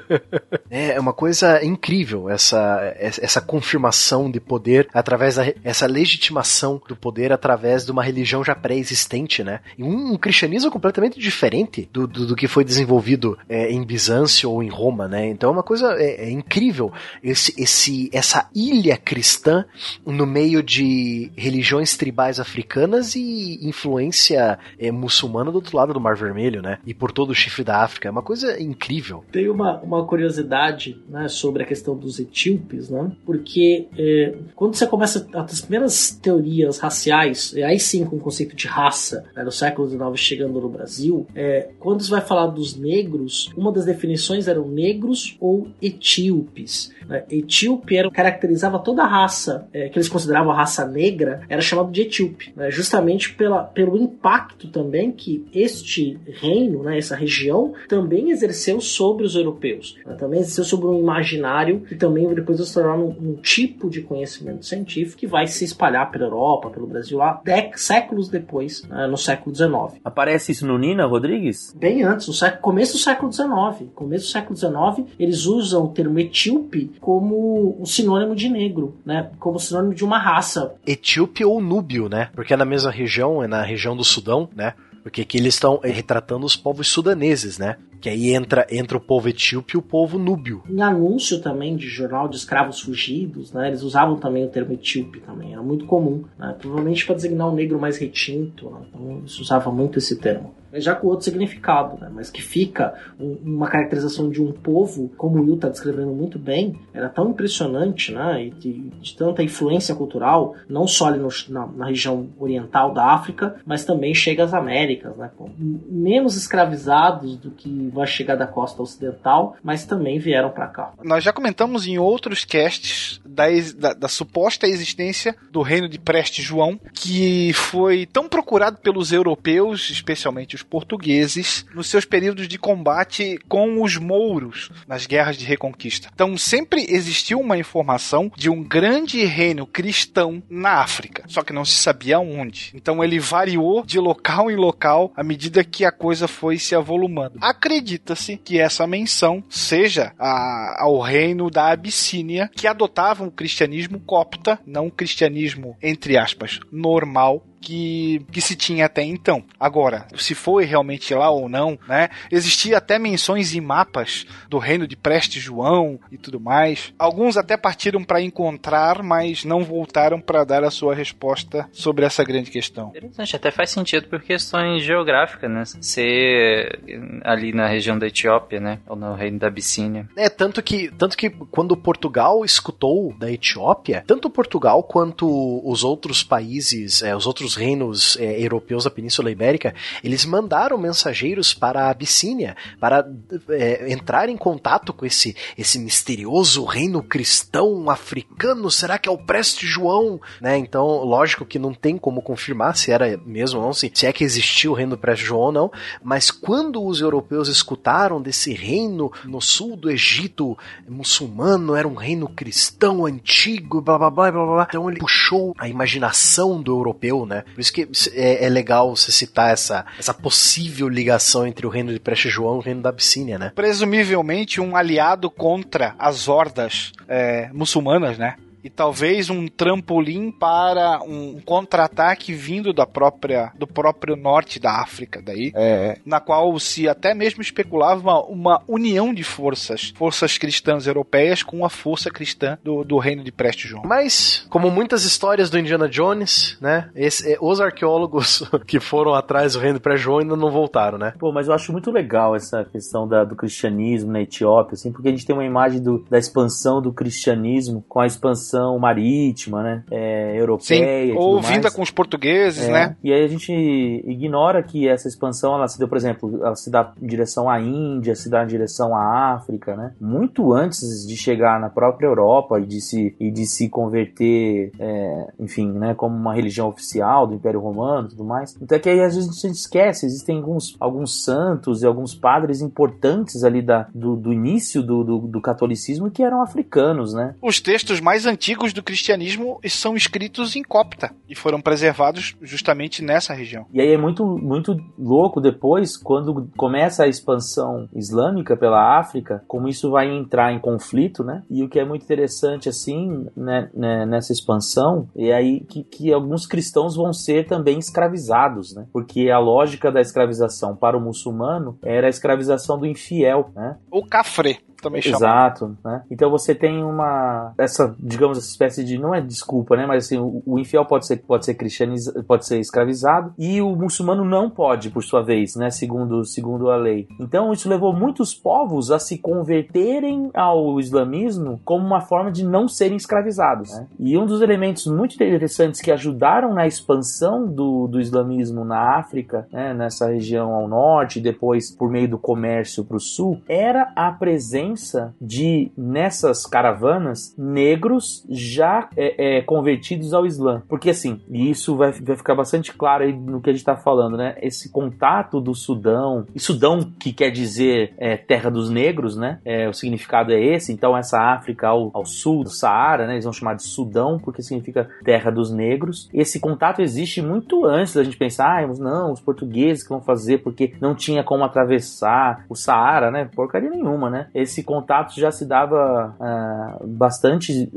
é 0.70 0.98
uma 0.98 1.12
coisa 1.12 1.64
incrível 1.64 2.28
essa 2.28 2.94
essa 2.96 3.40
confirmação 3.40 4.30
de 4.30 4.40
poder 4.40 4.88
através 4.92 5.36
da 5.36 5.44
essa 5.62 5.86
legitimação 5.86 6.80
do 6.88 6.96
poder 6.96 7.32
através 7.32 7.84
de 7.84 7.92
uma 7.92 8.02
religião 8.02 8.44
já 8.44 8.54
pré-existente, 8.54 9.42
né? 9.42 9.60
Um, 9.78 10.12
um, 10.12 10.16
cristianismo 10.16 10.70
completamente 10.70 11.18
diferente 11.18 11.88
do, 11.92 12.06
do, 12.06 12.26
do 12.26 12.36
que 12.36 12.48
foi 12.48 12.64
desenvolvido 12.64 13.38
é, 13.48 13.70
em 13.70 13.84
Bizâncio 13.84 14.50
ou 14.50 14.62
em 14.62 14.68
Roma, 14.68 15.06
né? 15.08 15.26
Então 15.28 15.50
é 15.50 15.52
uma 15.52 15.62
coisa 15.62 15.94
é, 15.98 16.26
é 16.26 16.30
incrível 16.30 16.92
esse 17.22 17.54
esse, 17.64 18.10
essa 18.12 18.48
ilha 18.54 18.96
cristã 18.96 19.64
no 20.04 20.26
meio 20.26 20.62
de 20.62 21.30
religiões 21.36 21.96
tribais 21.96 22.38
africanas 22.38 23.14
e 23.16 23.58
influência 23.66 24.58
é, 24.78 24.92
muçulmana 24.92 25.50
do 25.50 25.56
outro 25.56 25.76
lado 25.76 25.92
do 25.92 26.00
Mar 26.00 26.14
Vermelho, 26.14 26.60
né? 26.62 26.78
E 26.86 26.94
por 26.94 27.10
todo 27.10 27.30
o 27.30 27.34
chifre 27.34 27.64
da 27.64 27.82
África. 27.82 28.08
É 28.08 28.10
uma 28.10 28.22
coisa 28.22 28.60
incrível. 28.62 29.24
Tem 29.32 29.48
uma, 29.48 29.80
uma 29.80 30.04
curiosidade 30.06 31.02
né, 31.08 31.28
sobre 31.28 31.62
a 31.62 31.66
questão 31.66 31.96
dos 31.96 32.18
etíopes, 32.18 32.90
né? 32.90 33.10
Porque 33.24 33.88
é, 33.98 34.34
quando 34.54 34.74
você 34.74 34.86
começa 34.86 35.26
as 35.32 35.60
primeiras 35.60 36.10
teorias 36.10 36.78
raciais, 36.78 37.54
aí 37.64 37.80
sim 37.80 38.04
com 38.04 38.16
o 38.16 38.20
conceito 38.20 38.54
de 38.54 38.66
raça, 38.66 39.24
né, 39.34 39.42
no 39.42 39.52
século 39.52 39.88
XIX 39.88 40.02
chegando 40.16 40.60
no 40.60 40.68
Brasil, 40.68 41.26
é, 41.34 41.70
quando 41.78 42.02
você 42.02 42.10
vai 42.10 42.20
falar 42.20 42.48
dos 42.48 42.76
negros, 42.76 43.50
uma 43.56 43.72
das 43.72 43.86
definições 43.86 44.48
eram 44.48 44.68
negros 44.68 45.36
ou 45.40 45.68
etíopes. 45.80 46.92
Né? 47.08 47.24
Etíope 47.54 47.96
era, 47.96 48.10
caracterizava 48.10 48.80
toda 48.80 49.04
a 49.04 49.06
raça 49.06 49.68
é, 49.72 49.88
que 49.88 49.96
eles 49.96 50.08
consideravam 50.08 50.50
a 50.50 50.56
raça 50.56 50.84
negra, 50.84 51.42
era 51.48 51.60
chamado 51.60 51.92
de 51.92 52.02
etíope, 52.02 52.52
né? 52.56 52.68
justamente 52.70 53.32
pela, 53.34 53.62
pelo 53.62 53.96
impacto 53.96 54.66
também 54.68 55.12
que 55.12 55.46
este 55.54 56.18
reino, 56.26 56.82
né, 56.82 56.98
essa 56.98 57.14
região, 57.14 57.72
também 57.88 58.30
exerceu 58.30 58.80
sobre 58.80 59.24
os 59.24 59.36
europeus. 59.36 59.96
Né? 60.04 60.14
Também 60.14 60.40
exerceu 60.40 60.64
sobre 60.64 60.88
um 60.88 60.98
imaginário 60.98 61.80
que 61.80 61.94
também 61.94 62.32
depois 62.34 62.60
se 62.64 62.74
tornar 62.74 62.96
um, 62.96 63.10
um, 63.10 63.36
tipo 63.36 63.88
de 63.88 64.02
conhecimento 64.02 64.66
científico 64.66 65.18
que 65.18 65.26
vai 65.26 65.46
se 65.46 65.64
espalhar 65.64 66.10
pela 66.10 66.24
Europa, 66.24 66.70
pelo 66.70 66.86
Brasil, 66.86 67.18
lá 67.18 67.40
séculos 67.76 68.28
depois, 68.28 68.82
né, 68.88 69.06
no 69.06 69.16
século 69.16 69.54
XIX. 69.54 70.00
Aparece 70.04 70.50
isso 70.50 70.66
no 70.66 70.76
Nina 70.76 71.06
Rodrigues? 71.06 71.74
Bem 71.76 72.02
antes, 72.02 72.26
no 72.26 72.32
século, 72.32 72.62
começo 72.62 72.94
do 72.94 72.98
século 72.98 73.32
XIX. 73.32 73.90
Começo 73.94 74.26
do 74.26 74.30
século 74.30 74.56
XIX, 74.56 75.08
eles 75.18 75.46
usam 75.46 75.84
o 75.84 75.88
termo 75.88 76.18
etíope 76.18 76.92
como 77.00 77.43
um 77.44 77.86
sinônimo 77.86 78.34
de 78.34 78.48
negro, 78.48 78.96
né? 79.04 79.30
Como 79.38 79.58
sinônimo 79.58 79.94
de 79.94 80.04
uma 80.04 80.18
raça. 80.18 80.74
Etíope 80.86 81.44
ou 81.44 81.60
núbio, 81.60 82.08
né? 82.08 82.30
Porque 82.34 82.54
é 82.54 82.56
na 82.56 82.64
mesma 82.64 82.90
região, 82.90 83.42
é 83.42 83.46
na 83.46 83.62
região 83.62 83.96
do 83.96 84.04
Sudão, 84.04 84.48
né? 84.54 84.74
Porque 85.02 85.20
aqui 85.20 85.36
eles 85.36 85.54
estão 85.54 85.80
retratando 85.82 86.46
os 86.46 86.56
povos 86.56 86.88
sudaneses, 86.88 87.58
né? 87.58 87.76
Que 88.04 88.10
aí 88.10 88.34
entra, 88.34 88.66
entra 88.70 88.98
o 88.98 89.00
povo 89.00 89.30
etíope 89.30 89.76
e 89.76 89.78
o 89.78 89.82
povo 89.82 90.18
núbio. 90.18 90.62
Em 90.68 90.82
anúncio 90.82 91.40
também 91.40 91.74
de 91.74 91.88
jornal 91.88 92.28
de 92.28 92.36
escravos 92.36 92.78
fugidos, 92.82 93.50
né? 93.50 93.68
Eles 93.68 93.82
usavam 93.82 94.18
também 94.18 94.44
o 94.44 94.50
termo 94.50 94.74
etíope 94.74 95.20
também, 95.20 95.54
era 95.54 95.62
muito 95.62 95.86
comum. 95.86 96.22
Né? 96.38 96.54
Provavelmente 96.60 97.06
para 97.06 97.14
designar 97.14 97.48
um 97.48 97.54
negro 97.54 97.80
mais 97.80 97.96
retinto, 97.96 98.68
né? 98.68 98.80
então 98.90 99.16
eles 99.20 99.38
usavam 99.40 99.74
muito 99.74 99.98
esse 99.98 100.16
termo 100.16 100.52
já 100.80 100.94
com 100.94 101.08
outro 101.08 101.24
significado, 101.24 102.00
né? 102.00 102.10
mas 102.12 102.30
que 102.30 102.42
fica 102.42 102.94
um, 103.18 103.36
uma 103.44 103.68
caracterização 103.68 104.30
de 104.30 104.42
um 104.42 104.52
povo, 104.52 105.10
como 105.16 105.38
o 105.38 105.42
Will 105.42 105.54
está 105.54 105.68
descrevendo 105.68 106.12
muito 106.12 106.38
bem, 106.38 106.78
era 106.92 107.08
tão 107.08 107.30
impressionante, 107.30 108.12
né? 108.12 108.46
E 108.46 108.50
de, 108.50 108.72
de 108.90 109.16
tanta 109.16 109.42
influência 109.42 109.94
cultural, 109.94 110.54
não 110.68 110.86
só 110.86 111.06
ali 111.06 111.18
no, 111.18 111.28
na, 111.48 111.66
na, 111.66 111.86
região 111.86 112.28
oriental 112.38 112.92
da 112.92 113.12
África, 113.12 113.56
mas 113.64 113.84
também 113.84 114.14
chega 114.14 114.44
às 114.44 114.54
Américas, 114.54 115.16
né? 115.16 115.30
Com 115.36 115.50
menos 115.58 116.36
escravizados 116.36 117.36
do 117.36 117.50
que 117.50 117.68
vai 117.94 118.06
chegar 118.06 118.36
da 118.36 118.46
costa 118.46 118.82
ocidental, 118.82 119.56
mas 119.62 119.84
também 119.84 120.18
vieram 120.18 120.50
para 120.50 120.66
cá. 120.66 120.92
Nós 121.02 121.22
já 121.22 121.32
comentamos 121.32 121.86
em 121.86 121.98
outros 121.98 122.44
casts 122.44 123.20
da, 123.24 123.44
da, 123.76 123.92
da 123.94 124.08
suposta 124.08 124.66
existência 124.66 125.36
do 125.50 125.62
reino 125.62 125.88
de 125.88 125.98
Preste 125.98 126.42
João, 126.42 126.78
que 126.92 127.52
foi 127.52 128.06
tão 128.06 128.28
procurado 128.28 128.78
pelos 128.78 129.12
europeus, 129.12 129.90
especialmente 129.90 130.54
os 130.54 130.62
portugueses 130.62 131.66
nos 131.74 131.88
seus 131.88 132.04
períodos 132.04 132.48
de 132.48 132.58
combate 132.58 133.38
com 133.48 133.82
os 133.82 133.96
mouros 133.96 134.70
nas 134.86 135.06
guerras 135.06 135.36
de 135.36 135.44
reconquista. 135.44 136.08
Então 136.12 136.36
sempre 136.36 136.86
existiu 136.88 137.40
uma 137.40 137.56
informação 137.56 138.30
de 138.36 138.50
um 138.50 138.62
grande 138.62 139.24
reino 139.24 139.66
cristão 139.66 140.42
na 140.48 140.80
África, 140.80 141.24
só 141.26 141.42
que 141.42 141.52
não 141.52 141.64
se 141.64 141.74
sabia 141.74 142.18
onde. 142.18 142.72
Então 142.74 143.02
ele 143.02 143.18
variou 143.18 143.84
de 143.84 143.98
local 143.98 144.50
em 144.50 144.56
local 144.56 145.12
à 145.16 145.22
medida 145.22 145.64
que 145.64 145.84
a 145.84 145.92
coisa 145.92 146.28
foi 146.28 146.58
se 146.58 146.74
avolumando. 146.74 147.38
Acredita-se 147.74 148.36
que 148.36 148.60
essa 148.60 148.86
menção 148.86 149.42
seja 149.50 150.12
a, 150.16 150.84
ao 150.84 151.00
reino 151.00 151.50
da 151.50 151.72
Abissínia, 151.72 152.48
que 152.54 152.68
adotava 152.68 153.24
um 153.24 153.30
cristianismo 153.30 153.98
copta, 153.98 154.60
não 154.64 154.86
um 154.86 154.90
cristianismo 154.90 155.76
entre 155.82 156.16
aspas 156.16 156.60
normal 156.70 157.44
que, 157.64 158.24
que 158.30 158.40
se 158.40 158.54
tinha 158.54 158.84
até 158.84 159.02
então. 159.02 159.42
Agora, 159.58 160.06
se 160.16 160.34
foi 160.34 160.66
realmente 160.66 161.14
lá 161.14 161.30
ou 161.30 161.48
não, 161.48 161.78
né? 161.88 162.10
Existia 162.30 162.76
até 162.76 162.98
menções 162.98 163.54
em 163.54 163.60
mapas 163.60 164.26
do 164.48 164.58
reino 164.58 164.86
de 164.86 164.96
Preste 164.96 165.40
João 165.40 165.98
e 166.12 166.18
tudo 166.18 166.38
mais. 166.38 166.92
Alguns 166.98 167.36
até 167.36 167.56
partiram 167.56 168.04
para 168.04 168.20
encontrar, 168.20 169.02
mas 169.02 169.44
não 169.44 169.64
voltaram 169.64 170.20
para 170.20 170.44
dar 170.44 170.62
a 170.62 170.70
sua 170.70 170.94
resposta 170.94 171.68
sobre 171.72 172.04
essa 172.04 172.22
grande 172.22 172.50
questão. 172.50 172.90
Interessante, 172.90 173.36
até 173.36 173.50
faz 173.50 173.70
sentido 173.70 174.08
por 174.08 174.20
questões 174.20 174.82
geográficas, 174.82 175.50
né? 175.50 175.64
Ser 175.80 176.80
ali 177.24 177.52
na 177.52 177.66
região 177.66 177.98
da 177.98 178.06
Etiópia, 178.06 178.60
né? 178.60 178.78
Ou 178.86 178.96
no 178.96 179.14
reino 179.14 179.38
da 179.38 179.46
Abissínia. 179.46 180.08
É, 180.16 180.28
tanto 180.28 180.62
que, 180.62 180.90
tanto 180.98 181.16
que 181.16 181.30
quando 181.30 181.76
Portugal 181.76 182.44
escutou 182.44 183.14
da 183.18 183.30
Etiópia, 183.32 184.04
tanto 184.06 184.28
Portugal 184.28 184.82
quanto 184.82 185.26
os 185.64 185.82
outros 185.82 186.22
países, 186.22 187.02
é, 187.02 187.16
os 187.16 187.26
outros 187.26 187.53
reinos 187.54 188.16
é, 188.18 188.40
europeus 188.40 188.84
da 188.84 188.90
Península 188.90 189.30
Ibérica, 189.30 189.74
eles 190.02 190.24
mandaram 190.24 190.78
mensageiros 190.78 191.54
para 191.54 191.84
a 191.84 191.90
Abissínia 191.90 192.56
para 192.78 193.06
é, 193.48 193.92
entrar 193.92 194.28
em 194.28 194.36
contato 194.36 194.92
com 194.92 195.04
esse, 195.06 195.36
esse 195.56 195.78
misterioso 195.78 196.64
reino 196.64 197.02
cristão 197.02 197.88
africano. 197.90 198.70
Será 198.70 198.98
que 198.98 199.08
é 199.08 199.12
o 199.12 199.18
Preste 199.18 199.66
João? 199.66 200.20
Né? 200.40 200.56
Então, 200.58 200.86
lógico 201.04 201.44
que 201.44 201.58
não 201.58 201.74
tem 201.74 201.96
como 201.96 202.22
confirmar 202.22 202.76
se 202.76 202.90
era 202.90 203.16
mesmo 203.24 203.60
ou 203.60 203.66
não, 203.66 203.72
se, 203.72 203.90
se 203.94 204.06
é 204.06 204.12
que 204.12 204.24
existiu 204.24 204.72
o 204.72 204.74
reino 204.74 204.96
do 204.96 205.00
Preste 205.00 205.24
João 205.24 205.42
ou 205.42 205.52
não, 205.52 205.72
mas 206.02 206.30
quando 206.30 206.84
os 206.84 207.00
europeus 207.00 207.48
escutaram 207.48 208.20
desse 208.20 208.52
reino 208.52 209.10
no 209.24 209.40
sul 209.40 209.76
do 209.76 209.90
Egito 209.90 210.56
muçulmano, 210.88 211.74
era 211.74 211.88
um 211.88 211.94
reino 211.94 212.28
cristão 212.28 213.06
antigo, 213.06 213.80
blá 213.80 213.98
blá 213.98 214.10
blá 214.10 214.30
blá 214.30 214.46
blá, 214.46 214.66
então 214.68 214.88
ele 214.90 214.98
puxou 214.98 215.54
a 215.58 215.68
imaginação 215.68 216.62
do 216.62 216.72
europeu, 216.72 217.26
né? 217.26 217.33
Por 217.42 217.60
isso 217.60 217.72
que 217.72 217.88
é, 218.12 218.44
é, 218.44 218.48
legal 218.48 218.94
você 218.94 219.10
citar 219.10 219.52
essa, 219.52 219.84
essa 219.98 220.14
possível 220.14 220.88
ligação 220.88 221.46
entre 221.46 221.66
o 221.66 221.70
reino 221.70 221.92
de 221.92 222.00
Preste 222.00 222.28
João 222.28 222.56
e 222.56 222.58
o 222.58 222.62
reino 222.62 222.82
da 222.82 222.90
Abissínia, 222.90 223.38
né? 223.38 223.52
Presumivelmente 223.54 224.60
um 224.60 224.76
aliado 224.76 225.30
contra 225.30 225.94
as 225.98 226.28
hordas 226.28 226.92
é, 227.08 227.48
muçulmanas, 227.52 228.18
né? 228.18 228.36
E 228.64 228.70
talvez 228.70 229.28
um 229.28 229.46
trampolim 229.46 230.32
para 230.32 231.00
um 231.02 231.38
contra-ataque 231.44 232.32
vindo 232.32 232.72
da 232.72 232.86
própria 232.86 233.52
do 233.58 233.66
próprio 233.66 234.16
norte 234.16 234.58
da 234.58 234.80
África 234.80 235.20
daí, 235.22 235.52
é, 235.54 235.98
na 236.04 236.18
qual 236.18 236.58
se 236.58 236.88
até 236.88 237.12
mesmo 237.12 237.42
especulava 237.42 238.00
uma, 238.00 238.24
uma, 238.24 238.62
união 238.66 239.12
de 239.12 239.22
forças, 239.22 239.92
forças 239.94 240.38
cristãs 240.38 240.86
europeias 240.86 241.42
com 241.42 241.64
a 241.64 241.68
força 241.68 242.10
cristã 242.10 242.58
do, 242.64 242.82
do 242.82 242.98
reino 242.98 243.22
de 243.22 243.30
Preste 243.30 243.68
João. 243.68 243.82
Mas, 243.84 244.46
como 244.48 244.70
muitas 244.70 245.04
histórias 245.04 245.50
do 245.50 245.58
Indiana 245.58 245.88
Jones, 245.88 246.56
né, 246.60 246.90
esse, 246.94 247.36
os 247.40 247.60
arqueólogos 247.60 248.42
que 248.66 248.80
foram 248.80 249.12
atrás 249.14 249.52
do 249.52 249.58
reino 249.58 249.78
de 249.78 249.82
Preste 249.82 250.04
João 250.04 250.18
ainda 250.20 250.36
não 250.36 250.50
voltaram, 250.50 250.96
né? 250.96 251.12
Pô, 251.18 251.30
mas 251.32 251.48
eu 251.48 251.54
acho 251.54 251.70
muito 251.70 251.90
legal 251.90 252.34
essa 252.34 252.64
questão 252.64 253.06
da, 253.06 253.24
do 253.24 253.36
cristianismo 253.36 254.10
na 254.10 254.22
Etiópia, 254.22 254.74
assim, 254.74 254.90
porque 254.90 255.08
a 255.08 255.10
gente 255.10 255.26
tem 255.26 255.36
uma 255.36 255.44
imagem 255.44 255.82
do, 255.82 256.04
da 256.08 256.18
expansão 256.18 256.80
do 256.80 256.92
cristianismo 256.92 257.84
com 257.88 258.00
a 258.00 258.06
expansão 258.06 258.53
marítima, 258.78 259.62
né? 259.62 259.82
É, 259.90 260.38
europeia. 260.38 261.12
Sim, 261.12 261.16
ou 261.16 261.40
vinda 261.40 261.70
com 261.70 261.82
os 261.82 261.90
portugueses, 261.90 262.68
é. 262.68 262.72
né? 262.72 262.96
E 263.02 263.12
aí 263.12 263.24
a 263.24 263.28
gente 263.28 263.52
ignora 263.52 264.62
que 264.62 264.88
essa 264.88 265.08
expansão, 265.08 265.54
ela 265.54 265.68
se 265.68 265.78
deu, 265.78 265.88
por 265.88 265.96
exemplo, 265.96 266.40
ela 266.44 266.56
se 266.56 266.70
dá 266.70 266.92
em 267.00 267.06
direção 267.06 267.48
à 267.48 267.60
Índia, 267.60 268.14
se 268.14 268.28
dá 268.28 268.44
em 268.44 268.46
direção 268.46 268.94
à 268.94 269.34
África, 269.34 269.76
né? 269.76 269.92
Muito 270.00 270.52
antes 270.52 271.06
de 271.06 271.16
chegar 271.16 271.60
na 271.60 271.68
própria 271.68 272.06
Europa 272.06 272.60
e 272.60 272.66
de 272.66 272.80
se, 272.80 273.14
e 273.18 273.30
de 273.30 273.46
se 273.46 273.68
converter, 273.68 274.72
é, 274.78 275.26
enfim, 275.38 275.70
né? 275.72 275.94
Como 275.94 276.16
uma 276.16 276.34
religião 276.34 276.68
oficial 276.68 277.26
do 277.26 277.34
Império 277.34 277.60
Romano 277.60 278.06
e 278.06 278.10
tudo 278.10 278.24
mais. 278.24 278.56
Então 278.60 278.76
é 278.76 278.80
que 278.80 278.88
aí 278.88 279.00
às 279.00 279.14
vezes 279.14 279.30
a 279.30 279.48
gente 279.48 279.58
esquece, 279.58 280.06
existem 280.06 280.36
alguns, 280.36 280.76
alguns 280.78 281.24
santos 281.24 281.82
e 281.82 281.86
alguns 281.86 282.14
padres 282.14 282.60
importantes 282.60 283.44
ali 283.44 283.62
da, 283.62 283.88
do, 283.94 284.16
do 284.16 284.32
início 284.32 284.82
do, 284.82 285.04
do, 285.04 285.18
do 285.18 285.40
catolicismo 285.40 286.10
que 286.10 286.22
eram 286.22 286.42
africanos, 286.42 287.14
né? 287.14 287.34
Os 287.42 287.60
textos 287.60 288.00
mais 288.00 288.26
antigos 288.26 288.43
antigos 288.44 288.74
do 288.74 288.82
cristianismo 288.82 289.58
são 289.68 289.96
escritos 289.96 290.54
em 290.54 290.62
copta 290.62 291.10
e 291.26 291.34
foram 291.34 291.62
preservados 291.62 292.36
justamente 292.42 293.02
nessa 293.02 293.32
região. 293.32 293.64
E 293.72 293.80
aí 293.80 293.90
é 293.90 293.96
muito, 293.96 294.22
muito 294.26 294.76
louco 294.98 295.40
depois, 295.40 295.96
quando 295.96 296.50
começa 296.54 297.04
a 297.04 297.08
expansão 297.08 297.88
islâmica 297.94 298.54
pela 298.54 298.98
África, 298.98 299.42
como 299.48 299.66
isso 299.66 299.90
vai 299.90 300.14
entrar 300.14 300.52
em 300.52 300.58
conflito, 300.58 301.24
né? 301.24 301.42
E 301.48 301.64
o 301.64 301.70
que 301.70 301.78
é 301.78 301.86
muito 301.86 302.02
interessante, 302.02 302.68
assim, 302.68 303.26
né, 303.34 303.70
né, 303.72 304.04
nessa 304.04 304.32
expansão, 304.32 305.08
é 305.16 305.32
aí 305.32 305.60
que, 305.60 305.82
que 305.82 306.12
alguns 306.12 306.46
cristãos 306.46 306.94
vão 306.94 307.14
ser 307.14 307.46
também 307.46 307.78
escravizados, 307.78 308.74
né? 308.74 308.86
Porque 308.92 309.30
a 309.30 309.38
lógica 309.38 309.90
da 309.90 310.02
escravização 310.02 310.76
para 310.76 310.98
o 310.98 311.00
muçulmano 311.00 311.78
era 311.82 312.08
a 312.08 312.10
escravização 312.10 312.78
do 312.78 312.84
infiel, 312.84 313.50
né? 313.54 313.78
O 313.90 314.04
cafre. 314.06 314.58
Também 314.84 315.02
chamado. 315.02 315.22
Exato, 315.22 315.78
né? 315.84 316.02
Então 316.10 316.30
você 316.30 316.54
tem 316.54 316.84
uma 316.84 317.52
essa, 317.58 317.94
digamos, 317.98 318.38
essa 318.38 318.48
espécie 318.48 318.84
de 318.84 318.98
não 318.98 319.14
é 319.14 319.20
desculpa, 319.20 319.76
né? 319.76 319.86
Mas 319.86 320.06
assim, 320.06 320.18
o, 320.18 320.42
o 320.46 320.58
infiel 320.58 320.84
pode 320.84 321.06
ser 321.06 321.16
pode 321.16 321.44
ser 321.44 321.54
cristianizado, 321.54 322.22
pode 322.24 322.46
ser 322.46 322.58
escravizado 322.58 323.32
e 323.38 323.60
o 323.60 323.74
muçulmano 323.74 324.24
não 324.24 324.48
pode, 324.48 324.90
por 324.90 325.02
sua 325.02 325.22
vez, 325.22 325.56
né? 325.56 325.70
Segundo 325.70 326.24
segundo 326.24 326.70
a 326.70 326.76
lei. 326.76 327.08
Então 327.20 327.52
isso 327.52 327.68
levou 327.68 327.92
muitos 327.92 328.34
povos 328.34 328.90
a 328.90 328.98
se 328.98 329.18
converterem 329.18 330.30
ao 330.34 330.78
islamismo 330.78 331.60
como 331.64 331.84
uma 331.84 332.00
forma 332.00 332.30
de 332.30 332.44
não 332.44 332.68
serem 332.68 332.96
escravizados. 332.96 333.72
Né? 333.72 333.86
E 333.98 334.18
um 334.18 334.26
dos 334.26 334.40
elementos 334.40 334.86
muito 334.86 335.14
interessantes 335.14 335.80
que 335.80 335.90
ajudaram 335.90 336.52
na 336.52 336.66
expansão 336.66 337.46
do, 337.46 337.86
do 337.86 338.00
islamismo 338.00 338.64
na 338.64 338.98
África, 338.98 339.46
né? 339.52 339.72
nessa 339.72 340.08
região 340.08 340.52
ao 340.52 340.68
norte, 340.68 341.20
depois 341.20 341.70
por 341.70 341.90
meio 341.90 342.08
do 342.08 342.18
comércio 342.18 342.84
para 342.84 342.96
o 342.96 343.00
sul, 343.00 343.40
era 343.48 343.92
a 343.96 344.10
presença 344.12 344.73
de 345.20 345.70
nessas 345.76 346.46
caravanas 346.46 347.34
negros 347.36 348.24
já 348.28 348.88
é, 348.96 349.38
é, 349.38 349.42
convertidos 349.42 350.12
ao 350.12 350.26
Islã. 350.26 350.62
Porque 350.68 350.90
assim, 350.90 351.20
e 351.30 351.50
isso 351.50 351.76
vai, 351.76 351.92
vai 351.92 352.16
ficar 352.16 352.34
bastante 352.34 352.72
claro 352.72 353.04
aí 353.04 353.12
no 353.12 353.40
que 353.40 353.50
a 353.50 353.52
gente 353.52 353.60
está 353.60 353.76
falando, 353.76 354.16
né? 354.16 354.36
Esse 354.40 354.70
contato 354.70 355.40
do 355.40 355.54
Sudão, 355.54 356.26
e 356.34 356.40
Sudão 356.40 356.80
que 356.98 357.12
quer 357.12 357.30
dizer 357.30 357.94
é, 357.98 358.16
terra 358.16 358.50
dos 358.50 358.70
negros, 358.70 359.16
né? 359.16 359.40
É, 359.44 359.68
o 359.68 359.72
significado 359.72 360.32
é 360.32 360.42
esse. 360.42 360.72
Então 360.72 360.96
essa 360.96 361.18
África 361.20 361.68
ao, 361.68 361.90
ao 361.94 362.04
sul 362.04 362.44
do 362.44 362.50
Saara, 362.50 363.06
né? 363.06 363.14
Eles 363.14 363.24
vão 363.24 363.32
chamar 363.32 363.54
de 363.54 363.62
Sudão 363.62 364.18
porque 364.18 364.42
significa 364.42 364.88
terra 365.04 365.30
dos 365.30 365.52
negros. 365.52 366.08
Esse 366.12 366.40
contato 366.40 366.80
existe 366.80 367.22
muito 367.22 367.64
antes 367.64 367.94
da 367.94 368.02
gente 368.02 368.16
pensar, 368.16 368.62
ah, 368.62 368.66
não, 368.78 369.12
os 369.12 369.20
portugueses 369.20 369.82
que 369.82 369.88
vão 369.88 370.00
fazer 370.00 370.38
porque 370.38 370.74
não 370.80 370.94
tinha 370.94 371.22
como 371.22 371.44
atravessar 371.44 372.44
o 372.48 372.54
Saara, 372.54 373.10
né? 373.10 373.28
Porcaria 373.34 373.70
nenhuma, 373.70 374.10
né? 374.10 374.28
Esse 374.34 374.62
contato 374.64 375.18
já 375.18 375.30
se 375.30 375.46
dava 375.46 376.14
uh, 376.18 376.86
bastante, 376.86 377.70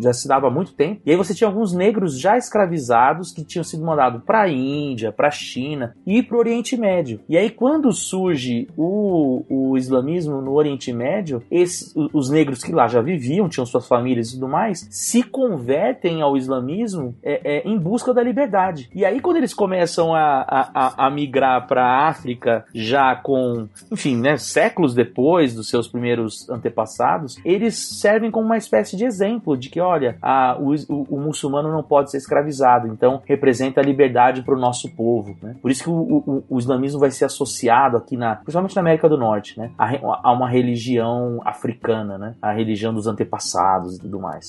já 0.00 0.12
se 0.12 0.26
dava 0.28 0.48
há 0.48 0.50
muito 0.50 0.72
tempo. 0.72 1.00
E 1.04 1.10
aí 1.10 1.16
você 1.16 1.34
tinha 1.34 1.48
alguns 1.48 1.72
negros 1.72 2.18
já 2.18 2.36
escravizados 2.36 3.32
que 3.32 3.44
tinham 3.44 3.64
sido 3.64 3.84
mandados 3.84 4.22
para 4.24 4.42
a 4.42 4.48
Índia, 4.48 5.12
para 5.12 5.28
a 5.28 5.30
China 5.30 5.94
e 6.06 6.22
para 6.22 6.36
o 6.36 6.40
Oriente 6.40 6.76
Médio. 6.76 7.20
E 7.28 7.36
aí 7.36 7.50
quando 7.50 7.92
surge 7.92 8.68
o, 8.76 9.44
o 9.48 9.76
islamismo 9.76 10.40
no 10.40 10.52
Oriente 10.52 10.92
Médio, 10.92 11.42
esses, 11.50 11.94
os 12.12 12.30
negros 12.30 12.62
que 12.62 12.72
lá 12.72 12.86
já 12.86 13.00
viviam, 13.00 13.48
tinham 13.48 13.66
suas 13.66 13.86
famílias 13.86 14.28
e 14.28 14.34
tudo 14.34 14.48
mais, 14.48 14.86
se 14.90 15.22
convertem 15.22 16.22
ao 16.22 16.36
islamismo 16.36 17.14
é, 17.22 17.58
é, 17.58 17.68
em 17.68 17.78
busca 17.78 18.12
da 18.12 18.22
liberdade. 18.22 18.88
E 18.94 19.04
aí 19.04 19.20
quando 19.20 19.38
eles 19.38 19.54
começam 19.54 20.14
a, 20.14 20.44
a, 20.74 21.06
a 21.06 21.10
migrar 21.10 21.66
para 21.66 21.84
a 21.84 22.08
África 22.08 22.64
já 22.74 23.14
com, 23.16 23.68
enfim, 23.90 24.16
né, 24.16 24.36
séculos 24.36 24.94
depois 24.94 25.54
dos 25.54 25.68
seus 25.68 25.88
primeiros 25.88 26.03
antepassados, 26.48 27.38
eles 27.44 28.00
servem 28.00 28.30
como 28.30 28.46
uma 28.46 28.56
espécie 28.56 28.96
de 28.96 29.04
exemplo 29.04 29.56
de 29.56 29.68
que, 29.68 29.80
olha, 29.80 30.16
a, 30.20 30.56
o, 30.58 30.74
o, 30.88 31.16
o 31.16 31.20
muçulmano 31.20 31.70
não 31.70 31.82
pode 31.82 32.10
ser 32.10 32.18
escravizado, 32.18 32.88
então 32.88 33.22
representa 33.24 33.80
a 33.80 33.84
liberdade 33.84 34.42
para 34.42 34.54
o 34.54 34.58
nosso 34.58 34.94
povo. 34.94 35.36
Né? 35.42 35.56
Por 35.60 35.70
isso 35.70 35.84
que 35.84 35.90
o, 35.90 35.94
o, 35.94 36.44
o, 36.48 36.58
islamismo 36.58 37.00
vai 37.00 37.10
ser 37.10 37.24
associado 37.24 37.96
aqui, 37.96 38.16
na, 38.16 38.36
principalmente 38.36 38.76
na 38.76 38.82
América 38.82 39.08
do 39.08 39.16
Norte, 39.16 39.58
né? 39.58 39.70
a, 39.78 40.28
a 40.28 40.32
uma 40.32 40.48
religião 40.48 41.40
africana, 41.44 42.18
né? 42.18 42.34
a 42.40 42.52
religião 42.52 42.92
dos 42.92 43.06
antepassados 43.06 43.96
e 43.96 44.00
tudo 44.00 44.20
mais. 44.20 44.48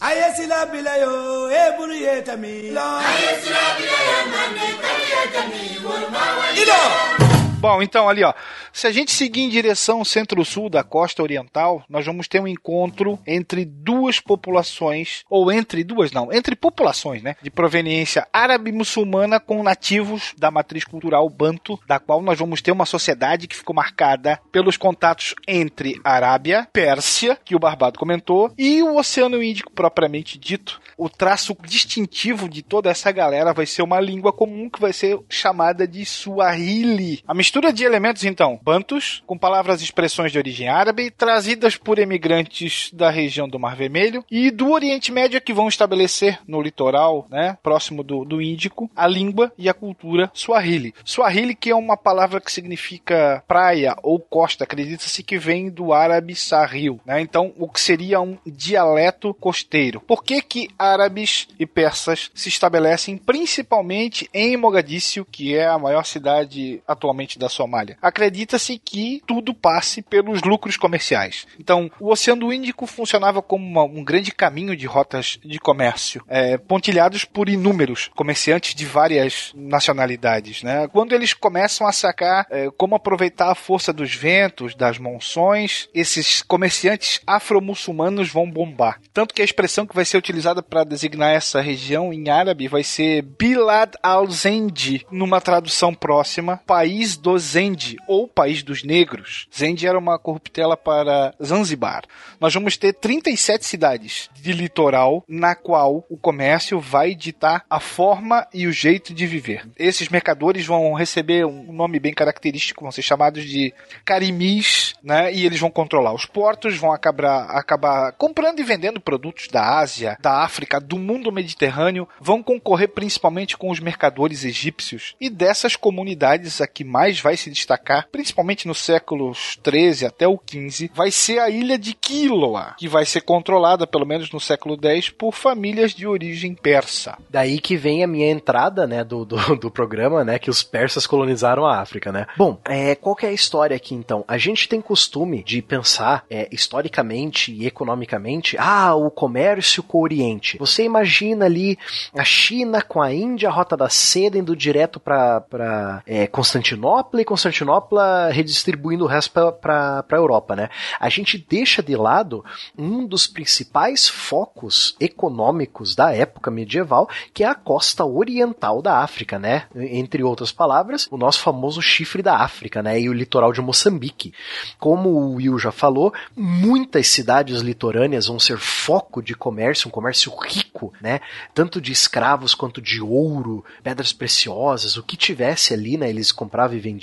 Bom, 7.57 7.81
então 7.81 8.07
ali 8.07 8.23
ó, 8.23 8.33
se 8.71 8.85
a 8.85 8.91
gente 8.91 9.11
seguir 9.11 9.41
em 9.41 9.49
direção 9.49 10.05
centro-sul 10.05 10.69
da 10.69 10.83
costa 10.83 11.23
oriental, 11.23 11.83
nós 11.89 12.05
vamos 12.05 12.27
ter 12.27 12.39
um 12.39 12.47
encontro 12.47 13.17
entre 13.25 13.65
duas 13.65 14.19
populações, 14.19 15.23
ou 15.29 15.51
entre 15.51 15.83
duas 15.83 16.11
não, 16.11 16.31
entre 16.31 16.55
populações, 16.55 17.23
né, 17.23 17.35
de 17.41 17.49
proveniência 17.49 18.27
árabe-muçulmana 18.31 19.39
com 19.39 19.63
nativos 19.63 20.33
da 20.37 20.51
matriz 20.51 20.83
cultural 20.83 21.27
banto, 21.29 21.79
da 21.87 21.99
qual 21.99 22.21
nós 22.21 22.37
vamos 22.37 22.61
ter 22.61 22.71
uma 22.71 22.85
sociedade 22.85 23.47
que 23.47 23.55
ficou 23.55 23.75
marcada 23.75 24.39
pelos 24.51 24.77
contatos 24.77 25.33
entre 25.47 25.99
Arábia, 26.03 26.67
Pérsia, 26.71 27.37
que 27.43 27.55
o 27.55 27.59
Barbado 27.59 27.97
comentou, 27.97 28.53
e 28.57 28.83
o 28.83 28.97
Oceano 28.97 29.41
Índico 29.41 29.71
propriamente 29.71 30.37
dito. 30.37 30.79
O 30.97 31.09
traço 31.09 31.55
distintivo 31.65 32.47
de 32.47 32.61
toda 32.61 32.89
essa 32.89 33.11
galera 33.11 33.53
vai 33.53 33.65
ser 33.65 33.81
uma 33.81 33.99
língua 33.99 34.31
comum 34.31 34.69
que 34.69 34.79
vai 34.79 34.93
ser 34.93 35.19
chamada 35.29 35.87
de 35.87 36.05
Swahili. 36.05 37.21
A 37.27 37.33
mistura 37.33 37.54
de 37.61 37.83
elementos 37.83 38.23
então 38.23 38.59
bantus, 38.63 39.23
com 39.25 39.37
palavras 39.37 39.81
e 39.81 39.83
expressões 39.83 40.31
de 40.31 40.37
origem 40.37 40.67
árabe, 40.67 41.11
trazidas 41.11 41.77
por 41.77 41.99
emigrantes 41.99 42.89
da 42.93 43.09
região 43.09 43.47
do 43.47 43.59
Mar 43.59 43.75
Vermelho 43.75 44.23
e 44.29 44.51
do 44.51 44.71
Oriente 44.71 45.11
Médio 45.11 45.41
que 45.41 45.53
vão 45.53 45.67
estabelecer 45.67 46.39
no 46.47 46.61
litoral, 46.61 47.27
né, 47.29 47.57
próximo 47.63 48.03
do, 48.03 48.25
do 48.25 48.41
Índico, 48.41 48.89
a 48.95 49.07
língua 49.07 49.51
e 49.57 49.69
a 49.69 49.73
cultura 49.73 50.29
Swahili. 50.33 50.93
Swahili 51.03 51.55
que 51.55 51.69
é 51.69 51.75
uma 51.75 51.97
palavra 51.97 52.41
que 52.41 52.51
significa 52.51 53.43
praia 53.47 53.95
ou 54.03 54.19
costa, 54.19 54.63
acredita-se 54.63 55.23
que 55.23 55.37
vem 55.37 55.69
do 55.69 55.93
árabe 55.93 56.35
sahil, 56.35 56.99
né? 57.05 57.21
Então, 57.21 57.53
o 57.57 57.67
que 57.67 57.79
seria 57.79 58.21
um 58.21 58.37
dialeto 58.45 59.33
costeiro. 59.33 59.99
Por 60.01 60.23
que 60.23 60.41
que 60.41 60.69
árabes 60.77 61.47
e 61.59 61.65
persas 61.65 62.29
se 62.33 62.49
estabelecem 62.49 63.17
principalmente 63.17 64.29
em 64.33 64.57
Mogadíscio, 64.57 65.25
que 65.25 65.55
é 65.55 65.67
a 65.67 65.77
maior 65.77 66.03
cidade 66.03 66.81
atualmente 66.87 67.34
da 67.37 67.49
Somália? 67.49 67.97
Acredita 68.01 68.55
acredita-se 68.55 68.77
que 68.77 69.21
tudo 69.25 69.53
passe 69.53 70.01
pelos 70.01 70.41
lucros 70.41 70.77
comerciais. 70.77 71.47
Então, 71.59 71.89
o 71.99 72.11
Oceano 72.11 72.51
Índico 72.51 72.85
funcionava 72.85 73.41
como 73.41 73.65
uma, 73.65 73.83
um 73.83 74.03
grande 74.03 74.31
caminho 74.31 74.75
de 74.75 74.85
rotas 74.85 75.39
de 75.43 75.59
comércio, 75.59 76.23
é, 76.27 76.57
pontilhados 76.57 77.25
por 77.25 77.49
inúmeros 77.49 78.09
comerciantes 78.15 78.75
de 78.75 78.85
várias 78.85 79.51
nacionalidades. 79.55 80.63
Né? 80.63 80.87
Quando 80.89 81.13
eles 81.13 81.33
começam 81.33 81.87
a 81.87 81.91
sacar 81.91 82.45
é, 82.49 82.69
como 82.77 82.95
aproveitar 82.95 83.51
a 83.51 83.55
força 83.55 83.91
dos 83.91 84.13
ventos, 84.13 84.75
das 84.75 84.97
monções, 84.97 85.89
esses 85.93 86.41
comerciantes 86.41 87.21
afro-muçulmanos 87.25 88.29
vão 88.29 88.49
bombar. 88.49 88.99
Tanto 89.13 89.33
que 89.33 89.41
a 89.41 89.45
expressão 89.45 89.85
que 89.85 89.95
vai 89.95 90.05
ser 90.05 90.17
utilizada 90.17 90.61
para 90.61 90.83
designar 90.83 91.31
essa 91.31 91.61
região 91.61 92.13
em 92.13 92.29
árabe 92.29 92.67
vai 92.67 92.83
ser 92.83 93.21
Bilad 93.21 93.93
al-Zendi, 94.01 95.05
numa 95.11 95.41
tradução 95.41 95.93
próxima, 95.93 96.61
país 96.65 97.17
do 97.25 97.39
Zendi, 97.39 97.97
ou 98.07 98.27
país 98.27 98.61
dos 98.61 98.83
negros. 98.83 99.47
Zend 99.51 99.87
era 99.87 99.97
uma 99.97 100.19
corruptela 100.19 100.77
para 100.77 101.33
Zanzibar. 101.43 102.03
Nós 102.39 102.53
vamos 102.53 102.77
ter 102.77 102.93
37 102.93 103.65
cidades 103.65 104.29
de 104.35 104.53
litoral 104.53 105.23
na 105.27 105.55
qual 105.55 106.05
o 106.07 106.17
comércio 106.17 106.79
vai 106.79 107.15
ditar 107.15 107.65
a 107.67 107.79
forma 107.79 108.47
e 108.53 108.67
o 108.67 108.71
jeito 108.71 109.11
de 109.11 109.25
viver. 109.25 109.67
Esses 109.75 110.07
mercadores 110.07 110.67
vão 110.67 110.93
receber 110.93 111.47
um 111.47 111.73
nome 111.73 111.99
bem 111.99 112.13
característico, 112.13 112.83
vão 112.83 112.91
ser 112.91 113.01
chamados 113.01 113.43
de 113.43 113.73
carimis, 114.05 114.93
né? 115.01 115.33
E 115.33 115.47
eles 115.47 115.59
vão 115.59 115.71
controlar 115.71 116.13
os 116.13 116.27
portos, 116.27 116.77
vão 116.77 116.91
acabar, 116.91 117.45
acabar 117.49 118.11
comprando 118.11 118.59
e 118.59 118.63
vendendo 118.63 118.99
produtos 118.99 119.47
da 119.47 119.79
Ásia, 119.79 120.15
da 120.21 120.43
África, 120.43 120.79
do 120.79 120.99
mundo 120.99 121.31
mediterrâneo, 121.31 122.07
vão 122.21 122.43
concorrer 122.43 122.89
principalmente 122.89 123.57
com 123.57 123.71
os 123.71 123.79
mercadores 123.79 124.45
egípcios 124.45 125.15
e 125.19 125.27
dessas 125.27 125.75
comunidades 125.75 126.61
a 126.61 126.67
que 126.67 126.83
mais 126.83 127.14
vai 127.21 127.37
se 127.37 127.49
destacar, 127.49 128.07
principalmente 128.11 128.35
principalmente 128.35 128.67
nos 128.67 128.79
séculos 128.79 129.57
13 129.63 130.05
até 130.05 130.27
o 130.27 130.37
15, 130.37 130.91
vai 130.93 131.09
ser 131.09 131.39
a 131.39 131.49
ilha 131.49 131.77
de 131.77 131.93
Quiloa, 131.93 132.75
que 132.77 132.87
vai 132.87 133.05
ser 133.05 133.21
controlada, 133.21 133.87
pelo 133.87 134.05
menos 134.05 134.31
no 134.31 134.39
século 134.39 134.77
10, 134.77 135.09
por 135.11 135.33
famílias 135.33 135.93
de 135.93 136.05
origem 136.05 136.53
persa. 136.53 137.17
Daí 137.29 137.59
que 137.59 137.77
vem 137.77 138.03
a 138.03 138.07
minha 138.07 138.29
entrada, 138.29 138.85
né, 138.85 139.03
do, 139.03 139.25
do, 139.25 139.37
do 139.55 139.71
programa, 139.71 140.23
né, 140.23 140.37
que 140.37 140.49
os 140.49 140.63
persas 140.63 141.07
colonizaram 141.07 141.65
a 141.65 141.79
África, 141.79 142.11
né. 142.11 142.27
Bom, 142.37 142.59
é, 142.65 142.93
qual 142.95 143.15
que 143.15 143.25
é 143.25 143.29
a 143.29 143.33
história 143.33 143.75
aqui, 143.75 143.95
então? 143.95 144.23
A 144.27 144.37
gente 144.37 144.67
tem 144.67 144.81
costume 144.81 145.43
de 145.43 145.61
pensar, 145.61 146.25
é, 146.29 146.47
historicamente 146.51 147.51
e 147.51 147.65
economicamente, 147.65 148.57
ah, 148.59 148.93
o 148.95 149.09
comércio 149.09 149.81
com 149.81 149.99
o 149.99 150.03
Oriente. 150.03 150.57
Você 150.57 150.83
imagina 150.83 151.45
ali 151.45 151.77
a 152.13 152.23
China 152.23 152.81
com 152.81 153.01
a 153.01 153.13
Índia, 153.13 153.49
a 153.49 153.51
Rota 153.51 153.77
da 153.77 153.89
Seda 153.89 154.37
indo 154.37 154.55
direto 154.55 154.99
para 154.99 156.03
é, 156.05 156.27
Constantinopla 156.27 157.04
e 157.13 157.25
Constantinopla 157.25 158.29
redistribuindo 158.31 159.05
o 159.05 159.07
resto 159.07 159.31
para 159.31 160.05
a 160.09 160.15
Europa, 160.15 160.55
né? 160.55 160.69
A 160.99 161.09
gente 161.09 161.37
deixa 161.37 161.81
de 161.81 161.95
lado 161.95 162.43
um 162.77 163.05
dos 163.05 163.27
principais 163.27 164.07
focos 164.07 164.95
econômicos 164.99 165.95
da 165.95 166.13
época 166.13 166.51
medieval, 166.51 167.09
que 167.33 167.43
é 167.43 167.47
a 167.47 167.55
costa 167.55 168.05
oriental 168.05 168.81
da 168.81 168.99
África, 168.99 169.39
né? 169.39 169.67
Entre 169.75 170.23
outras 170.23 170.51
palavras, 170.51 171.07
o 171.11 171.17
nosso 171.17 171.39
famoso 171.39 171.81
chifre 171.81 172.21
da 172.21 172.37
África, 172.37 172.83
né? 172.83 172.99
E 172.99 173.09
o 173.09 173.13
litoral 173.13 173.51
de 173.53 173.61
Moçambique. 173.61 174.33
Como 174.79 175.09
o 175.09 175.35
Will 175.35 175.57
já 175.57 175.71
falou, 175.71 176.13
muitas 176.35 177.07
cidades 177.07 177.61
litorâneas 177.61 178.27
vão 178.27 178.39
ser 178.39 178.57
foco 178.57 179.21
de 179.21 179.33
comércio, 179.35 179.87
um 179.87 179.91
comércio 179.91 180.31
rico 180.31 180.65
rico, 180.75 180.93
né? 181.01 181.21
Tanto 181.53 181.79
de 181.79 181.91
escravos 181.91 182.53
quanto 182.53 182.81
de 182.81 183.01
ouro, 183.01 183.63
pedras 183.81 184.11
preciosas, 184.11 184.97
o 184.97 185.03
que 185.03 185.15
tivesse 185.15 185.73
ali, 185.73 185.97
né? 185.97 186.09
Eles 186.09 186.31
compravam 186.31 186.75
e 186.75 186.79
vendiam. 186.79 186.94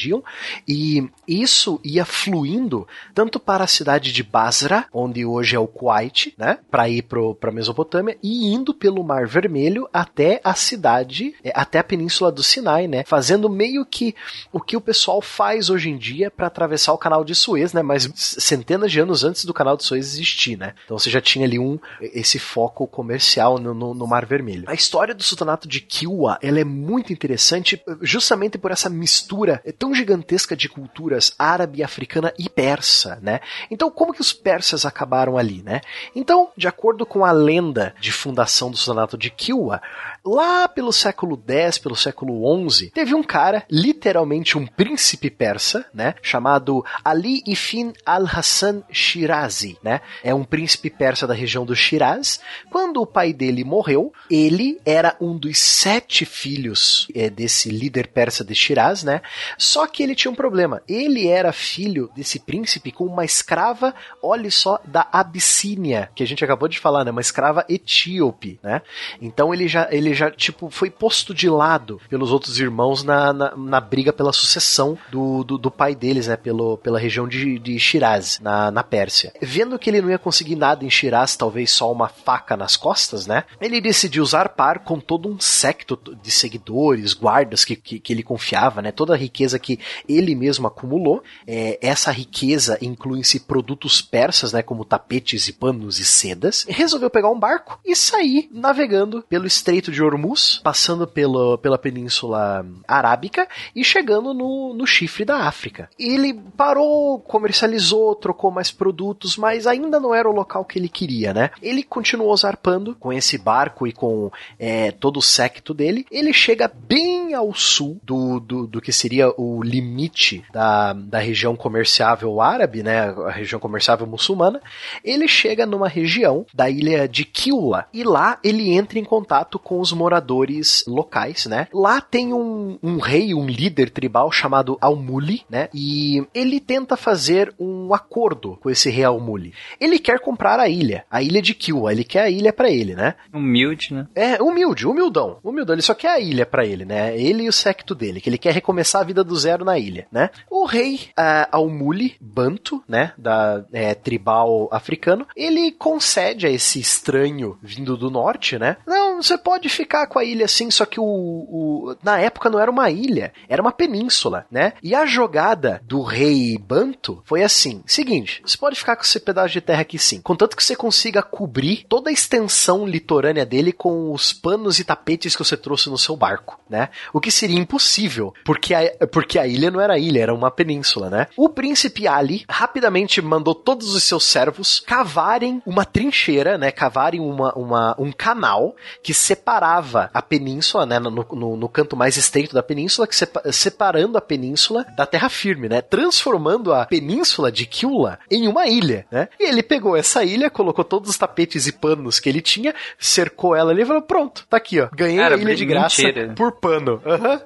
E 0.66 1.08
isso 1.26 1.80
ia 1.84 2.04
fluindo 2.04 2.86
tanto 3.14 3.38
para 3.38 3.64
a 3.64 3.68
cidade 3.68 4.12
de 4.12 4.22
Basra, 4.22 4.86
onde 4.92 5.24
hoje 5.24 5.56
é 5.56 5.58
o 5.58 5.66
Kuwait, 5.66 6.34
né? 6.36 6.58
Para 6.70 6.88
ir 6.88 7.02
para 7.02 7.50
a 7.50 7.52
Mesopotâmia, 7.52 8.16
e 8.22 8.52
indo 8.52 8.74
pelo 8.74 9.04
Mar 9.04 9.26
Vermelho 9.26 9.88
até 9.92 10.40
a 10.44 10.54
cidade, 10.54 11.34
é, 11.44 11.52
até 11.54 11.78
a 11.78 11.84
península 11.84 12.30
do 12.30 12.42
Sinai, 12.42 12.86
né? 12.86 13.04
Fazendo 13.06 13.48
meio 13.48 13.84
que 13.84 14.14
o 14.52 14.60
que 14.60 14.76
o 14.76 14.80
pessoal 14.80 15.20
faz 15.20 15.70
hoje 15.70 15.90
em 15.90 15.96
dia 15.96 16.30
para 16.30 16.46
atravessar 16.46 16.92
o 16.92 16.98
canal 16.98 17.24
de 17.24 17.34
Suez, 17.34 17.72
né? 17.72 17.82
Mas 17.82 18.10
centenas 18.14 18.90
de 18.90 19.00
anos 19.00 19.24
antes 19.24 19.44
do 19.44 19.54
canal 19.54 19.76
de 19.76 19.84
Suez 19.84 20.06
existir, 20.06 20.56
né? 20.56 20.74
Então 20.84 20.98
você 20.98 21.10
já 21.10 21.20
tinha 21.20 21.44
ali 21.44 21.58
um 21.58 21.78
esse 22.00 22.38
foco 22.38 22.86
comercial 22.86 23.58
no, 23.58 23.74
no, 23.74 23.94
no 23.94 24.06
Mar 24.06 24.26
Vermelho. 24.26 24.64
A 24.66 24.74
história 24.74 25.14
do 25.14 25.22
sultanato 25.22 25.68
de 25.68 25.80
Kilwa, 25.80 26.38
ela 26.42 26.60
é 26.60 26.64
muito 26.64 27.12
interessante 27.12 27.82
justamente 28.00 28.58
por 28.58 28.70
essa 28.70 28.88
mistura 28.88 29.62
tão 29.82 29.92
gigantesca 29.92 30.54
de 30.54 30.68
culturas 30.68 31.34
árabe, 31.36 31.82
africana 31.82 32.32
e 32.38 32.48
persa, 32.48 33.18
né? 33.20 33.40
Então 33.68 33.90
como 33.90 34.14
que 34.14 34.20
os 34.20 34.32
persas 34.32 34.86
acabaram 34.86 35.36
ali, 35.36 35.60
né? 35.60 35.80
Então, 36.14 36.52
de 36.56 36.68
acordo 36.68 37.04
com 37.04 37.24
a 37.24 37.32
lenda 37.32 37.92
de 37.98 38.12
fundação 38.12 38.70
do 38.70 38.76
sultanato 38.76 39.18
de 39.18 39.28
Kilwa, 39.28 39.82
lá 40.24 40.68
pelo 40.68 40.92
século 40.92 41.40
X, 41.46 41.78
pelo 41.78 41.96
século 41.96 42.70
XI, 42.70 42.90
teve 42.90 43.14
um 43.14 43.22
cara, 43.22 43.64
literalmente 43.70 44.56
um 44.56 44.66
príncipe 44.66 45.30
persa, 45.30 45.84
né? 45.92 46.14
Chamado 46.22 46.84
Ali 47.04 47.42
Ifin 47.46 47.92
al-Hassan 48.06 48.82
Shirazi, 48.90 49.78
né? 49.82 50.00
É 50.22 50.34
um 50.34 50.44
príncipe 50.44 50.90
persa 50.90 51.26
da 51.26 51.34
região 51.34 51.64
do 51.64 51.74
Shiraz. 51.74 52.40
Quando 52.70 53.00
o 53.00 53.06
pai 53.06 53.32
dele 53.32 53.64
morreu, 53.64 54.12
ele 54.30 54.80
era 54.84 55.16
um 55.20 55.36
dos 55.36 55.58
sete 55.58 56.24
filhos 56.24 57.08
é, 57.14 57.28
desse 57.28 57.70
líder 57.70 58.08
persa 58.08 58.44
de 58.44 58.54
Shiraz, 58.54 59.02
né? 59.02 59.20
Só 59.58 59.86
que 59.86 60.02
ele 60.02 60.14
tinha 60.14 60.30
um 60.30 60.36
problema. 60.36 60.82
Ele 60.88 61.26
era 61.26 61.52
filho 61.52 62.10
desse 62.14 62.38
príncipe 62.38 62.92
com 62.92 63.04
uma 63.04 63.24
escrava, 63.24 63.94
olhe 64.22 64.50
só, 64.50 64.80
da 64.84 65.08
Abissínia, 65.12 66.10
que 66.14 66.22
a 66.22 66.26
gente 66.26 66.44
acabou 66.44 66.68
de 66.68 66.78
falar, 66.78 67.04
né? 67.04 67.10
Uma 67.10 67.20
escrava 67.20 67.64
etíope, 67.68 68.60
né? 68.62 68.82
Então 69.20 69.52
ele 69.52 69.66
já, 69.66 69.88
ele 69.90 70.11
já 70.14 70.30
tipo, 70.30 70.70
foi 70.70 70.90
posto 70.90 71.34
de 71.34 71.48
lado 71.48 72.00
pelos 72.08 72.32
outros 72.32 72.58
irmãos 72.58 73.02
na, 73.02 73.32
na, 73.32 73.56
na 73.56 73.80
briga 73.80 74.12
pela 74.12 74.32
sucessão 74.32 74.98
do, 75.10 75.44
do, 75.44 75.58
do, 75.58 75.70
pai 75.70 75.94
deles, 75.94 76.26
né? 76.26 76.36
Pelo, 76.36 76.76
pela 76.78 76.98
região 76.98 77.26
de, 77.26 77.58
de 77.58 77.78
Shiraz, 77.78 78.38
na, 78.40 78.70
na 78.70 78.82
Pérsia. 78.82 79.32
Vendo 79.40 79.78
que 79.78 79.90
ele 79.90 80.02
não 80.02 80.10
ia 80.10 80.18
conseguir 80.18 80.56
nada 80.56 80.84
em 80.84 80.90
Shiraz, 80.90 81.36
talvez 81.36 81.70
só 81.70 81.90
uma 81.90 82.08
faca 82.08 82.56
nas 82.56 82.76
costas, 82.76 83.26
né? 83.26 83.44
Ele 83.60 83.80
decidiu 83.80 84.22
usar 84.22 84.50
par 84.50 84.80
com 84.80 84.98
todo 85.00 85.28
um 85.28 85.40
secto 85.40 85.98
de 86.22 86.30
seguidores, 86.30 87.14
guardas 87.14 87.64
que, 87.64 87.76
que, 87.76 87.98
que 87.98 88.12
ele 88.12 88.22
confiava, 88.22 88.82
né? 88.82 88.92
Toda 88.92 89.14
a 89.14 89.16
riqueza 89.16 89.58
que 89.58 89.78
ele 90.08 90.34
mesmo 90.34 90.66
acumulou. 90.66 91.22
É, 91.46 91.78
essa 91.80 92.10
riqueza 92.10 92.78
inclui-se 92.80 93.40
produtos 93.40 94.00
persas, 94.00 94.52
né? 94.52 94.62
Como 94.62 94.84
tapetes 94.84 95.48
e 95.48 95.52
panos 95.52 95.98
e 95.98 96.04
sedas. 96.04 96.64
Resolveu 96.68 97.10
pegar 97.10 97.30
um 97.30 97.38
barco 97.38 97.80
e 97.84 97.94
sair 97.96 98.48
navegando 98.52 99.22
pelo 99.28 99.46
Estreito 99.46 99.90
de 99.90 100.01
Hormuz, 100.04 100.60
passando 100.62 101.06
pelo, 101.06 101.58
pela 101.58 101.78
Península 101.78 102.64
Arábica 102.86 103.46
e 103.74 103.84
chegando 103.84 104.34
no, 104.34 104.74
no 104.74 104.86
chifre 104.86 105.24
da 105.24 105.46
África. 105.46 105.88
Ele 105.98 106.34
parou, 106.56 107.20
comercializou, 107.20 108.14
trocou 108.14 108.50
mais 108.50 108.70
produtos, 108.70 109.36
mas 109.36 109.66
ainda 109.66 109.98
não 109.98 110.14
era 110.14 110.28
o 110.28 110.34
local 110.34 110.64
que 110.64 110.78
ele 110.78 110.88
queria, 110.88 111.32
né? 111.32 111.50
Ele 111.60 111.82
continuou 111.82 112.36
zarpando 112.36 112.94
com 112.94 113.12
esse 113.12 113.38
barco 113.38 113.86
e 113.86 113.92
com 113.92 114.30
é, 114.58 114.90
todo 114.90 115.18
o 115.18 115.22
secto 115.22 115.74
dele. 115.74 116.06
Ele 116.10 116.32
chega 116.32 116.68
bem 116.68 117.34
ao 117.34 117.54
sul 117.54 118.00
do, 118.02 118.40
do, 118.40 118.66
do 118.66 118.80
que 118.80 118.92
seria 118.92 119.32
o 119.36 119.62
limite 119.62 120.44
da, 120.52 120.92
da 120.92 121.18
região 121.18 121.56
comerciável 121.56 122.40
árabe, 122.40 122.82
né? 122.82 123.10
A 123.26 123.30
região 123.30 123.60
comerciável 123.60 124.06
muçulmana. 124.06 124.60
Ele 125.04 125.28
chega 125.28 125.66
numa 125.66 125.88
região 125.88 126.46
da 126.52 126.68
ilha 126.68 127.08
de 127.08 127.24
Kiula 127.24 127.86
e 127.92 128.04
lá 128.04 128.38
ele 128.42 128.70
entra 128.70 128.98
em 128.98 129.04
contato 129.04 129.58
com 129.58 129.80
os 129.80 129.91
moradores 129.92 130.84
locais, 130.86 131.46
né? 131.46 131.68
Lá 131.72 132.00
tem 132.00 132.32
um, 132.32 132.78
um 132.82 132.98
rei, 132.98 133.34
um 133.34 133.46
líder 133.46 133.90
tribal 133.90 134.30
chamado 134.30 134.78
Almuli, 134.80 135.42
né? 135.48 135.68
E 135.74 136.26
ele 136.34 136.60
tenta 136.60 136.96
fazer 136.96 137.54
um 137.58 137.94
acordo 137.94 138.58
com 138.60 138.70
esse 138.70 138.90
rei 138.90 139.04
Almuli. 139.04 139.52
Ele 139.80 139.98
quer 139.98 140.20
comprar 140.20 140.58
a 140.58 140.68
ilha, 140.68 141.04
a 141.10 141.22
ilha 141.22 141.42
de 141.42 141.54
Kiwa, 141.54 141.92
ele 141.92 142.04
quer 142.04 142.24
a 142.24 142.30
ilha 142.30 142.52
para 142.52 142.70
ele, 142.70 142.94
né? 142.94 143.14
Humilde, 143.32 143.94
né? 143.94 144.06
É, 144.14 144.42
humilde, 144.42 144.86
humildão, 144.86 145.38
humildão. 145.42 145.74
Ele 145.74 145.82
só 145.82 145.94
quer 145.94 146.10
a 146.10 146.20
ilha 146.20 146.46
para 146.46 146.64
ele, 146.64 146.84
né? 146.84 147.16
Ele 147.18 147.44
e 147.44 147.48
o 147.48 147.52
secto 147.52 147.94
dele, 147.94 148.20
que 148.20 148.28
ele 148.28 148.38
quer 148.38 148.52
recomeçar 148.52 149.02
a 149.02 149.04
vida 149.04 149.22
do 149.22 149.36
zero 149.36 149.64
na 149.64 149.78
ilha, 149.78 150.06
né? 150.10 150.30
O 150.50 150.64
rei 150.64 151.00
uh, 151.18 151.48
Almuli 151.50 152.16
Banto, 152.20 152.82
né? 152.88 153.12
Da 153.16 153.64
é, 153.72 153.94
tribal 153.94 154.68
africano, 154.72 155.26
ele 155.36 155.72
concede 155.72 156.46
a 156.46 156.50
esse 156.50 156.80
estranho 156.80 157.58
vindo 157.62 157.96
do 157.96 158.10
norte, 158.10 158.58
né? 158.58 158.76
Não, 158.86 159.11
você 159.22 159.38
pode 159.38 159.68
ficar 159.68 160.06
com 160.06 160.18
a 160.18 160.24
ilha 160.24 160.44
assim, 160.44 160.70
só 160.70 160.84
que 160.84 161.00
o, 161.00 161.04
o, 161.04 161.96
na 162.02 162.18
época 162.18 162.50
não 162.50 162.58
era 162.58 162.70
uma 162.70 162.90
ilha, 162.90 163.32
era 163.48 163.62
uma 163.62 163.72
península, 163.72 164.46
né? 164.50 164.72
E 164.82 164.94
a 164.94 165.06
jogada 165.06 165.80
do 165.84 166.02
rei 166.02 166.58
Banto 166.58 167.22
foi 167.24 167.42
assim: 167.42 167.82
seguinte, 167.86 168.42
você 168.44 168.56
pode 168.56 168.76
ficar 168.76 168.96
com 168.96 169.02
esse 169.02 169.20
pedaço 169.20 169.52
de 169.52 169.60
terra 169.60 169.82
aqui 169.82 169.98
sim, 169.98 170.20
contanto 170.20 170.56
que 170.56 170.64
você 170.64 170.76
consiga 170.76 171.22
cobrir 171.22 171.84
toda 171.88 172.10
a 172.10 172.12
extensão 172.12 172.86
litorânea 172.86 173.46
dele 173.46 173.72
com 173.72 174.12
os 174.12 174.32
panos 174.32 174.78
e 174.78 174.84
tapetes 174.84 175.36
que 175.36 175.44
você 175.44 175.56
trouxe 175.56 175.88
no 175.88 175.98
seu 175.98 176.16
barco, 176.16 176.60
né? 176.68 176.88
O 177.12 177.20
que 177.20 177.30
seria 177.30 177.58
impossível, 177.58 178.34
porque 178.44 178.74
a, 178.74 179.06
porque 179.06 179.38
a 179.38 179.46
ilha 179.46 179.70
não 179.70 179.80
era 179.80 179.98
ilha, 179.98 180.22
era 180.22 180.34
uma 180.34 180.50
península, 180.50 181.10
né? 181.10 181.26
O 181.36 181.48
príncipe 181.48 182.06
Ali 182.06 182.44
rapidamente 182.48 183.20
mandou 183.20 183.54
todos 183.54 183.94
os 183.94 184.02
seus 184.02 184.24
servos 184.24 184.80
cavarem 184.80 185.62
uma 185.64 185.84
trincheira, 185.84 186.58
né? 186.58 186.70
Cavarem 186.70 187.20
uma, 187.20 187.52
uma, 187.54 187.96
um 187.98 188.12
canal 188.12 188.74
que 189.02 189.11
separava 189.14 190.10
a 190.12 190.22
península, 190.22 190.86
né? 190.86 190.98
No, 190.98 191.10
no, 191.10 191.56
no 191.56 191.68
canto 191.68 191.96
mais 191.96 192.16
estreito 192.16 192.54
da 192.54 192.62
península, 192.62 193.06
que 193.06 193.16
sepa, 193.16 193.42
separando 193.52 194.18
a 194.18 194.20
península 194.20 194.84
da 194.96 195.06
terra 195.06 195.28
firme, 195.28 195.68
né? 195.68 195.80
Transformando 195.80 196.72
a 196.72 196.86
península 196.86 197.50
de 197.50 197.66
Kyula 197.66 198.18
em 198.30 198.48
uma 198.48 198.66
ilha, 198.66 199.06
né? 199.10 199.28
E 199.38 199.48
ele 199.48 199.62
pegou 199.62 199.96
essa 199.96 200.24
ilha, 200.24 200.50
colocou 200.50 200.84
todos 200.84 201.10
os 201.10 201.18
tapetes 201.18 201.66
e 201.66 201.72
panos 201.72 202.20
que 202.20 202.28
ele 202.28 202.40
tinha, 202.40 202.74
cercou 202.98 203.54
ela 203.54 203.70
ali 203.70 203.82
e 203.82 203.86
falou: 203.86 204.02
pronto, 204.02 204.46
tá 204.48 204.56
aqui, 204.56 204.80
ó. 204.80 204.88
Ganhei 204.92 205.18
Cara, 205.18 205.36
a 205.36 205.38
ilha 205.38 205.54
de 205.54 205.64
graça 205.64 206.02
mentira. 206.02 206.32
por 206.34 206.52
pano. 206.52 207.02
Uhum. 207.04 207.40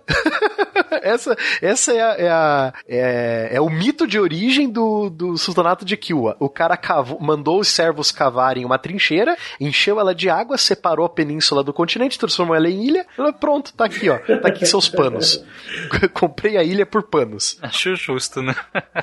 essa 1.03 1.37
essa 1.61 1.93
é, 1.93 2.01
a, 2.01 2.15
é, 2.19 2.29
a, 2.29 2.73
é, 2.89 3.49
é, 3.53 3.61
o 3.61 3.69
mito 3.69 4.07
de 4.07 4.19
origem 4.19 4.69
do, 4.69 5.11
do 5.11 5.37
sultanato 5.37 5.85
de 5.85 5.97
Kilwa. 5.97 6.37
O 6.39 6.49
cara 6.49 6.77
cavou, 6.77 7.19
mandou 7.21 7.61
os 7.61 7.69
servos 7.69 8.11
cavarem 8.11 8.65
uma 8.65 8.79
trincheira, 8.79 9.37
encheu 9.61 10.01
ela 10.01 10.15
de 10.15 10.29
água, 10.29 10.59
separou 10.59 11.05
a 11.05 11.09
península 11.09 11.56
do 11.63 11.73
continente, 11.73 12.19
transformou 12.19 12.55
ela 12.55 12.69
em 12.69 12.85
ilha. 12.85 13.07
Ela, 13.17 13.33
pronto, 13.33 13.73
tá 13.73 13.85
aqui, 13.85 14.09
ó. 14.09 14.19
Tá 14.19 14.49
aqui 14.49 14.67
seus 14.67 14.89
panos. 14.89 15.45
Comprei 16.13 16.57
a 16.57 16.63
ilha 16.63 16.87
por 16.87 17.05
panos. 17.05 17.59
Acho 17.63 17.95
justo, 17.97 18.43
né? 18.43 18.55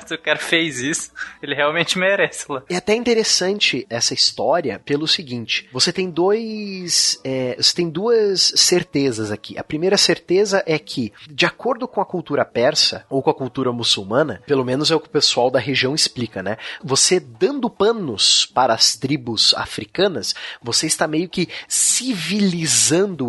Se 0.06 0.14
o 0.14 0.18
cara 0.18 0.38
fez 0.38 0.78
isso, 0.78 1.10
ele 1.42 1.54
realmente 1.54 1.98
merece 1.98 2.46
lá. 2.50 2.62
É 2.68 2.76
até 2.76 2.94
interessante 2.94 3.86
essa 3.88 4.14
história 4.14 4.80
pelo 4.84 5.06
seguinte: 5.06 5.68
você 5.72 5.92
tem 5.92 6.10
dois. 6.10 7.20
É, 7.24 7.56
você 7.56 7.74
tem 7.74 7.88
duas 7.88 8.52
certezas 8.56 9.30
aqui. 9.30 9.58
A 9.58 9.64
primeira 9.64 9.96
certeza 9.96 10.62
é 10.66 10.78
que, 10.78 11.12
de 11.28 11.46
acordo 11.46 11.86
com 11.88 12.00
a 12.00 12.06
cultura 12.06 12.44
persa, 12.44 13.04
ou 13.08 13.22
com 13.22 13.30
a 13.30 13.34
cultura 13.34 13.72
muçulmana, 13.72 14.42
pelo 14.46 14.64
menos 14.64 14.90
é 14.90 14.94
o 14.94 15.00
que 15.00 15.08
o 15.08 15.10
pessoal 15.10 15.50
da 15.50 15.58
região 15.58 15.94
explica, 15.94 16.42
né? 16.42 16.56
Você 16.82 17.18
dando 17.20 17.70
panos 17.70 18.46
para 18.46 18.74
as 18.74 18.96
tribos 18.96 19.54
africanas, 19.54 20.34
você 20.62 20.86
está 20.86 21.06
meio 21.06 21.28
que 21.28 21.48
civilizando 21.68 22.43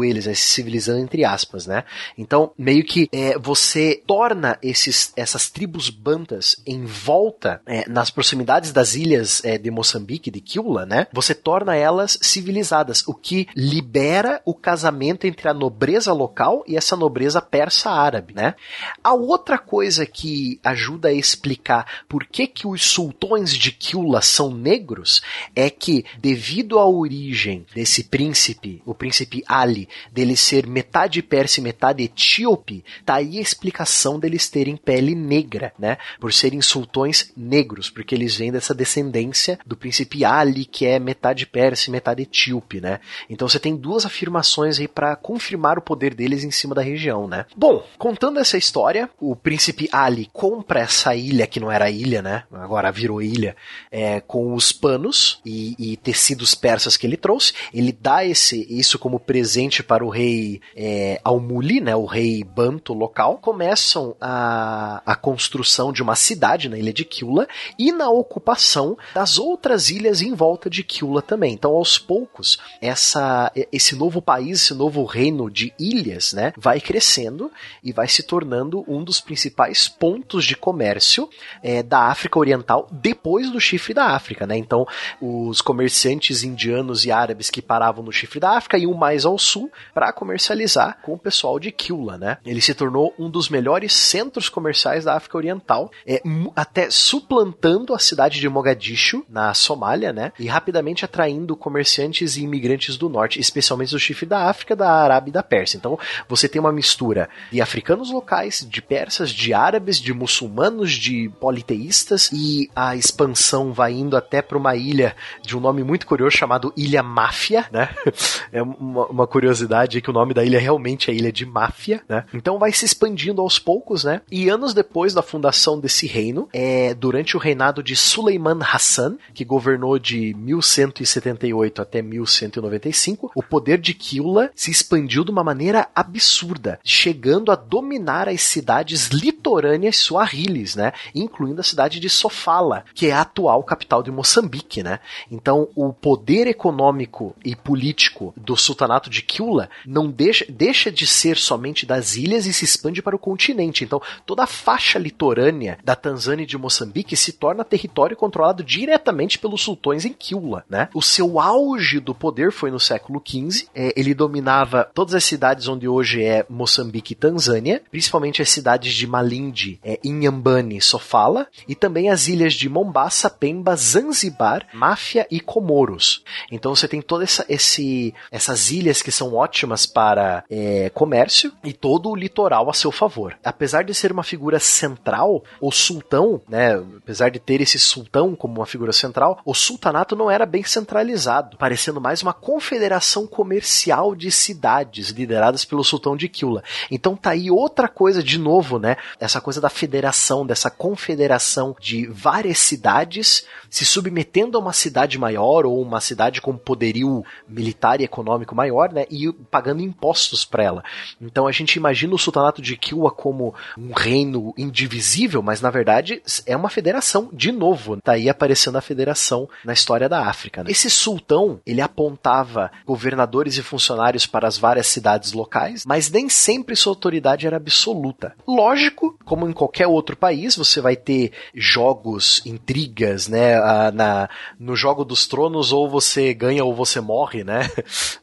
eles, 0.04 0.26
né? 0.26 0.34
civilizando 0.34 1.00
entre 1.00 1.24
aspas, 1.24 1.68
né? 1.68 1.84
Então, 2.18 2.52
meio 2.58 2.84
que 2.84 3.08
é, 3.12 3.38
você 3.38 4.02
torna 4.08 4.58
esses, 4.62 5.14
essas 5.16 5.50
tribos 5.50 5.90
bantas 5.90 6.62
em 6.66 6.86
volta, 6.86 7.62
é, 7.66 7.88
nas 7.90 8.10
proximidades 8.10 8.72
das 8.72 8.96
ilhas 8.96 9.44
é, 9.44 9.58
de 9.58 9.70
Moçambique, 9.70 10.32
de 10.32 10.42
Kiula, 10.42 10.86
né? 10.86 11.08
Você 11.14 11.36
torna 11.36 11.76
elas 11.76 12.18
civilizadas, 12.22 13.04
o 13.08 13.14
que 13.14 13.48
libera 13.56 14.42
o 14.46 14.54
casamento 14.54 15.26
entre 15.28 15.48
a 15.48 15.54
nobreza 15.54 16.14
local 16.14 16.64
e 16.68 16.76
essa 16.76 16.96
nobreza 16.96 17.42
persa 17.42 17.92
árabe, 17.92 18.34
né? 18.34 18.56
A 19.04 19.14
outra 19.14 19.58
coisa 19.58 20.06
que 20.06 20.60
ajuda 20.64 21.10
a 21.10 21.14
explicar 21.14 22.06
por 22.08 22.26
que, 22.26 22.48
que 22.48 22.68
os 22.68 22.84
sultões 22.86 23.54
de 23.54 23.72
Kyula 23.72 24.22
são 24.22 24.52
negros 24.52 25.22
é 25.56 25.70
que, 25.70 26.06
devido 26.18 26.80
à 26.80 26.88
origem 26.88 27.66
desse 27.74 28.04
príncipe, 28.06 28.82
o 28.86 28.94
príncipe 28.95 29.43
Ali, 29.47 29.88
dele 30.11 30.35
ser 30.35 30.65
metade 30.65 31.22
persa 31.22 31.59
e 31.59 31.63
metade 31.63 32.03
etíope, 32.03 32.84
tá 33.05 33.15
aí 33.15 33.38
a 33.38 33.41
explicação 33.41 34.19
deles 34.19 34.49
terem 34.49 34.76
pele 34.76 35.13
negra, 35.13 35.73
né? 35.77 35.97
Por 36.19 36.34
serem 36.34 36.61
sultões 36.61 37.31
negros, 37.35 37.89
porque 37.89 38.15
eles 38.15 38.35
vêm 38.35 38.51
dessa 38.51 38.73
descendência 38.73 39.59
do 39.65 39.76
príncipe 39.76 40.23
Ali, 40.26 40.65
que 40.65 40.85
é 40.85 40.99
metade 40.99 41.45
persa 41.45 41.89
e 41.89 41.91
metade 41.91 42.23
etíope, 42.23 42.81
né? 42.81 42.99
Então 43.30 43.47
você 43.47 43.59
tem 43.59 43.76
duas 43.76 44.05
afirmações 44.05 44.80
aí 44.80 44.88
para 44.88 45.15
confirmar 45.15 45.77
o 45.77 45.81
poder 45.81 46.13
deles 46.13 46.43
em 46.43 46.51
cima 46.51 46.73
da 46.73 46.81
região, 46.81 47.27
né? 47.27 47.45
Bom, 47.55 47.85
contando 47.97 48.39
essa 48.39 48.57
história, 48.57 49.09
o 49.19 49.35
príncipe 49.35 49.89
Ali 49.91 50.30
compra 50.31 50.80
essa 50.81 51.15
ilha, 51.15 51.47
que 51.47 51.59
não 51.59 51.72
era 51.72 51.89
ilha, 51.89 52.22
né? 52.22 52.43
Agora 52.51 52.91
virou 52.91 53.22
ilha, 53.22 53.55
é, 53.91 54.19
com 54.22 54.53
os 54.53 54.72
panos 54.72 55.39
e, 55.45 55.76
e, 55.77 55.97
tecidos 55.97 56.55
persas 56.55 56.97
que 56.97 57.05
ele 57.05 57.17
trouxe. 57.17 57.53
Ele 57.73 57.91
dá 57.91 58.26
esse, 58.26 58.65
isso 58.86 58.99
como 58.99 59.20
presente 59.20 59.84
para 59.84 60.06
o 60.06 60.10
rei 60.10 60.62
é, 60.76 61.20
Almuli, 61.24 61.82
né? 61.82 61.95
O 61.95 62.06
rei 62.06 62.44
banto 62.44 62.94
local. 62.94 63.38
Começam 63.38 64.16
a, 64.22 65.02
a 65.06 65.16
construção 65.16 65.91
de 65.91 66.02
uma 66.02 66.16
cidade 66.16 66.70
na 66.70 66.78
ilha 66.78 66.94
de 66.94 67.03
Kyula 67.03 67.48
e 67.78 67.91
na 67.91 68.10
ocupação 68.10 68.98
das 69.14 69.38
outras 69.38 69.90
ilhas 69.90 70.22
em 70.22 70.34
volta 70.34 70.70
de 70.70 70.84
Kyula 70.84 71.22
também. 71.22 71.53
Então, 71.53 71.72
aos 71.74 71.98
poucos, 71.98 72.60
essa, 72.80 73.52
esse 73.72 73.95
novo 73.95 74.22
país, 74.22 74.62
esse 74.62 74.74
novo 74.74 75.03
reino 75.03 75.49
de 75.49 75.74
ilhas, 75.80 76.34
né? 76.34 76.53
Vai 76.56 76.80
crescendo 76.80 77.52
e 77.84 77.91
vai 77.91 78.07
se 78.07 78.24
tornando 78.24 78.86
um 78.88 79.03
dos 79.03 79.20
principais 79.20 79.88
pontos 79.88 80.45
de 80.45 80.56
comércio 80.56 81.28
é, 81.64 81.82
da 81.82 82.07
África 82.07 82.40
Oriental 82.40 82.88
depois 82.91 83.49
do 83.49 83.60
chifre 83.60 83.94
da 83.94 84.12
África, 84.12 84.45
né? 84.45 84.57
Então, 84.57 84.88
os 85.20 85.62
comerciantes 85.62 86.44
indianos 86.44 87.06
e 87.06 87.12
árabes 87.12 87.49
que 87.49 87.62
paravam 87.62 88.03
no 88.03 88.12
chifre 88.12 88.40
da 88.40 88.52
África 88.52 88.74
iam 88.77 88.93
mais 88.93 89.26
ao 89.26 89.38
sul 89.38 89.72
para 89.93 90.11
comercializar 90.11 90.99
com 91.02 91.14
o 91.14 91.18
pessoal 91.18 91.60
de 91.60 91.72
Kyula, 91.72 92.18
né? 92.18 92.38
Ele 92.45 92.61
se 92.61 92.73
tornou 92.73 93.14
um 93.18 93.30
dos 93.30 93.49
melhores 93.49 93.93
centros 93.93 94.49
comerciais 94.49 95.06
da 95.06 95.15
África 95.15 95.38
Oriental, 95.38 95.91
é, 96.06 96.22
até 96.56 96.89
suplantando 96.89 97.93
a 97.93 97.99
cidade 97.99 98.39
de 98.39 98.49
Mogadishu, 98.49 99.26
na 99.30 99.53
Somália, 99.53 100.11
né? 100.11 100.31
E 100.39 100.47
rapidamente 100.47 101.06
atraindo 101.06 101.56
comerciantes 101.56 102.38
e 102.38 102.43
imigrantes 102.43 102.97
do 102.97 103.10
norte, 103.10 103.39
especialmente 103.39 103.91
do 103.91 103.99
chifre 103.99 104.26
da 104.26 104.49
África, 104.49 104.76
da 104.76 104.89
Arábia 104.89 105.30
e 105.30 105.34
da 105.34 105.43
Pérsia. 105.43 105.77
Então, 105.77 105.97
você 106.27 106.47
tem 106.47 106.60
uma 106.60 106.72
mistura 106.72 107.30
de 107.52 107.61
africanos 107.61 108.11
locais, 108.11 108.65
de 108.69 108.81
persas, 108.81 109.30
de 109.30 109.53
árabes, 109.53 109.99
de 109.99 110.14
muçulmanos, 110.14 110.91
de 110.91 111.30
politeístas 111.39 112.30
e 112.31 112.69
a 112.76 112.95
expansão 112.95 113.73
vai 113.73 113.93
indo 113.93 114.18
até 114.18 114.41
para 114.41 114.57
uma 114.57 114.76
ilha 114.76 115.15
de 115.41 115.57
um 115.57 115.60
nome 115.60 115.84
muito 115.84 116.06
curioso 116.06 116.35
chamado 116.35 116.73
Ilha 116.76 117.03
Máfia, 117.03 117.65
né? 117.72 117.89
É 118.52 118.61
uma, 118.80 119.06
uma 119.08 119.28
curiosidade 119.28 120.02
que 120.02 120.10
o 120.10 120.14
nome 120.14 120.34
da 120.34 120.44
ilha 120.44 120.60
realmente 120.60 121.10
é 121.10 121.14
Ilha 121.14 121.32
de 121.32 121.46
Máfia, 121.46 122.02
né? 122.08 122.26
Então 122.34 122.58
vai 122.58 122.72
se 122.72 122.86
expandindo 122.86 123.42
aos 123.42 123.60
poucos, 123.60 124.04
né? 124.04 124.22
E 124.32 124.50
anos 124.50 124.74
depois 124.74 125.14
da 125.14 125.22
fundação 125.22 125.80
desse 125.80 126.08
reino, 126.08 126.50
é 126.54 126.94
durante 126.94 127.38
o 127.38 127.40
reinado 127.40 127.84
de 127.84 127.96
Suleiman 127.96 128.60
Hassan, 128.62 129.18
que 129.34 129.46
governou 129.46 130.00
de 130.00 130.34
1178 130.36 131.82
até 131.82 132.02
1195, 132.02 133.32
o 133.36 133.44
poder 133.44 133.80
de 133.80 133.94
Kyula 133.94 134.50
se 134.56 134.72
expandiu 134.72 135.24
de 135.24 135.32
uma 135.32 135.44
maneira 135.44 135.88
absurda, 135.96 136.80
chegando 136.84 137.52
a 137.52 137.56
dominar 137.56 138.28
as 138.28 138.42
cidades 138.42 139.08
litorâneas 139.10 139.98
suahilis, 139.98 140.76
né? 140.76 140.92
Incluindo 141.14 141.62
a 141.62 141.64
cidade 141.64 142.00
de 142.00 142.10
Sofala, 142.10 142.86
que 142.94 143.08
é 143.08 143.12
a 143.12 143.22
atual 143.22 143.64
capital 143.64 144.02
de 144.02 144.12
Moçambique, 144.12 144.84
né? 144.84 145.00
Então, 145.30 145.68
o 145.76 145.92
poder 145.94 146.48
econômico 146.48 147.36
e 147.44 147.56
político 147.56 148.34
do 148.36 148.55
sultanato 148.57 149.10
de 149.10 149.22
Kyula 149.22 149.69
não 149.86 150.10
deixa, 150.10 150.45
deixa 150.49 150.91
de 150.91 151.06
ser 151.06 151.38
somente 151.38 151.86
das 151.86 152.15
ilhas 152.15 152.45
e 152.45 152.53
se 152.53 152.65
expande 152.65 153.02
para 153.02 153.15
o 153.15 153.19
continente. 153.19 153.84
Então, 153.84 154.02
toda 154.26 154.44
a 154.44 154.48
faixa 154.48 154.98
litorânea 154.98 155.77
da 155.84 155.95
Tanzânia 155.95 156.44
e 156.44 156.48
de 156.48 156.57
Moçambique 156.57 157.15
se 157.15 157.34
torna 157.34 157.64
território 157.64 158.18
controlado 158.18 158.64
diretamente 158.64 159.38
pelos 159.38 159.61
sultões 159.61 160.06
em 160.06 160.14
Kyula, 160.14 160.64
né? 160.69 160.90
O 160.94 161.02
seu 161.02 161.40
auge 161.40 161.99
do 161.99 162.15
poder 162.15 162.52
foi 162.52 162.72
no 162.72 162.80
século 162.80 163.22
XV. 163.26 163.68
É, 163.76 163.94
ele 163.95 164.14
dominava 164.14 164.90
todas 164.94 165.14
as 165.14 165.23
cidades 165.23 165.68
onde 165.68 165.88
hoje 165.88 166.23
é 166.23 166.45
Moçambique 166.49 167.14
e 167.14 167.15
Tanzânia, 167.15 167.82
principalmente 167.91 168.41
as 168.41 168.49
cidades 168.49 168.94
de 168.94 169.07
Malindi, 169.07 169.80
é, 169.84 169.99
Inhambane, 170.03 170.82
Sofala, 170.82 171.48
e 171.68 171.76
também 171.76 172.10
as 172.10 172.27
ilhas 172.27 172.53
de 172.53 172.69
Mombasa, 172.69 173.30
Pemba, 173.30 173.76
Zanzibar, 173.76 174.68
Máfia 174.73 175.27
e 175.30 175.40
Comoros. 175.40 176.23
Então 176.52 176.76
você 176.76 176.88
tem 176.88 177.02
todas 177.02 177.36
essa, 177.36 177.45
esse, 177.49 178.14
essas 178.45 178.69
ilhas 178.69 179.01
que 179.01 179.11
são 179.11 179.34
ótimas 179.34 179.88
para 179.88 180.43
é, 180.49 180.89
comércio 180.93 181.51
e 181.63 181.73
todo 181.73 182.09
o 182.09 182.15
litoral 182.15 182.69
a 182.69 182.73
seu 182.73 182.91
favor. 182.91 183.35
Apesar 183.43 183.84
de 183.84 183.93
ser 183.93 184.11
uma 184.11 184.23
figura 184.23 184.59
central, 184.59 185.43
o 185.59 185.72
sultão, 185.72 186.41
né, 186.47 186.76
apesar 186.97 187.30
de 187.30 187.39
ter 187.39 187.59
esse 187.59 187.80
sultão 187.80 188.35
como 188.35 188.55
uma 188.55 188.65
figura 188.65 188.93
central, 188.93 189.39
o 189.43 189.53
sultanato 189.53 190.15
não 190.15 190.30
era 190.30 190.45
bem 190.45 190.63
centralizado, 190.63 191.57
parecendo 191.57 191.99
mais 191.99 192.22
uma 192.22 192.34
confederação 192.34 193.26
comercial 193.26 194.15
de 194.15 194.30
cidades 194.31 195.09
lideradas 195.09 195.65
pelo 195.65 195.84
sultão 195.84 196.15
de 196.15 196.30
Kyula. 196.30 196.63
Então 196.91 197.15
tá 197.15 197.31
aí 197.31 197.49
outra 197.49 197.88
coisa 197.88 198.22
de 198.22 198.38
novo, 198.38 198.77
né? 198.77 198.95
Essa 199.19 199.41
coisa 199.41 199.59
da 199.59 199.69
federação, 199.69 200.45
dessa 200.45 200.69
confederação 200.69 201.76
de 201.80 202.05
várias 202.07 202.59
cidades 202.59 203.45
se 203.69 203.85
submetendo 203.85 204.57
a 204.57 204.61
uma 204.61 204.73
cidade 204.73 205.17
maior 205.17 205.65
ou 205.65 205.81
uma 205.81 205.99
cidade 205.99 206.41
com 206.41 206.55
poderio 206.55 207.26
militar 207.47 207.99
e 207.99 208.03
econômico 208.03 208.35
maior, 208.56 208.91
né? 208.91 209.06
E 209.10 209.32
pagando 209.49 209.82
impostos 209.82 210.44
para 210.44 210.64
ela. 210.64 210.84
Então 211.22 211.48
a 211.48 211.52
gente 211.52 211.76
imagina 211.76 212.14
o 212.14 212.20
sultanato 212.20 212.62
de 212.62 212.76
Kyula 212.76 213.12
como 213.12 213.53
um 213.78 213.94
reino 213.94 214.53
indivisível, 214.57 215.41
mas 215.41 215.62
na 215.62 215.70
verdade 215.70 216.22
é 216.45 216.56
uma 216.56 216.70
federação 216.70 217.30
de 217.32 217.52
novo. 217.52 217.98
Tá 218.02 218.14
aí 218.14 218.30
aparecendo 218.30 218.78
a 218.78 218.82
federação 218.82 219.48
na 219.64 219.74
história 219.74 220.10
da 220.10 220.28
África. 220.28 220.64
Né? 220.64 220.72
Esse 220.72 220.90
sultão, 220.90 221.60
ele 221.66 221.82
apontava 221.82 222.72
governadores 222.86 223.57
e 223.57 223.64
funcionários 223.64 224.26
para 224.26 224.48
as 224.48 224.57
várias 224.57 224.88
cidades 224.88 225.34
locais, 225.34 225.86
mas 225.86 226.10
nem 226.10 226.30
sempre 226.30 226.76
sua 226.76 226.91
autoridade 226.91 227.45
era 227.45 227.57
absoluta. 227.57 228.36
Lógico, 228.48 229.18
como 229.24 229.48
em 229.48 229.53
qualquer 229.53 229.88
outro 229.88 230.16
país, 230.16 230.56
você 230.56 230.82
vai 230.82 230.95
ter 230.95 231.32
jogos, 231.53 232.41
intrigas, 232.45 233.28
né? 233.28 233.60
Na, 233.91 234.30
no 234.60 234.76
jogo 234.76 235.03
dos 235.03 235.28
tronos, 235.28 235.72
ou 235.72 235.90
você 235.90 236.34
ganha 236.34 236.64
ou 236.64 236.74
você 236.74 236.99
morre, 236.99 237.44
né? 237.44 237.70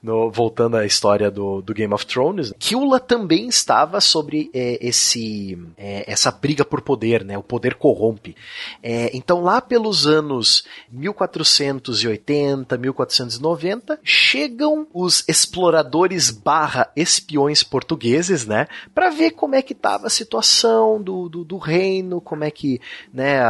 No, 0.02 0.30
voltando 0.30 0.76
à 0.76 0.84
história 0.84 1.30
do, 1.30 1.62
do 1.62 1.72
Game 1.72 1.94
of 1.94 2.04
Thrones. 2.04 2.52
Kyula 2.58 2.98
também 2.98 3.46
estava 3.46 4.00
sobre 4.00 4.50
é, 4.52 4.78
esse, 4.80 5.56
é, 5.78 6.10
essa 6.10 6.30
briga 6.30 6.64
por 6.64 6.80
poder, 6.80 7.24
né? 7.24 7.38
O 7.38 7.42
poder 7.42 7.74
corrompe. 7.74 8.34
É, 8.82 9.16
então, 9.16 9.42
lá 9.42 9.60
pelos 9.60 10.06
anos 10.06 10.64
1480, 10.90 12.76
1490, 12.76 14.00
chegam 14.02 14.86
os 14.92 15.24
exploradores 15.28 16.30
barra 16.30 16.90
espiões 16.96 17.62
portugueses, 17.62 18.46
né? 18.46 18.66
Para 18.94 19.10
ver 19.10 19.30
como 19.32 19.54
é 19.54 19.62
que 19.62 19.72
estava 19.72 20.06
a 20.06 20.10
situação 20.10 21.00
do, 21.00 21.28
do, 21.28 21.44
do, 21.44 21.58
reino, 21.58 22.20
como 22.20 22.44
é 22.44 22.50
que, 22.50 22.80
né? 23.12 23.40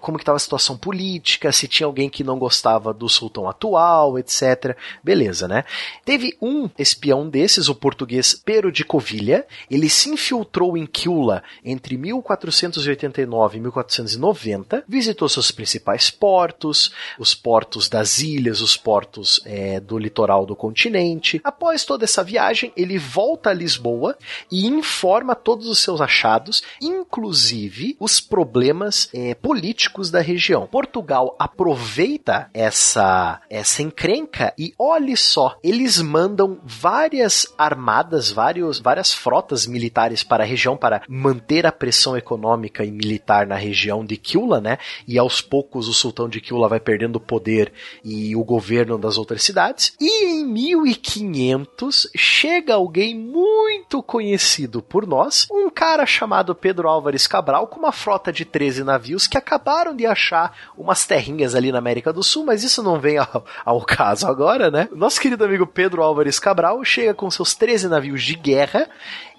Como 0.00 0.18
que 0.18 0.22
estava 0.22 0.36
a 0.36 0.40
situação 0.40 0.76
política, 0.76 1.52
se 1.52 1.68
tinha 1.68 1.86
alguém 1.86 2.10
que 2.10 2.24
não 2.24 2.38
gostava 2.38 2.92
do 2.92 3.08
sultão 3.08 3.48
atual, 3.48 4.18
etc. 4.18 4.76
Beleza, 5.02 5.46
né? 5.46 5.64
Teve 6.04 6.36
um 6.40 6.68
espião 6.78 7.28
desses, 7.28 7.68
o 7.68 7.74
português 7.74 8.40
Pero 8.44 8.72
de 8.72 8.84
Covilha, 8.84 9.46
ele 9.70 9.88
se 9.88 10.10
infiltrou 10.10 10.76
em 10.76 10.86
Kyula 10.86 11.42
entre 11.64 11.96
1489 11.96 13.58
e 13.58 13.60
1490, 13.60 14.84
visitou 14.88 15.28
seus 15.28 15.50
principais 15.50 16.10
portos, 16.10 16.92
os 17.18 17.34
portos 17.34 17.88
das 17.88 18.20
ilhas, 18.20 18.60
os 18.60 18.76
portos 18.76 19.40
é, 19.44 19.80
do 19.80 19.98
litoral 19.98 20.44
do 20.46 20.56
continente. 20.56 21.40
Após 21.44 21.84
toda 21.84 22.04
essa 22.04 22.22
viagem, 22.22 22.72
ele 22.76 22.98
volta 22.98 23.50
a 23.50 23.54
Lisboa 23.54 24.16
e 24.50 24.66
informa 24.66 25.34
todos 25.34 25.66
os 25.68 25.78
seus 25.78 26.00
achados, 26.00 26.62
inclusive 26.80 27.96
os 27.98 28.20
problemas 28.20 29.08
é, 29.12 29.34
políticos 29.34 30.10
da 30.10 30.20
região. 30.20 30.66
Portugal 30.66 31.36
aproveita 31.38 32.50
essa, 32.52 33.40
essa 33.48 33.82
encrenca 33.82 34.52
e 34.58 34.74
olhe 34.78 35.16
só, 35.16 35.58
eles 35.82 36.00
mandam 36.00 36.60
várias 36.64 37.52
armadas, 37.58 38.30
vários, 38.30 38.78
várias 38.78 39.12
frotas 39.12 39.66
militares 39.66 40.22
para 40.22 40.44
a 40.44 40.46
região 40.46 40.76
para 40.76 41.02
manter 41.08 41.66
a 41.66 41.72
pressão 41.72 42.16
econômica 42.16 42.84
e 42.84 42.90
militar 42.90 43.46
na 43.48 43.56
região 43.56 44.04
de 44.04 44.16
Kyula, 44.16 44.60
né? 44.60 44.78
E 45.08 45.18
aos 45.18 45.40
poucos 45.40 45.88
o 45.88 45.92
sultão 45.92 46.28
de 46.28 46.40
Kyula 46.40 46.68
vai 46.68 46.78
perdendo 46.78 47.16
o 47.16 47.20
poder 47.20 47.72
e 48.04 48.36
o 48.36 48.44
governo 48.44 48.96
das 48.96 49.18
outras 49.18 49.42
cidades. 49.42 49.94
E 50.00 50.26
em 50.26 50.44
1500 50.44 52.08
chega 52.14 52.74
alguém 52.74 53.18
muito 53.18 54.02
conhecido 54.02 54.80
por 54.80 55.04
nós, 55.04 55.48
um 55.50 55.68
cara 55.68 56.06
chamado 56.06 56.54
Pedro 56.54 56.88
Álvares 56.88 57.26
Cabral 57.26 57.66
com 57.66 57.80
uma 57.80 57.92
frota 57.92 58.32
de 58.32 58.44
13 58.44 58.84
navios 58.84 59.26
que 59.26 59.36
acabaram 59.36 59.96
de 59.96 60.06
achar 60.06 60.56
umas 60.78 61.04
terrinhas 61.04 61.56
ali 61.56 61.72
na 61.72 61.78
América 61.78 62.12
do 62.12 62.22
Sul, 62.22 62.44
mas 62.44 62.62
isso 62.62 62.84
não 62.84 63.00
vem 63.00 63.18
ao, 63.18 63.44
ao 63.64 63.80
caso 63.84 64.28
agora, 64.28 64.70
né? 64.70 64.88
Nosso 64.92 65.20
querido 65.20 65.44
amigo 65.44 65.66
Pedro 65.72 66.02
Álvares 66.02 66.38
Cabral 66.38 66.84
chega 66.84 67.14
com 67.14 67.30
seus 67.30 67.54
13 67.54 67.88
navios 67.88 68.22
de 68.22 68.34
guerra 68.34 68.88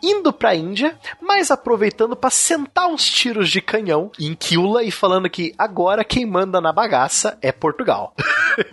indo 0.04 0.34
pra 0.34 0.54
Índia, 0.54 1.00
mas 1.22 1.50
aproveitando 1.50 2.16
para 2.16 2.30
sentar 2.30 2.88
uns 2.88 3.06
tiros 3.06 3.50
de 3.50 3.62
canhão 3.62 4.12
em 4.20 4.36
Kiula 4.36 4.84
e 4.84 4.92
falando 4.92 5.30
que 5.30 5.56
agora 5.58 6.04
quem 6.04 6.26
manda 6.26 6.60
na 6.60 6.74
bagaça 6.74 7.38
é 7.42 7.52
Portugal. 7.52 8.14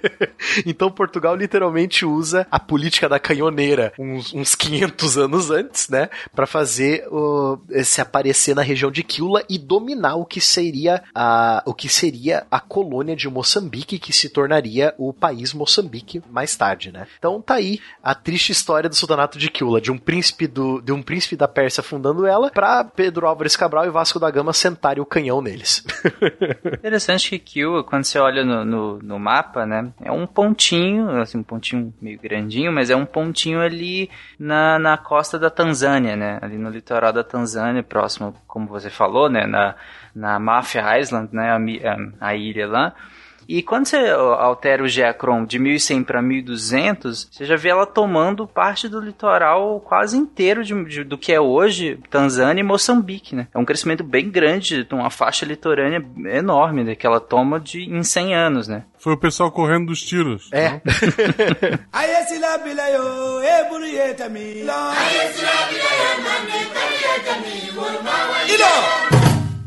então 0.66 0.90
Portugal 0.90 1.36
literalmente 1.36 2.05
usa 2.05 2.47
a 2.51 2.59
política 2.59 3.09
da 3.09 3.20
canhoneira 3.20 3.93
uns, 3.98 4.35
uns 4.35 4.55
500 4.57 5.19
anos 5.19 5.51
antes, 5.51 5.89
né, 5.89 6.09
para 6.35 6.47
fazer 6.47 7.05
se 7.85 8.01
aparecer 8.01 8.57
na 8.57 8.62
região 8.62 8.90
de 8.90 9.05
Kiula 9.05 9.44
e 9.48 9.57
dominar 9.57 10.16
o 10.16 10.24
que 10.24 10.40
seria 10.40 11.02
a 11.15 11.62
o 11.65 11.73
que 11.73 11.89
seria 11.89 12.47
a 12.51 12.59
colônia 12.59 13.15
de 13.15 13.28
Moçambique 13.28 13.98
que 13.98 14.12
se 14.12 14.28
tornaria 14.28 14.94
o 14.98 15.12
país 15.12 15.52
Moçambique 15.52 16.23
mais 16.31 16.57
tarde, 16.57 16.90
né? 16.90 17.07
Então 17.19 17.40
tá 17.40 17.55
aí 17.55 17.78
a 18.02 18.15
triste 18.15 18.51
história 18.51 18.89
do 18.89 18.97
sultanato 18.97 19.39
de 19.39 19.51
Kiula, 19.51 19.81
de 19.81 19.93
um 19.93 19.98
príncipe 19.98 20.47
do 20.47 20.81
de 20.81 20.93
um 20.93 21.02
príncipe 21.02 21.19
da 21.36 21.48
Pérsia 21.48 21.82
fundando 21.82 22.26
ela, 22.26 22.51
para 22.51 22.84
Pedro 22.84 23.26
Álvares 23.26 23.56
Cabral 23.56 23.86
e 23.86 23.90
Vasco 23.90 24.18
da 24.18 24.30
Gama 24.30 24.52
sentarem 24.52 25.02
o 25.02 25.06
canhão 25.06 25.40
neles. 25.40 25.84
Interessante 26.78 27.38
que 27.38 27.62
quando 27.86 28.05
você 28.05 28.18
olha 28.18 28.44
no, 28.44 28.64
no, 28.64 28.98
no, 28.98 29.18
mapa, 29.18 29.66
né, 29.66 29.92
é 30.02 30.10
um 30.10 30.26
pontinho, 30.26 31.20
assim, 31.20 31.38
um 31.38 31.42
pontinho 31.42 31.92
meio 32.01 32.18
grandinho, 32.18 32.72
mas 32.72 32.90
é 32.90 32.97
um 32.97 33.06
pontinho 33.06 33.60
ali 33.60 34.10
na, 34.38 34.78
na 34.78 34.97
costa 34.97 35.38
da 35.38 35.51
Tanzânia, 35.51 36.16
né, 36.16 36.38
ali 36.42 36.56
no 36.56 36.70
litoral 36.70 37.12
da 37.12 37.24
Tanzânia, 37.24 37.82
próximo, 37.82 38.34
como 38.47 38.66
você 38.66 38.90
falou, 38.90 39.28
né, 39.28 39.47
na, 39.47 39.74
na 40.14 40.38
Mafia 40.38 40.98
Island, 40.98 41.28
né, 41.32 41.51
a, 41.51 42.28
a 42.28 42.34
ilha 42.34 42.66
lá. 42.66 42.94
E 43.52 43.64
quando 43.64 43.86
você 43.86 43.97
altera 43.97 44.81
o 44.81 44.86
Geacron 44.86 45.44
de 45.44 45.59
1100 45.59 46.05
para 46.05 46.22
1200, 46.22 47.28
você 47.32 47.44
já 47.44 47.56
vê 47.56 47.70
ela 47.70 47.85
tomando 47.85 48.47
parte 48.47 48.89
do 48.89 49.01
litoral 49.01 49.81
quase 49.81 50.16
inteiro 50.16 50.62
de, 50.62 50.85
de, 50.85 51.02
do 51.02 51.18
que 51.18 51.32
é 51.32 51.40
hoje 51.40 51.98
Tanzânia 52.09 52.60
e 52.60 52.64
Moçambique, 52.64 53.35
né? 53.35 53.48
É 53.52 53.59
um 53.59 53.64
crescimento 53.64 54.05
bem 54.05 54.31
grande, 54.31 54.86
uma 54.93 55.10
faixa 55.10 55.44
litorânea 55.44 56.01
enorme 56.27 56.85
né, 56.85 56.94
que 56.94 57.05
ela 57.05 57.18
toma 57.18 57.59
de, 57.59 57.82
em 57.93 58.05
100 58.05 58.36
anos, 58.36 58.68
né? 58.68 58.85
Foi 58.97 59.14
o 59.14 59.18
pessoal 59.18 59.51
correndo 59.51 59.86
dos 59.86 60.01
tiros. 60.01 60.48
É. 60.52 60.81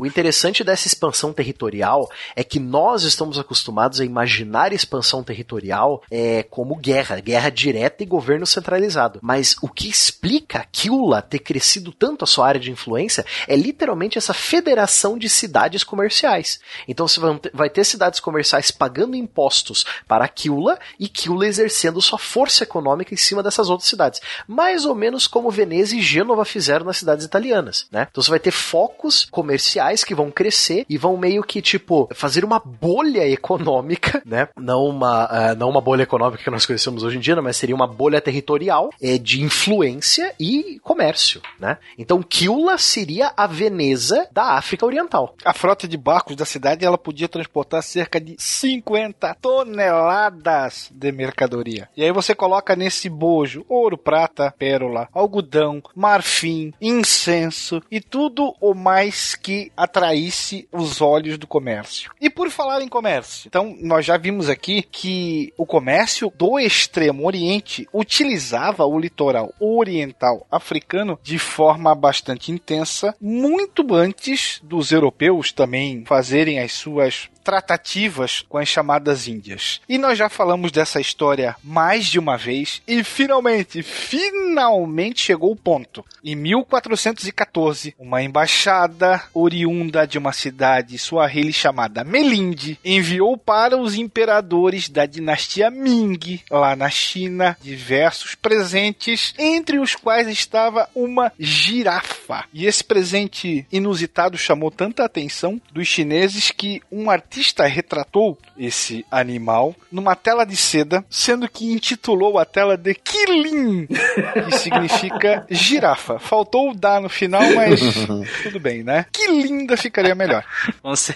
O 0.03 0.05
interessante 0.05 0.65
dessa 0.65 0.85
expansão 0.85 1.31
territorial 1.31 2.11
é 2.35 2.43
que 2.43 2.59
nós 2.59 3.03
estamos 3.03 3.39
acostumados 3.39 4.01
a 4.01 4.05
imaginar 4.05 4.73
expansão 4.73 5.23
territorial 5.23 6.03
é, 6.11 6.43
como 6.43 6.75
guerra, 6.75 7.21
guerra 7.21 7.49
direta 7.49 8.03
e 8.03 8.05
governo 8.05 8.45
centralizado. 8.45 9.19
Mas 9.21 9.55
o 9.61 9.69
que 9.69 9.87
explica 9.87 10.67
Kiula 10.73 11.21
ter 11.21 11.39
crescido 11.39 11.93
tanto 11.93 12.25
a 12.25 12.27
sua 12.27 12.45
área 12.45 12.59
de 12.59 12.69
influência 12.69 13.25
é 13.47 13.55
literalmente 13.55 14.17
essa 14.17 14.33
federação 14.33 15.17
de 15.17 15.29
cidades 15.29 15.85
comerciais. 15.85 16.59
Então 16.85 17.07
você 17.07 17.21
vai 17.53 17.69
ter 17.69 17.85
cidades 17.85 18.19
comerciais 18.19 18.71
pagando 18.71 19.15
impostos 19.15 19.85
para 20.05 20.27
Kiula 20.27 20.77
e 20.99 21.07
Kiula 21.07 21.47
exercendo 21.47 22.01
sua 22.01 22.19
força 22.19 22.65
econômica 22.65 23.13
em 23.13 23.17
cima 23.17 23.41
dessas 23.41 23.69
outras 23.69 23.87
cidades. 23.87 24.19
Mais 24.49 24.83
ou 24.83 24.95
menos 24.95 25.27
como 25.27 25.49
Veneza 25.49 25.95
e 25.95 26.01
Gênova 26.01 26.43
fizeram 26.43 26.85
nas 26.85 26.97
cidades 26.97 27.23
italianas, 27.25 27.87
né? 27.89 28.09
Então 28.11 28.21
você 28.21 28.29
vai 28.29 28.39
ter 28.39 28.51
focos 28.51 29.23
comerciais 29.31 29.92
que 30.01 30.15
vão 30.15 30.31
crescer 30.31 30.85
e 30.89 30.97
vão 30.97 31.17
meio 31.17 31.43
que, 31.43 31.61
tipo, 31.61 32.07
fazer 32.13 32.45
uma 32.45 32.59
bolha 32.59 33.27
econômica, 33.27 34.21
né? 34.25 34.47
Não 34.57 34.85
uma, 34.85 35.25
uh, 35.25 35.55
não 35.57 35.69
uma 35.69 35.81
bolha 35.81 36.03
econômica 36.03 36.41
que 36.41 36.49
nós 36.49 36.65
conhecemos 36.65 37.03
hoje 37.03 37.17
em 37.17 37.19
dia, 37.19 37.35
mas 37.41 37.57
seria 37.57 37.75
uma 37.75 37.85
bolha 37.85 38.21
territorial 38.21 38.89
é, 39.01 39.17
de 39.17 39.41
influência 39.41 40.33
e 40.39 40.79
comércio, 40.81 41.41
né? 41.59 41.77
Então, 41.97 42.23
Kiula 42.23 42.77
seria 42.77 43.33
a 43.35 43.45
Veneza 43.45 44.29
da 44.31 44.53
África 44.53 44.85
Oriental. 44.85 45.35
A 45.43 45.53
frota 45.53 45.85
de 45.85 45.97
barcos 45.97 46.37
da 46.37 46.45
cidade, 46.45 46.85
ela 46.85 46.97
podia 46.97 47.27
transportar 47.27 47.83
cerca 47.83 48.21
de 48.21 48.35
50 48.37 49.35
toneladas 49.41 50.89
de 50.93 51.11
mercadoria. 51.11 51.89
E 51.97 52.03
aí 52.03 52.11
você 52.11 52.33
coloca 52.33 52.75
nesse 52.75 53.09
bojo 53.09 53.65
ouro, 53.67 53.97
prata, 53.97 54.53
pérola, 54.57 55.09
algodão, 55.13 55.81
marfim, 55.95 56.73
incenso 56.79 57.81
e 57.89 57.99
tudo 57.99 58.55
o 58.61 58.73
mais 58.73 59.35
que 59.35 59.71
atraísse 59.83 60.67
os 60.71 61.01
olhos 61.01 61.37
do 61.37 61.45
comércio. 61.45 62.11
E 62.19 62.29
por 62.29 62.49
falar 62.49 62.81
em 62.81 62.87
comércio, 62.87 63.47
então 63.47 63.75
nós 63.81 64.05
já 64.05 64.17
vimos 64.17 64.49
aqui 64.49 64.81
que 64.81 65.53
o 65.57 65.65
comércio 65.65 66.31
do 66.35 66.59
extremo 66.59 67.25
oriente 67.25 67.87
utilizava 67.93 68.85
o 68.85 68.99
litoral 68.99 69.53
oriental 69.59 70.47
africano 70.51 71.19
de 71.21 71.37
forma 71.37 71.93
bastante 71.93 72.51
intensa, 72.51 73.15
muito 73.19 73.93
antes 73.93 74.59
dos 74.63 74.91
europeus 74.91 75.51
também 75.51 76.03
fazerem 76.05 76.59
as 76.59 76.71
suas 76.71 77.29
tratativas 77.43 78.43
com 78.47 78.57
as 78.57 78.67
chamadas 78.67 79.27
Índias. 79.27 79.81
E 79.87 79.97
nós 79.97 80.17
já 80.17 80.29
falamos 80.29 80.71
dessa 80.71 81.01
história 81.01 81.55
mais 81.63 82.05
de 82.05 82.17
uma 82.17 82.37
vez 82.37 82.81
e 82.87 83.03
finalmente, 83.03 83.83
finalmente 83.83 85.21
chegou 85.21 85.51
o 85.51 85.55
ponto. 85.55 86.05
Em 86.23 86.35
1414, 86.35 87.93
uma 87.99 88.23
embaixada 88.23 89.21
oriunda 89.33 90.07
de 90.07 90.17
uma 90.17 90.31
cidade 90.31 90.97
suahili 90.97 91.51
chamada 91.51 92.03
Melinde 92.03 92.79
enviou 92.83 93.37
para 93.37 93.77
os 93.77 93.95
imperadores 93.95 94.87
da 94.87 95.05
dinastia 95.05 95.69
Ming, 95.69 96.41
lá 96.49 96.75
na 96.75 96.89
China, 96.89 97.57
diversos 97.61 98.35
presentes, 98.35 99.33
entre 99.37 99.79
os 99.79 99.95
quais 99.95 100.27
estava 100.27 100.89
uma 100.95 101.31
girafa. 101.37 102.45
E 102.53 102.65
esse 102.65 102.83
presente 102.83 103.65
inusitado 103.71 104.37
chamou 104.37 104.71
tanta 104.71 105.03
atenção 105.03 105.61
dos 105.71 105.87
chineses 105.87 106.51
que 106.51 106.81
um 106.91 107.09
artista 107.09 107.32
artista 107.33 107.65
retratou 107.65 108.37
esse 108.55 109.03
animal 109.09 109.75
numa 109.91 110.15
tela 110.15 110.45
de 110.45 110.55
seda, 110.55 111.03
sendo 111.09 111.49
que 111.49 111.65
intitulou 111.71 112.37
a 112.37 112.45
tela 112.45 112.77
de 112.77 112.93
Kilin, 112.93 113.87
que 113.87 114.51
significa 114.59 115.43
girafa. 115.49 116.19
Faltou 116.19 116.69
o 116.69 116.75
dar 116.75 117.01
no 117.01 117.09
final, 117.09 117.41
mas 117.55 117.79
tudo 118.43 118.59
bem, 118.59 118.83
né? 118.83 119.07
Que 119.11 119.27
linda 119.27 119.75
ficaria 119.75 120.13
melhor. 120.13 120.45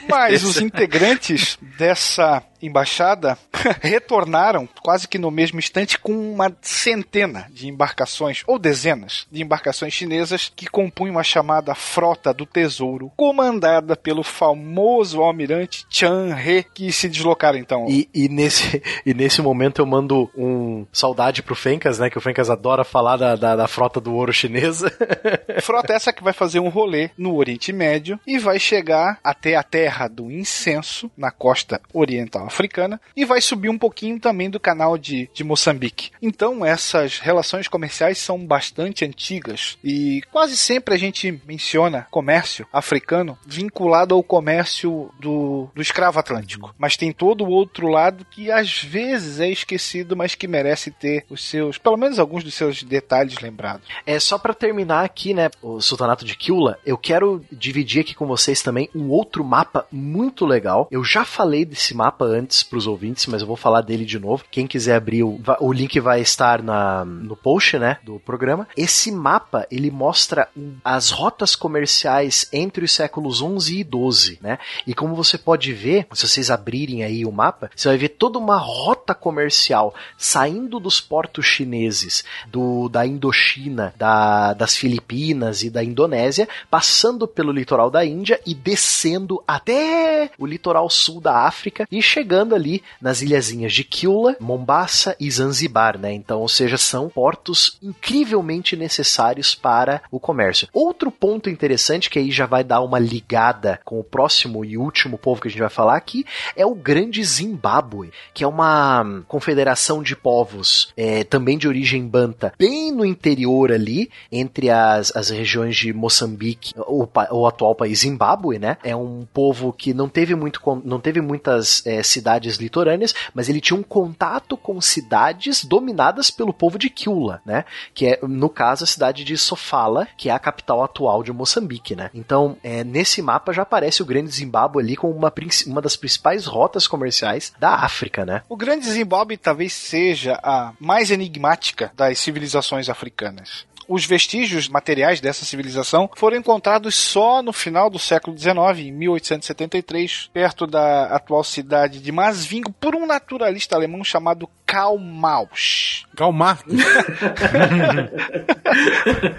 Mas 0.10 0.44
os 0.44 0.60
integrantes 0.60 1.60
dessa 1.78 2.42
embaixada 2.62 3.38
retornaram 3.82 4.68
quase 4.82 5.08
que 5.08 5.18
no 5.18 5.32
mesmo 5.32 5.60
instante 5.60 6.00
com 6.00 6.34
uma 6.34 6.56
centena 6.62 7.48
de 7.52 7.68
embarcações 7.68 8.44
ou 8.48 8.58
dezenas 8.58 9.28
de 9.32 9.42
embarcações 9.42 9.94
chinesas 9.94 10.52
que 10.56 10.68
compunham 10.68 11.20
a 11.20 11.24
chamada 11.24 11.76
Frota 11.76 12.34
do 12.34 12.46
Tesouro, 12.46 13.12
comandada 13.16 13.96
pelo 13.96 14.24
famoso 14.24 15.22
almirante 15.22 15.86
Chan 15.90 16.36
He, 16.38 16.64
que 16.64 16.92
se 16.92 17.10
deslocaram 17.10 17.58
então. 17.58 17.86
E, 17.88 18.10
e, 18.14 18.28
nesse, 18.30 18.82
e 19.06 19.14
nesse 19.14 19.42
momento 19.42 19.82
eu 19.82 19.86
mando 19.86 20.30
um 20.36 20.86
saudade 20.92 21.44
pro 21.44 21.56
Fencas, 21.56 22.00
né? 22.00 22.10
Que 22.10 22.18
o 22.18 22.22
Fencas 22.22 22.50
adora 22.50 22.84
falar 22.84 23.18
da, 23.18 23.36
da, 23.36 23.56
da 23.56 23.68
frota 23.68 24.00
do 24.00 24.14
ouro 24.14 24.34
chinesa. 24.34 24.92
frota 25.62 25.94
essa 25.94 26.14
que 26.14 26.24
vai 26.24 26.34
fazer 26.34 26.60
um 26.60 26.70
rolê 26.70 27.10
no 27.18 27.36
Oriente 27.36 27.72
Médio 27.72 28.20
e 28.26 28.38
vai 28.38 28.60
chegar 28.60 29.20
até 29.24 29.56
a 29.56 29.64
terra 29.64 30.08
do 30.08 30.32
incenso, 30.32 31.10
na 31.18 31.32
costa 31.32 31.82
oriental 31.94 32.47
africana 32.48 33.00
e 33.16 33.26
vai 33.26 33.42
subir 33.42 33.70
um 33.70 33.78
pouquinho 33.78 34.20
também 34.20 34.50
do 34.50 34.60
canal 34.60 34.98
de, 34.98 35.30
de 35.34 35.44
Moçambique. 35.44 36.12
Então 36.22 36.66
essas 36.66 37.20
relações 37.20 37.68
comerciais 37.68 38.18
são 38.18 38.46
bastante 38.46 39.06
antigas 39.06 39.78
e 39.84 40.22
quase 40.32 40.58
sempre 40.58 40.94
a 40.94 40.98
gente 40.98 41.42
menciona 41.46 42.08
comércio 42.10 42.68
africano 42.72 43.38
vinculado 43.46 44.16
ao 44.16 44.24
comércio 44.24 45.12
do, 45.20 45.70
do 45.74 45.82
escravo 45.82 46.20
atlântico. 46.20 46.74
Mas 46.78 46.98
tem 46.98 47.12
todo 47.12 47.44
o 47.44 47.50
outro 47.50 47.88
lado 47.88 48.26
que 48.30 48.52
às 48.52 48.82
vezes 48.82 49.40
é 49.40 49.50
esquecido, 49.50 50.16
mas 50.16 50.36
que 50.36 50.48
merece 50.48 50.92
ter 50.92 51.26
os 51.30 51.44
seus, 51.44 51.78
pelo 51.78 51.98
menos 51.98 52.20
alguns 52.20 52.44
dos 52.44 52.54
seus 52.54 52.84
detalhes 52.84 53.40
lembrados. 53.40 53.88
É 54.06 54.20
só 54.20 54.38
para 54.38 54.54
terminar 54.54 55.04
aqui, 55.04 55.34
né, 55.34 55.50
o 55.62 55.80
Sultanato 55.82 56.26
de 56.26 56.36
Kiula, 56.36 56.78
eu 56.86 56.98
quero 56.98 57.44
dividir 57.52 58.02
aqui 58.02 58.14
com 58.14 58.26
vocês 58.26 58.62
também 58.62 58.90
um 58.96 59.10
outro 59.10 59.44
mapa 59.44 59.86
muito 59.92 60.46
legal. 60.46 60.88
Eu 60.92 61.04
já 61.04 61.26
falei 61.26 61.66
desse 61.66 61.96
mapa 61.96 62.26
antes 62.26 62.37
pros 62.46 62.88
ouvintes, 62.88 63.26
mas 63.28 63.42
eu 63.42 63.48
vou 63.48 63.56
falar 63.56 63.82
dele 63.82 64.06
de 64.06 64.20
novo. 64.20 64.44
Quem 64.50 64.68
quiser 64.68 64.96
abrir, 64.96 65.24
o, 65.24 65.40
o 65.60 65.74
link 65.74 66.00
vai 66.00 66.22
estar 66.22 66.62
na, 66.62 67.04
no 67.06 67.36
post, 67.36 67.78
né, 67.78 67.98
do 68.04 68.20
programa. 68.20 68.68
Esse 68.76 69.12
mapa, 69.12 69.68
ele 69.72 69.90
mostra 69.92 70.48
as 70.84 71.10
rotas 71.10 71.56
comerciais 71.56 72.48
entre 72.54 72.86
os 72.86 72.92
séculos 72.92 73.42
11 73.42 73.80
e 73.80 73.84
12, 73.84 74.40
né? 74.42 74.60
E 74.86 74.94
como 74.94 75.16
você 75.16 75.38
pode 75.38 75.74
ver, 75.74 76.08
se 76.14 76.28
vocês 76.28 76.50
abrirem 76.50 77.04
aí 77.04 77.26
o 77.26 77.32
mapa, 77.32 77.70
você 77.76 77.88
vai 77.88 77.98
ver 77.98 78.10
toda 78.10 78.40
uma 78.40 78.58
rota 78.58 79.14
comercial 79.14 79.94
saindo 80.18 80.80
dos 80.80 81.02
portos 81.02 81.46
chineses, 81.46 82.24
do, 82.48 82.90
da 82.90 83.06
Indochina, 83.06 83.94
da, 83.98 84.54
das 84.54 84.76
Filipinas 84.76 85.64
e 85.64 85.70
da 85.70 85.84
Indonésia, 85.84 86.48
passando 86.70 87.28
pelo 87.28 87.52
litoral 87.52 87.90
da 87.90 88.06
Índia 88.06 88.40
e 88.46 88.54
descendo 88.54 89.44
até 89.48 90.30
o 90.38 90.46
litoral 90.46 90.90
sul 90.90 91.20
da 91.20 91.46
África 91.46 91.88
e 91.92 92.02
chegando 92.02 92.27
ali 92.36 92.84
nas 93.02 93.22
ilhazinhas 93.22 93.74
de 93.74 93.84
Kyula, 93.84 94.36
Mombasa 94.40 95.16
e 95.20 95.30
Zanzibar, 95.30 95.98
né? 95.98 96.14
Então, 96.14 96.42
ou 96.42 96.50
seja, 96.50 96.78
são 96.78 97.10
portos 97.10 97.78
incrivelmente 97.82 98.76
necessários 98.76 99.56
para 99.56 100.02
o 100.12 100.20
comércio. 100.20 100.68
Outro 100.74 101.12
ponto 101.12 101.50
interessante 101.50 102.10
que 102.10 102.20
aí 102.20 102.32
já 102.32 102.46
vai 102.46 102.64
dar 102.64 102.82
uma 102.82 103.00
ligada 103.00 103.80
com 103.84 104.00
o 104.00 104.04
próximo 104.04 104.64
e 104.64 104.78
último 104.78 105.18
povo 105.18 105.42
que 105.42 105.48
a 105.48 105.52
gente 105.52 105.60
vai 105.60 105.70
falar 105.70 105.96
aqui 105.96 106.26
é 106.56 106.66
o 106.66 106.76
Grande 106.76 107.24
Zimbábue, 107.24 108.12
que 108.34 108.44
é 108.44 108.48
uma 108.48 109.24
confederação 109.28 110.02
de 110.02 110.16
povos 110.16 110.94
é, 110.96 111.24
também 111.24 111.58
de 111.58 111.68
origem 111.68 112.08
banta, 112.08 112.54
bem 112.58 112.92
no 112.92 113.06
interior 113.06 113.72
ali, 113.72 114.10
entre 114.32 114.70
as, 114.70 115.16
as 115.16 115.30
regiões 115.30 115.76
de 115.76 115.94
Moçambique, 115.94 116.74
o, 116.78 117.08
o 117.32 117.48
atual 117.48 117.76
país 117.76 118.00
Zimbábue, 118.00 118.60
né? 118.60 118.78
É 118.84 118.96
um 118.96 119.26
povo 119.34 119.74
que 119.74 119.94
não 119.94 120.08
teve, 120.08 120.36
muito, 120.36 120.62
não 120.84 121.00
teve 121.00 121.22
muitas 121.22 121.86
é, 121.86 122.02
cidades 122.18 122.58
litorâneas, 122.58 123.14
mas 123.34 123.48
ele 123.48 123.62
tinha 123.62 123.78
um 123.78 123.84
contato 123.84 124.58
com 124.58 124.80
cidades 124.82 125.64
dominadas 125.64 126.32
pelo 126.32 126.54
povo 126.54 126.80
de 126.80 126.90
Kyula, 126.90 127.42
né? 127.46 127.64
Que 127.94 128.08
é, 128.08 128.20
no 128.24 128.50
caso, 128.50 128.84
a 128.84 128.88
cidade 128.88 129.24
de 129.24 129.38
Sofala, 129.38 130.08
que 130.18 130.30
é 130.30 130.34
a 130.34 130.40
capital 130.40 130.84
atual 130.84 131.24
de 131.24 131.32
Moçambique, 131.32 131.96
né? 131.96 132.10
Então, 132.14 132.58
é, 132.64 132.84
nesse 132.84 133.22
mapa 133.22 133.54
já 133.54 133.62
aparece 133.62 134.02
o 134.02 134.06
Grande 134.06 134.32
Zimbábue 134.32 134.82
ali 134.82 134.96
como 134.96 135.14
uma, 135.14 135.34
uma 135.68 135.82
das 135.82 135.96
principais 135.96 136.46
rotas 136.46 136.88
comerciais 136.88 137.54
da 137.60 137.76
África, 137.76 138.26
né? 138.26 138.42
O 138.50 138.58
Grande 138.58 138.90
Zimbábue 138.90 139.38
talvez 139.38 139.74
seja 139.74 140.40
a 140.44 140.74
mais 140.80 141.12
enigmática 141.12 141.92
das 141.96 142.18
civilizações 142.20 142.90
africanas. 142.90 143.66
Os 143.88 144.06
vestígios 144.06 144.68
materiais 144.68 145.22
dessa 145.22 145.46
civilização 145.46 146.10
foram 146.16 146.38
encontrados 146.38 146.96
só 146.96 147.42
no 147.42 147.54
final 147.54 147.90
do 147.90 147.98
século 147.98 148.38
XIX, 148.38 148.80
em 148.80 148.92
1873, 148.92 150.30
perto 150.34 150.68
da 150.68 151.06
atual 151.06 151.44
cidade 151.44 152.02
de 152.02 152.12
Masvingo, 152.12 152.72
por 152.74 152.96
um 152.96 153.06
naturalista 153.06 153.76
alemão 153.76 154.04
chamado 154.04 154.50
Karl 154.66 154.98
Mausch. 154.98 156.06
Karl 156.18 156.34
Marx. 156.34 156.64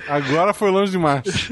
Agora 0.09 0.55
foi 0.55 0.71
longe 0.71 0.93
demais. 0.93 1.51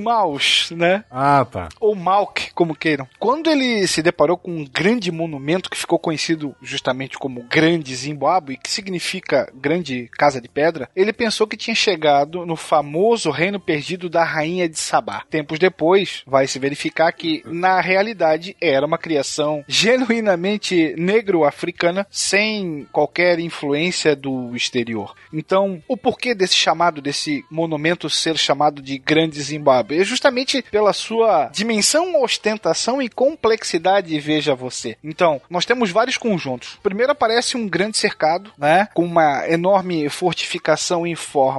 Mausch, 0.00 0.72
né? 0.72 1.04
Ah, 1.10 1.44
tá. 1.44 1.68
ou 1.78 1.94
Malk, 1.94 2.52
como 2.54 2.74
queiram. 2.74 3.06
Quando 3.18 3.48
ele 3.50 3.86
se 3.86 4.02
deparou 4.02 4.36
com 4.36 4.50
um 4.50 4.64
grande 4.64 5.12
monumento 5.12 5.70
que 5.70 5.76
ficou 5.76 5.98
conhecido 5.98 6.56
justamente 6.60 7.16
como 7.18 7.44
Grande 7.44 7.94
Zimbábue, 7.94 8.56
que 8.56 8.70
significa 8.70 9.48
Grande 9.54 10.08
Casa 10.16 10.40
de 10.40 10.48
Pedra, 10.48 10.88
ele 10.96 11.12
pensou 11.12 11.46
que 11.46 11.56
tinha 11.56 11.67
chegado 11.74 12.44
no 12.46 12.56
famoso 12.56 13.30
reino 13.30 13.60
perdido 13.60 14.08
da 14.08 14.24
rainha 14.24 14.68
de 14.68 14.78
Sabá. 14.78 15.22
Tempos 15.30 15.58
depois, 15.58 16.22
vai 16.26 16.46
se 16.46 16.58
verificar 16.58 17.12
que 17.12 17.42
na 17.44 17.80
realidade 17.80 18.56
era 18.60 18.86
uma 18.86 18.98
criação 18.98 19.64
genuinamente 19.66 20.94
negro-africana, 20.96 22.06
sem 22.10 22.86
qualquer 22.92 23.38
influência 23.38 24.16
do 24.16 24.54
exterior. 24.56 25.14
Então, 25.32 25.82
o 25.86 25.96
porquê 25.96 26.34
desse 26.34 26.56
chamado, 26.56 27.00
desse 27.00 27.44
monumento 27.50 28.08
ser 28.08 28.36
chamado 28.36 28.80
de 28.80 28.98
Grande 28.98 29.40
Zimbábue? 29.40 30.00
É 30.00 30.04
justamente 30.04 30.62
pela 30.62 30.92
sua 30.92 31.50
dimensão, 31.52 32.22
ostentação 32.22 33.02
e 33.02 33.08
complexidade, 33.08 34.18
veja 34.18 34.54
você. 34.54 34.96
Então, 35.02 35.40
nós 35.50 35.64
temos 35.64 35.90
vários 35.90 36.16
conjuntos. 36.16 36.78
Primeiro 36.82 37.12
aparece 37.12 37.56
um 37.56 37.68
grande 37.68 37.96
cercado, 37.96 38.52
né, 38.56 38.88
com 38.94 39.04
uma 39.04 39.48
enorme 39.48 40.08
fortificação 40.08 41.06
em 41.06 41.14
forma 41.14 41.57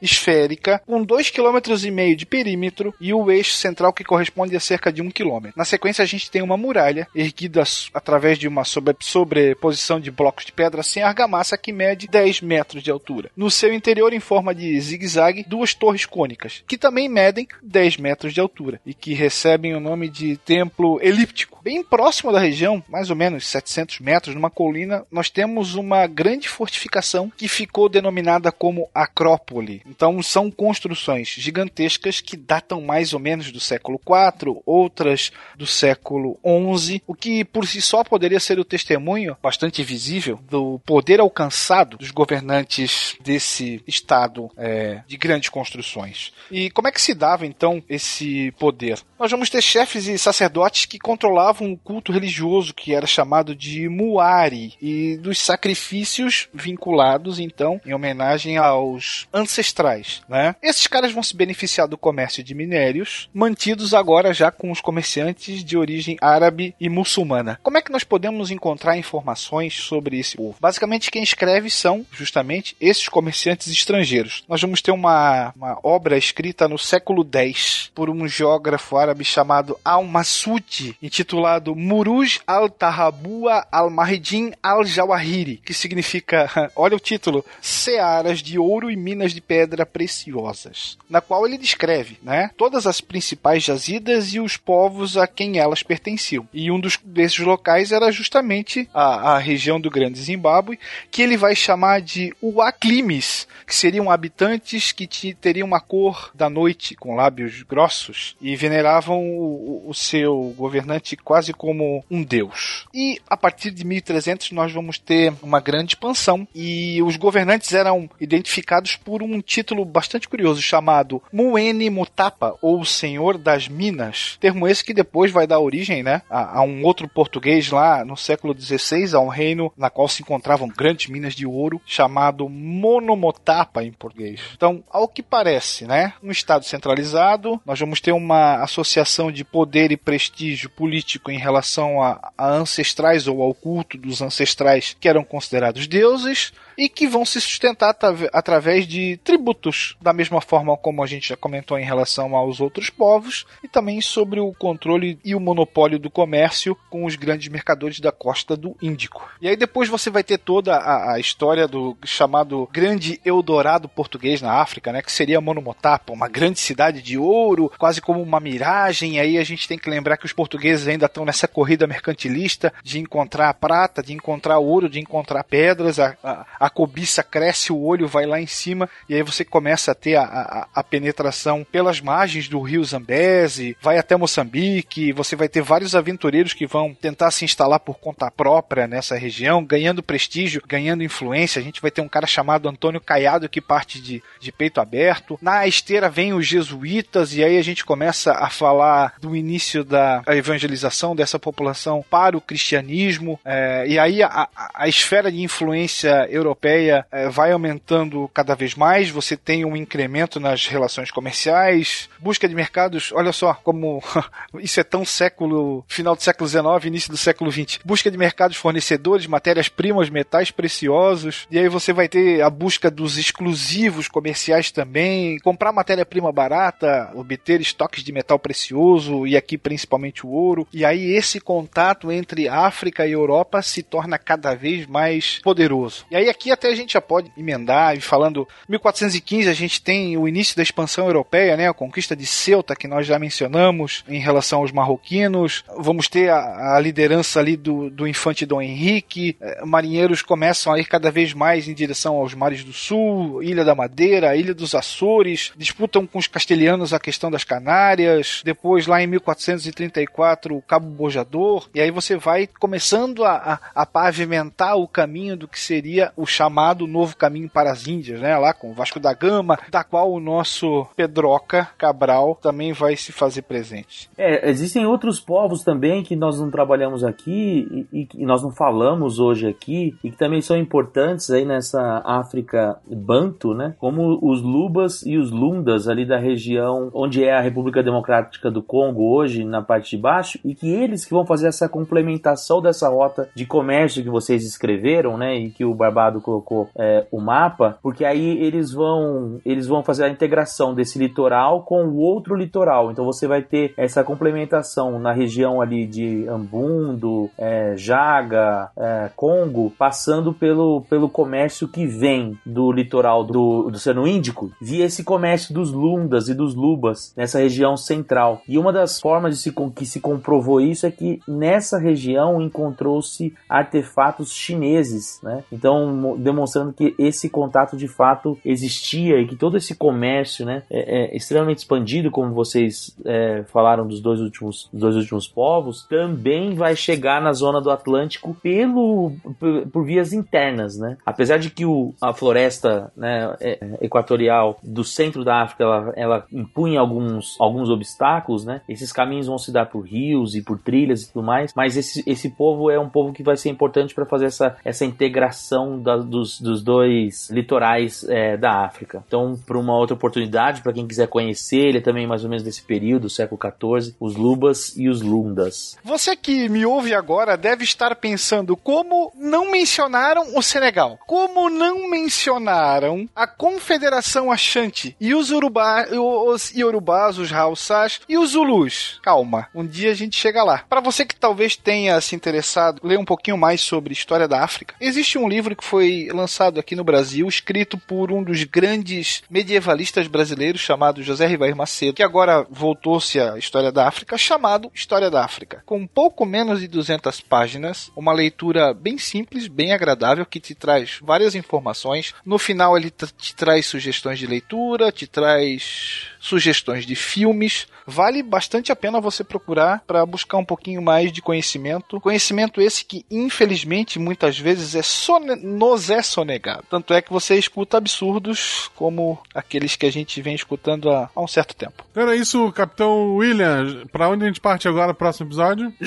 esférica, 0.00 0.80
com 0.86 1.04
2,5 1.04 1.32
km 1.32 2.14
de 2.16 2.26
perímetro 2.26 2.94
e 3.00 3.12
o 3.12 3.30
eixo 3.30 3.52
central 3.54 3.92
que 3.92 4.04
corresponde 4.04 4.56
a 4.56 4.60
cerca 4.60 4.92
de 4.92 5.02
1 5.02 5.10
km. 5.10 5.48
Na 5.56 5.64
sequência, 5.64 6.02
a 6.02 6.06
gente 6.06 6.30
tem 6.30 6.42
uma 6.42 6.56
muralha 6.56 7.06
erguida 7.14 7.62
através 7.94 8.38
de 8.38 8.48
uma 8.48 8.64
sobre- 8.64 8.96
sobreposição 9.00 10.00
de 10.00 10.10
blocos 10.10 10.44
de 10.44 10.52
pedra 10.52 10.82
sem 10.82 11.02
argamassa 11.02 11.56
que 11.56 11.72
mede 11.72 12.06
10 12.08 12.40
metros 12.40 12.82
de 12.82 12.90
altura. 12.90 13.30
No 13.36 13.50
seu 13.50 13.72
interior, 13.72 14.12
em 14.12 14.20
forma 14.20 14.54
de 14.54 14.78
zigue-zague, 14.80 15.44
duas 15.46 15.74
torres 15.74 16.06
cônicas, 16.06 16.62
que 16.66 16.78
também 16.78 17.08
medem 17.08 17.46
10 17.62 17.96
metros 17.98 18.32
de 18.32 18.40
altura 18.40 18.80
e 18.84 18.94
que 18.94 19.14
recebem 19.14 19.74
o 19.74 19.80
nome 19.80 20.08
de 20.08 20.36
Templo 20.38 20.98
Elíptico. 21.02 21.59
Bem 21.62 21.82
próximo 21.82 22.32
da 22.32 22.40
região, 22.40 22.82
mais 22.88 23.10
ou 23.10 23.16
menos 23.16 23.46
700 23.46 24.00
metros, 24.00 24.34
numa 24.34 24.48
colina, 24.48 25.04
nós 25.10 25.28
temos 25.28 25.74
uma 25.74 26.06
grande 26.06 26.48
fortificação 26.48 27.30
que 27.36 27.48
ficou 27.48 27.86
denominada 27.86 28.50
como 28.50 28.88
Acrópole. 28.94 29.82
Então, 29.86 30.22
são 30.22 30.50
construções 30.50 31.28
gigantescas 31.28 32.20
que 32.20 32.34
datam 32.34 32.80
mais 32.80 33.12
ou 33.12 33.20
menos 33.20 33.52
do 33.52 33.60
século 33.60 34.00
IV, 34.00 34.62
outras 34.64 35.32
do 35.54 35.66
século 35.66 36.38
XI, 36.78 37.02
o 37.06 37.14
que 37.14 37.44
por 37.44 37.66
si 37.66 37.82
só 37.82 38.02
poderia 38.02 38.40
ser 38.40 38.58
o 38.58 38.64
testemunho 38.64 39.36
bastante 39.42 39.82
visível 39.82 40.40
do 40.48 40.78
poder 40.86 41.20
alcançado 41.20 41.98
dos 41.98 42.10
governantes 42.10 43.16
desse 43.20 43.82
estado 43.86 44.50
é, 44.56 45.02
de 45.06 45.18
grandes 45.18 45.50
construções. 45.50 46.32
E 46.50 46.70
como 46.70 46.88
é 46.88 46.92
que 46.92 47.02
se 47.02 47.12
dava 47.12 47.46
então 47.46 47.82
esse 47.86 48.50
poder? 48.52 48.98
Nós 49.18 49.30
vamos 49.30 49.50
ter 49.50 49.60
chefes 49.60 50.06
e 50.06 50.16
sacerdotes 50.16 50.86
que 50.86 50.98
controlavam 50.98 51.49
o 51.58 51.76
culto 51.76 52.12
religioso 52.12 52.74
que 52.74 52.94
era 52.94 53.06
chamado 53.06 53.54
de 53.54 53.88
Muari 53.88 54.74
e 54.80 55.16
dos 55.18 55.38
sacrifícios 55.38 56.48
vinculados 56.52 57.38
então 57.38 57.80
em 57.84 57.94
homenagem 57.94 58.56
aos 58.56 59.28
ancestrais, 59.32 60.22
né? 60.28 60.54
Esses 60.62 60.86
caras 60.86 61.12
vão 61.12 61.22
se 61.22 61.36
beneficiar 61.36 61.88
do 61.88 61.98
comércio 61.98 62.42
de 62.42 62.54
minérios, 62.54 63.28
mantidos 63.32 63.94
agora 63.94 64.32
já 64.32 64.50
com 64.50 64.70
os 64.70 64.80
comerciantes 64.80 65.64
de 65.64 65.76
origem 65.76 66.16
árabe 66.20 66.74
e 66.80 66.88
muçulmana. 66.88 67.58
Como 67.62 67.78
é 67.78 67.82
que 67.82 67.92
nós 67.92 68.04
podemos 68.04 68.50
encontrar 68.50 68.96
informações 68.96 69.74
sobre 69.74 70.18
esse 70.18 70.36
povo? 70.36 70.56
Basicamente 70.60 71.10
quem 71.10 71.22
escreve 71.22 71.70
são 71.70 72.04
justamente 72.12 72.76
esses 72.80 73.08
comerciantes 73.08 73.68
estrangeiros. 73.68 74.44
Nós 74.48 74.60
vamos 74.60 74.82
ter 74.82 74.92
uma, 74.92 75.52
uma 75.56 75.78
obra 75.82 76.16
escrita 76.16 76.68
no 76.68 76.78
século 76.78 77.26
X 77.32 77.90
por 77.94 78.10
um 78.10 78.26
geógrafo 78.26 78.96
árabe 78.96 79.24
chamado 79.24 79.78
Al-Masudi, 79.84 80.96
intitulado 81.40 81.74
Muruj 81.74 82.38
al-Tahabua 82.46 83.66
al-Mahidin 83.72 84.52
al-Jawahiri, 84.62 85.56
que 85.64 85.72
significa, 85.72 86.50
olha 86.76 86.96
o 86.96 87.00
título, 87.00 87.44
Searas 87.60 88.40
de 88.42 88.58
ouro 88.58 88.90
e 88.90 88.96
minas 88.96 89.32
de 89.32 89.40
pedra 89.40 89.86
preciosas, 89.86 90.98
na 91.08 91.20
qual 91.20 91.46
ele 91.46 91.56
descreve, 91.56 92.18
né, 92.22 92.50
todas 92.56 92.86
as 92.86 93.00
principais 93.00 93.62
jazidas 93.62 94.34
e 94.34 94.40
os 94.40 94.56
povos 94.56 95.16
a 95.16 95.26
quem 95.26 95.58
elas 95.58 95.82
pertenciam. 95.82 96.46
E 96.52 96.70
um 96.70 96.78
dos 96.78 96.98
desses 97.02 97.38
locais 97.38 97.90
era 97.92 98.10
justamente 98.12 98.88
a, 98.92 99.32
a 99.34 99.38
região 99.38 99.80
do 99.80 99.90
Grande 99.90 100.20
Zimbábue, 100.20 100.78
que 101.10 101.22
ele 101.22 101.36
vai 101.36 101.54
chamar 101.56 102.00
de 102.02 102.34
Uaklimis, 102.42 103.48
que 103.66 103.74
seriam 103.74 104.10
habitantes 104.10 104.92
que 104.92 105.06
teriam 105.34 105.66
uma 105.66 105.80
cor 105.80 106.30
da 106.34 106.50
noite, 106.50 106.94
com 106.94 107.14
lábios 107.14 107.62
grossos, 107.62 108.36
e 108.40 108.54
veneravam 108.56 109.20
o- 109.24 109.84
o 109.88 109.94
seu 109.94 110.54
governante 110.56 111.16
quase 111.30 111.52
como 111.52 112.04
um 112.10 112.24
deus. 112.24 112.86
E 112.92 113.20
a 113.30 113.36
partir 113.36 113.70
de 113.70 113.84
1300 113.84 114.50
nós 114.50 114.72
vamos 114.72 114.98
ter 114.98 115.32
uma 115.40 115.60
grande 115.60 115.92
expansão, 115.92 116.44
e 116.52 117.00
os 117.04 117.14
governantes 117.14 117.72
eram 117.72 118.10
identificados 118.20 118.96
por 118.96 119.22
um 119.22 119.40
título 119.40 119.84
bastante 119.84 120.28
curioso 120.28 120.60
chamado 120.60 121.22
Muene 121.32 121.88
Mutapa, 121.88 122.56
ou 122.60 122.84
Senhor 122.84 123.38
das 123.38 123.68
Minas. 123.68 124.38
Termo 124.40 124.66
esse 124.66 124.84
que 124.84 124.92
depois 124.92 125.30
vai 125.30 125.46
dar 125.46 125.60
origem 125.60 126.02
né, 126.02 126.20
a, 126.28 126.58
a 126.58 126.62
um 126.62 126.82
outro 126.82 127.06
português 127.08 127.70
lá 127.70 128.04
no 128.04 128.16
século 128.16 128.52
XVI, 128.52 129.14
a 129.14 129.20
um 129.20 129.28
reino 129.28 129.72
na 129.76 129.88
qual 129.88 130.08
se 130.08 130.22
encontravam 130.22 130.66
grandes 130.66 131.08
minas 131.08 131.36
de 131.36 131.46
ouro, 131.46 131.80
chamado 131.86 132.48
Monomotapa 132.48 133.84
em 133.84 133.92
português. 133.92 134.40
Então, 134.56 134.82
ao 134.90 135.06
que 135.06 135.22
parece, 135.22 135.86
né, 135.86 136.12
um 136.20 136.32
estado 136.32 136.64
centralizado, 136.64 137.60
nós 137.64 137.78
vamos 137.78 138.00
ter 138.00 138.10
uma 138.10 138.64
associação 138.64 139.30
de 139.30 139.44
poder 139.44 139.92
e 139.92 139.96
prestígio 139.96 140.68
político 140.68 141.19
em 141.28 141.38
relação 141.38 142.00
à, 142.02 142.32
à 142.38 142.48
ancestrais 142.48 143.26
ou 143.26 143.42
ao 143.42 143.52
culto 143.52 143.98
dos 143.98 144.22
ancestrais 144.22 144.96
que 145.00 145.08
eram 145.08 145.24
considerados 145.24 145.86
deuses 145.88 146.52
e 146.80 146.88
que 146.88 147.06
vão 147.06 147.26
se 147.26 147.40
sustentar 147.40 147.94
através 148.32 148.86
de 148.86 149.18
tributos, 149.18 149.96
da 150.00 150.14
mesma 150.14 150.40
forma 150.40 150.74
como 150.78 151.02
a 151.02 151.06
gente 151.06 151.28
já 151.28 151.36
comentou 151.36 151.78
em 151.78 151.84
relação 151.84 152.34
aos 152.34 152.58
outros 152.58 152.88
povos, 152.88 153.44
e 153.62 153.68
também 153.68 154.00
sobre 154.00 154.40
o 154.40 154.54
controle 154.54 155.18
e 155.22 155.34
o 155.34 155.40
monopólio 155.40 155.98
do 155.98 156.08
comércio 156.08 156.74
com 156.88 157.04
os 157.04 157.16
grandes 157.16 157.48
mercadores 157.48 158.00
da 158.00 158.10
costa 158.10 158.56
do 158.56 158.74
Índico. 158.80 159.30
E 159.42 159.48
aí 159.48 159.56
depois 159.56 159.90
você 159.90 160.08
vai 160.08 160.24
ter 160.24 160.38
toda 160.38 160.74
a, 160.74 161.14
a 161.14 161.20
história 161.20 161.68
do 161.68 161.94
chamado 162.02 162.66
Grande 162.72 163.20
Eldorado 163.26 163.86
português 163.86 164.40
na 164.40 164.54
África, 164.54 164.90
né, 164.90 165.02
que 165.02 165.12
seria 165.12 165.40
Monomotapa, 165.40 166.14
uma 166.14 166.28
grande 166.28 166.60
cidade 166.60 167.02
de 167.02 167.18
ouro, 167.18 167.70
quase 167.76 168.00
como 168.00 168.22
uma 168.22 168.40
miragem. 168.40 169.16
E 169.16 169.20
aí 169.20 169.36
a 169.36 169.44
gente 169.44 169.68
tem 169.68 169.78
que 169.78 169.90
lembrar 169.90 170.16
que 170.16 170.24
os 170.24 170.32
portugueses 170.32 170.88
ainda 170.88 171.09
estão 171.10 171.24
nessa 171.24 171.46
corrida 171.46 171.86
mercantilista 171.86 172.72
de 172.82 172.98
encontrar 172.98 173.52
prata, 173.54 174.02
de 174.02 174.12
encontrar 174.12 174.58
ouro, 174.58 174.88
de 174.88 174.98
encontrar 174.98 175.44
pedras. 175.44 175.98
A, 175.98 176.16
a, 176.22 176.46
a 176.58 176.70
cobiça 176.70 177.22
cresce, 177.22 177.72
o 177.72 177.82
olho 177.82 178.08
vai 178.08 178.26
lá 178.26 178.40
em 178.40 178.46
cima, 178.46 178.88
e 179.08 179.14
aí 179.14 179.22
você 179.22 179.44
começa 179.44 179.92
a 179.92 179.94
ter 179.94 180.16
a, 180.16 180.22
a, 180.22 180.68
a 180.74 180.84
penetração 180.84 181.66
pelas 181.70 182.00
margens 182.00 182.48
do 182.48 182.60
rio 182.60 182.84
Zambeze, 182.84 183.76
vai 183.80 183.98
até 183.98 184.16
Moçambique, 184.16 185.12
você 185.12 185.36
vai 185.36 185.48
ter 185.48 185.62
vários 185.62 185.94
aventureiros 185.94 186.52
que 186.52 186.66
vão 186.66 186.94
tentar 186.94 187.30
se 187.30 187.44
instalar 187.44 187.80
por 187.80 187.98
conta 187.98 188.30
própria 188.30 188.86
nessa 188.86 189.16
região, 189.16 189.64
ganhando 189.64 190.02
prestígio, 190.02 190.62
ganhando 190.66 191.02
influência. 191.02 191.60
A 191.60 191.62
gente 191.62 191.82
vai 191.82 191.90
ter 191.90 192.00
um 192.00 192.08
cara 192.08 192.26
chamado 192.26 192.68
Antônio 192.68 193.00
Caiado 193.00 193.48
que 193.48 193.60
parte 193.60 194.00
de, 194.00 194.22
de 194.40 194.52
peito 194.52 194.80
aberto. 194.80 195.38
Na 195.42 195.66
esteira 195.66 196.08
vem 196.08 196.32
os 196.32 196.46
jesuítas, 196.46 197.34
e 197.34 197.42
aí 197.42 197.58
a 197.58 197.62
gente 197.62 197.84
começa 197.84 198.32
a 198.32 198.48
falar 198.50 199.14
do 199.20 199.34
início 199.34 199.84
da 199.84 200.22
evangelização 200.28 200.99
dessa 201.14 201.38
população 201.38 202.04
para 202.08 202.36
o 202.36 202.40
cristianismo, 202.40 203.38
é, 203.44 203.84
e 203.86 203.98
aí 203.98 204.22
a, 204.22 204.48
a, 204.74 204.88
esfera 204.88 205.30
de 205.30 205.42
influência 205.42 206.26
europeia 206.30 206.50
europeia 206.50 207.06
é, 207.10 207.28
vai 207.28 207.52
aumentando 207.52 208.28
cada 208.34 208.54
vez 208.54 208.74
mais, 208.74 209.08
você 209.08 209.36
tem 209.36 209.64
um 209.64 209.76
incremento 209.76 210.40
nas 210.40 210.66
relações 210.66 211.10
comerciais, 211.10 212.08
busca 212.18 212.48
de 212.48 212.54
mercados, 212.54 213.12
olha 213.12 213.32
só 213.32 213.54
como 213.54 214.02
isso 214.60 214.80
é 214.80 214.84
tão 214.84 215.04
século, 215.04 215.84
final 215.88 216.16
do 216.16 216.22
século 216.22 216.48
XIX, 216.48 216.84
início 216.86 217.10
do 217.10 217.16
século 217.16 217.50
XX, 217.50 217.78
busca 217.84 218.10
de 218.10 218.18
mercados 218.18 218.56
fornecedores, 218.56 219.26
matérias-primas, 219.26 220.10
metais 220.10 220.50
preciosos, 220.50 221.46
e 221.50 221.58
aí 221.58 221.68
você 221.68 221.92
vai 221.92 222.08
ter 222.08 222.42
a 222.42 222.50
busca 222.50 222.90
dos 222.90 223.16
exclusivos 223.16 224.08
comerciais 224.08 224.70
também, 224.70 225.38
comprar 225.38 225.72
matéria-prima 225.72 226.32
barata, 226.32 227.10
obter 227.14 227.60
estoques 227.60 228.02
de 228.02 228.12
metal 228.12 228.38
precioso, 228.38 229.26
e 229.26 229.36
aqui 229.36 229.56
principalmente 229.56 230.26
o 230.26 230.30
ouro, 230.30 230.66
e 230.72 230.84
aí 230.84 230.89
esse 230.98 231.40
contato 231.40 232.10
entre 232.10 232.48
África 232.48 233.06
e 233.06 233.12
Europa 233.12 233.62
se 233.62 233.82
torna 233.82 234.18
cada 234.18 234.54
vez 234.54 234.86
mais 234.86 235.38
poderoso. 235.42 236.04
E 236.10 236.16
aí 236.16 236.28
aqui 236.28 236.50
até 236.50 236.68
a 236.68 236.74
gente 236.74 236.94
já 236.94 237.00
pode 237.00 237.30
emendar 237.36 237.96
e 237.96 238.00
falando 238.00 238.46
1415 238.68 239.48
a 239.48 239.52
gente 239.52 239.82
tem 239.82 240.16
o 240.16 240.26
início 240.26 240.56
da 240.56 240.62
expansão 240.62 241.06
europeia, 241.06 241.56
né, 241.56 241.68
a 241.68 241.74
conquista 241.74 242.16
de 242.16 242.26
Ceuta 242.26 242.76
que 242.76 242.88
nós 242.88 243.06
já 243.06 243.18
mencionamos 243.18 244.04
em 244.08 244.18
relação 244.18 244.60
aos 244.60 244.72
marroquinos. 244.72 245.64
Vamos 245.78 246.08
ter 246.08 246.30
a, 246.30 246.76
a 246.76 246.80
liderança 246.80 247.40
ali 247.40 247.56
do, 247.56 247.90
do 247.90 248.06
infante 248.06 248.46
Dom 248.46 248.60
Henrique. 248.60 249.36
Eh, 249.40 249.64
marinheiros 249.64 250.22
começam 250.22 250.72
a 250.72 250.78
ir 250.78 250.84
cada 250.84 251.10
vez 251.10 251.32
mais 251.32 251.68
em 251.68 251.74
direção 251.74 252.16
aos 252.16 252.34
mares 252.34 252.64
do 252.64 252.72
sul, 252.72 253.42
Ilha 253.42 253.64
da 253.64 253.74
Madeira, 253.74 254.36
Ilha 254.36 254.54
dos 254.54 254.74
Açores, 254.74 255.52
disputam 255.56 256.06
com 256.06 256.18
os 256.18 256.26
castelhanos 256.26 256.92
a 256.92 257.00
questão 257.00 257.30
das 257.30 257.44
Canárias. 257.44 258.42
Depois 258.44 258.86
lá 258.86 259.02
em 259.02 259.06
1434 259.06 260.56
o 260.56 260.62
Cabo 260.70 260.88
Bojador 260.88 261.68
e 261.74 261.80
aí 261.80 261.90
você 261.90 262.16
vai 262.16 262.46
começando 262.46 263.24
a, 263.24 263.58
a, 263.74 263.82
a 263.82 263.84
pavimentar 263.84 264.76
o 264.76 264.86
caminho 264.86 265.36
do 265.36 265.48
que 265.48 265.58
seria 265.58 266.12
o 266.16 266.24
chamado 266.24 266.86
Novo 266.86 267.16
Caminho 267.16 267.50
para 267.50 267.72
as 267.72 267.88
Índias, 267.88 268.20
né? 268.20 268.38
Lá 268.38 268.54
com 268.54 268.72
Vasco 268.72 269.00
da 269.00 269.12
Gama, 269.12 269.58
da 269.68 269.82
qual 269.82 270.12
o 270.12 270.20
nosso 270.20 270.86
Pedroca 270.94 271.68
Cabral 271.76 272.38
também 272.40 272.72
vai 272.72 272.94
se 272.94 273.10
fazer 273.10 273.42
presente. 273.42 274.08
É, 274.16 274.48
existem 274.48 274.86
outros 274.86 275.18
povos 275.18 275.64
também 275.64 276.04
que 276.04 276.14
nós 276.14 276.38
não 276.38 276.52
trabalhamos 276.52 277.02
aqui 277.02 277.88
e, 277.92 278.06
que 278.06 278.24
nós 278.24 278.40
não 278.40 278.52
falamos 278.52 279.18
hoje 279.18 279.48
aqui 279.48 279.96
e 280.04 280.10
que 280.12 280.16
também 280.16 280.40
são 280.40 280.56
importantes 280.56 281.30
aí 281.30 281.44
nessa 281.44 282.00
África 282.04 282.78
Banto, 282.86 283.54
né? 283.54 283.74
Como 283.80 284.20
os 284.22 284.40
Lubas 284.40 285.04
e 285.04 285.18
os 285.18 285.32
Lundas 285.32 285.88
ali 285.88 286.06
da 286.06 286.16
região 286.16 286.90
onde 286.94 287.24
é 287.24 287.34
a 287.34 287.40
República 287.40 287.82
Democrática 287.82 288.52
do 288.52 288.62
Congo 288.62 289.16
hoje, 289.16 289.44
na 289.44 289.62
parte 289.62 289.96
de 289.96 290.00
baixo, 290.00 290.38
e 290.44 290.59
que 290.60 290.70
eles 290.70 291.04
que 291.06 291.12
vão 291.12 291.24
fazer 291.24 291.48
essa 291.48 291.68
complementação 291.68 292.60
dessa 292.60 292.88
rota 292.88 293.30
de 293.34 293.46
comércio 293.46 294.02
que 294.02 294.10
vocês 294.10 294.44
escreveram, 294.44 295.16
né? 295.16 295.34
E 295.34 295.50
que 295.50 295.64
o 295.64 295.74
Barbado 295.74 296.20
colocou 296.20 296.68
é, 296.76 297.06
o 297.10 297.18
mapa, 297.18 297.78
porque 297.82 298.04
aí 298.04 298.38
eles 298.42 298.70
vão 298.72 299.40
eles 299.44 299.66
vão 299.66 299.82
fazer 299.82 300.04
a 300.04 300.10
integração 300.10 300.74
desse 300.74 300.98
litoral 300.98 301.62
com 301.62 301.84
o 301.84 301.96
outro 301.96 302.34
litoral. 302.34 302.90
Então 302.90 303.04
você 303.04 303.26
vai 303.26 303.42
ter 303.42 303.72
essa 303.76 304.04
complementação 304.04 304.98
na 304.98 305.12
região 305.12 305.62
ali 305.62 305.86
de 305.86 306.28
Ambundo, 306.28 307.30
é, 307.38 307.74
Jaga, 307.76 308.70
é, 308.76 309.10
Congo, 309.16 309.72
passando 309.78 310.32
pelo, 310.32 310.82
pelo 310.82 311.08
comércio 311.08 311.68
que 311.68 311.86
vem 311.86 312.38
do 312.44 312.70
litoral 312.70 313.24
do, 313.24 313.70
do 313.70 313.76
Oceano 313.76 314.06
Índico, 314.06 314.50
via 314.60 314.84
esse 314.84 315.02
comércio 315.02 315.54
dos 315.54 315.72
Lundas 315.72 316.28
e 316.28 316.34
dos 316.34 316.54
Lubas 316.54 317.12
nessa 317.16 317.38
região 317.38 317.76
central. 317.76 318.42
E 318.48 318.58
uma 318.58 318.72
das 318.72 319.00
formas 319.00 319.36
de 319.36 319.42
se, 319.42 319.54
que 319.74 319.86
se 319.86 320.00
comprovou 320.00 320.49
isso 320.58 320.86
é 320.86 320.90
que 320.90 321.20
nessa 321.28 321.78
região 321.78 322.40
encontrou-se 322.40 323.34
artefatos 323.46 324.32
chineses, 324.32 325.20
né? 325.22 325.44
Então 325.52 326.16
demonstrando 326.16 326.72
que 326.72 326.94
esse 326.98 327.28
contato 327.28 327.76
de 327.76 327.86
fato 327.86 328.38
existia 328.44 329.18
e 329.18 329.26
que 329.26 329.36
todo 329.36 329.56
esse 329.56 329.74
comércio 329.74 330.46
né, 330.46 330.62
é, 330.70 331.12
é 331.12 331.16
extremamente 331.16 331.58
expandido, 331.58 332.10
como 332.10 332.32
vocês 332.32 332.96
é, 333.04 333.44
falaram 333.48 333.86
dos 333.86 334.00
dois, 334.00 334.20
últimos, 334.20 334.68
dos 334.72 334.80
dois 334.80 334.96
últimos 334.96 335.28
povos, 335.28 335.86
também 335.88 336.54
vai 336.54 336.74
chegar 336.76 337.20
na 337.20 337.32
zona 337.32 337.60
do 337.60 337.70
Atlântico 337.70 338.34
pelo, 338.42 339.12
por, 339.38 339.66
por 339.68 339.84
vias 339.84 340.12
internas. 340.12 340.78
Né? 340.78 340.96
Apesar 341.04 341.38
de 341.38 341.50
que 341.50 341.64
o, 341.64 341.94
a 342.00 342.12
floresta 342.12 342.92
né, 342.96 343.36
é, 343.40 343.58
equatorial 343.80 344.58
do 344.62 344.84
centro 344.84 345.24
da 345.24 345.42
África 345.42 345.64
ela, 345.64 345.92
ela 345.96 346.26
impunha 346.32 346.80
alguns, 346.80 347.36
alguns 347.40 347.68
obstáculos, 347.68 348.44
né? 348.44 348.62
esses 348.68 348.92
caminhos 348.92 349.26
vão 349.26 349.38
se 349.38 349.52
dar 349.52 349.66
por 349.66 349.82
rios 349.82 350.34
e 350.34 350.39
por 350.42 350.58
trilhas 350.58 351.02
e 351.02 351.12
tudo 351.12 351.24
mais, 351.24 351.52
mas 351.54 351.76
esse, 351.76 352.02
esse 352.06 352.30
povo 352.30 352.70
é 352.70 352.78
um 352.78 352.88
povo 352.88 353.12
que 353.12 353.22
vai 353.22 353.36
ser 353.36 353.50
importante 353.50 353.94
para 353.94 354.06
fazer 354.06 354.26
essa, 354.26 354.56
essa 354.64 354.84
integração 354.84 355.80
da, 355.80 355.96
dos, 355.96 356.40
dos 356.40 356.62
dois 356.62 357.28
litorais 357.30 358.04
é, 358.08 358.36
da 358.36 358.64
África. 358.64 359.02
Então, 359.06 359.38
para 359.46 359.58
uma 359.58 359.76
outra 359.76 359.94
oportunidade, 359.94 360.62
para 360.62 360.72
quem 360.72 360.86
quiser 360.86 361.08
conhecer, 361.08 361.68
ele 361.68 361.78
é 361.78 361.82
também 361.82 362.06
mais 362.06 362.24
ou 362.24 362.30
menos 362.30 362.42
desse 362.42 362.62
período, 362.62 363.10
século 363.10 363.40
XIV, 363.40 363.94
os 364.00 364.16
Lubas 364.16 364.76
e 364.76 364.88
os 364.88 365.02
Lundas. 365.02 365.76
Você 365.84 366.16
que 366.16 366.48
me 366.48 366.64
ouve 366.64 366.94
agora 366.94 367.36
deve 367.36 367.64
estar 367.64 367.94
pensando 367.96 368.56
como 368.56 369.12
não 369.16 369.50
mencionaram 369.50 370.36
o 370.36 370.42
Senegal, 370.42 370.98
como 371.06 371.50
não 371.50 371.88
mencionaram 371.90 373.08
a 373.14 373.26
Confederação 373.26 374.30
Ashanti 374.30 374.96
e 375.00 375.14
os, 375.14 375.30
Urubá, 375.30 375.86
os 375.90 376.52
Yorubás, 376.52 377.18
os 377.18 377.32
Hausás 377.32 378.00
e 378.08 378.16
os 378.16 378.30
Zulus. 378.30 379.00
Calma, 379.02 379.48
um 379.54 379.66
dia 379.66 379.90
a 379.90 379.94
gente 379.94 380.16
chega 380.16 380.29
lá. 380.32 380.64
Para 380.68 380.80
você 380.80 381.04
que 381.04 381.16
talvez 381.16 381.56
tenha 381.56 382.00
se 382.00 382.14
interessado, 382.14 382.80
ler 382.84 382.98
um 382.98 383.04
pouquinho 383.04 383.36
mais 383.36 383.60
sobre 383.60 383.92
história 383.92 384.28
da 384.28 384.42
África, 384.42 384.74
existe 384.80 385.18
um 385.18 385.28
livro 385.28 385.56
que 385.56 385.64
foi 385.64 386.08
lançado 386.12 386.60
aqui 386.60 386.76
no 386.76 386.84
Brasil, 386.84 387.26
escrito 387.28 387.76
por 387.78 388.12
um 388.12 388.22
dos 388.22 388.44
grandes 388.44 389.22
medievalistas 389.28 390.06
brasileiros, 390.06 390.60
chamado 390.60 391.02
José 391.02 391.26
Rivair 391.26 391.56
Macedo, 391.56 391.94
que 391.94 392.02
agora 392.02 392.46
voltou-se 392.50 393.20
à 393.20 393.36
história 393.38 393.72
da 393.72 393.86
África, 393.86 394.16
chamado 394.16 394.70
História 394.74 395.10
da 395.10 395.24
África. 395.24 395.62
Com 395.66 395.86
pouco 395.86 396.24
menos 396.24 396.60
de 396.60 396.68
200 396.68 397.20
páginas, 397.20 397.90
uma 397.96 398.12
leitura 398.12 398.72
bem 398.72 398.98
simples, 398.98 399.46
bem 399.46 399.72
agradável, 399.72 400.24
que 400.24 400.40
te 400.40 400.54
traz 400.54 400.98
várias 401.02 401.34
informações. 401.34 402.14
No 402.24 402.38
final, 402.38 402.76
ele 402.76 402.90
te 402.90 403.34
traz 403.34 403.66
sugestões 403.66 404.18
de 404.18 404.26
leitura, 404.26 404.92
te 404.92 405.06
traz 405.06 406.08
sugestões 406.20 406.86
de 406.86 406.94
filmes. 406.94 407.66
Vale 407.86 408.22
bastante 408.22 408.70
a 408.70 408.76
pena 408.76 409.00
você 409.00 409.24
procurar 409.24 409.82
para 409.86 410.04
buscar 410.06 410.19
um 410.36 410.44
pouquinho 410.44 410.82
mais 410.82 411.12
de 411.12 411.22
conhecimento. 411.22 412.00
Conhecimento 412.00 412.60
esse 412.60 412.84
que, 412.84 413.04
infelizmente, 413.10 413.98
muitas 413.98 414.38
vezes 414.38 414.74
é 414.74 414.82
sone 414.82 415.36
nos 415.36 415.90
é 415.90 416.02
sonegado. 416.02 416.64
Tanto 416.68 416.94
é 416.94 417.02
que 417.02 417.12
você 417.12 417.36
escuta 417.36 417.76
absurdos 417.76 418.70
como 418.74 419.18
aqueles 419.34 419.76
que 419.76 419.86
a 419.86 419.92
gente 419.92 420.20
vem 420.20 420.34
escutando 420.34 420.90
há, 420.90 421.08
há 421.14 421.20
um 421.20 421.28
certo 421.28 421.54
tempo. 421.54 421.84
Então 421.90 422.02
era 422.02 422.16
isso, 422.16 422.50
Capitão 422.52 423.16
William. 423.16 423.86
Para 423.92 424.08
onde 424.08 424.24
a 424.24 424.26
gente 424.26 424.40
parte 424.40 424.68
agora 424.68 424.88
no 424.88 424.94
próximo 424.94 425.28
episódio? 425.28 425.72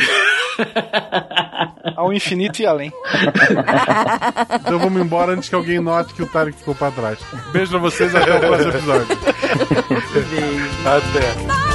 Ao 1.96 2.14
infinito 2.14 2.62
e 2.62 2.66
além. 2.66 2.92
então 4.62 4.80
vamos 4.80 5.02
embora 5.02 5.34
antes 5.34 5.50
que 5.50 5.56
alguém 5.56 5.80
note 5.80 6.14
que 6.14 6.24
o 6.24 6.28
Tarek 6.28 6.58
ficou 6.58 6.76
para 6.76 6.92
trás. 6.92 7.20
Beijo 7.52 7.72
pra 7.72 7.80
vocês 7.80 8.14
até 8.16 8.36
o 8.36 8.40
próximo 8.40 8.72
episódio. 8.72 9.18
Beijo. 10.14 10.70
Até. 10.86 11.73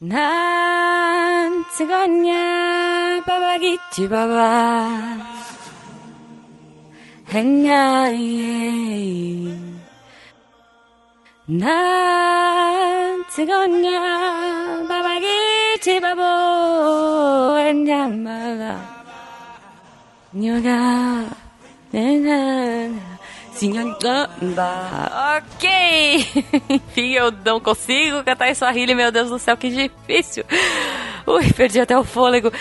난 0.00 1.64
찍었냐 1.76 3.24
바바기 3.26 3.78
찌바바 3.90 5.18
행야이 7.30 8.78
난 11.47 13.23
찍었냐 13.29 14.87
바바기치 14.87 15.99
바보 15.99 17.57
행야마가 17.57 19.03
녀가 20.33 21.29
내가 21.91 23.13
Ok! 25.35 25.67
Enfim, 26.69 27.13
eu 27.13 27.31
não 27.45 27.59
consigo 27.59 28.23
cantar 28.23 28.49
em 28.49 28.55
Swahili, 28.55 28.95
meu 28.95 29.11
Deus 29.11 29.29
do 29.29 29.39
céu, 29.39 29.55
que 29.55 29.69
difícil. 29.69 30.43
Ui, 31.25 31.53
perdi 31.53 31.79
até 31.79 31.97
o 31.97 32.03
fôlego. 32.03 32.51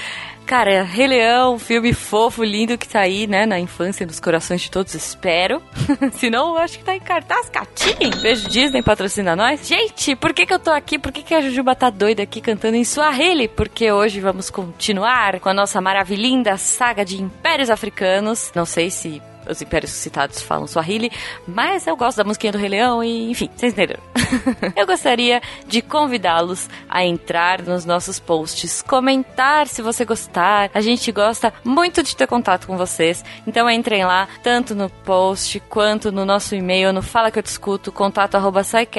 Cara, 0.47 0.81
Rei 0.81 1.07
Leão, 1.07 1.59
filme 1.59 1.93
fofo, 1.93 2.41
lindo 2.41 2.77
que 2.77 2.87
tá 2.87 3.01
aí, 3.01 3.27
né, 3.27 3.45
na 3.45 3.59
infância, 3.59 4.05
nos 4.05 4.17
corações 4.17 4.61
de 4.61 4.71
todos, 4.71 4.95
espero. 4.95 5.61
Se 6.13 6.29
não, 6.29 6.55
acho 6.55 6.79
que 6.79 6.85
tá 6.85 6.95
em 6.95 7.01
cartaz, 7.01 7.49
catinho. 7.49 8.15
Beijo 8.21 8.47
Disney, 8.47 8.81
patrocina 8.81 9.35
nós. 9.35 9.67
Gente, 9.67 10.15
por 10.15 10.33
que 10.33 10.45
que 10.45 10.53
eu 10.53 10.57
tô 10.57 10.71
aqui? 10.71 10.97
Por 10.97 11.11
que 11.11 11.21
que 11.21 11.35
a 11.35 11.41
Jujuba 11.41 11.75
tá 11.75 11.89
doida 11.89 12.23
aqui 12.23 12.39
cantando 12.39 12.77
em 12.77 12.85
Swahili? 12.85 13.49
Porque 13.49 13.91
hoje 13.91 14.21
vamos 14.21 14.49
continuar 14.49 15.37
com 15.41 15.49
a 15.49 15.53
nossa 15.53 15.81
maravilhinda 15.81 16.55
saga 16.55 17.03
de 17.03 17.21
Impérios 17.21 17.69
Africanos. 17.69 18.49
Não 18.55 18.65
sei 18.65 18.89
se 18.89 19.21
os 19.49 19.61
impérios 19.61 19.91
citados 19.91 20.41
falam 20.41 20.67
Swahili, 20.67 21.11
mas 21.47 21.87
eu 21.87 21.95
gosto 21.95 22.17
da 22.17 22.23
musiquinha 22.23 22.51
do 22.51 22.57
Rei 22.57 22.69
Leão 22.69 23.03
e, 23.03 23.31
enfim, 23.31 23.49
vocês 23.55 23.73
entenderam. 23.73 24.01
eu 24.75 24.85
gostaria 24.85 25.41
de 25.67 25.81
convidá-los 25.81 26.69
a 26.89 27.05
entrar 27.05 27.61
nos 27.61 27.85
nossos 27.85 28.19
posts, 28.19 28.81
comentar 28.81 29.67
se 29.67 29.81
você 29.81 30.05
gostar. 30.05 30.69
A 30.73 30.81
gente 30.81 31.11
gosta 31.11 31.53
muito 31.63 32.03
de 32.03 32.15
ter 32.15 32.27
contato 32.27 32.67
com 32.67 32.77
vocês, 32.77 33.23
então 33.45 33.69
entrem 33.69 34.05
lá, 34.05 34.27
tanto 34.43 34.75
no 34.75 34.89
post 34.89 35.59
quanto 35.61 36.11
no 36.11 36.25
nosso 36.25 36.55
e-mail, 36.55 36.91
no 36.91 37.01
Fala 37.01 37.31
Que 37.31 37.39
Eu 37.39 37.43
Discuto, 37.43 37.91
contato 37.91 38.35
arroba 38.35 38.63
Siga 38.63 38.89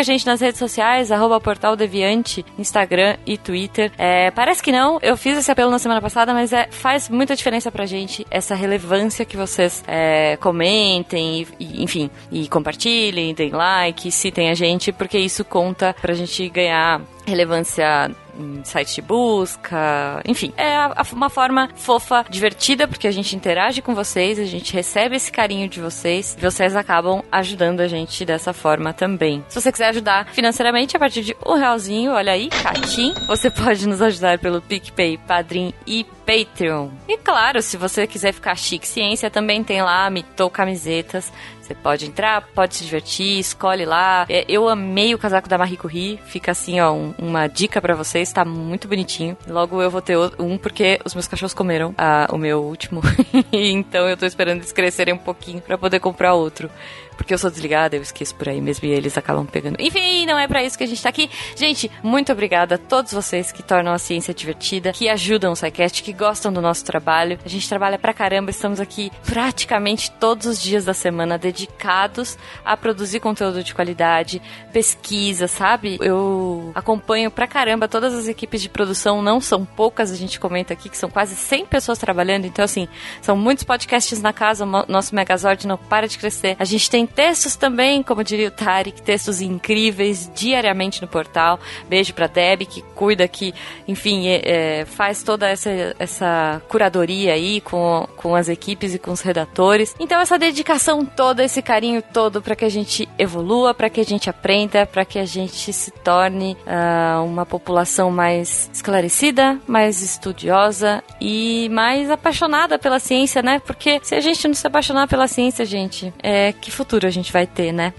a 0.00 0.02
gente 0.02 0.26
nas 0.26 0.40
redes 0.40 0.58
sociais, 0.58 1.10
arroba 1.10 1.40
Portal 1.40 1.76
Deviante, 1.76 2.44
Instagram 2.58 3.16
e 3.26 3.38
Twitter. 3.38 3.90
É, 3.96 4.30
parece 4.30 4.62
que 4.62 4.72
não, 4.72 4.98
eu 5.02 5.16
fiz 5.16 5.38
esse 5.38 5.50
apelo 5.50 5.70
na 5.70 5.78
semana 5.78 6.00
passada, 6.00 6.32
mas 6.32 6.52
é, 6.52 6.68
faz 6.70 7.08
muita 7.08 7.34
diferença 7.34 7.70
pra 7.70 7.86
gente 7.86 8.17
essa 8.30 8.54
relevância 8.54 9.24
que 9.24 9.36
vocês 9.36 9.82
é, 9.86 10.36
comentem, 10.36 11.46
e, 11.58 11.82
enfim, 11.82 12.10
e 12.30 12.48
compartilhem, 12.48 13.34
deem 13.34 13.50
like, 13.50 14.10
citem 14.10 14.50
a 14.50 14.54
gente, 14.54 14.92
porque 14.92 15.18
isso 15.18 15.44
conta 15.44 15.94
pra 16.00 16.14
gente 16.14 16.48
ganhar 16.48 17.00
relevância 17.26 18.10
em 18.38 18.64
site 18.64 18.96
de 18.96 19.02
busca, 19.02 20.22
enfim. 20.24 20.52
É 20.56 20.76
uma 21.12 21.28
forma 21.28 21.68
fofa, 21.74 22.24
divertida, 22.30 22.86
porque 22.86 23.08
a 23.08 23.10
gente 23.10 23.34
interage 23.34 23.82
com 23.82 23.94
vocês, 23.94 24.38
a 24.38 24.44
gente 24.44 24.72
recebe 24.72 25.16
esse 25.16 25.30
carinho 25.30 25.68
de 25.68 25.80
vocês, 25.80 26.36
e 26.38 26.40
vocês 26.40 26.76
acabam 26.76 27.22
ajudando 27.30 27.80
a 27.80 27.88
gente 27.88 28.24
dessa 28.24 28.52
forma 28.52 28.92
também. 28.92 29.44
Se 29.48 29.60
você 29.60 29.72
quiser 29.72 29.88
ajudar 29.88 30.28
financeiramente, 30.32 30.96
a 30.96 31.00
partir 31.00 31.22
de 31.22 31.36
um 31.44 31.54
realzinho, 31.54 32.12
olha 32.12 32.32
aí, 32.32 32.48
catim, 32.48 33.12
você 33.26 33.50
pode 33.50 33.86
nos 33.88 34.00
ajudar 34.00 34.38
pelo 34.38 34.62
PicPay, 34.62 35.18
Padrim 35.18 35.74
e 35.86 36.06
Patreon. 36.28 36.90
E 37.08 37.16
claro, 37.16 37.62
se 37.62 37.78
você 37.78 38.06
quiser 38.06 38.34
ficar 38.34 38.54
chique 38.54 38.86
ciência, 38.86 39.30
também 39.30 39.64
tem 39.64 39.80
lá 39.80 40.10
Mitou 40.10 40.50
Camisetas. 40.50 41.32
Você 41.62 41.74
pode 41.74 42.06
entrar, 42.06 42.42
pode 42.54 42.76
se 42.76 42.84
divertir, 42.84 43.38
escolhe 43.38 43.86
lá. 43.86 44.26
É, 44.28 44.44
eu 44.46 44.68
amei 44.68 45.14
o 45.14 45.18
casaco 45.18 45.48
da 45.48 45.56
Marie 45.56 45.78
Curie. 45.78 46.18
Fica 46.26 46.52
assim, 46.52 46.80
ó, 46.80 46.92
um, 46.92 47.14
uma 47.18 47.46
dica 47.46 47.80
para 47.80 47.94
vocês. 47.94 48.30
Tá 48.30 48.44
muito 48.44 48.86
bonitinho. 48.86 49.36
Logo 49.46 49.80
eu 49.80 49.90
vou 49.90 50.02
ter 50.02 50.18
um 50.38 50.58
porque 50.58 51.00
os 51.02 51.14
meus 51.14 51.26
cachorros 51.26 51.54
comeram 51.54 51.94
ah, 51.96 52.26
o 52.30 52.36
meu 52.36 52.62
último. 52.62 53.00
então 53.50 54.06
eu 54.06 54.16
tô 54.16 54.26
esperando 54.26 54.58
eles 54.58 54.72
crescerem 54.72 55.14
um 55.14 55.18
pouquinho 55.18 55.62
para 55.62 55.78
poder 55.78 56.00
comprar 56.00 56.34
outro 56.34 56.70
porque 57.18 57.34
eu 57.34 57.38
sou 57.38 57.50
desligada, 57.50 57.96
eu 57.96 58.00
esqueço 58.00 58.34
por 58.36 58.48
aí 58.48 58.60
mesmo 58.60 58.86
e 58.86 58.92
eles 58.92 59.18
acabam 59.18 59.44
pegando. 59.44 59.76
Enfim, 59.80 60.24
não 60.24 60.38
é 60.38 60.46
para 60.46 60.62
isso 60.62 60.78
que 60.78 60.84
a 60.84 60.86
gente 60.86 61.02
tá 61.02 61.08
aqui. 61.08 61.28
Gente, 61.56 61.90
muito 62.00 62.32
obrigada 62.32 62.76
a 62.76 62.78
todos 62.78 63.12
vocês 63.12 63.50
que 63.50 63.62
tornam 63.62 63.92
a 63.92 63.98
ciência 63.98 64.32
divertida, 64.32 64.92
que 64.92 65.08
ajudam 65.08 65.52
o 65.52 65.56
SciCast, 65.56 66.02
que 66.02 66.12
gostam 66.12 66.52
do 66.52 66.62
nosso 66.62 66.84
trabalho. 66.84 67.38
A 67.44 67.48
gente 67.48 67.68
trabalha 67.68 67.98
pra 67.98 68.14
caramba, 68.14 68.50
estamos 68.50 68.78
aqui 68.78 69.10
praticamente 69.26 70.10
todos 70.12 70.46
os 70.46 70.62
dias 70.62 70.84
da 70.84 70.94
semana 70.94 71.36
dedicados 71.36 72.38
a 72.64 72.76
produzir 72.76 73.18
conteúdo 73.18 73.64
de 73.64 73.74
qualidade, 73.74 74.40
pesquisa, 74.72 75.48
sabe? 75.48 75.98
Eu 76.00 76.70
acompanho 76.72 77.30
pra 77.32 77.48
caramba 77.48 77.88
todas 77.88 78.14
as 78.14 78.28
equipes 78.28 78.62
de 78.62 78.68
produção, 78.68 79.20
não 79.20 79.40
são 79.40 79.64
poucas, 79.64 80.12
a 80.12 80.16
gente 80.16 80.38
comenta 80.38 80.72
aqui 80.72 80.88
que 80.88 80.96
são 80.96 81.10
quase 81.10 81.34
100 81.34 81.66
pessoas 81.66 81.98
trabalhando, 81.98 82.46
então 82.46 82.64
assim, 82.64 82.86
são 83.20 83.36
muitos 83.36 83.64
podcasts 83.64 84.22
na 84.22 84.32
casa, 84.32 84.64
o 84.64 84.84
nosso 84.86 85.14
Megazord 85.14 85.66
não 85.66 85.76
para 85.76 86.06
de 86.06 86.16
crescer. 86.16 86.54
A 86.60 86.64
gente 86.64 86.88
tem 86.88 87.07
textos 87.08 87.56
também, 87.56 88.02
como 88.02 88.22
diria 88.22 88.48
o 88.48 88.50
Tarek, 88.50 89.02
textos 89.02 89.40
incríveis 89.40 90.30
diariamente 90.34 91.00
no 91.02 91.08
portal. 91.08 91.58
Beijo 91.88 92.14
pra 92.14 92.26
Deb, 92.26 92.66
que 92.66 92.82
cuida, 92.94 93.26
que, 93.26 93.54
enfim, 93.86 94.28
é, 94.28 94.40
é, 94.80 94.84
faz 94.84 95.22
toda 95.22 95.48
essa, 95.48 95.94
essa 95.98 96.62
curadoria 96.68 97.32
aí 97.32 97.60
com, 97.60 98.06
com 98.16 98.34
as 98.34 98.48
equipes 98.48 98.94
e 98.94 98.98
com 98.98 99.10
os 99.10 99.20
redatores. 99.20 99.94
Então, 99.98 100.20
essa 100.20 100.38
dedicação 100.38 101.04
toda, 101.04 101.44
esse 101.44 101.62
carinho 101.62 102.02
todo 102.02 102.40
para 102.42 102.56
que 102.56 102.64
a 102.64 102.68
gente 102.68 103.08
evolua, 103.18 103.74
para 103.74 103.90
que 103.90 104.00
a 104.00 104.04
gente 104.04 104.28
aprenda, 104.28 104.86
para 104.86 105.04
que 105.04 105.18
a 105.18 105.24
gente 105.24 105.72
se 105.72 105.90
torne 105.90 106.56
uh, 106.66 107.24
uma 107.24 107.46
população 107.46 108.10
mais 108.10 108.70
esclarecida, 108.72 109.58
mais 109.66 110.02
estudiosa 110.02 111.02
e 111.20 111.68
mais 111.70 112.10
apaixonada 112.10 112.78
pela 112.78 112.98
ciência, 112.98 113.42
né? 113.42 113.60
Porque 113.64 114.00
se 114.02 114.14
a 114.14 114.20
gente 114.20 114.46
não 114.46 114.54
se 114.54 114.66
apaixonar 114.66 115.06
pela 115.08 115.26
ciência, 115.26 115.64
gente, 115.64 116.12
é 116.22 116.52
que 116.52 116.70
futuro 116.70 116.97
futuro 116.98 117.06
a 117.06 117.10
gente 117.10 117.32
vai 117.32 117.46
ter, 117.46 117.72
né? 117.72 117.94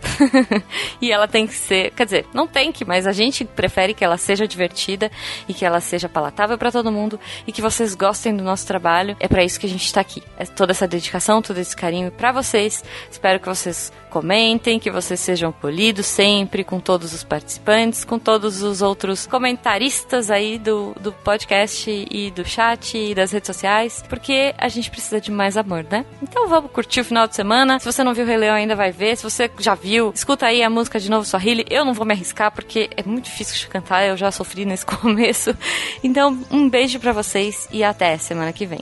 e 1.01 1.11
ela 1.11 1.27
tem 1.27 1.47
que 1.47 1.53
ser, 1.53 1.91
quer 1.91 2.03
dizer, 2.03 2.25
não 2.33 2.45
tem 2.45 2.71
que, 2.71 2.83
mas 2.83 3.07
a 3.07 3.13
gente 3.13 3.45
prefere 3.45 3.93
que 3.93 4.03
ela 4.03 4.17
seja 4.17 4.45
divertida 4.45 5.09
e 5.47 5.53
que 5.53 5.65
ela 5.65 5.79
seja 5.79 6.09
palatável 6.09 6.57
para 6.57 6.71
todo 6.71 6.91
mundo 6.91 7.19
e 7.47 7.51
que 7.51 7.61
vocês 7.61 7.95
gostem 7.95 8.35
do 8.35 8.43
nosso 8.43 8.67
trabalho. 8.67 9.15
É 9.19 9.27
para 9.27 9.43
isso 9.43 9.59
que 9.59 9.65
a 9.65 9.69
gente 9.69 9.91
tá 9.91 10.01
aqui. 10.01 10.21
É 10.37 10.45
toda 10.45 10.71
essa 10.71 10.87
dedicação, 10.87 11.41
todo 11.41 11.57
esse 11.57 11.75
carinho 11.75 12.11
para 12.11 12.31
vocês. 12.31 12.83
Espero 13.09 13.39
que 13.39 13.47
vocês 13.47 13.91
comentem, 14.09 14.79
que 14.79 14.91
vocês 14.91 15.19
sejam 15.19 15.51
polidos 15.51 16.05
sempre 16.05 16.63
com 16.63 16.79
todos 16.79 17.13
os 17.13 17.23
participantes, 17.23 18.03
com 18.03 18.19
todos 18.19 18.61
os 18.61 18.81
outros 18.81 19.25
comentaristas 19.27 20.29
aí 20.29 20.57
do, 20.57 20.95
do 20.99 21.11
podcast 21.11 21.89
e 21.89 22.31
do 22.31 22.43
chat 22.45 22.97
e 22.97 23.15
das 23.15 23.31
redes 23.31 23.47
sociais, 23.47 24.03
porque 24.09 24.53
a 24.57 24.67
gente 24.67 24.89
precisa 24.89 25.21
de 25.21 25.31
mais 25.31 25.55
amor, 25.55 25.85
né? 25.89 26.05
Então 26.21 26.47
vamos 26.47 26.71
curtir 26.71 27.01
o 27.01 27.05
final 27.05 27.27
de 27.27 27.35
semana. 27.35 27.79
Se 27.79 27.85
você 27.85 28.03
não 28.03 28.13
viu 28.13 28.23
o 28.23 28.27
Rei 28.27 28.37
Leão 28.37 28.55
ainda, 28.55 28.75
vai 28.75 28.91
ver. 28.91 29.15
Se 29.15 29.23
você 29.23 29.49
já 29.59 29.75
viu, 29.75 30.11
escuta 30.13 30.45
aí 30.47 30.63
a 30.63 30.69
música 30.69 30.99
de 30.99 31.09
novo, 31.09 31.25
Swahili. 31.25 31.65
Eu 31.69 31.85
não 31.85 31.93
vou 31.93 32.05
me 32.05 32.13
arriscar 32.13 32.51
porque 32.51 32.89
é 32.97 33.03
muito 33.03 33.25
difícil 33.25 33.57
de 33.57 33.67
cantar, 33.67 34.05
eu 34.05 34.17
já 34.17 34.31
sofri 34.31 34.65
nesse 34.65 34.85
começo. 34.87 35.55
Então, 36.03 36.37
um 36.51 36.69
beijo 36.69 36.99
para 36.99 37.11
vocês 37.11 37.67
e 37.71 37.83
até 37.83 38.17
semana 38.17 38.51
que 38.51 38.65
vem. 38.65 38.79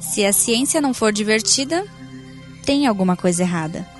Se 0.00 0.24
a 0.24 0.32
ciência 0.32 0.80
não 0.80 0.94
for 0.94 1.12
divertida, 1.12 1.86
tem 2.64 2.86
alguma 2.86 3.16
coisa 3.16 3.42
errada. 3.42 3.99